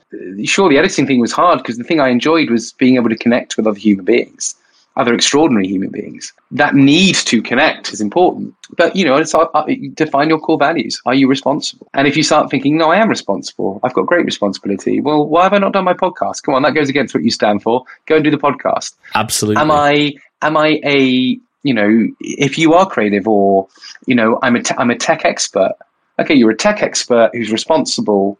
Sure, 0.46 0.68
the 0.68 0.78
editing 0.78 1.06
thing 1.06 1.20
was 1.20 1.32
hard 1.32 1.60
because 1.60 1.78
the 1.78 1.84
thing 1.84 2.00
I 2.00 2.10
enjoyed 2.10 2.50
was 2.50 2.74
being 2.74 2.96
able 2.96 3.10
to 3.10 3.18
connect 3.18 3.56
with 3.56 3.68
other 3.68 3.78
human 3.78 4.04
beings, 4.04 4.56
other 4.96 5.14
extraordinary 5.14 5.68
human 5.68 5.90
beings. 5.90 6.34
That 6.50 6.74
need 6.74 7.16
to 7.16 7.42
connect 7.42 7.94
is 7.94 8.02
important. 8.02 8.56
But, 8.76 8.96
you 8.96 9.06
know, 9.06 9.18
it's, 9.18 9.36
uh, 9.36 9.42
uh, 9.54 9.68
define 9.94 10.30
your 10.30 10.40
core 10.40 10.58
values. 10.58 11.00
Are 11.06 11.14
you 11.14 11.28
responsible? 11.28 11.88
And 11.94 12.08
if 12.08 12.18
you 12.18 12.24
start 12.24 12.50
thinking, 12.50 12.78
no, 12.78 12.90
I 12.90 12.98
am 12.98 13.08
responsible, 13.08 13.80
I've 13.84 13.94
got 13.94 14.08
great 14.08 14.26
responsibility, 14.26 15.02
well, 15.02 15.28
why 15.28 15.44
have 15.44 15.54
I 15.54 15.60
not 15.60 15.74
done 15.74 15.86
my 15.86 15.94
podcast? 15.94 16.42
Come 16.42 16.56
on, 16.56 16.64
that 16.64 16.74
goes 16.74 16.90
against 16.90 17.14
what 17.14 17.24
you 17.24 17.32
stand 17.32 17.62
for. 17.62 17.86
Go 18.08 18.16
and 18.16 18.24
do 18.24 18.32
the 18.32 18.38
podcast. 18.38 18.96
Absolutely. 19.14 19.62
Am 19.62 19.70
I, 19.70 20.14
am 20.42 20.58
I 20.58 20.80
a, 20.84 21.38
you 21.64 21.74
know, 21.76 22.08
if 22.22 22.58
you 22.58 22.74
are 22.74 22.90
creative 22.90 23.28
or, 23.28 23.68
you 24.08 24.16
know, 24.16 24.40
I'm 24.42 24.56
a, 24.56 24.64
te- 24.64 24.76
I'm 24.80 24.90
a 24.90 24.98
tech 24.98 25.26
expert 25.26 25.74
okay, 26.22 26.36
you're 26.36 26.52
a 26.52 26.56
tech 26.56 26.82
expert 26.82 27.32
who's 27.34 27.52
responsible 27.52 28.38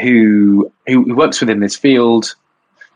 who 0.00 0.70
who 0.86 1.14
works 1.14 1.40
within 1.40 1.60
this 1.60 1.76
field. 1.76 2.34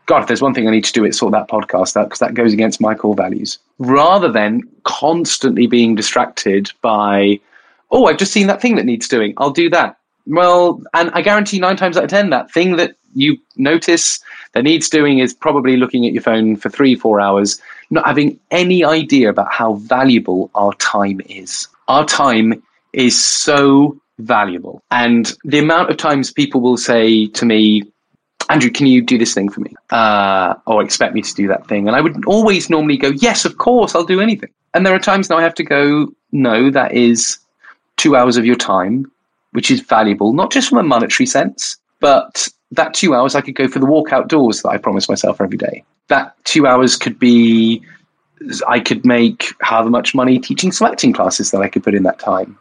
God, 0.05 0.23
if 0.23 0.27
there's 0.27 0.41
one 0.41 0.53
thing 0.53 0.67
I 0.67 0.71
need 0.71 0.85
to 0.85 0.93
do, 0.93 1.05
it's 1.05 1.19
sort 1.19 1.33
that 1.33 1.47
podcast 1.47 1.95
out 1.95 2.05
because 2.05 2.19
that 2.19 2.33
goes 2.33 2.51
against 2.51 2.81
my 2.81 2.95
core 2.95 3.15
values. 3.15 3.59
Rather 3.77 4.31
than 4.31 4.63
constantly 4.83 5.67
being 5.67 5.93
distracted 5.93 6.71
by, 6.81 7.39
oh, 7.91 8.05
I've 8.07 8.17
just 8.17 8.33
seen 8.33 8.47
that 8.47 8.59
thing 8.59 8.75
that 8.75 8.85
needs 8.85 9.07
doing. 9.07 9.35
I'll 9.37 9.51
do 9.51 9.69
that. 9.69 9.97
Well, 10.25 10.81
and 10.93 11.11
I 11.13 11.21
guarantee 11.21 11.59
nine 11.59 11.77
times 11.77 11.95
out 11.95 12.03
of 12.03 12.09
ten, 12.09 12.31
that 12.31 12.51
thing 12.51 12.75
that 12.77 12.95
you 13.13 13.37
notice 13.55 14.19
that 14.53 14.63
needs 14.63 14.89
doing 14.89 15.19
is 15.19 15.33
probably 15.33 15.77
looking 15.77 16.05
at 16.05 16.13
your 16.13 16.23
phone 16.23 16.55
for 16.55 16.69
three, 16.69 16.95
four 16.95 17.19
hours, 17.19 17.61
not 17.89 18.05
having 18.05 18.39
any 18.51 18.83
idea 18.83 19.29
about 19.29 19.51
how 19.51 19.75
valuable 19.75 20.49
our 20.55 20.73
time 20.73 21.21
is. 21.27 21.67
Our 21.87 22.05
time 22.05 22.61
is 22.93 23.23
so 23.23 23.99
valuable. 24.19 24.83
And 24.91 25.33
the 25.43 25.59
amount 25.59 25.89
of 25.89 25.97
times 25.97 26.31
people 26.31 26.61
will 26.61 26.77
say 26.77 27.27
to 27.27 27.45
me, 27.45 27.83
Andrew, 28.49 28.71
can 28.71 28.87
you 28.87 29.01
do 29.01 29.17
this 29.17 29.33
thing 29.33 29.49
for 29.49 29.61
me? 29.61 29.73
Uh, 29.89 30.55
or 30.65 30.83
expect 30.83 31.13
me 31.13 31.21
to 31.21 31.33
do 31.35 31.47
that 31.47 31.67
thing? 31.67 31.87
And 31.87 31.95
I 31.95 32.01
would 32.01 32.25
always 32.25 32.69
normally 32.69 32.97
go, 32.97 33.09
yes, 33.09 33.45
of 33.45 33.57
course, 33.57 33.95
I'll 33.95 34.05
do 34.05 34.21
anything. 34.21 34.49
And 34.73 34.85
there 34.85 34.93
are 34.93 34.99
times 34.99 35.29
now 35.29 35.37
I 35.37 35.43
have 35.43 35.55
to 35.55 35.63
go, 35.63 36.07
no, 36.31 36.69
that 36.71 36.93
is 36.93 37.39
two 37.97 38.15
hours 38.15 38.37
of 38.37 38.45
your 38.45 38.55
time, 38.55 39.11
which 39.51 39.69
is 39.71 39.81
valuable, 39.81 40.33
not 40.33 40.51
just 40.51 40.69
from 40.69 40.77
a 40.77 40.83
monetary 40.83 41.27
sense, 41.27 41.77
but 41.99 42.47
that 42.71 42.93
two 42.93 43.13
hours 43.13 43.35
I 43.35 43.41
could 43.41 43.55
go 43.55 43.67
for 43.67 43.79
the 43.79 43.85
walk 43.85 44.13
outdoors 44.13 44.61
that 44.61 44.69
I 44.69 44.77
promise 44.77 45.09
myself 45.09 45.41
every 45.41 45.57
day. 45.57 45.83
That 46.07 46.33
two 46.45 46.65
hours 46.65 46.95
could 46.95 47.19
be, 47.19 47.83
I 48.67 48.79
could 48.79 49.05
make 49.05 49.53
however 49.61 49.89
much 49.89 50.15
money 50.15 50.39
teaching 50.39 50.71
some 50.71 50.89
acting 50.89 51.13
classes 51.13 51.51
that 51.51 51.61
I 51.61 51.67
could 51.67 51.83
put 51.83 51.95
in 51.95 52.03
that 52.03 52.19
time. 52.19 52.57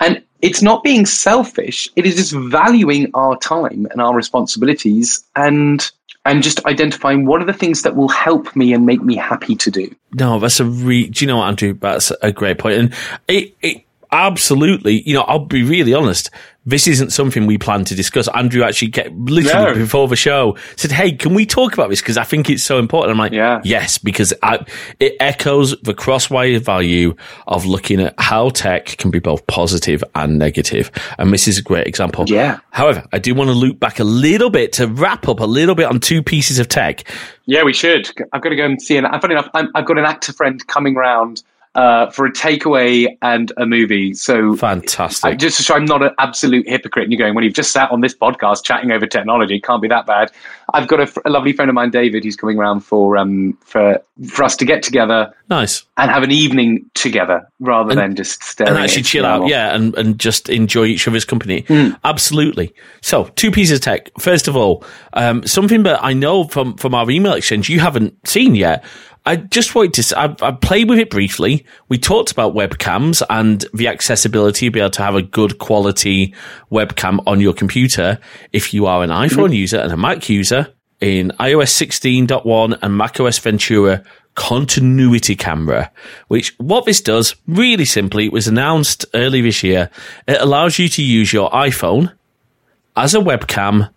And 0.00 0.22
it's 0.40 0.62
not 0.62 0.82
being 0.82 1.06
selfish, 1.06 1.88
it 1.96 2.06
is 2.06 2.16
just 2.16 2.32
valuing 2.32 3.10
our 3.14 3.36
time 3.38 3.86
and 3.90 4.00
our 4.00 4.14
responsibilities 4.14 5.24
and 5.36 5.90
and 6.24 6.42
just 6.42 6.64
identifying 6.66 7.24
what 7.24 7.40
are 7.40 7.46
the 7.46 7.52
things 7.54 7.82
that 7.82 7.96
will 7.96 8.08
help 8.08 8.54
me 8.54 8.74
and 8.74 8.84
make 8.84 9.02
me 9.02 9.16
happy 9.16 9.56
to 9.56 9.70
do. 9.70 9.94
No, 10.12 10.38
that's 10.38 10.60
a 10.60 10.64
re. 10.64 11.08
Do 11.08 11.24
you 11.24 11.26
know 11.26 11.38
what, 11.38 11.48
Andrew? 11.48 11.72
That's 11.72 12.12
a 12.22 12.32
great 12.32 12.58
point, 12.58 12.78
and 12.78 12.94
it, 13.28 13.54
it 13.62 13.84
absolutely. 14.12 15.02
You 15.08 15.14
know, 15.14 15.22
I'll 15.22 15.46
be 15.46 15.62
really 15.62 15.94
honest 15.94 16.30
this 16.68 16.86
isn't 16.86 17.10
something 17.10 17.46
we 17.46 17.56
plan 17.56 17.84
to 17.86 17.94
discuss. 17.94 18.28
Andrew 18.28 18.62
actually 18.62 18.90
kept 18.90 19.10
literally 19.12 19.72
no. 19.72 19.74
before 19.74 20.06
the 20.06 20.16
show 20.16 20.56
said, 20.76 20.92
"Hey, 20.92 21.12
can 21.12 21.32
we 21.32 21.46
talk 21.46 21.72
about 21.72 21.88
this? 21.88 22.02
Because 22.02 22.18
I 22.18 22.24
think 22.24 22.50
it's 22.50 22.62
so 22.62 22.78
important." 22.78 23.12
I'm 23.12 23.18
like, 23.18 23.32
yeah. 23.32 23.62
"Yes," 23.64 23.96
because 23.96 24.34
I, 24.42 24.64
it 25.00 25.16
echoes 25.18 25.80
the 25.80 25.94
crosswire 25.94 26.60
value 26.60 27.14
of 27.46 27.64
looking 27.64 28.00
at 28.00 28.14
how 28.18 28.50
tech 28.50 28.86
can 28.98 29.10
be 29.10 29.18
both 29.18 29.46
positive 29.46 30.04
and 30.14 30.38
negative, 30.38 30.90
and 31.18 31.32
this 31.32 31.48
is 31.48 31.56
a 31.56 31.62
great 31.62 31.86
example. 31.86 32.26
Yeah. 32.28 32.58
However, 32.70 33.02
I 33.12 33.18
do 33.18 33.34
want 33.34 33.48
to 33.48 33.54
loop 33.54 33.80
back 33.80 33.98
a 33.98 34.04
little 34.04 34.50
bit 34.50 34.74
to 34.74 34.88
wrap 34.88 35.26
up 35.26 35.40
a 35.40 35.46
little 35.46 35.74
bit 35.74 35.86
on 35.86 36.00
two 36.00 36.22
pieces 36.22 36.58
of 36.58 36.68
tech. 36.68 37.04
Yeah, 37.46 37.62
we 37.62 37.72
should. 37.72 38.10
I've 38.34 38.42
got 38.42 38.50
to 38.50 38.56
go 38.56 38.66
and 38.66 38.80
see. 38.80 38.98
And 38.98 39.06
funny 39.22 39.34
enough, 39.34 39.48
i 39.54 39.64
have 39.74 39.86
got 39.86 39.96
an 39.96 40.04
actor 40.04 40.34
friend 40.34 40.64
coming 40.66 40.94
round 40.94 41.42
uh, 41.74 42.10
for 42.10 42.26
a 42.26 42.32
takeaway 42.32 43.16
and 43.22 43.52
a 43.56 43.66
movie. 43.66 44.14
So 44.14 44.56
fantastic. 44.56 45.24
I, 45.24 45.34
just 45.34 45.62
so 45.64 45.74
I'm 45.74 45.84
not 45.84 46.02
an 46.02 46.10
absolute 46.18 46.68
hypocrite. 46.68 47.04
And 47.04 47.12
you're 47.12 47.18
going 47.18 47.34
when 47.34 47.44
you've 47.44 47.54
just 47.54 47.72
sat 47.72 47.90
on 47.90 48.00
this 48.00 48.14
podcast 48.14 48.64
chatting 48.64 48.90
over 48.90 49.06
technology, 49.06 49.60
can't 49.60 49.82
be 49.82 49.88
that 49.88 50.06
bad. 50.06 50.32
I've 50.74 50.88
got 50.88 51.00
a, 51.00 51.22
a 51.28 51.30
lovely 51.30 51.52
friend 51.52 51.68
of 51.68 51.74
mine, 51.74 51.90
David, 51.90 52.24
who's 52.24 52.36
coming 52.36 52.58
around 52.58 52.80
for 52.80 53.16
um 53.16 53.56
for 53.64 54.02
for 54.28 54.44
us 54.44 54.56
to 54.56 54.64
get 54.64 54.82
together. 54.82 55.32
Nice. 55.48 55.84
And 55.96 56.10
have 56.10 56.22
an 56.22 56.30
evening 56.30 56.84
together 56.94 57.48
rather 57.60 57.92
and, 57.92 57.98
than 57.98 58.16
just 58.16 58.42
staring 58.42 58.74
and 58.74 58.82
actually 58.82 59.02
chill 59.02 59.24
out, 59.24 59.48
yeah, 59.48 59.74
and, 59.74 59.96
and 59.96 60.18
just 60.18 60.48
enjoy 60.48 60.84
each 60.84 61.08
other's 61.08 61.24
company. 61.24 61.62
Mm. 61.62 61.98
Absolutely. 62.04 62.74
So, 63.00 63.24
two 63.36 63.50
pieces 63.50 63.78
of 63.78 63.82
tech. 63.82 64.10
First 64.18 64.46
of 64.46 64.56
all, 64.56 64.84
um, 65.14 65.46
something 65.46 65.84
that 65.84 66.04
I 66.04 66.12
know 66.12 66.44
from 66.44 66.76
from 66.76 66.94
our 66.94 67.10
email 67.10 67.32
exchange 67.32 67.68
you 67.68 67.80
haven't 67.80 68.14
seen 68.28 68.54
yet 68.54 68.84
I 69.28 69.36
just 69.36 69.74
wanted 69.74 69.92
to. 70.02 70.18
I, 70.18 70.34
I, 70.40 70.52
played 70.52 70.88
with 70.88 70.98
it 70.98 71.10
briefly. 71.10 71.66
We 71.90 71.98
talked 71.98 72.32
about 72.32 72.54
webcams 72.54 73.22
and 73.28 73.62
the 73.74 73.86
accessibility, 73.86 74.68
to 74.68 74.70
be 74.70 74.80
able 74.80 74.88
to 74.92 75.02
have 75.02 75.16
a 75.16 75.20
good 75.20 75.58
quality 75.58 76.34
webcam 76.72 77.22
on 77.26 77.38
your 77.38 77.52
computer 77.52 78.18
if 78.54 78.72
you 78.72 78.86
are 78.86 79.02
an 79.02 79.10
iPhone 79.10 79.48
mm-hmm. 79.48 79.52
user 79.52 79.76
and 79.80 79.92
a 79.92 79.98
Mac 79.98 80.30
user 80.30 80.72
in 81.02 81.30
iOS 81.40 81.76
16.1 81.76 82.78
and 82.80 82.96
macOS 82.96 83.38
Ventura 83.38 84.02
continuity 84.34 85.36
camera, 85.36 85.92
which 86.28 86.54
what 86.56 86.86
this 86.86 87.02
does 87.02 87.36
really 87.46 87.84
simply, 87.84 88.24
it 88.24 88.32
was 88.32 88.48
announced 88.48 89.04
early 89.12 89.42
this 89.42 89.62
year. 89.62 89.90
It 90.26 90.40
allows 90.40 90.78
you 90.78 90.88
to 90.88 91.02
use 91.02 91.34
your 91.34 91.50
iPhone 91.50 92.14
as 92.96 93.14
a 93.14 93.18
webcam 93.18 93.90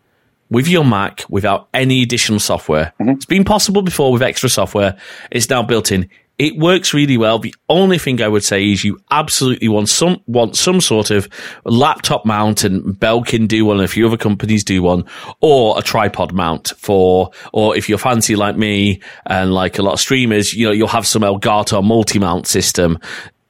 with 0.52 0.68
your 0.68 0.86
Mac 0.86 1.24
without 1.30 1.70
any 1.74 2.04
additional 2.04 2.40
software. 2.40 2.94
Mm-hmm. 3.00 3.12
It's 3.12 3.26
been 3.26 3.46
possible 3.46 3.82
before 3.82 4.12
with 4.12 4.22
extra 4.22 4.50
software. 4.50 4.96
It's 5.32 5.50
now 5.50 5.64
built 5.64 5.92
in. 5.92 6.10
It 6.38 6.58
works 6.58 6.94
really 6.94 7.18
well. 7.18 7.38
The 7.40 7.54
only 7.70 8.00
thing 8.00 8.22
I 8.22 8.28
would 8.28 8.44
say 8.44 8.72
is 8.72 8.84
you 8.84 9.00
absolutely 9.12 9.68
want 9.68 9.90
some 9.90 10.22
want 10.26 10.56
some 10.56 10.82
sort 10.82 11.12
of 11.12 11.30
laptop 11.66 12.26
mount, 12.26 12.64
and 12.64 12.82
Belkin 13.00 13.48
do 13.48 13.66
one, 13.66 13.78
and 13.78 13.86
a 13.86 13.88
few 13.88 14.08
other 14.08 14.18
companies 14.18 14.64
do 14.64 14.82
one, 14.82 15.06
or 15.40 15.78
a 15.78 15.84
tripod 15.84 16.34
mount 16.34 16.74
for, 16.78 17.30
or 17.54 17.78
if 17.78 17.88
you're 17.88 18.00
fancy 18.00 18.36
like 18.36 18.58
me 18.58 19.02
and 19.28 19.54
like 19.54 19.78
a 19.78 19.84
lot 19.84 19.94
of 19.94 20.00
streamers, 20.00 20.52
you 20.52 20.66
know, 20.66 20.72
you'll 20.72 20.88
have 20.88 21.06
some 21.06 21.22
Elgato 21.22 21.84
multi 21.84 22.18
mount 22.18 22.48
system. 22.48 22.98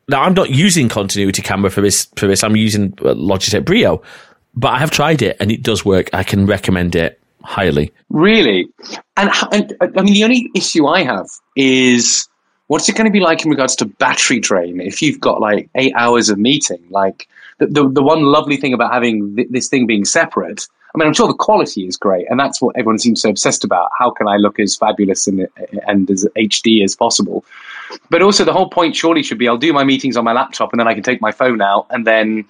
Now 0.10 0.24
I'm 0.24 0.34
not 0.34 0.50
using 0.50 0.90
continuity 0.90 1.42
camera 1.42 1.72
for 1.72 1.80
this 1.80 2.10
for 2.18 2.28
this. 2.28 2.44
I'm 2.44 2.58
using 2.58 2.92
Logitech 2.92 3.64
Brio 3.64 4.02
but 4.56 4.70
I 4.70 4.80
have 4.80 4.92
tried 4.92 5.22
it 5.22 5.38
and 5.40 5.52
it 5.52 5.64
does 5.64 5.86
work. 5.86 6.10
I 6.14 6.24
can 6.24 6.46
recommend 6.46 6.96
it 6.96 7.20
highly. 7.44 7.92
Really? 8.10 8.68
And, 9.18 9.32
and 9.52 9.76
I 9.82 10.02
mean, 10.02 10.14
the 10.14 10.24
only 10.24 10.50
issue 10.56 10.88
I 10.88 11.04
have 11.04 11.28
is 11.56 12.28
what's 12.68 12.88
it 12.88 12.96
going 12.96 13.06
to 13.06 13.12
be 13.12 13.20
like 13.20 13.44
in 13.44 13.52
regards 13.52 13.76
to 13.78 13.86
battery 13.86 14.40
drain 14.40 14.80
if 14.80 15.02
you've 15.02 15.20
got 15.20 15.42
like 15.42 15.70
eight 15.76 15.94
hours 15.96 16.30
of 16.30 16.38
meeting? 16.38 16.82
Like 16.90 17.28
the, 17.60 17.68
the, 17.68 17.90
the 17.90 18.04
one 18.04 18.24
lovely 18.24 18.58
thing 18.58 18.74
about 18.74 18.94
having 18.94 19.36
th- 19.36 19.50
this 19.50 19.68
thing 19.68 19.86
being 19.86 20.06
separate. 20.06 20.68
I 20.94 20.98
mean, 20.98 21.08
I'm 21.08 21.14
sure 21.14 21.28
the 21.28 21.34
quality 21.34 21.88
is 21.88 21.96
great, 21.96 22.26
and 22.30 22.38
that's 22.38 22.62
what 22.62 22.76
everyone 22.78 23.00
seems 23.00 23.22
so 23.22 23.30
obsessed 23.30 23.64
about. 23.64 23.90
How 23.98 24.12
can 24.12 24.28
I 24.28 24.36
look 24.36 24.60
as 24.60 24.76
fabulous 24.76 25.26
and, 25.26 25.48
and 25.88 26.12
as 26.12 26.28
HD 26.36 26.84
as 26.84 26.98
possible? 26.98 27.46
But 28.10 28.22
also, 28.22 28.44
the 28.44 28.52
whole 28.52 28.70
point 28.70 28.94
surely 28.98 29.24
should 29.24 29.38
be 29.38 29.48
I'll 29.48 29.58
do 29.58 29.72
my 29.72 29.86
meetings 29.86 30.18
on 30.18 30.26
my 30.26 30.34
laptop, 30.34 30.74
and 30.74 30.82
then 30.82 30.90
I 30.90 30.94
can 30.94 31.02
take 31.02 31.22
my 31.22 31.32
phone 31.32 31.62
out, 31.62 31.88
and 31.92 32.06
then 32.06 32.44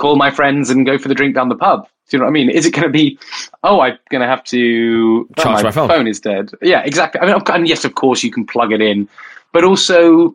call 0.00 0.16
my 0.16 0.30
friends 0.30 0.70
and 0.70 0.86
go 0.86 0.98
for 0.98 1.08
the 1.08 1.14
drink 1.14 1.34
down 1.34 1.48
the 1.48 1.56
pub. 1.56 1.86
Do 2.08 2.16
you 2.16 2.18
know 2.18 2.24
what 2.24 2.30
I 2.30 2.32
mean? 2.32 2.50
Is 2.50 2.66
it 2.66 2.72
going 2.72 2.88
to 2.88 2.92
be, 2.92 3.18
oh, 3.62 3.80
I'm 3.80 3.96
going 4.10 4.22
to 4.22 4.26
have 4.26 4.42
to 4.44 5.28
oh, 5.38 5.42
charge 5.42 5.56
my, 5.58 5.62
my 5.62 5.70
phone. 5.70 5.88
phone 5.88 6.06
is 6.08 6.18
dead. 6.18 6.50
Yeah, 6.60 6.82
exactly. 6.84 7.20
I 7.20 7.26
mean, 7.26 7.40
and 7.46 7.68
yes, 7.68 7.84
of 7.84 7.94
course, 7.94 8.24
you 8.24 8.32
can 8.32 8.44
plug 8.44 8.72
it 8.72 8.80
in, 8.80 9.08
but 9.52 9.62
also, 9.62 10.34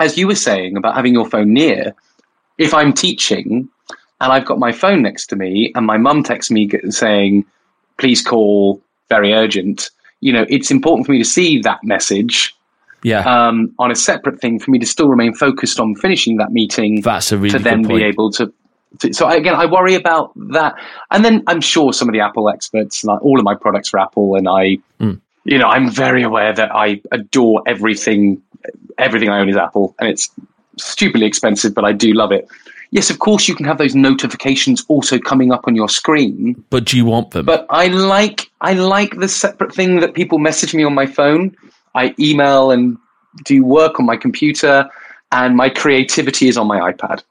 as 0.00 0.18
you 0.18 0.26
were 0.26 0.34
saying 0.34 0.76
about 0.76 0.96
having 0.96 1.12
your 1.12 1.28
phone 1.28 1.52
near, 1.52 1.94
if 2.58 2.74
I'm 2.74 2.92
teaching 2.92 3.68
and 4.20 4.32
I've 4.32 4.46
got 4.46 4.58
my 4.58 4.72
phone 4.72 5.02
next 5.02 5.26
to 5.28 5.36
me 5.36 5.70
and 5.76 5.86
my 5.86 5.98
mum 5.98 6.24
texts 6.24 6.50
me 6.50 6.68
saying, 6.88 7.44
please 7.98 8.22
call, 8.22 8.82
very 9.08 9.32
urgent, 9.32 9.90
you 10.20 10.32
know, 10.32 10.46
it's 10.48 10.70
important 10.70 11.06
for 11.06 11.12
me 11.12 11.18
to 11.18 11.24
see 11.24 11.60
that 11.60 11.84
message 11.84 12.54
yeah. 13.04 13.20
Um, 13.20 13.74
on 13.78 13.90
a 13.90 13.94
separate 13.94 14.40
thing 14.40 14.58
for 14.58 14.70
me 14.70 14.78
to 14.78 14.86
still 14.86 15.08
remain 15.08 15.34
focused 15.34 15.78
on 15.78 15.94
finishing 15.94 16.38
that 16.38 16.52
meeting. 16.52 17.02
That's 17.02 17.32
a 17.32 17.36
really 17.36 17.50
to 17.50 17.62
then 17.62 17.82
be 17.82 18.02
able 18.02 18.32
to 18.32 18.50
so 19.12 19.28
again, 19.28 19.54
I 19.54 19.66
worry 19.66 19.94
about 19.94 20.32
that. 20.50 20.74
And 21.10 21.24
then 21.24 21.42
I'm 21.46 21.60
sure 21.60 21.92
some 21.92 22.08
of 22.08 22.12
the 22.12 22.20
Apple 22.20 22.48
experts, 22.48 23.04
like 23.04 23.22
all 23.22 23.38
of 23.38 23.44
my 23.44 23.54
products 23.54 23.92
are 23.94 23.98
Apple, 23.98 24.36
and 24.36 24.48
I, 24.48 24.78
mm. 25.00 25.20
you 25.44 25.58
know, 25.58 25.66
I'm 25.66 25.90
very 25.90 26.22
aware 26.22 26.52
that 26.52 26.74
I 26.74 27.00
adore 27.12 27.62
everything. 27.66 28.42
Everything 28.98 29.28
I 29.28 29.40
own 29.40 29.48
is 29.48 29.56
Apple, 29.56 29.94
and 29.98 30.08
it's 30.08 30.30
stupidly 30.78 31.26
expensive, 31.26 31.74
but 31.74 31.84
I 31.84 31.92
do 31.92 32.12
love 32.12 32.32
it. 32.32 32.48
Yes, 32.90 33.10
of 33.10 33.18
course, 33.18 33.48
you 33.48 33.56
can 33.56 33.66
have 33.66 33.78
those 33.78 33.94
notifications 33.94 34.84
also 34.86 35.18
coming 35.18 35.52
up 35.52 35.66
on 35.66 35.74
your 35.74 35.88
screen. 35.88 36.64
But 36.70 36.84
do 36.84 36.96
you 36.96 37.04
want 37.04 37.32
them? 37.32 37.44
But 37.44 37.66
I 37.68 37.88
like 37.88 38.50
I 38.60 38.74
like 38.74 39.18
the 39.18 39.28
separate 39.28 39.74
thing 39.74 40.00
that 40.00 40.14
people 40.14 40.38
message 40.38 40.74
me 40.74 40.84
on 40.84 40.94
my 40.94 41.06
phone. 41.06 41.56
I 41.94 42.14
email 42.18 42.70
and 42.70 42.96
do 43.44 43.64
work 43.64 43.98
on 43.98 44.06
my 44.06 44.16
computer, 44.16 44.88
and 45.32 45.56
my 45.56 45.68
creativity 45.68 46.46
is 46.46 46.56
on 46.56 46.68
my 46.68 46.92
iPad 46.92 47.22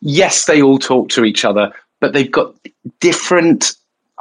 yes, 0.00 0.46
they 0.46 0.62
all 0.62 0.78
talk 0.78 1.08
to 1.10 1.24
each 1.24 1.44
other, 1.44 1.72
but 2.00 2.12
they've 2.12 2.30
got 2.30 2.54
different 3.00 3.74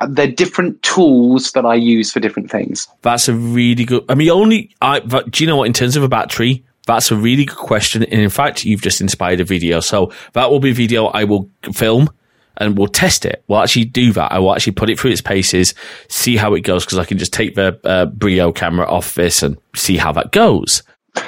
they're 0.09 0.27
different 0.27 0.81
tools 0.83 1.53
that 1.53 1.65
I 1.65 1.73
use 1.73 2.11
for 2.11 2.19
different 2.19 2.51
things. 2.51 2.87
That's 3.01 3.27
a 3.27 3.33
really 3.33 3.83
good. 3.83 4.05
I 4.09 4.15
mean, 4.15 4.29
only 4.29 4.75
I. 4.81 4.99
Do 4.99 5.43
you 5.43 5.47
know 5.47 5.57
what? 5.57 5.65
In 5.65 5.73
terms 5.73 5.95
of 5.95 6.03
a 6.03 6.07
battery, 6.07 6.63
that's 6.85 7.11
a 7.11 7.15
really 7.15 7.45
good 7.45 7.57
question. 7.57 8.03
And 8.03 8.21
in 8.21 8.29
fact, 8.29 8.63
you've 8.63 8.81
just 8.81 9.01
inspired 9.01 9.39
a 9.39 9.43
video. 9.43 9.79
So 9.79 10.11
that 10.33 10.49
will 10.49 10.59
be 10.59 10.71
a 10.71 10.73
video 10.73 11.07
I 11.07 11.23
will 11.25 11.49
film 11.73 12.09
and 12.57 12.77
we'll 12.77 12.87
test 12.87 13.25
it. 13.25 13.43
We'll 13.47 13.59
actually 13.59 13.85
do 13.85 14.11
that. 14.13 14.31
I 14.31 14.39
will 14.39 14.55
actually 14.55 14.73
put 14.73 14.89
it 14.89 14.99
through 14.99 15.11
its 15.11 15.21
paces, 15.21 15.75
see 16.09 16.37
how 16.37 16.53
it 16.53 16.61
goes, 16.61 16.85
because 16.85 16.97
I 16.97 17.05
can 17.05 17.17
just 17.17 17.33
take 17.33 17.55
the 17.55 17.79
uh, 17.83 18.05
Brio 18.05 18.51
camera 18.51 18.87
off 18.87 19.13
this 19.13 19.43
and 19.43 19.57
see 19.75 19.97
how 19.97 20.11
that 20.13 20.31
goes. 20.31 20.81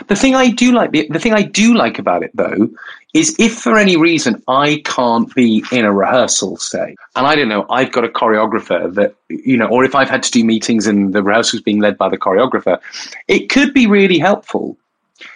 The 0.08 0.16
thing 0.16 0.34
I 0.36 0.50
do 0.50 0.72
like, 0.72 0.92
the, 0.92 1.08
the 1.10 1.20
thing 1.20 1.34
I 1.34 1.44
do 1.44 1.76
like 1.76 2.00
about 2.00 2.24
it 2.24 2.32
though, 2.36 2.70
is 3.14 3.36
if 3.40 3.56
for 3.56 3.78
any 3.78 3.98
reason 3.98 4.42
I 4.48 4.82
can't 4.86 5.34
be 5.34 5.64
in 5.72 5.86
a 5.86 5.92
rehearsal, 5.92 6.58
say, 6.58 6.96
and 7.16 7.26
I 7.28 7.36
don't 7.36 7.50
know, 7.50 7.66
I've 7.70 7.92
got 7.92 8.06
a 8.06 8.10
choreographer 8.10 8.94
that, 8.94 9.16
you 9.30 9.58
know, 9.58 9.68
or 9.68 9.84
if 9.84 9.96
I've 9.96 10.10
had 10.10 10.24
to 10.24 10.32
do 10.32 10.44
meetings 10.44 10.86
and 10.86 11.14
the 11.14 11.24
rehearsal's 11.24 11.64
being 11.64 11.80
led 11.80 11.98
by 11.98 12.10
the 12.10 12.18
choreographer, 12.18 12.80
it 13.28 13.50
could 13.50 13.74
be 13.74 13.88
really 13.88 14.20
helpful 14.20 14.78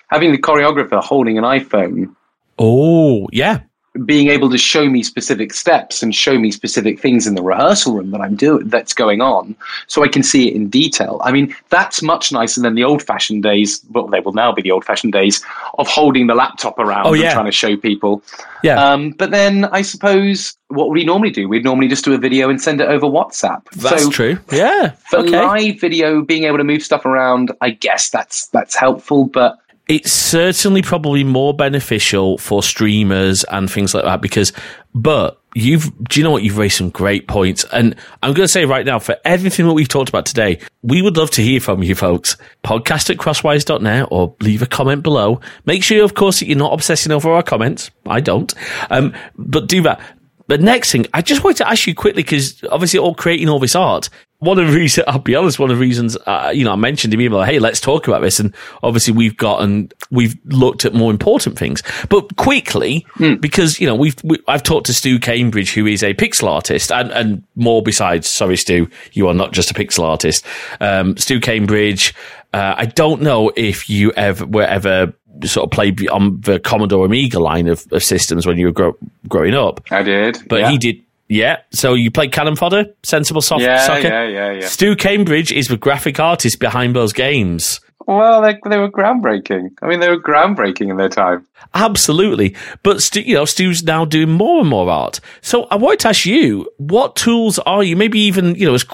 having 0.08 0.32
the 0.32 0.38
choreographer 0.38 1.04
holding 1.04 1.38
an 1.38 1.44
iPhone. 1.44 2.16
Oh, 2.60 3.28
yeah 3.32 3.62
being 4.06 4.30
able 4.30 4.50
to 4.50 4.58
show 4.58 4.90
me 4.90 5.04
specific 5.04 5.54
steps 5.54 6.02
and 6.02 6.16
show 6.16 6.40
me 6.40 6.52
specific 6.52 7.00
things 7.00 7.28
in 7.28 7.36
the 7.36 7.44
rehearsal 7.44 7.94
room 7.94 8.10
that 8.12 8.22
I'm 8.22 8.36
doing 8.36 8.68
that's 8.68 8.94
going 8.94 9.22
on 9.22 9.56
so 9.88 10.04
I 10.04 10.08
can 10.08 10.24
see 10.24 10.48
it 10.48 10.56
in 10.56 10.68
detail. 10.68 11.22
I 11.24 11.32
mean, 11.32 11.56
that's 11.70 12.02
much 12.02 12.32
nicer 12.32 12.60
than 12.62 12.74
the 12.74 12.84
old 12.84 13.04
fashioned 13.04 13.44
days. 13.44 13.84
Well, 13.92 14.08
they 14.08 14.20
will 14.20 14.34
now 14.34 14.52
be 14.52 14.64
the 14.64 14.72
old 14.72 14.84
fashioned 14.84 15.14
days 15.14 15.44
of 15.78 15.88
holding 15.88 16.26
the 16.28 16.34
laptop 16.34 16.80
around 16.80 17.06
oh, 17.06 17.14
yeah. 17.14 17.26
and 17.26 17.34
trying 17.34 17.46
to 17.46 17.52
show 17.52 17.78
people. 17.78 18.24
Yeah. 18.64 18.84
Um, 18.84 19.12
but 19.12 19.30
then 19.30 19.66
I 19.66 19.84
suppose 19.84 20.58
what 20.70 20.88
would 20.88 20.96
we 20.96 21.06
normally 21.06 21.30
do? 21.30 21.48
We'd 21.48 21.64
normally 21.64 21.88
just 21.88 22.04
do 22.04 22.14
a 22.14 22.18
video 22.18 22.50
and 22.50 22.60
send 22.60 22.82
it 22.82 22.90
over 22.90 23.06
WhatsApp. 23.06 23.70
That's 23.76 24.04
so 24.04 24.10
true. 24.10 24.40
Yeah. 24.52 24.92
For 25.10 25.20
okay. 25.20 25.40
live 25.40 25.80
video, 25.80 26.22
being 26.22 26.46
able 26.46 26.58
to 26.58 26.64
move 26.64 26.82
stuff 26.82 27.06
around, 27.06 27.52
I 27.62 27.72
guess 27.72 28.10
that's 28.10 28.48
that's 28.48 28.76
helpful. 28.76 29.26
But 29.26 29.60
it's 29.94 30.12
certainly 30.12 30.82
probably 30.82 31.24
more 31.24 31.54
beneficial 31.54 32.40
for 32.40 32.64
streamers 32.64 33.44
and 33.44 33.70
things 33.70 33.94
like 33.94 34.04
that 34.04 34.22
because, 34.22 34.52
but 34.96 35.40
you've, 35.54 35.92
do 36.06 36.20
you 36.20 36.24
know 36.24 36.32
what? 36.32 36.42
You've 36.42 36.58
raised 36.58 36.78
some 36.78 36.90
great 36.90 37.28
points. 37.28 37.64
And 37.72 37.96
I'm 38.24 38.34
going 38.34 38.46
to 38.48 38.52
say 38.52 38.66
right 38.66 38.88
now, 38.88 38.98
for 38.98 39.18
everything 39.24 39.68
that 39.68 39.74
we've 39.74 39.88
talked 39.88 40.10
about 40.10 40.26
today, 40.26 40.60
we 40.82 41.04
would 41.04 41.16
love 41.16 41.30
to 41.32 41.44
hear 41.44 41.60
from 41.60 41.84
you 41.84 41.94
folks. 41.94 42.38
Podcast 42.64 43.12
at 43.12 43.18
crossedwires.net 43.18 44.08
or 44.10 44.36
leave 44.42 44.64
a 44.64 44.66
comment 44.66 45.04
below. 45.04 45.40
Make 45.68 45.84
sure, 45.84 46.04
of 46.04 46.16
course, 46.16 46.40
that 46.40 46.48
you're 46.48 46.58
not 46.58 46.74
obsessing 46.74 47.12
over 47.12 47.32
our 47.32 47.44
comments. 47.44 47.92
I 48.08 48.20
don't. 48.20 48.52
Um, 48.90 49.14
but 49.38 49.68
do 49.68 49.84
that. 49.84 50.02
The 50.48 50.58
next 50.58 50.92
thing, 50.92 51.06
I 51.14 51.22
just 51.22 51.44
wanted 51.44 51.58
to 51.58 51.70
ask 51.70 51.86
you 51.86 51.94
quickly 51.94 52.24
because 52.24 52.64
obviously, 52.72 53.00
all 53.00 53.14
creating 53.14 53.48
all 53.48 53.60
this 53.60 53.76
art, 53.76 54.10
one 54.44 54.60
of 54.60 54.68
the 54.68 54.74
reasons, 54.74 55.06
I'll 55.08 55.20
be 55.20 55.36
honest, 55.36 55.60
one 55.60 55.72
of 55.72 55.78
the 55.78 55.82
reasons, 55.82 56.18
uh, 56.26 56.52
you 56.54 56.64
know, 56.64 56.74
I 56.74 56.76
mentioned 56.76 57.12
to 57.12 57.18
me, 57.18 57.30
like, 57.30 57.50
hey, 57.50 57.60
let's 57.60 57.80
talk 57.80 58.08
about 58.08 58.22
this. 58.22 58.40
And 58.40 58.54
obviously 58.82 59.14
we've 59.14 59.38
gotten, 59.38 59.92
we've 60.12 60.36
looked 60.46 60.86
at 60.86 60.94
more 60.94 61.12
important 61.12 61.58
things, 61.58 61.82
but 62.10 62.36
quickly, 62.36 63.06
mm. 63.16 63.40
because, 63.40 63.80
you 63.80 63.88
know, 63.88 63.96
we've, 63.96 64.16
we, 64.24 64.38
I've 64.48 64.64
talked 64.64 64.88
to 64.88 64.94
Stu 64.94 65.20
Cambridge, 65.20 65.74
who 65.74 65.88
is 65.88 66.04
a 66.04 66.14
pixel 66.14 66.50
artist 66.50 66.92
and, 66.92 67.12
and 67.12 67.44
more 67.56 67.82
besides, 67.82 68.28
sorry, 68.28 68.58
Stu, 68.58 68.90
you 69.14 69.28
are 69.28 69.34
not 69.34 69.54
just 69.54 69.72
a 69.72 69.74
pixel 69.74 70.04
artist. 70.04 70.46
Um, 70.80 71.18
Stu 71.18 71.40
Cambridge, 71.40 72.14
uh, 72.54 72.76
I 72.78 72.86
don't 72.86 73.22
know 73.22 73.52
if 73.56 73.90
you 73.90 74.12
ever 74.12 74.46
were 74.46 74.64
ever 74.64 75.14
sort 75.44 75.66
of 75.66 75.72
played 75.72 76.08
on 76.10 76.40
the 76.42 76.60
Commodore 76.60 77.06
Amiga 77.06 77.40
line 77.40 77.68
of, 77.68 77.86
of 77.92 78.04
systems 78.04 78.46
when 78.46 78.58
you 78.58 78.68
were 78.68 78.72
gro- 78.72 78.98
growing 79.28 79.56
up. 79.56 79.82
I 79.92 80.04
did. 80.04 80.38
But 80.48 80.60
yeah. 80.60 80.70
he 80.70 80.78
did 80.78 81.03
yeah, 81.28 81.62
so 81.72 81.94
you 81.94 82.12
played 82.12 82.32
Cannon 82.32 82.56
Fodder, 82.56 82.86
Sensible 83.04 83.42
soft 83.42 83.62
yeah, 83.62 83.86
Soccer? 83.86 84.08
Yeah, 84.08 84.28
yeah, 84.28 84.52
yeah. 84.52 84.68
Stu 84.68 84.96
Cambridge 84.96 85.52
is 85.52 85.68
the 85.68 85.78
graphic 85.78 86.20
artist 86.20 86.60
behind 86.60 86.96
those 86.96 87.14
games. 87.14 87.80
Well, 88.06 88.42
they, 88.42 88.60
they 88.70 88.78
were 88.78 88.92
groundbreaking. 88.92 89.70
I 89.82 89.88
mean, 89.88 90.02
they 90.02 90.10
were 90.10 90.20
groundbreaking 90.20 90.90
in 90.90 90.98
their 90.98 91.10
time. 91.10 91.48
Absolutely. 91.74 92.54
But, 92.84 93.02
Stu, 93.02 93.22
you 93.22 93.36
know, 93.36 93.46
Stu's 93.46 93.84
now 93.84 94.04
doing 94.04 94.30
more 94.30 94.60
and 94.60 94.70
more 94.70 94.90
art. 94.90 95.22
So 95.42 95.64
I 95.72 95.76
wanted 95.78 96.02
to 96.02 96.10
ask 96.10 96.26
you, 96.26 96.70
what 96.78 97.16
tools 97.16 97.60
are 97.60 97.82
you, 97.82 97.96
maybe 97.96 98.20
even, 98.20 98.56
you 98.56 98.68
know, 98.68 98.74
as, 98.74 98.86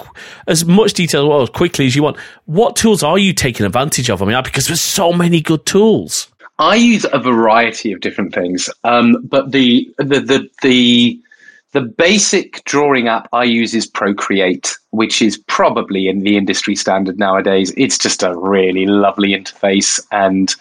as 0.46 0.64
much 0.64 0.92
detail 0.92 1.26
or 1.26 1.42
as 1.42 1.50
quickly 1.50 1.86
as 1.86 1.96
you 1.96 2.04
want, 2.04 2.18
what 2.44 2.76
tools 2.76 3.02
are 3.02 3.18
you 3.18 3.32
taking 3.32 3.66
advantage 3.66 4.08
of? 4.10 4.22
I 4.22 4.26
mean, 4.26 4.42
because 4.44 4.68
there's 4.68 4.80
so 4.80 5.12
many 5.12 5.40
good 5.40 5.66
tools. 5.66 6.28
I 6.60 6.76
use 6.76 7.04
a 7.12 7.18
variety 7.18 7.90
of 7.92 8.00
different 8.00 8.32
things. 8.32 8.70
Um, 8.84 9.16
but 9.24 9.50
the, 9.50 9.92
the, 9.98 10.20
the, 10.20 10.50
the, 10.62 11.20
the 11.72 11.80
basic 11.80 12.64
drawing 12.64 13.08
app 13.08 13.28
I 13.32 13.44
use 13.44 13.74
is 13.74 13.86
Procreate, 13.86 14.76
which 14.90 15.22
is 15.22 15.38
probably 15.46 16.08
in 16.08 16.20
the 16.20 16.36
industry 16.36 16.74
standard 16.74 17.18
nowadays. 17.18 17.72
It's 17.76 17.96
just 17.96 18.22
a 18.22 18.36
really 18.36 18.86
lovely 18.86 19.30
interface 19.30 20.00
and 20.10 20.54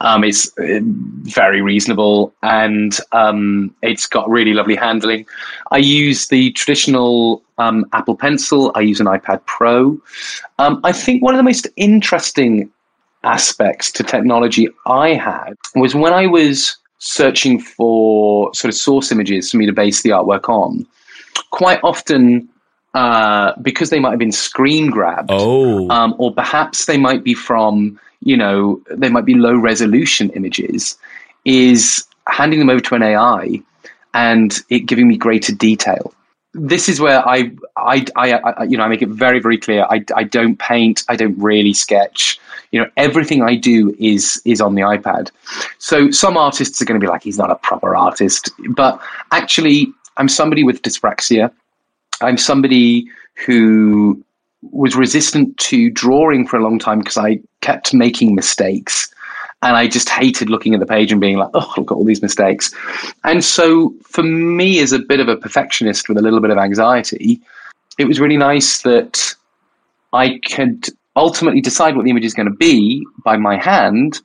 um, 0.00 0.24
it's 0.24 0.56
uh, 0.58 0.80
very 1.22 1.62
reasonable 1.62 2.32
and 2.42 2.98
um, 3.12 3.74
it's 3.82 4.06
got 4.06 4.28
really 4.28 4.52
lovely 4.52 4.76
handling. 4.76 5.26
I 5.70 5.78
use 5.78 6.28
the 6.28 6.50
traditional 6.52 7.42
um, 7.58 7.86
Apple 7.92 8.16
Pencil, 8.16 8.72
I 8.74 8.80
use 8.80 9.00
an 9.00 9.06
iPad 9.06 9.44
Pro. 9.46 10.00
Um, 10.58 10.80
I 10.82 10.92
think 10.92 11.22
one 11.22 11.34
of 11.34 11.38
the 11.38 11.44
most 11.44 11.68
interesting 11.76 12.70
aspects 13.24 13.90
to 13.92 14.02
technology 14.02 14.68
I 14.86 15.14
had 15.14 15.54
was 15.74 15.94
when 15.94 16.12
I 16.12 16.26
was 16.26 16.76
searching 16.98 17.60
for 17.60 18.52
sort 18.54 18.72
of 18.72 18.78
source 18.78 19.12
images 19.12 19.50
for 19.50 19.56
me 19.56 19.66
to 19.66 19.72
base 19.72 20.02
the 20.02 20.10
artwork 20.10 20.48
on, 20.48 20.86
quite 21.50 21.80
often 21.82 22.48
uh, 22.94 23.52
because 23.62 23.90
they 23.90 24.00
might 24.00 24.10
have 24.10 24.18
been 24.18 24.32
screen 24.32 24.90
grabbed, 24.90 25.30
oh. 25.32 25.88
um, 25.90 26.14
or 26.18 26.32
perhaps 26.34 26.86
they 26.86 26.98
might 26.98 27.22
be 27.22 27.34
from, 27.34 27.98
you 28.20 28.36
know, 28.36 28.80
they 28.90 29.08
might 29.08 29.24
be 29.24 29.34
low 29.34 29.56
resolution 29.56 30.30
images, 30.30 30.96
is 31.44 32.04
handing 32.26 32.58
them 32.58 32.70
over 32.70 32.80
to 32.80 32.94
an 32.94 33.02
AI 33.02 33.62
and 34.14 34.60
it 34.68 34.80
giving 34.80 35.06
me 35.06 35.16
greater 35.16 35.54
detail. 35.54 36.12
This 36.54 36.88
is 36.88 37.00
where 37.00 37.26
I, 37.28 37.50
I, 37.76 38.06
I, 38.16 38.32
I 38.32 38.64
you 38.64 38.76
know, 38.76 38.84
I 38.84 38.88
make 38.88 39.02
it 39.02 39.10
very, 39.10 39.38
very 39.38 39.58
clear. 39.58 39.84
I, 39.84 40.04
I 40.14 40.24
don't 40.24 40.58
paint. 40.58 41.04
I 41.08 41.16
don't 41.16 41.38
really 41.38 41.74
sketch. 41.74 42.40
You 42.70 42.80
know 42.80 42.90
everything 42.98 43.42
i 43.42 43.54
do 43.54 43.96
is 43.98 44.42
is 44.44 44.60
on 44.60 44.74
the 44.74 44.82
ipad. 44.82 45.30
So 45.78 46.10
some 46.10 46.36
artists 46.36 46.82
are 46.82 46.84
going 46.84 47.00
to 47.00 47.04
be 47.04 47.10
like 47.10 47.22
he's 47.22 47.38
not 47.38 47.50
a 47.50 47.54
proper 47.54 47.96
artist. 47.96 48.50
But 48.68 49.00
actually 49.32 49.90
i'm 50.18 50.28
somebody 50.28 50.64
with 50.64 50.82
dyspraxia 50.82 51.50
i'm 52.20 52.36
somebody 52.36 53.08
who 53.46 54.22
was 54.72 54.96
resistant 54.96 55.56
to 55.58 55.88
drawing 55.90 56.46
for 56.46 56.58
a 56.58 56.62
long 56.62 56.78
time 56.78 56.98
because 56.98 57.16
i 57.16 57.40
kept 57.60 57.94
making 57.94 58.34
mistakes 58.34 59.08
and 59.62 59.76
I 59.76 59.88
just 59.88 60.08
hated 60.08 60.50
looking 60.50 60.74
at 60.74 60.80
the 60.80 60.86
page 60.86 61.10
and 61.10 61.20
being 61.20 61.36
like, 61.36 61.50
oh, 61.54 61.72
look 61.76 61.90
at 61.90 61.94
all 61.94 62.04
these 62.04 62.22
mistakes. 62.22 62.72
And 63.24 63.44
so, 63.44 63.92
for 64.04 64.22
me, 64.22 64.78
as 64.80 64.92
a 64.92 65.00
bit 65.00 65.20
of 65.20 65.28
a 65.28 65.36
perfectionist 65.36 66.08
with 66.08 66.16
a 66.16 66.22
little 66.22 66.40
bit 66.40 66.50
of 66.50 66.58
anxiety, 66.58 67.40
it 67.98 68.04
was 68.04 68.20
really 68.20 68.36
nice 68.36 68.82
that 68.82 69.34
I 70.12 70.38
could 70.50 70.86
ultimately 71.16 71.60
decide 71.60 71.96
what 71.96 72.04
the 72.04 72.10
image 72.10 72.24
is 72.24 72.34
going 72.34 72.48
to 72.48 72.54
be 72.54 73.04
by 73.24 73.36
my 73.36 73.56
hand, 73.56 74.20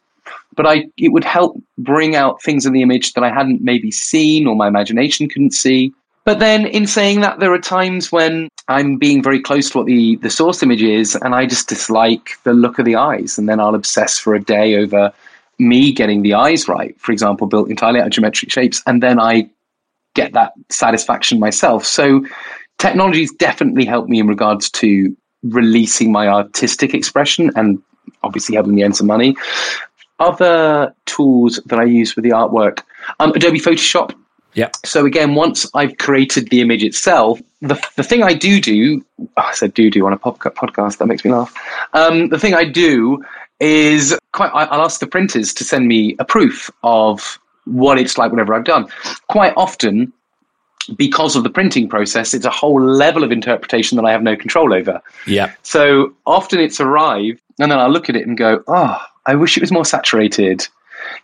but 0.56 0.68
I 0.68 0.86
it 0.98 1.12
would 1.12 1.24
help 1.24 1.60
bring 1.80 2.16
out 2.16 2.42
things 2.42 2.66
in 2.66 2.74
the 2.74 2.84
image 2.84 3.14
that 3.14 3.24
I 3.24 3.34
hadn't 3.34 3.62
maybe 3.62 3.90
seen 3.92 4.46
or 4.46 4.56
my 4.56 4.68
imagination 4.68 5.28
couldn't 5.28 5.54
see. 5.54 5.92
But 6.26 6.40
then 6.40 6.66
in 6.66 6.88
saying 6.88 7.22
that, 7.22 7.40
there 7.40 7.54
are 7.54 7.60
times 7.60 8.12
when 8.12 8.48
I'm 8.70 8.98
being 8.98 9.22
very 9.22 9.42
close 9.42 9.70
to 9.72 9.80
what 9.80 9.88
the, 9.88 10.16
the 10.18 10.30
source 10.30 10.64
image 10.64 10.82
is, 10.82 11.16
and 11.16 11.36
I 11.36 11.46
just 11.46 11.68
dislike 11.68 12.38
the 12.44 12.54
look 12.54 12.80
of 12.80 12.86
the 12.86 12.96
eyes, 12.96 13.38
and 13.38 13.50
then 13.50 13.60
I'll 13.60 13.76
obsess 13.76 14.18
for 14.18 14.34
a 14.34 14.42
day 14.42 14.76
over 14.76 15.12
me 15.60 15.92
getting 15.92 16.22
the 16.22 16.34
eyes 16.34 16.68
right, 16.68 17.00
for 17.00 17.12
example, 17.12 17.48
built 17.48 17.70
entirely 17.70 18.00
out 18.00 18.08
of 18.08 18.14
geometric 18.14 18.52
shapes, 18.52 18.82
and 18.88 19.04
then 19.04 19.20
I 19.20 19.50
get 20.14 20.34
that 20.34 20.54
satisfaction 20.70 21.40
myself. 21.40 21.86
So 21.86 22.26
technology's 22.78 23.34
definitely 23.34 23.86
helped 23.86 24.10
me 24.10 24.20
in 24.20 24.28
regards 24.28 24.70
to 24.72 25.16
releasing 25.44 26.12
my 26.12 26.28
artistic 26.28 26.94
expression 26.94 27.52
and 27.56 27.82
obviously 28.24 28.56
helping 28.56 28.76
me 28.76 28.84
earn 28.84 28.94
some 28.94 29.08
money. 29.08 29.36
Other 30.20 30.94
tools 31.06 31.60
that 31.66 31.80
I 31.80 31.84
use 31.84 32.14
for 32.14 32.22
the 32.22 32.30
artwork, 32.30 32.82
um, 33.20 33.32
Adobe 33.32 33.60
Photoshop. 33.60 34.14
Yeah. 34.54 34.70
So 34.86 35.06
again, 35.06 35.36
once 35.36 35.70
I've 35.74 35.98
created 35.98 36.50
the 36.50 36.62
image 36.62 36.84
itself, 36.84 37.42
the, 37.62 37.82
the 37.96 38.04
thing 38.04 38.24
I 38.24 38.34
do 38.34 38.62
do, 38.62 39.04
oh, 39.20 39.28
I 39.38 39.54
said 39.54 39.74
do 39.74 39.90
do 39.90 40.06
on 40.06 40.14
a 40.14 40.20
podcast, 40.20 40.98
that 40.98 41.08
makes 41.08 41.26
me 41.26 41.32
laugh. 41.32 41.54
Um, 41.94 42.30
the 42.30 42.40
thing 42.40 42.54
I 42.54 42.66
do 42.66 43.24
is 43.60 44.18
quite, 44.34 44.52
I'll 44.54 44.82
ask 44.82 45.00
the 45.00 45.08
printers 45.08 45.54
to 45.56 45.64
send 45.64 45.88
me 45.88 46.16
a 46.20 46.26
proof 46.26 46.70
of 46.84 47.40
what 47.66 47.98
it's 47.98 48.18
like 48.18 48.32
whenever 48.32 48.54
I've 48.54 48.66
done. 48.66 48.88
Quite 49.30 49.54
often, 49.56 50.12
because 50.98 51.36
of 51.36 51.44
the 51.44 51.50
printing 51.50 51.88
process, 51.88 52.34
it's 52.34 52.46
a 52.46 52.50
whole 52.50 52.82
level 52.82 53.24
of 53.24 53.32
interpretation 53.32 53.96
that 53.96 54.06
I 54.06 54.12
have 54.12 54.22
no 54.22 54.36
control 54.36 54.74
over. 54.74 55.02
Yeah. 55.26 55.54
So 55.64 56.14
often 56.26 56.60
it's 56.60 56.82
arrived, 56.82 57.40
and 57.60 57.72
then 57.72 57.80
I 57.80 57.88
look 57.88 58.10
at 58.10 58.16
it 58.16 58.28
and 58.28 58.38
go, 58.38 58.64
oh, 58.68 59.02
I 59.26 59.36
wish 59.36 59.56
it 59.56 59.62
was 59.62 59.72
more 59.72 59.86
saturated. 59.86 60.68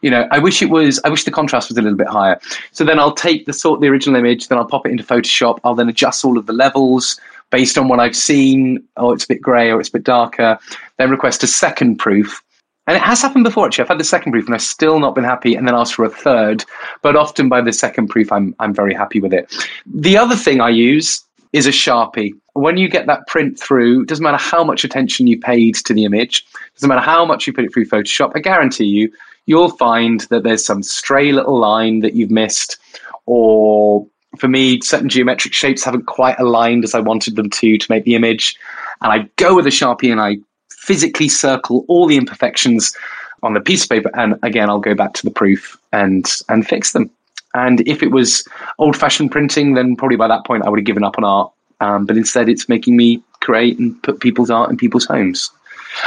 You 0.02 0.12
know, 0.12 0.28
I 0.32 0.40
wish 0.40 0.62
it 0.62 0.70
was. 0.70 1.00
I 1.04 1.10
wish 1.10 1.24
the 1.24 1.32
contrast 1.32 1.70
was 1.70 1.78
a 1.78 1.82
little 1.82 1.98
bit 1.98 2.08
higher. 2.08 2.40
So 2.72 2.84
then 2.84 3.00
I'll 3.00 3.14
take 3.14 3.46
the 3.46 3.54
sort 3.54 3.82
the 3.82 3.88
original 3.88 4.20
image, 4.20 4.48
then 4.48 4.58
I'll 4.58 4.66
pop 4.66 4.86
it 4.86 4.92
into 4.92 5.04
Photoshop. 5.04 5.60
I'll 5.64 5.76
then 5.76 5.90
adjust 5.90 6.24
all 6.24 6.38
of 6.38 6.46
the 6.46 6.54
levels 6.54 7.20
based 7.50 7.78
on 7.78 7.88
what 7.88 8.00
I've 8.00 8.16
seen. 8.16 8.84
Oh, 8.98 9.12
it's 9.12 9.26
a 9.26 9.28
bit 9.28 9.42
grey 9.42 9.72
or 9.72 9.80
it's 9.80 9.90
a 9.90 9.94
bit 9.94 10.04
darker. 10.04 10.60
Then 10.98 11.10
request 11.10 11.44
a 11.44 11.48
second 11.48 11.98
proof 11.98 12.42
and 12.90 12.98
it 12.98 13.04
has 13.04 13.22
happened 13.22 13.44
before, 13.44 13.68
actually. 13.68 13.84
I've 13.84 13.90
had 13.90 14.00
the 14.00 14.04
second 14.04 14.32
proof 14.32 14.48
and 14.48 14.56
I've 14.56 14.64
still 14.64 15.00
not 15.00 15.14
been 15.14 15.24
happy 15.24 15.54
and 15.54 15.68
then 15.68 15.76
asked 15.76 15.94
for 15.94 16.06
a 16.06 16.10
third. 16.10 16.66
But 17.04 17.16
often 17.16 17.48
by 17.48 17.62
the 17.62 17.72
second 17.72 18.08
proof, 18.08 18.32
I'm, 18.32 18.56
I'm 18.58 18.74
very 18.74 18.96
happy 18.96 19.20
with 19.20 19.32
it. 19.32 19.54
The 19.86 20.18
other 20.18 20.36
thing 20.36 20.60
I 20.60 20.70
use 20.70 21.24
is 21.54 21.68
a 21.68 21.70
Sharpie. 21.70 22.34
When 22.54 22.78
you 22.78 22.90
get 22.90 23.06
that 23.06 23.28
print 23.28 23.60
through, 23.60 24.06
doesn't 24.06 24.24
matter 24.24 24.38
how 24.38 24.64
much 24.64 24.84
attention 24.84 25.28
you 25.28 25.40
paid 25.40 25.76
to 25.76 25.94
the 25.94 26.04
image, 26.04 26.48
doesn't 26.78 26.90
matter 26.90 27.02
how 27.02 27.26
much 27.26 27.46
you 27.46 27.54
put 27.54 27.64
it 27.64 27.72
through 27.72 27.86
Photoshop, 27.86 28.32
I 28.34 28.40
guarantee 28.40 28.86
you, 28.86 29.14
you'll 29.50 29.72
find 29.72 30.22
that 30.30 30.44
there's 30.44 30.64
some 30.64 30.84
stray 30.84 31.32
little 31.32 31.58
line 31.58 32.02
that 32.02 32.14
you've 32.14 32.30
missed, 32.30 32.78
or 33.26 34.06
for 34.38 34.48
me, 34.48 34.80
certain 34.82 35.10
geometric 35.10 35.56
shapes 35.56 35.84
haven't 35.84 36.06
quite 36.06 36.40
aligned 36.40 36.84
as 36.84 36.94
I 36.94 37.00
wanted 37.00 37.36
them 37.36 37.50
to 37.50 37.78
to 37.80 37.92
make 37.92 38.04
the 38.04 38.14
image. 38.14 38.56
And 39.02 39.12
I 39.12 39.28
go 39.38 39.56
with 39.56 39.66
a 39.66 39.72
Sharpie 39.72 40.12
and 40.12 40.22
I 40.22 40.38
physically 40.70 41.30
circle 41.30 41.84
all 41.88 42.06
the 42.06 42.16
imperfections 42.16 42.96
on 43.42 43.56
the 43.56 43.60
piece 43.60 43.84
of 43.84 43.90
paper. 43.90 44.12
And 44.14 44.38
again, 44.44 44.70
I'll 44.70 44.80
go 44.80 44.94
back 44.94 45.14
to 45.16 45.24
the 45.24 45.32
proof 45.32 45.76
and 45.92 46.32
and 46.48 46.68
fix 46.68 46.94
them. 46.94 47.10
And 47.56 47.82
if 47.88 48.04
it 48.04 48.12
was 48.12 48.46
old 48.78 48.96
fashioned 48.96 49.32
printing, 49.32 49.74
then 49.74 49.96
probably 49.96 50.18
by 50.18 50.28
that 50.28 50.46
point 50.46 50.64
I 50.64 50.70
would 50.70 50.78
have 50.78 50.86
given 50.86 51.04
up 51.04 51.18
on 51.18 51.24
art. 51.24 51.52
Um, 51.82 52.06
but 52.06 52.18
instead, 52.18 52.50
it's 52.50 52.70
making 52.70 52.96
me 52.98 53.24
create 53.40 53.80
and 53.80 54.00
put 54.04 54.20
people's 54.20 54.52
art 54.52 54.70
in 54.70 54.78
people's 54.78 55.06
homes. 55.06 55.50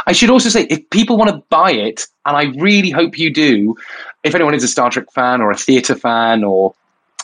I 0.06 0.12
should 0.12 0.30
also 0.30 0.48
say, 0.48 0.64
if 0.70 0.88
people 0.90 1.16
want 1.16 1.30
to 1.30 1.42
buy 1.48 1.72
it, 1.72 2.06
and 2.24 2.36
I 2.36 2.44
really 2.60 2.90
hope 2.90 3.18
you 3.18 3.32
do, 3.32 3.76
if 4.22 4.34
anyone 4.34 4.54
is 4.54 4.64
a 4.64 4.68
Star 4.68 4.90
Trek 4.90 5.12
fan 5.12 5.40
or 5.40 5.50
a 5.50 5.56
theatre 5.56 5.94
fan 5.94 6.44
or 6.44 6.74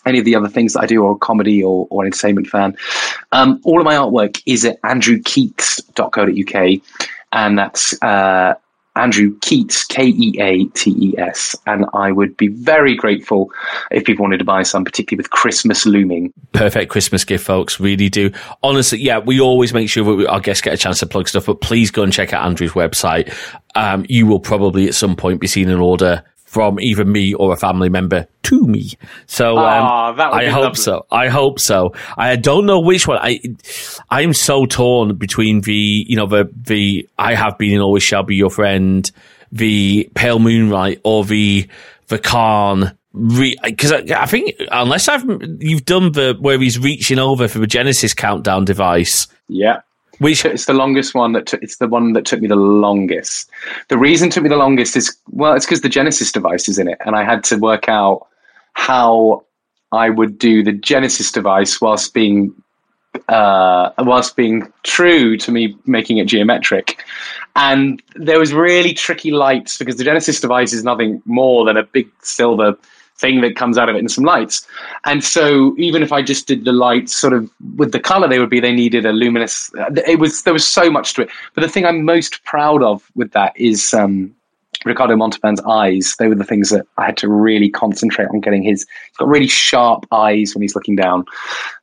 any 0.06 0.18
of 0.18 0.24
the 0.24 0.34
other 0.34 0.48
things 0.48 0.72
that 0.72 0.80
I 0.80 0.86
do, 0.86 1.02
or 1.02 1.12
a 1.12 1.18
comedy 1.18 1.62
or, 1.62 1.86
or 1.90 2.04
entertainment 2.04 2.46
fan, 2.46 2.76
um, 3.32 3.60
all 3.64 3.78
of 3.78 3.84
my 3.84 3.94
artwork 3.94 4.42
is 4.46 4.64
at 4.64 4.80
andrewkeates.co.uk. 4.82 6.80
And 7.32 7.58
that's 7.58 8.02
uh, 8.02 8.54
Andrew 8.98 9.36
Keates, 9.40 9.84
K 9.84 10.08
E 10.08 10.34
A 10.40 10.64
T 10.66 10.94
E 10.98 11.18
S. 11.18 11.56
And 11.66 11.86
I 11.94 12.12
would 12.12 12.36
be 12.36 12.48
very 12.48 12.94
grateful 12.94 13.50
if 13.90 14.04
people 14.04 14.24
wanted 14.24 14.38
to 14.38 14.44
buy 14.44 14.62
some, 14.62 14.84
particularly 14.84 15.22
with 15.22 15.30
Christmas 15.30 15.86
looming. 15.86 16.32
Perfect 16.52 16.90
Christmas 16.90 17.24
gift, 17.24 17.44
folks. 17.44 17.80
Really 17.80 18.08
do. 18.08 18.30
Honestly, 18.62 18.98
yeah, 18.98 19.18
we 19.18 19.40
always 19.40 19.72
make 19.72 19.88
sure 19.88 20.16
that 20.16 20.28
our 20.28 20.40
guests 20.40 20.62
get 20.62 20.74
a 20.74 20.76
chance 20.76 20.98
to 21.00 21.06
plug 21.06 21.28
stuff, 21.28 21.46
but 21.46 21.60
please 21.60 21.90
go 21.90 22.02
and 22.02 22.12
check 22.12 22.32
out 22.32 22.44
Andrew's 22.44 22.72
website. 22.72 23.32
Um, 23.74 24.04
you 24.08 24.26
will 24.26 24.40
probably 24.40 24.88
at 24.88 24.94
some 24.94 25.14
point 25.16 25.40
be 25.40 25.46
seeing 25.46 25.70
an 25.70 25.80
order 25.80 26.24
from 26.48 26.80
either 26.80 27.04
me 27.04 27.34
or 27.34 27.52
a 27.52 27.56
family 27.56 27.90
member 27.90 28.26
to 28.42 28.66
me. 28.66 28.92
So 29.26 29.58
um, 29.58 30.18
I 30.18 30.46
hope 30.46 30.62
lovely. 30.62 30.80
so. 30.80 31.06
I 31.10 31.28
hope 31.28 31.60
so. 31.60 31.92
I 32.16 32.36
don't 32.36 32.64
know 32.64 32.80
which 32.80 33.06
one. 33.06 33.18
I 33.20 33.40
I 34.10 34.22
am 34.22 34.32
so 34.32 34.64
torn 34.64 35.16
between 35.16 35.60
the 35.60 35.74
you 36.08 36.16
know 36.16 36.26
the 36.26 36.50
the 36.56 37.06
I 37.18 37.34
have 37.34 37.58
been 37.58 37.74
and 37.74 37.82
always 37.82 38.02
shall 38.02 38.22
be 38.22 38.34
your 38.34 38.48
friend, 38.48 39.08
the 39.52 40.10
Pale 40.14 40.38
Moonlight, 40.38 41.02
or 41.04 41.22
the 41.24 41.68
the 42.06 42.18
Khan. 42.18 42.96
Because 43.12 43.92
I, 43.92 44.04
I 44.16 44.26
think 44.26 44.54
unless 44.70 45.08
I've 45.08 45.24
you've 45.60 45.84
done 45.84 46.12
the 46.12 46.34
where 46.40 46.58
he's 46.58 46.78
reaching 46.78 47.18
over 47.18 47.46
for 47.46 47.58
the 47.58 47.66
Genesis 47.66 48.14
countdown 48.14 48.64
device. 48.64 49.28
Yeah. 49.48 49.80
It's 50.20 50.66
the 50.66 50.74
longest 50.74 51.14
one 51.14 51.32
that 51.32 51.46
took, 51.46 51.62
it's 51.62 51.76
the 51.76 51.88
one 51.88 52.12
that 52.14 52.24
took 52.24 52.40
me 52.40 52.48
the 52.48 52.56
longest. 52.56 53.50
The 53.88 53.98
reason 53.98 54.28
it 54.28 54.32
took 54.32 54.42
me 54.42 54.48
the 54.48 54.56
longest 54.56 54.96
is 54.96 55.16
well, 55.30 55.54
it's 55.54 55.64
because 55.64 55.82
the 55.82 55.88
Genesis 55.88 56.32
device 56.32 56.68
is 56.68 56.78
in 56.78 56.88
it, 56.88 56.98
and 57.04 57.14
I 57.14 57.24
had 57.24 57.44
to 57.44 57.56
work 57.56 57.88
out 57.88 58.26
how 58.72 59.44
I 59.92 60.10
would 60.10 60.38
do 60.38 60.62
the 60.62 60.72
Genesis 60.72 61.30
device 61.30 61.80
whilst 61.80 62.14
being 62.14 62.54
uh, 63.28 63.90
whilst 63.98 64.36
being 64.36 64.70
true 64.82 65.36
to 65.38 65.50
me 65.50 65.76
making 65.86 66.18
it 66.18 66.26
geometric. 66.26 67.04
And 67.56 68.02
there 68.14 68.38
was 68.38 68.52
really 68.52 68.94
tricky 68.94 69.30
lights 69.30 69.76
because 69.78 69.96
the 69.96 70.04
Genesis 70.04 70.40
device 70.40 70.72
is 70.72 70.84
nothing 70.84 71.22
more 71.24 71.64
than 71.64 71.76
a 71.76 71.82
big 71.82 72.08
silver 72.22 72.76
thing 73.18 73.40
that 73.40 73.56
comes 73.56 73.76
out 73.76 73.88
of 73.88 73.96
it 73.96 73.98
and 73.98 74.10
some 74.10 74.24
lights. 74.24 74.66
And 75.04 75.22
so 75.22 75.74
even 75.76 76.02
if 76.02 76.12
I 76.12 76.22
just 76.22 76.46
did 76.46 76.64
the 76.64 76.72
lights 76.72 77.16
sort 77.16 77.32
of 77.32 77.50
with 77.76 77.92
the 77.92 78.00
color 78.00 78.28
they 78.28 78.38
would 78.38 78.50
be, 78.50 78.60
they 78.60 78.72
needed 78.72 79.04
a 79.04 79.12
luminous, 79.12 79.70
it 80.06 80.18
was, 80.18 80.42
there 80.42 80.52
was 80.52 80.66
so 80.66 80.90
much 80.90 81.14
to 81.14 81.22
it. 81.22 81.30
But 81.54 81.62
the 81.62 81.68
thing 81.68 81.84
I'm 81.84 82.04
most 82.04 82.44
proud 82.44 82.82
of 82.82 83.10
with 83.14 83.32
that 83.32 83.52
is, 83.56 83.92
um, 83.92 84.34
Ricardo 84.84 85.16
Montalban's 85.16 85.60
eyes. 85.62 86.14
They 86.18 86.28
were 86.28 86.36
the 86.36 86.44
things 86.44 86.70
that 86.70 86.86
I 86.98 87.06
had 87.06 87.16
to 87.18 87.28
really 87.28 87.68
concentrate 87.68 88.26
on 88.26 88.40
getting 88.40 88.62
his. 88.62 88.86
He's 89.08 89.16
got 89.16 89.26
really 89.26 89.48
sharp 89.48 90.06
eyes 90.12 90.54
when 90.54 90.62
he's 90.62 90.74
looking 90.74 90.94
down. 90.94 91.24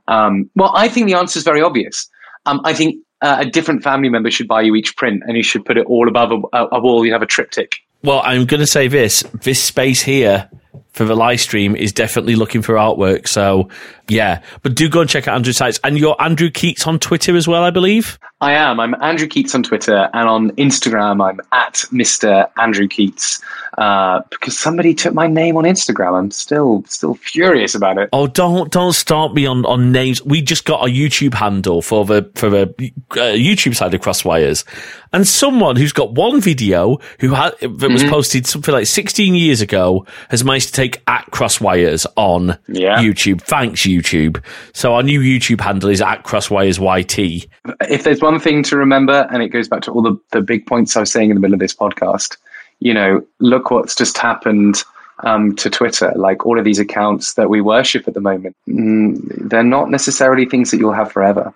Um, 0.07 0.49
well, 0.55 0.71
I 0.73 0.87
think 0.87 1.07
the 1.07 1.15
answer 1.15 1.37
is 1.37 1.43
very 1.43 1.61
obvious. 1.61 2.07
Um, 2.45 2.61
I 2.63 2.73
think 2.73 3.03
uh, 3.21 3.37
a 3.39 3.45
different 3.45 3.83
family 3.83 4.09
member 4.09 4.31
should 4.31 4.47
buy 4.47 4.61
you 4.61 4.75
each 4.75 4.95
print, 4.95 5.23
and 5.27 5.35
you 5.35 5.43
should 5.43 5.65
put 5.65 5.77
it 5.77 5.85
all 5.87 6.07
above 6.07 6.31
a, 6.53 6.67
a 6.71 6.79
wall. 6.79 7.05
You 7.05 7.11
have 7.11 7.21
a 7.21 7.25
triptych. 7.25 7.75
Well, 8.03 8.21
I'm 8.23 8.45
going 8.45 8.61
to 8.61 8.67
say 8.67 8.87
this: 8.87 9.23
this 9.41 9.61
space 9.61 10.01
here 10.01 10.49
for 10.95 11.03
the 11.03 11.13
live 11.13 11.41
stream 11.41 11.75
is 11.75 11.91
definitely 11.91 12.37
looking 12.37 12.61
for 12.61 12.75
artwork. 12.75 13.27
So 13.27 13.67
yeah, 14.07 14.41
but 14.61 14.75
do 14.75 14.87
go 14.87 15.01
and 15.01 15.09
check 15.09 15.27
out 15.27 15.35
Andrew's 15.35 15.57
sites. 15.57 15.77
And 15.83 15.97
you're 15.97 16.15
Andrew 16.21 16.49
Keates 16.49 16.87
on 16.87 16.99
Twitter 16.99 17.35
as 17.35 17.49
well, 17.49 17.63
I 17.63 17.69
believe. 17.69 18.17
I 18.39 18.53
am. 18.53 18.79
I'm 18.79 18.95
Andrew 19.01 19.27
Keates 19.27 19.55
on 19.55 19.63
Twitter 19.63 20.09
and 20.13 20.29
on 20.29 20.51
Instagram. 20.51 21.27
I'm 21.27 21.41
at 21.51 21.73
Mr. 21.91 22.49
Andrew 22.57 22.87
Keates 22.87 23.41
uh, 23.77 24.21
because 24.29 24.57
somebody 24.57 24.93
took 24.93 25.13
my 25.13 25.25
name 25.25 25.57
on 25.57 25.63
Instagram. 25.63 26.13
I'm 26.13 26.31
still 26.31 26.83
still 26.85 27.15
furious 27.15 27.75
about 27.75 27.97
it. 27.97 28.09
Oh, 28.13 28.27
don't 28.27 28.71
don't 28.71 28.93
start 28.93 29.33
me 29.33 29.45
on, 29.45 29.65
on 29.65 29.91
names. 29.91 30.23
We 30.23 30.41
just 30.41 30.65
got 30.65 30.87
a 30.87 30.91
YouTube 30.91 31.33
handle 31.33 31.81
for 31.81 32.05
the 32.05 32.29
for 32.35 32.49
the 32.49 32.63
uh, 33.11 33.35
YouTube 33.35 33.75
side 33.75 33.93
of 33.93 34.01
Crosswires, 34.01 34.63
and 35.11 35.27
someone 35.27 35.75
who's 35.75 35.93
got 35.93 36.13
one 36.13 36.41
video 36.41 36.99
who 37.19 37.33
had 37.33 37.53
that 37.61 37.69
was 37.69 37.81
mm-hmm. 37.81 38.09
posted 38.09 38.45
something 38.45 38.73
like 38.73 38.85
16 38.85 39.33
years 39.33 39.61
ago 39.61 40.05
has 40.29 40.43
managed 40.43 40.67
to 40.67 40.73
take 40.73 40.84
at 41.07 41.29
Crosswires 41.31 42.05
on 42.15 42.57
yeah. 42.67 43.01
YouTube. 43.01 43.41
Thanks, 43.41 43.81
YouTube. 43.81 44.43
So 44.73 44.93
our 44.93 45.03
new 45.03 45.19
YouTube 45.19 45.61
handle 45.61 45.89
is 45.89 46.01
at 46.01 46.23
Crosswires 46.23 46.79
YT. 46.79 47.47
If 47.89 48.03
there's 48.03 48.21
one 48.21 48.39
thing 48.39 48.63
to 48.63 48.77
remember, 48.77 49.27
and 49.31 49.41
it 49.41 49.49
goes 49.49 49.67
back 49.67 49.81
to 49.83 49.91
all 49.91 50.01
the, 50.01 50.17
the 50.31 50.41
big 50.41 50.65
points 50.65 50.95
I 50.95 51.01
was 51.01 51.11
saying 51.11 51.29
in 51.29 51.35
the 51.35 51.41
middle 51.41 51.53
of 51.53 51.59
this 51.59 51.75
podcast, 51.75 52.37
you 52.79 52.93
know, 52.93 53.25
look 53.39 53.71
what's 53.71 53.95
just 53.95 54.17
happened 54.17 54.83
um, 55.19 55.55
to 55.55 55.69
Twitter. 55.69 56.13
Like 56.15 56.45
all 56.45 56.59
of 56.59 56.65
these 56.65 56.79
accounts 56.79 57.33
that 57.33 57.49
we 57.49 57.61
worship 57.61 58.07
at 58.07 58.13
the 58.13 58.21
moment, 58.21 58.55
mm, 58.67 59.19
they're 59.49 59.63
not 59.63 59.89
necessarily 59.89 60.45
things 60.45 60.71
that 60.71 60.77
you'll 60.77 60.93
have 60.93 61.11
forever. 61.11 61.53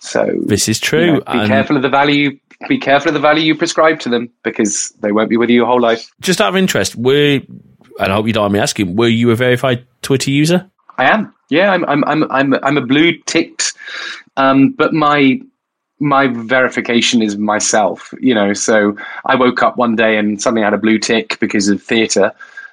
So 0.00 0.28
this 0.46 0.68
is 0.68 0.80
true. 0.80 1.04
You 1.04 1.12
know, 1.12 1.20
be 1.20 1.38
and 1.38 1.48
careful 1.48 1.76
of 1.76 1.82
the 1.82 1.88
value. 1.88 2.38
Be 2.68 2.78
careful 2.78 3.08
of 3.08 3.14
the 3.14 3.20
value 3.20 3.42
you 3.42 3.54
prescribe 3.54 4.00
to 4.00 4.10
them 4.10 4.30
because 4.42 4.90
they 5.00 5.12
won't 5.12 5.30
be 5.30 5.36
with 5.36 5.48
you 5.48 5.56
your 5.56 5.66
whole 5.66 5.80
life. 5.80 6.10
Just 6.20 6.40
out 6.40 6.50
of 6.50 6.56
interest, 6.56 6.94
were 6.94 7.40
and 8.00 8.12
I 8.12 8.16
hope 8.16 8.26
you 8.26 8.32
don't 8.32 8.44
mind 8.44 8.54
me 8.54 8.60
asking, 8.60 8.96
were 8.96 9.08
you 9.08 9.30
a 9.30 9.36
verified 9.36 9.86
Twitter 10.02 10.30
user? 10.30 10.68
I 10.98 11.04
am. 11.10 11.34
Yeah, 11.48 11.72
I'm. 11.72 11.84
I'm. 11.86 12.04
I'm. 12.04 12.30
I'm, 12.30 12.54
I'm 12.62 12.76
a 12.76 12.82
blue 12.82 13.16
ticked, 13.26 13.72
um, 14.36 14.70
but 14.70 14.92
my 14.92 15.40
my 15.98 16.28
verification 16.28 17.22
is 17.22 17.36
myself. 17.36 18.12
You 18.20 18.34
know, 18.34 18.52
so 18.52 18.96
I 19.26 19.34
woke 19.34 19.62
up 19.62 19.76
one 19.76 19.96
day 19.96 20.16
and 20.16 20.40
suddenly 20.40 20.62
I 20.62 20.66
had 20.66 20.74
a 20.74 20.78
blue 20.78 20.98
tick 20.98 21.38
because 21.40 21.68
of 21.68 21.82
theatre. 21.82 22.32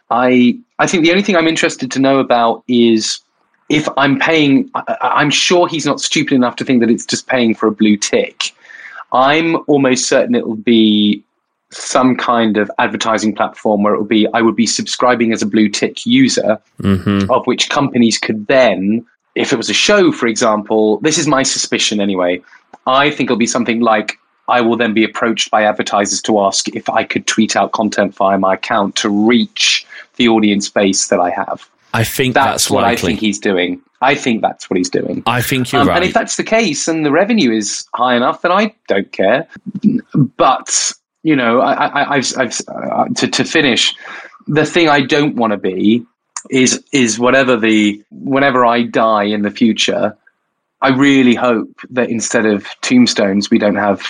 I 0.10 0.60
I 0.80 0.88
think 0.88 1.04
the 1.04 1.12
only 1.12 1.24
thing 1.24 1.36
I'm 1.36 1.48
interested 1.48 1.90
to 1.92 2.00
know 2.00 2.20
about 2.20 2.64
is 2.68 3.20
if 3.70 3.88
I'm 3.98 4.20
paying. 4.20 4.70
I'm 5.02 5.30
sure 5.30 5.68
he's 5.68 5.86
not 5.86 6.02
stupid 6.02 6.34
enough 6.34 6.58
to 6.58 6.66
think 6.66 6.82
that 6.82 6.92
it's 6.92 7.06
just 7.06 7.28
paying 7.28 7.56
for 7.56 7.68
a 7.68 7.72
blue 7.72 7.98
tick. 7.98 8.54
I'm 9.14 9.58
almost 9.68 10.08
certain 10.08 10.36
it 10.36 10.46
will 10.46 10.56
be 10.56 11.24
some 11.72 12.16
kind 12.16 12.58
of 12.58 12.72
advertising 12.80 13.36
platform 13.36 13.84
where 13.84 13.94
it 13.94 14.00
would 14.00 14.08
be 14.08 14.28
I 14.34 14.42
would 14.42 14.56
be 14.56 14.66
subscribing 14.66 15.34
as 15.34 15.42
a 15.42 15.46
blue 15.46 15.70
tick 15.70 16.06
user, 16.06 16.60
mm-hmm. 16.82 17.30
of 17.30 17.46
which 17.46 17.70
companies 17.70 18.18
could 18.18 18.48
then, 18.48 19.06
if 19.36 19.52
it 19.52 19.58
was 19.58 19.70
a 19.70 19.74
show, 19.74 20.12
for 20.12 20.28
example, 20.28 21.00
this 21.02 21.18
is 21.18 21.28
my 21.28 21.44
suspicion 21.44 22.00
anyway. 22.00 22.42
I 22.86 23.12
think 23.12 23.28
it'll 23.28 23.38
be 23.38 23.48
something 23.48 23.82
like 23.82 24.18
I 24.48 24.62
will 24.62 24.78
then 24.78 24.94
be 24.94 25.04
approached 25.04 25.52
by 25.52 25.64
advertisers 25.64 26.22
to 26.24 26.40
ask 26.40 26.70
if 26.70 26.90
I 26.90 27.04
could 27.04 27.28
tweet 27.28 27.56
out 27.56 27.74
content 27.74 28.16
via 28.16 28.38
my 28.38 28.54
account 28.54 28.96
to 28.98 29.10
reach 29.10 29.86
the 30.16 30.30
audience 30.30 30.70
base 30.70 31.10
that 31.10 31.20
I 31.20 31.32
have. 31.32 31.70
I 31.94 32.04
think 32.04 32.34
that's, 32.34 32.46
that's 32.46 32.70
what 32.70 32.84
likely. 32.84 32.94
I 32.94 33.12
think 33.12 33.20
he's 33.20 33.40
doing. 33.40 33.82
I 34.02 34.16
think 34.16 34.42
that's 34.42 34.70
what 34.70 34.78
he's 34.78 34.90
doing. 34.90 35.24
I 35.26 35.42
think 35.42 35.72
you're 35.72 35.82
um, 35.82 35.88
right. 35.88 35.98
And 35.98 36.06
if 36.06 36.14
that's 36.14 36.38
the 36.38 36.44
case 36.44 36.88
and 36.88 37.06
the 37.06 37.12
revenue 37.12 37.52
is 37.52 37.86
high 37.94 38.16
enough, 38.16 38.42
then 38.42 38.52
I 38.52 38.74
don't 38.88 39.12
care. 39.12 39.48
But 40.14 40.94
you 41.28 41.36
know, 41.36 41.60
I, 41.62 42.16
have 42.16 42.34
I've 42.38 42.62
uh, 42.70 43.06
to 43.18 43.28
to 43.28 43.44
finish. 43.44 43.94
The 44.48 44.66
thing 44.66 44.88
I 44.88 45.02
don't 45.02 45.36
want 45.36 45.52
to 45.52 45.58
be 45.58 46.06
is 46.50 46.82
is 46.94 47.20
whatever 47.20 47.58
the 47.58 48.02
whenever 48.12 48.66
I 48.66 48.84
die 48.84 49.26
in 49.26 49.42
the 49.42 49.52
future. 49.52 50.18
I 50.82 50.90
really 50.90 51.36
hope 51.36 51.82
that 51.90 52.10
instead 52.10 52.46
of 52.46 52.66
tombstones, 52.80 53.50
we 53.50 53.60
don't 53.60 53.76
have 53.76 54.04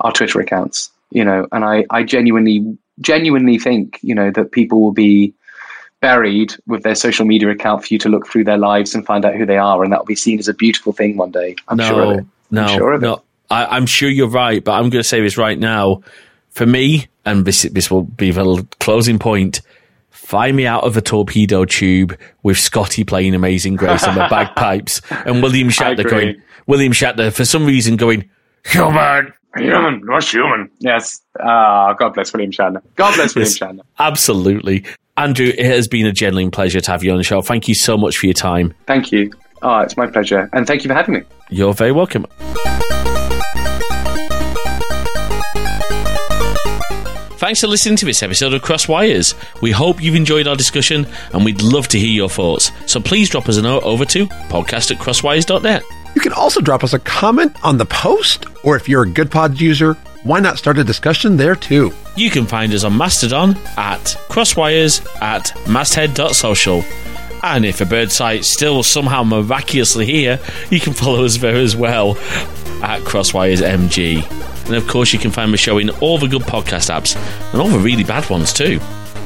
our 0.00 0.12
Twitter 0.12 0.40
accounts. 0.40 0.90
You 1.10 1.24
know, 1.24 1.46
and 1.52 1.64
I 1.64 1.86
I 1.88 2.02
genuinely 2.02 2.76
genuinely 3.00 3.58
think 3.58 3.98
you 4.02 4.14
know 4.14 4.30
that 4.32 4.52
people 4.52 4.82
will 4.82 4.92
be 4.92 5.32
buried 6.02 6.54
with 6.66 6.82
their 6.82 6.94
social 6.94 7.24
media 7.24 7.48
account 7.48 7.86
for 7.86 7.94
you 7.94 7.98
to 8.00 8.10
look 8.10 8.26
through 8.26 8.44
their 8.44 8.58
lives 8.58 8.94
and 8.94 9.06
find 9.06 9.24
out 9.24 9.34
who 9.36 9.46
they 9.46 9.56
are, 9.56 9.82
and 9.82 9.90
that 9.90 10.00
will 10.00 10.12
be 10.16 10.16
seen 10.16 10.38
as 10.38 10.48
a 10.48 10.54
beautiful 10.54 10.92
thing 10.92 11.16
one 11.16 11.30
day. 11.30 11.56
I'm 11.66 11.78
no, 11.78 11.88
sure 11.88 12.02
of 12.02 12.18
it. 12.18 12.26
No, 12.50 12.62
I'm 12.64 12.78
sure 12.78 12.92
of 12.92 13.00
no. 13.00 13.14
it. 13.14 13.20
I, 13.48 13.64
I'm 13.64 13.86
sure 13.86 14.10
you're 14.10 14.28
right, 14.28 14.62
but 14.62 14.72
I'm 14.72 14.90
going 14.90 15.02
to 15.02 15.08
say 15.08 15.22
this 15.22 15.38
right 15.38 15.58
now 15.58 16.02
for 16.58 16.66
me, 16.66 17.06
and 17.24 17.44
this, 17.44 17.62
this 17.62 17.88
will 17.88 18.02
be 18.02 18.32
the 18.32 18.66
closing 18.80 19.16
point, 19.20 19.60
find 20.10 20.56
me 20.56 20.66
out 20.66 20.82
of 20.82 20.96
a 20.96 21.00
torpedo 21.00 21.64
tube 21.64 22.18
with 22.42 22.58
Scotty 22.58 23.04
playing 23.04 23.36
Amazing 23.36 23.76
Grace 23.76 24.02
on 24.02 24.16
the 24.16 24.26
bagpipes 24.30 25.00
and 25.10 25.40
William 25.40 25.68
Shatner 25.68 26.08
going, 26.10 26.42
William 26.66 26.92
Shatner 26.92 27.32
for 27.32 27.44
some 27.44 27.64
reason 27.64 27.96
going, 27.96 28.28
human. 28.66 29.32
Human, 29.56 30.02
what's 30.06 30.32
human? 30.32 30.68
Yes. 30.80 31.22
Ah, 31.40 31.94
God 31.94 32.14
bless 32.14 32.32
William 32.32 32.50
Shatner. 32.50 32.82
God 32.96 33.14
bless 33.14 33.36
William 33.36 33.50
Yes. 33.52 33.58
Shatner. 33.58 33.80
Absolutely. 34.00 34.84
Andrew, 35.16 35.46
it 35.46 35.64
has 35.64 35.86
been 35.86 36.06
a 36.06 36.12
genuine 36.12 36.50
pleasure 36.50 36.80
to 36.80 36.90
have 36.90 37.04
you 37.04 37.12
on 37.12 37.18
the 37.18 37.24
show. 37.24 37.40
Thank 37.40 37.68
you 37.68 37.74
so 37.76 37.96
much 37.96 38.18
for 38.18 38.26
your 38.26 38.34
time. 38.34 38.74
Thank 38.88 39.12
you. 39.12 39.32
Ah, 39.62 39.82
it's 39.82 39.96
my 39.96 40.08
pleasure. 40.08 40.50
And 40.52 40.66
thank 40.66 40.82
you 40.82 40.88
for 40.88 40.94
having 40.94 41.14
me. 41.14 41.22
You're 41.50 41.72
very 41.72 41.92
welcome. 41.92 42.26
Thanks 47.48 47.62
for 47.62 47.66
listening 47.66 47.96
to 47.96 48.04
this 48.04 48.22
episode 48.22 48.52
of 48.52 48.60
Crossed 48.60 48.90
Wires. 48.90 49.34
We 49.62 49.70
hope 49.70 50.02
you've 50.02 50.16
enjoyed 50.16 50.46
our 50.46 50.54
discussion 50.54 51.06
and 51.32 51.46
we'd 51.46 51.62
love 51.62 51.88
to 51.88 51.98
hear 51.98 52.10
your 52.10 52.28
thoughts. 52.28 52.70
So 52.84 53.00
please 53.00 53.30
drop 53.30 53.48
us 53.48 53.56
a 53.56 53.62
note 53.62 53.84
over 53.84 54.04
to 54.04 54.26
podcast 54.26 54.90
at 54.90 54.98
crossedwires.net. 54.98 55.82
You 56.14 56.20
can 56.20 56.34
also 56.34 56.60
drop 56.60 56.84
us 56.84 56.92
a 56.92 56.98
comment 56.98 57.56
on 57.64 57.78
the 57.78 57.86
post, 57.86 58.44
or 58.64 58.76
if 58.76 58.86
you're 58.86 59.04
a 59.04 59.06
Goodpods 59.06 59.58
user, 59.60 59.94
why 60.24 60.40
not 60.40 60.58
start 60.58 60.76
a 60.76 60.84
discussion 60.84 61.38
there 61.38 61.56
too? 61.56 61.90
You 62.16 62.28
can 62.28 62.44
find 62.44 62.70
us 62.74 62.84
on 62.84 62.98
Mastodon 62.98 63.56
at 63.78 64.14
crosswires 64.28 65.06
at 65.22 65.50
masthead.social. 65.66 66.84
And 67.42 67.64
if 67.64 67.80
a 67.80 67.86
bird 67.86 68.12
site's 68.12 68.50
still 68.50 68.82
somehow 68.82 69.22
miraculously 69.22 70.04
here, 70.04 70.38
you 70.68 70.80
can 70.80 70.92
follow 70.92 71.24
us 71.24 71.38
there 71.38 71.56
as 71.56 71.74
well 71.74 72.10
at 72.82 73.00
Crosswires 73.04 73.62
MG. 73.62 74.57
And 74.68 74.76
of 74.76 74.86
course, 74.86 75.12
you 75.12 75.18
can 75.18 75.30
find 75.30 75.52
the 75.52 75.56
show 75.56 75.78
in 75.78 75.90
all 76.00 76.18
the 76.18 76.28
good 76.28 76.42
podcast 76.42 76.90
apps 76.94 77.16
and 77.52 77.60
all 77.60 77.68
the 77.68 77.78
really 77.78 78.04
bad 78.04 78.28
ones 78.30 78.52
too. 78.52 78.78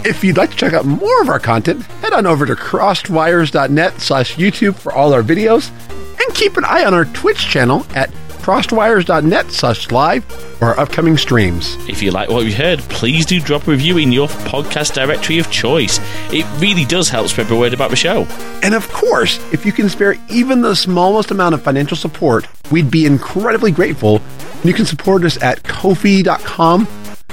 If 0.04 0.24
you'd 0.24 0.36
like 0.36 0.50
to 0.50 0.56
check 0.56 0.72
out 0.72 0.84
more 0.84 1.20
of 1.22 1.28
our 1.28 1.38
content, 1.38 1.84
head 2.00 2.12
on 2.12 2.26
over 2.26 2.46
to 2.46 2.54
crossedwires.net 2.54 4.00
slash 4.00 4.36
YouTube 4.36 4.74
for 4.74 4.92
all 4.92 5.12
our 5.12 5.22
videos, 5.22 5.70
and 5.90 6.34
keep 6.34 6.56
an 6.56 6.64
eye 6.64 6.84
on 6.84 6.94
our 6.94 7.04
Twitch 7.06 7.48
channel 7.48 7.86
at 7.94 8.10
crossedwires.net 8.42 9.52
slash 9.52 9.90
live 9.90 10.24
for 10.24 10.66
our 10.66 10.80
upcoming 10.80 11.16
streams. 11.16 11.76
If 11.88 12.02
you 12.02 12.10
like 12.10 12.28
what 12.28 12.44
you 12.44 12.52
heard, 12.54 12.80
please 12.80 13.24
do 13.24 13.40
drop 13.40 13.66
a 13.68 13.70
review 13.70 13.98
in 13.98 14.10
your 14.10 14.28
podcast 14.28 14.94
directory 14.94 15.38
of 15.38 15.50
choice. 15.50 16.00
It 16.32 16.44
really 16.60 16.84
does 16.84 17.08
help 17.08 17.28
spread 17.28 17.46
the 17.46 17.56
word 17.56 17.72
about 17.72 17.90
the 17.90 17.96
show. 17.96 18.26
And 18.62 18.74
of 18.74 18.88
course, 18.88 19.38
if 19.52 19.64
you 19.64 19.72
can 19.72 19.88
spare 19.88 20.16
even 20.28 20.60
the 20.60 20.74
smallest 20.74 21.30
amount 21.30 21.54
of 21.54 21.62
financial 21.62 21.96
support, 21.96 22.48
we'd 22.70 22.90
be 22.90 23.06
incredibly 23.06 23.70
grateful. 23.70 24.16
And 24.16 24.64
you 24.64 24.74
can 24.74 24.86
support 24.86 25.24
us 25.24 25.40
at 25.42 25.62
ko-fi.com 25.62 26.88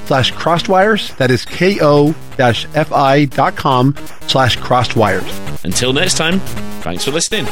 slash 0.05 0.31
crosswires. 0.33 1.15
That 1.17 1.31
is 1.31 1.45
ko-fi.com 1.45 2.15
slash 4.27 4.57
crosswires. 4.57 5.65
Until 5.65 5.93
next 5.93 6.17
time, 6.17 6.39
thanks 6.81 7.05
for 7.05 7.11
listening. 7.11 7.45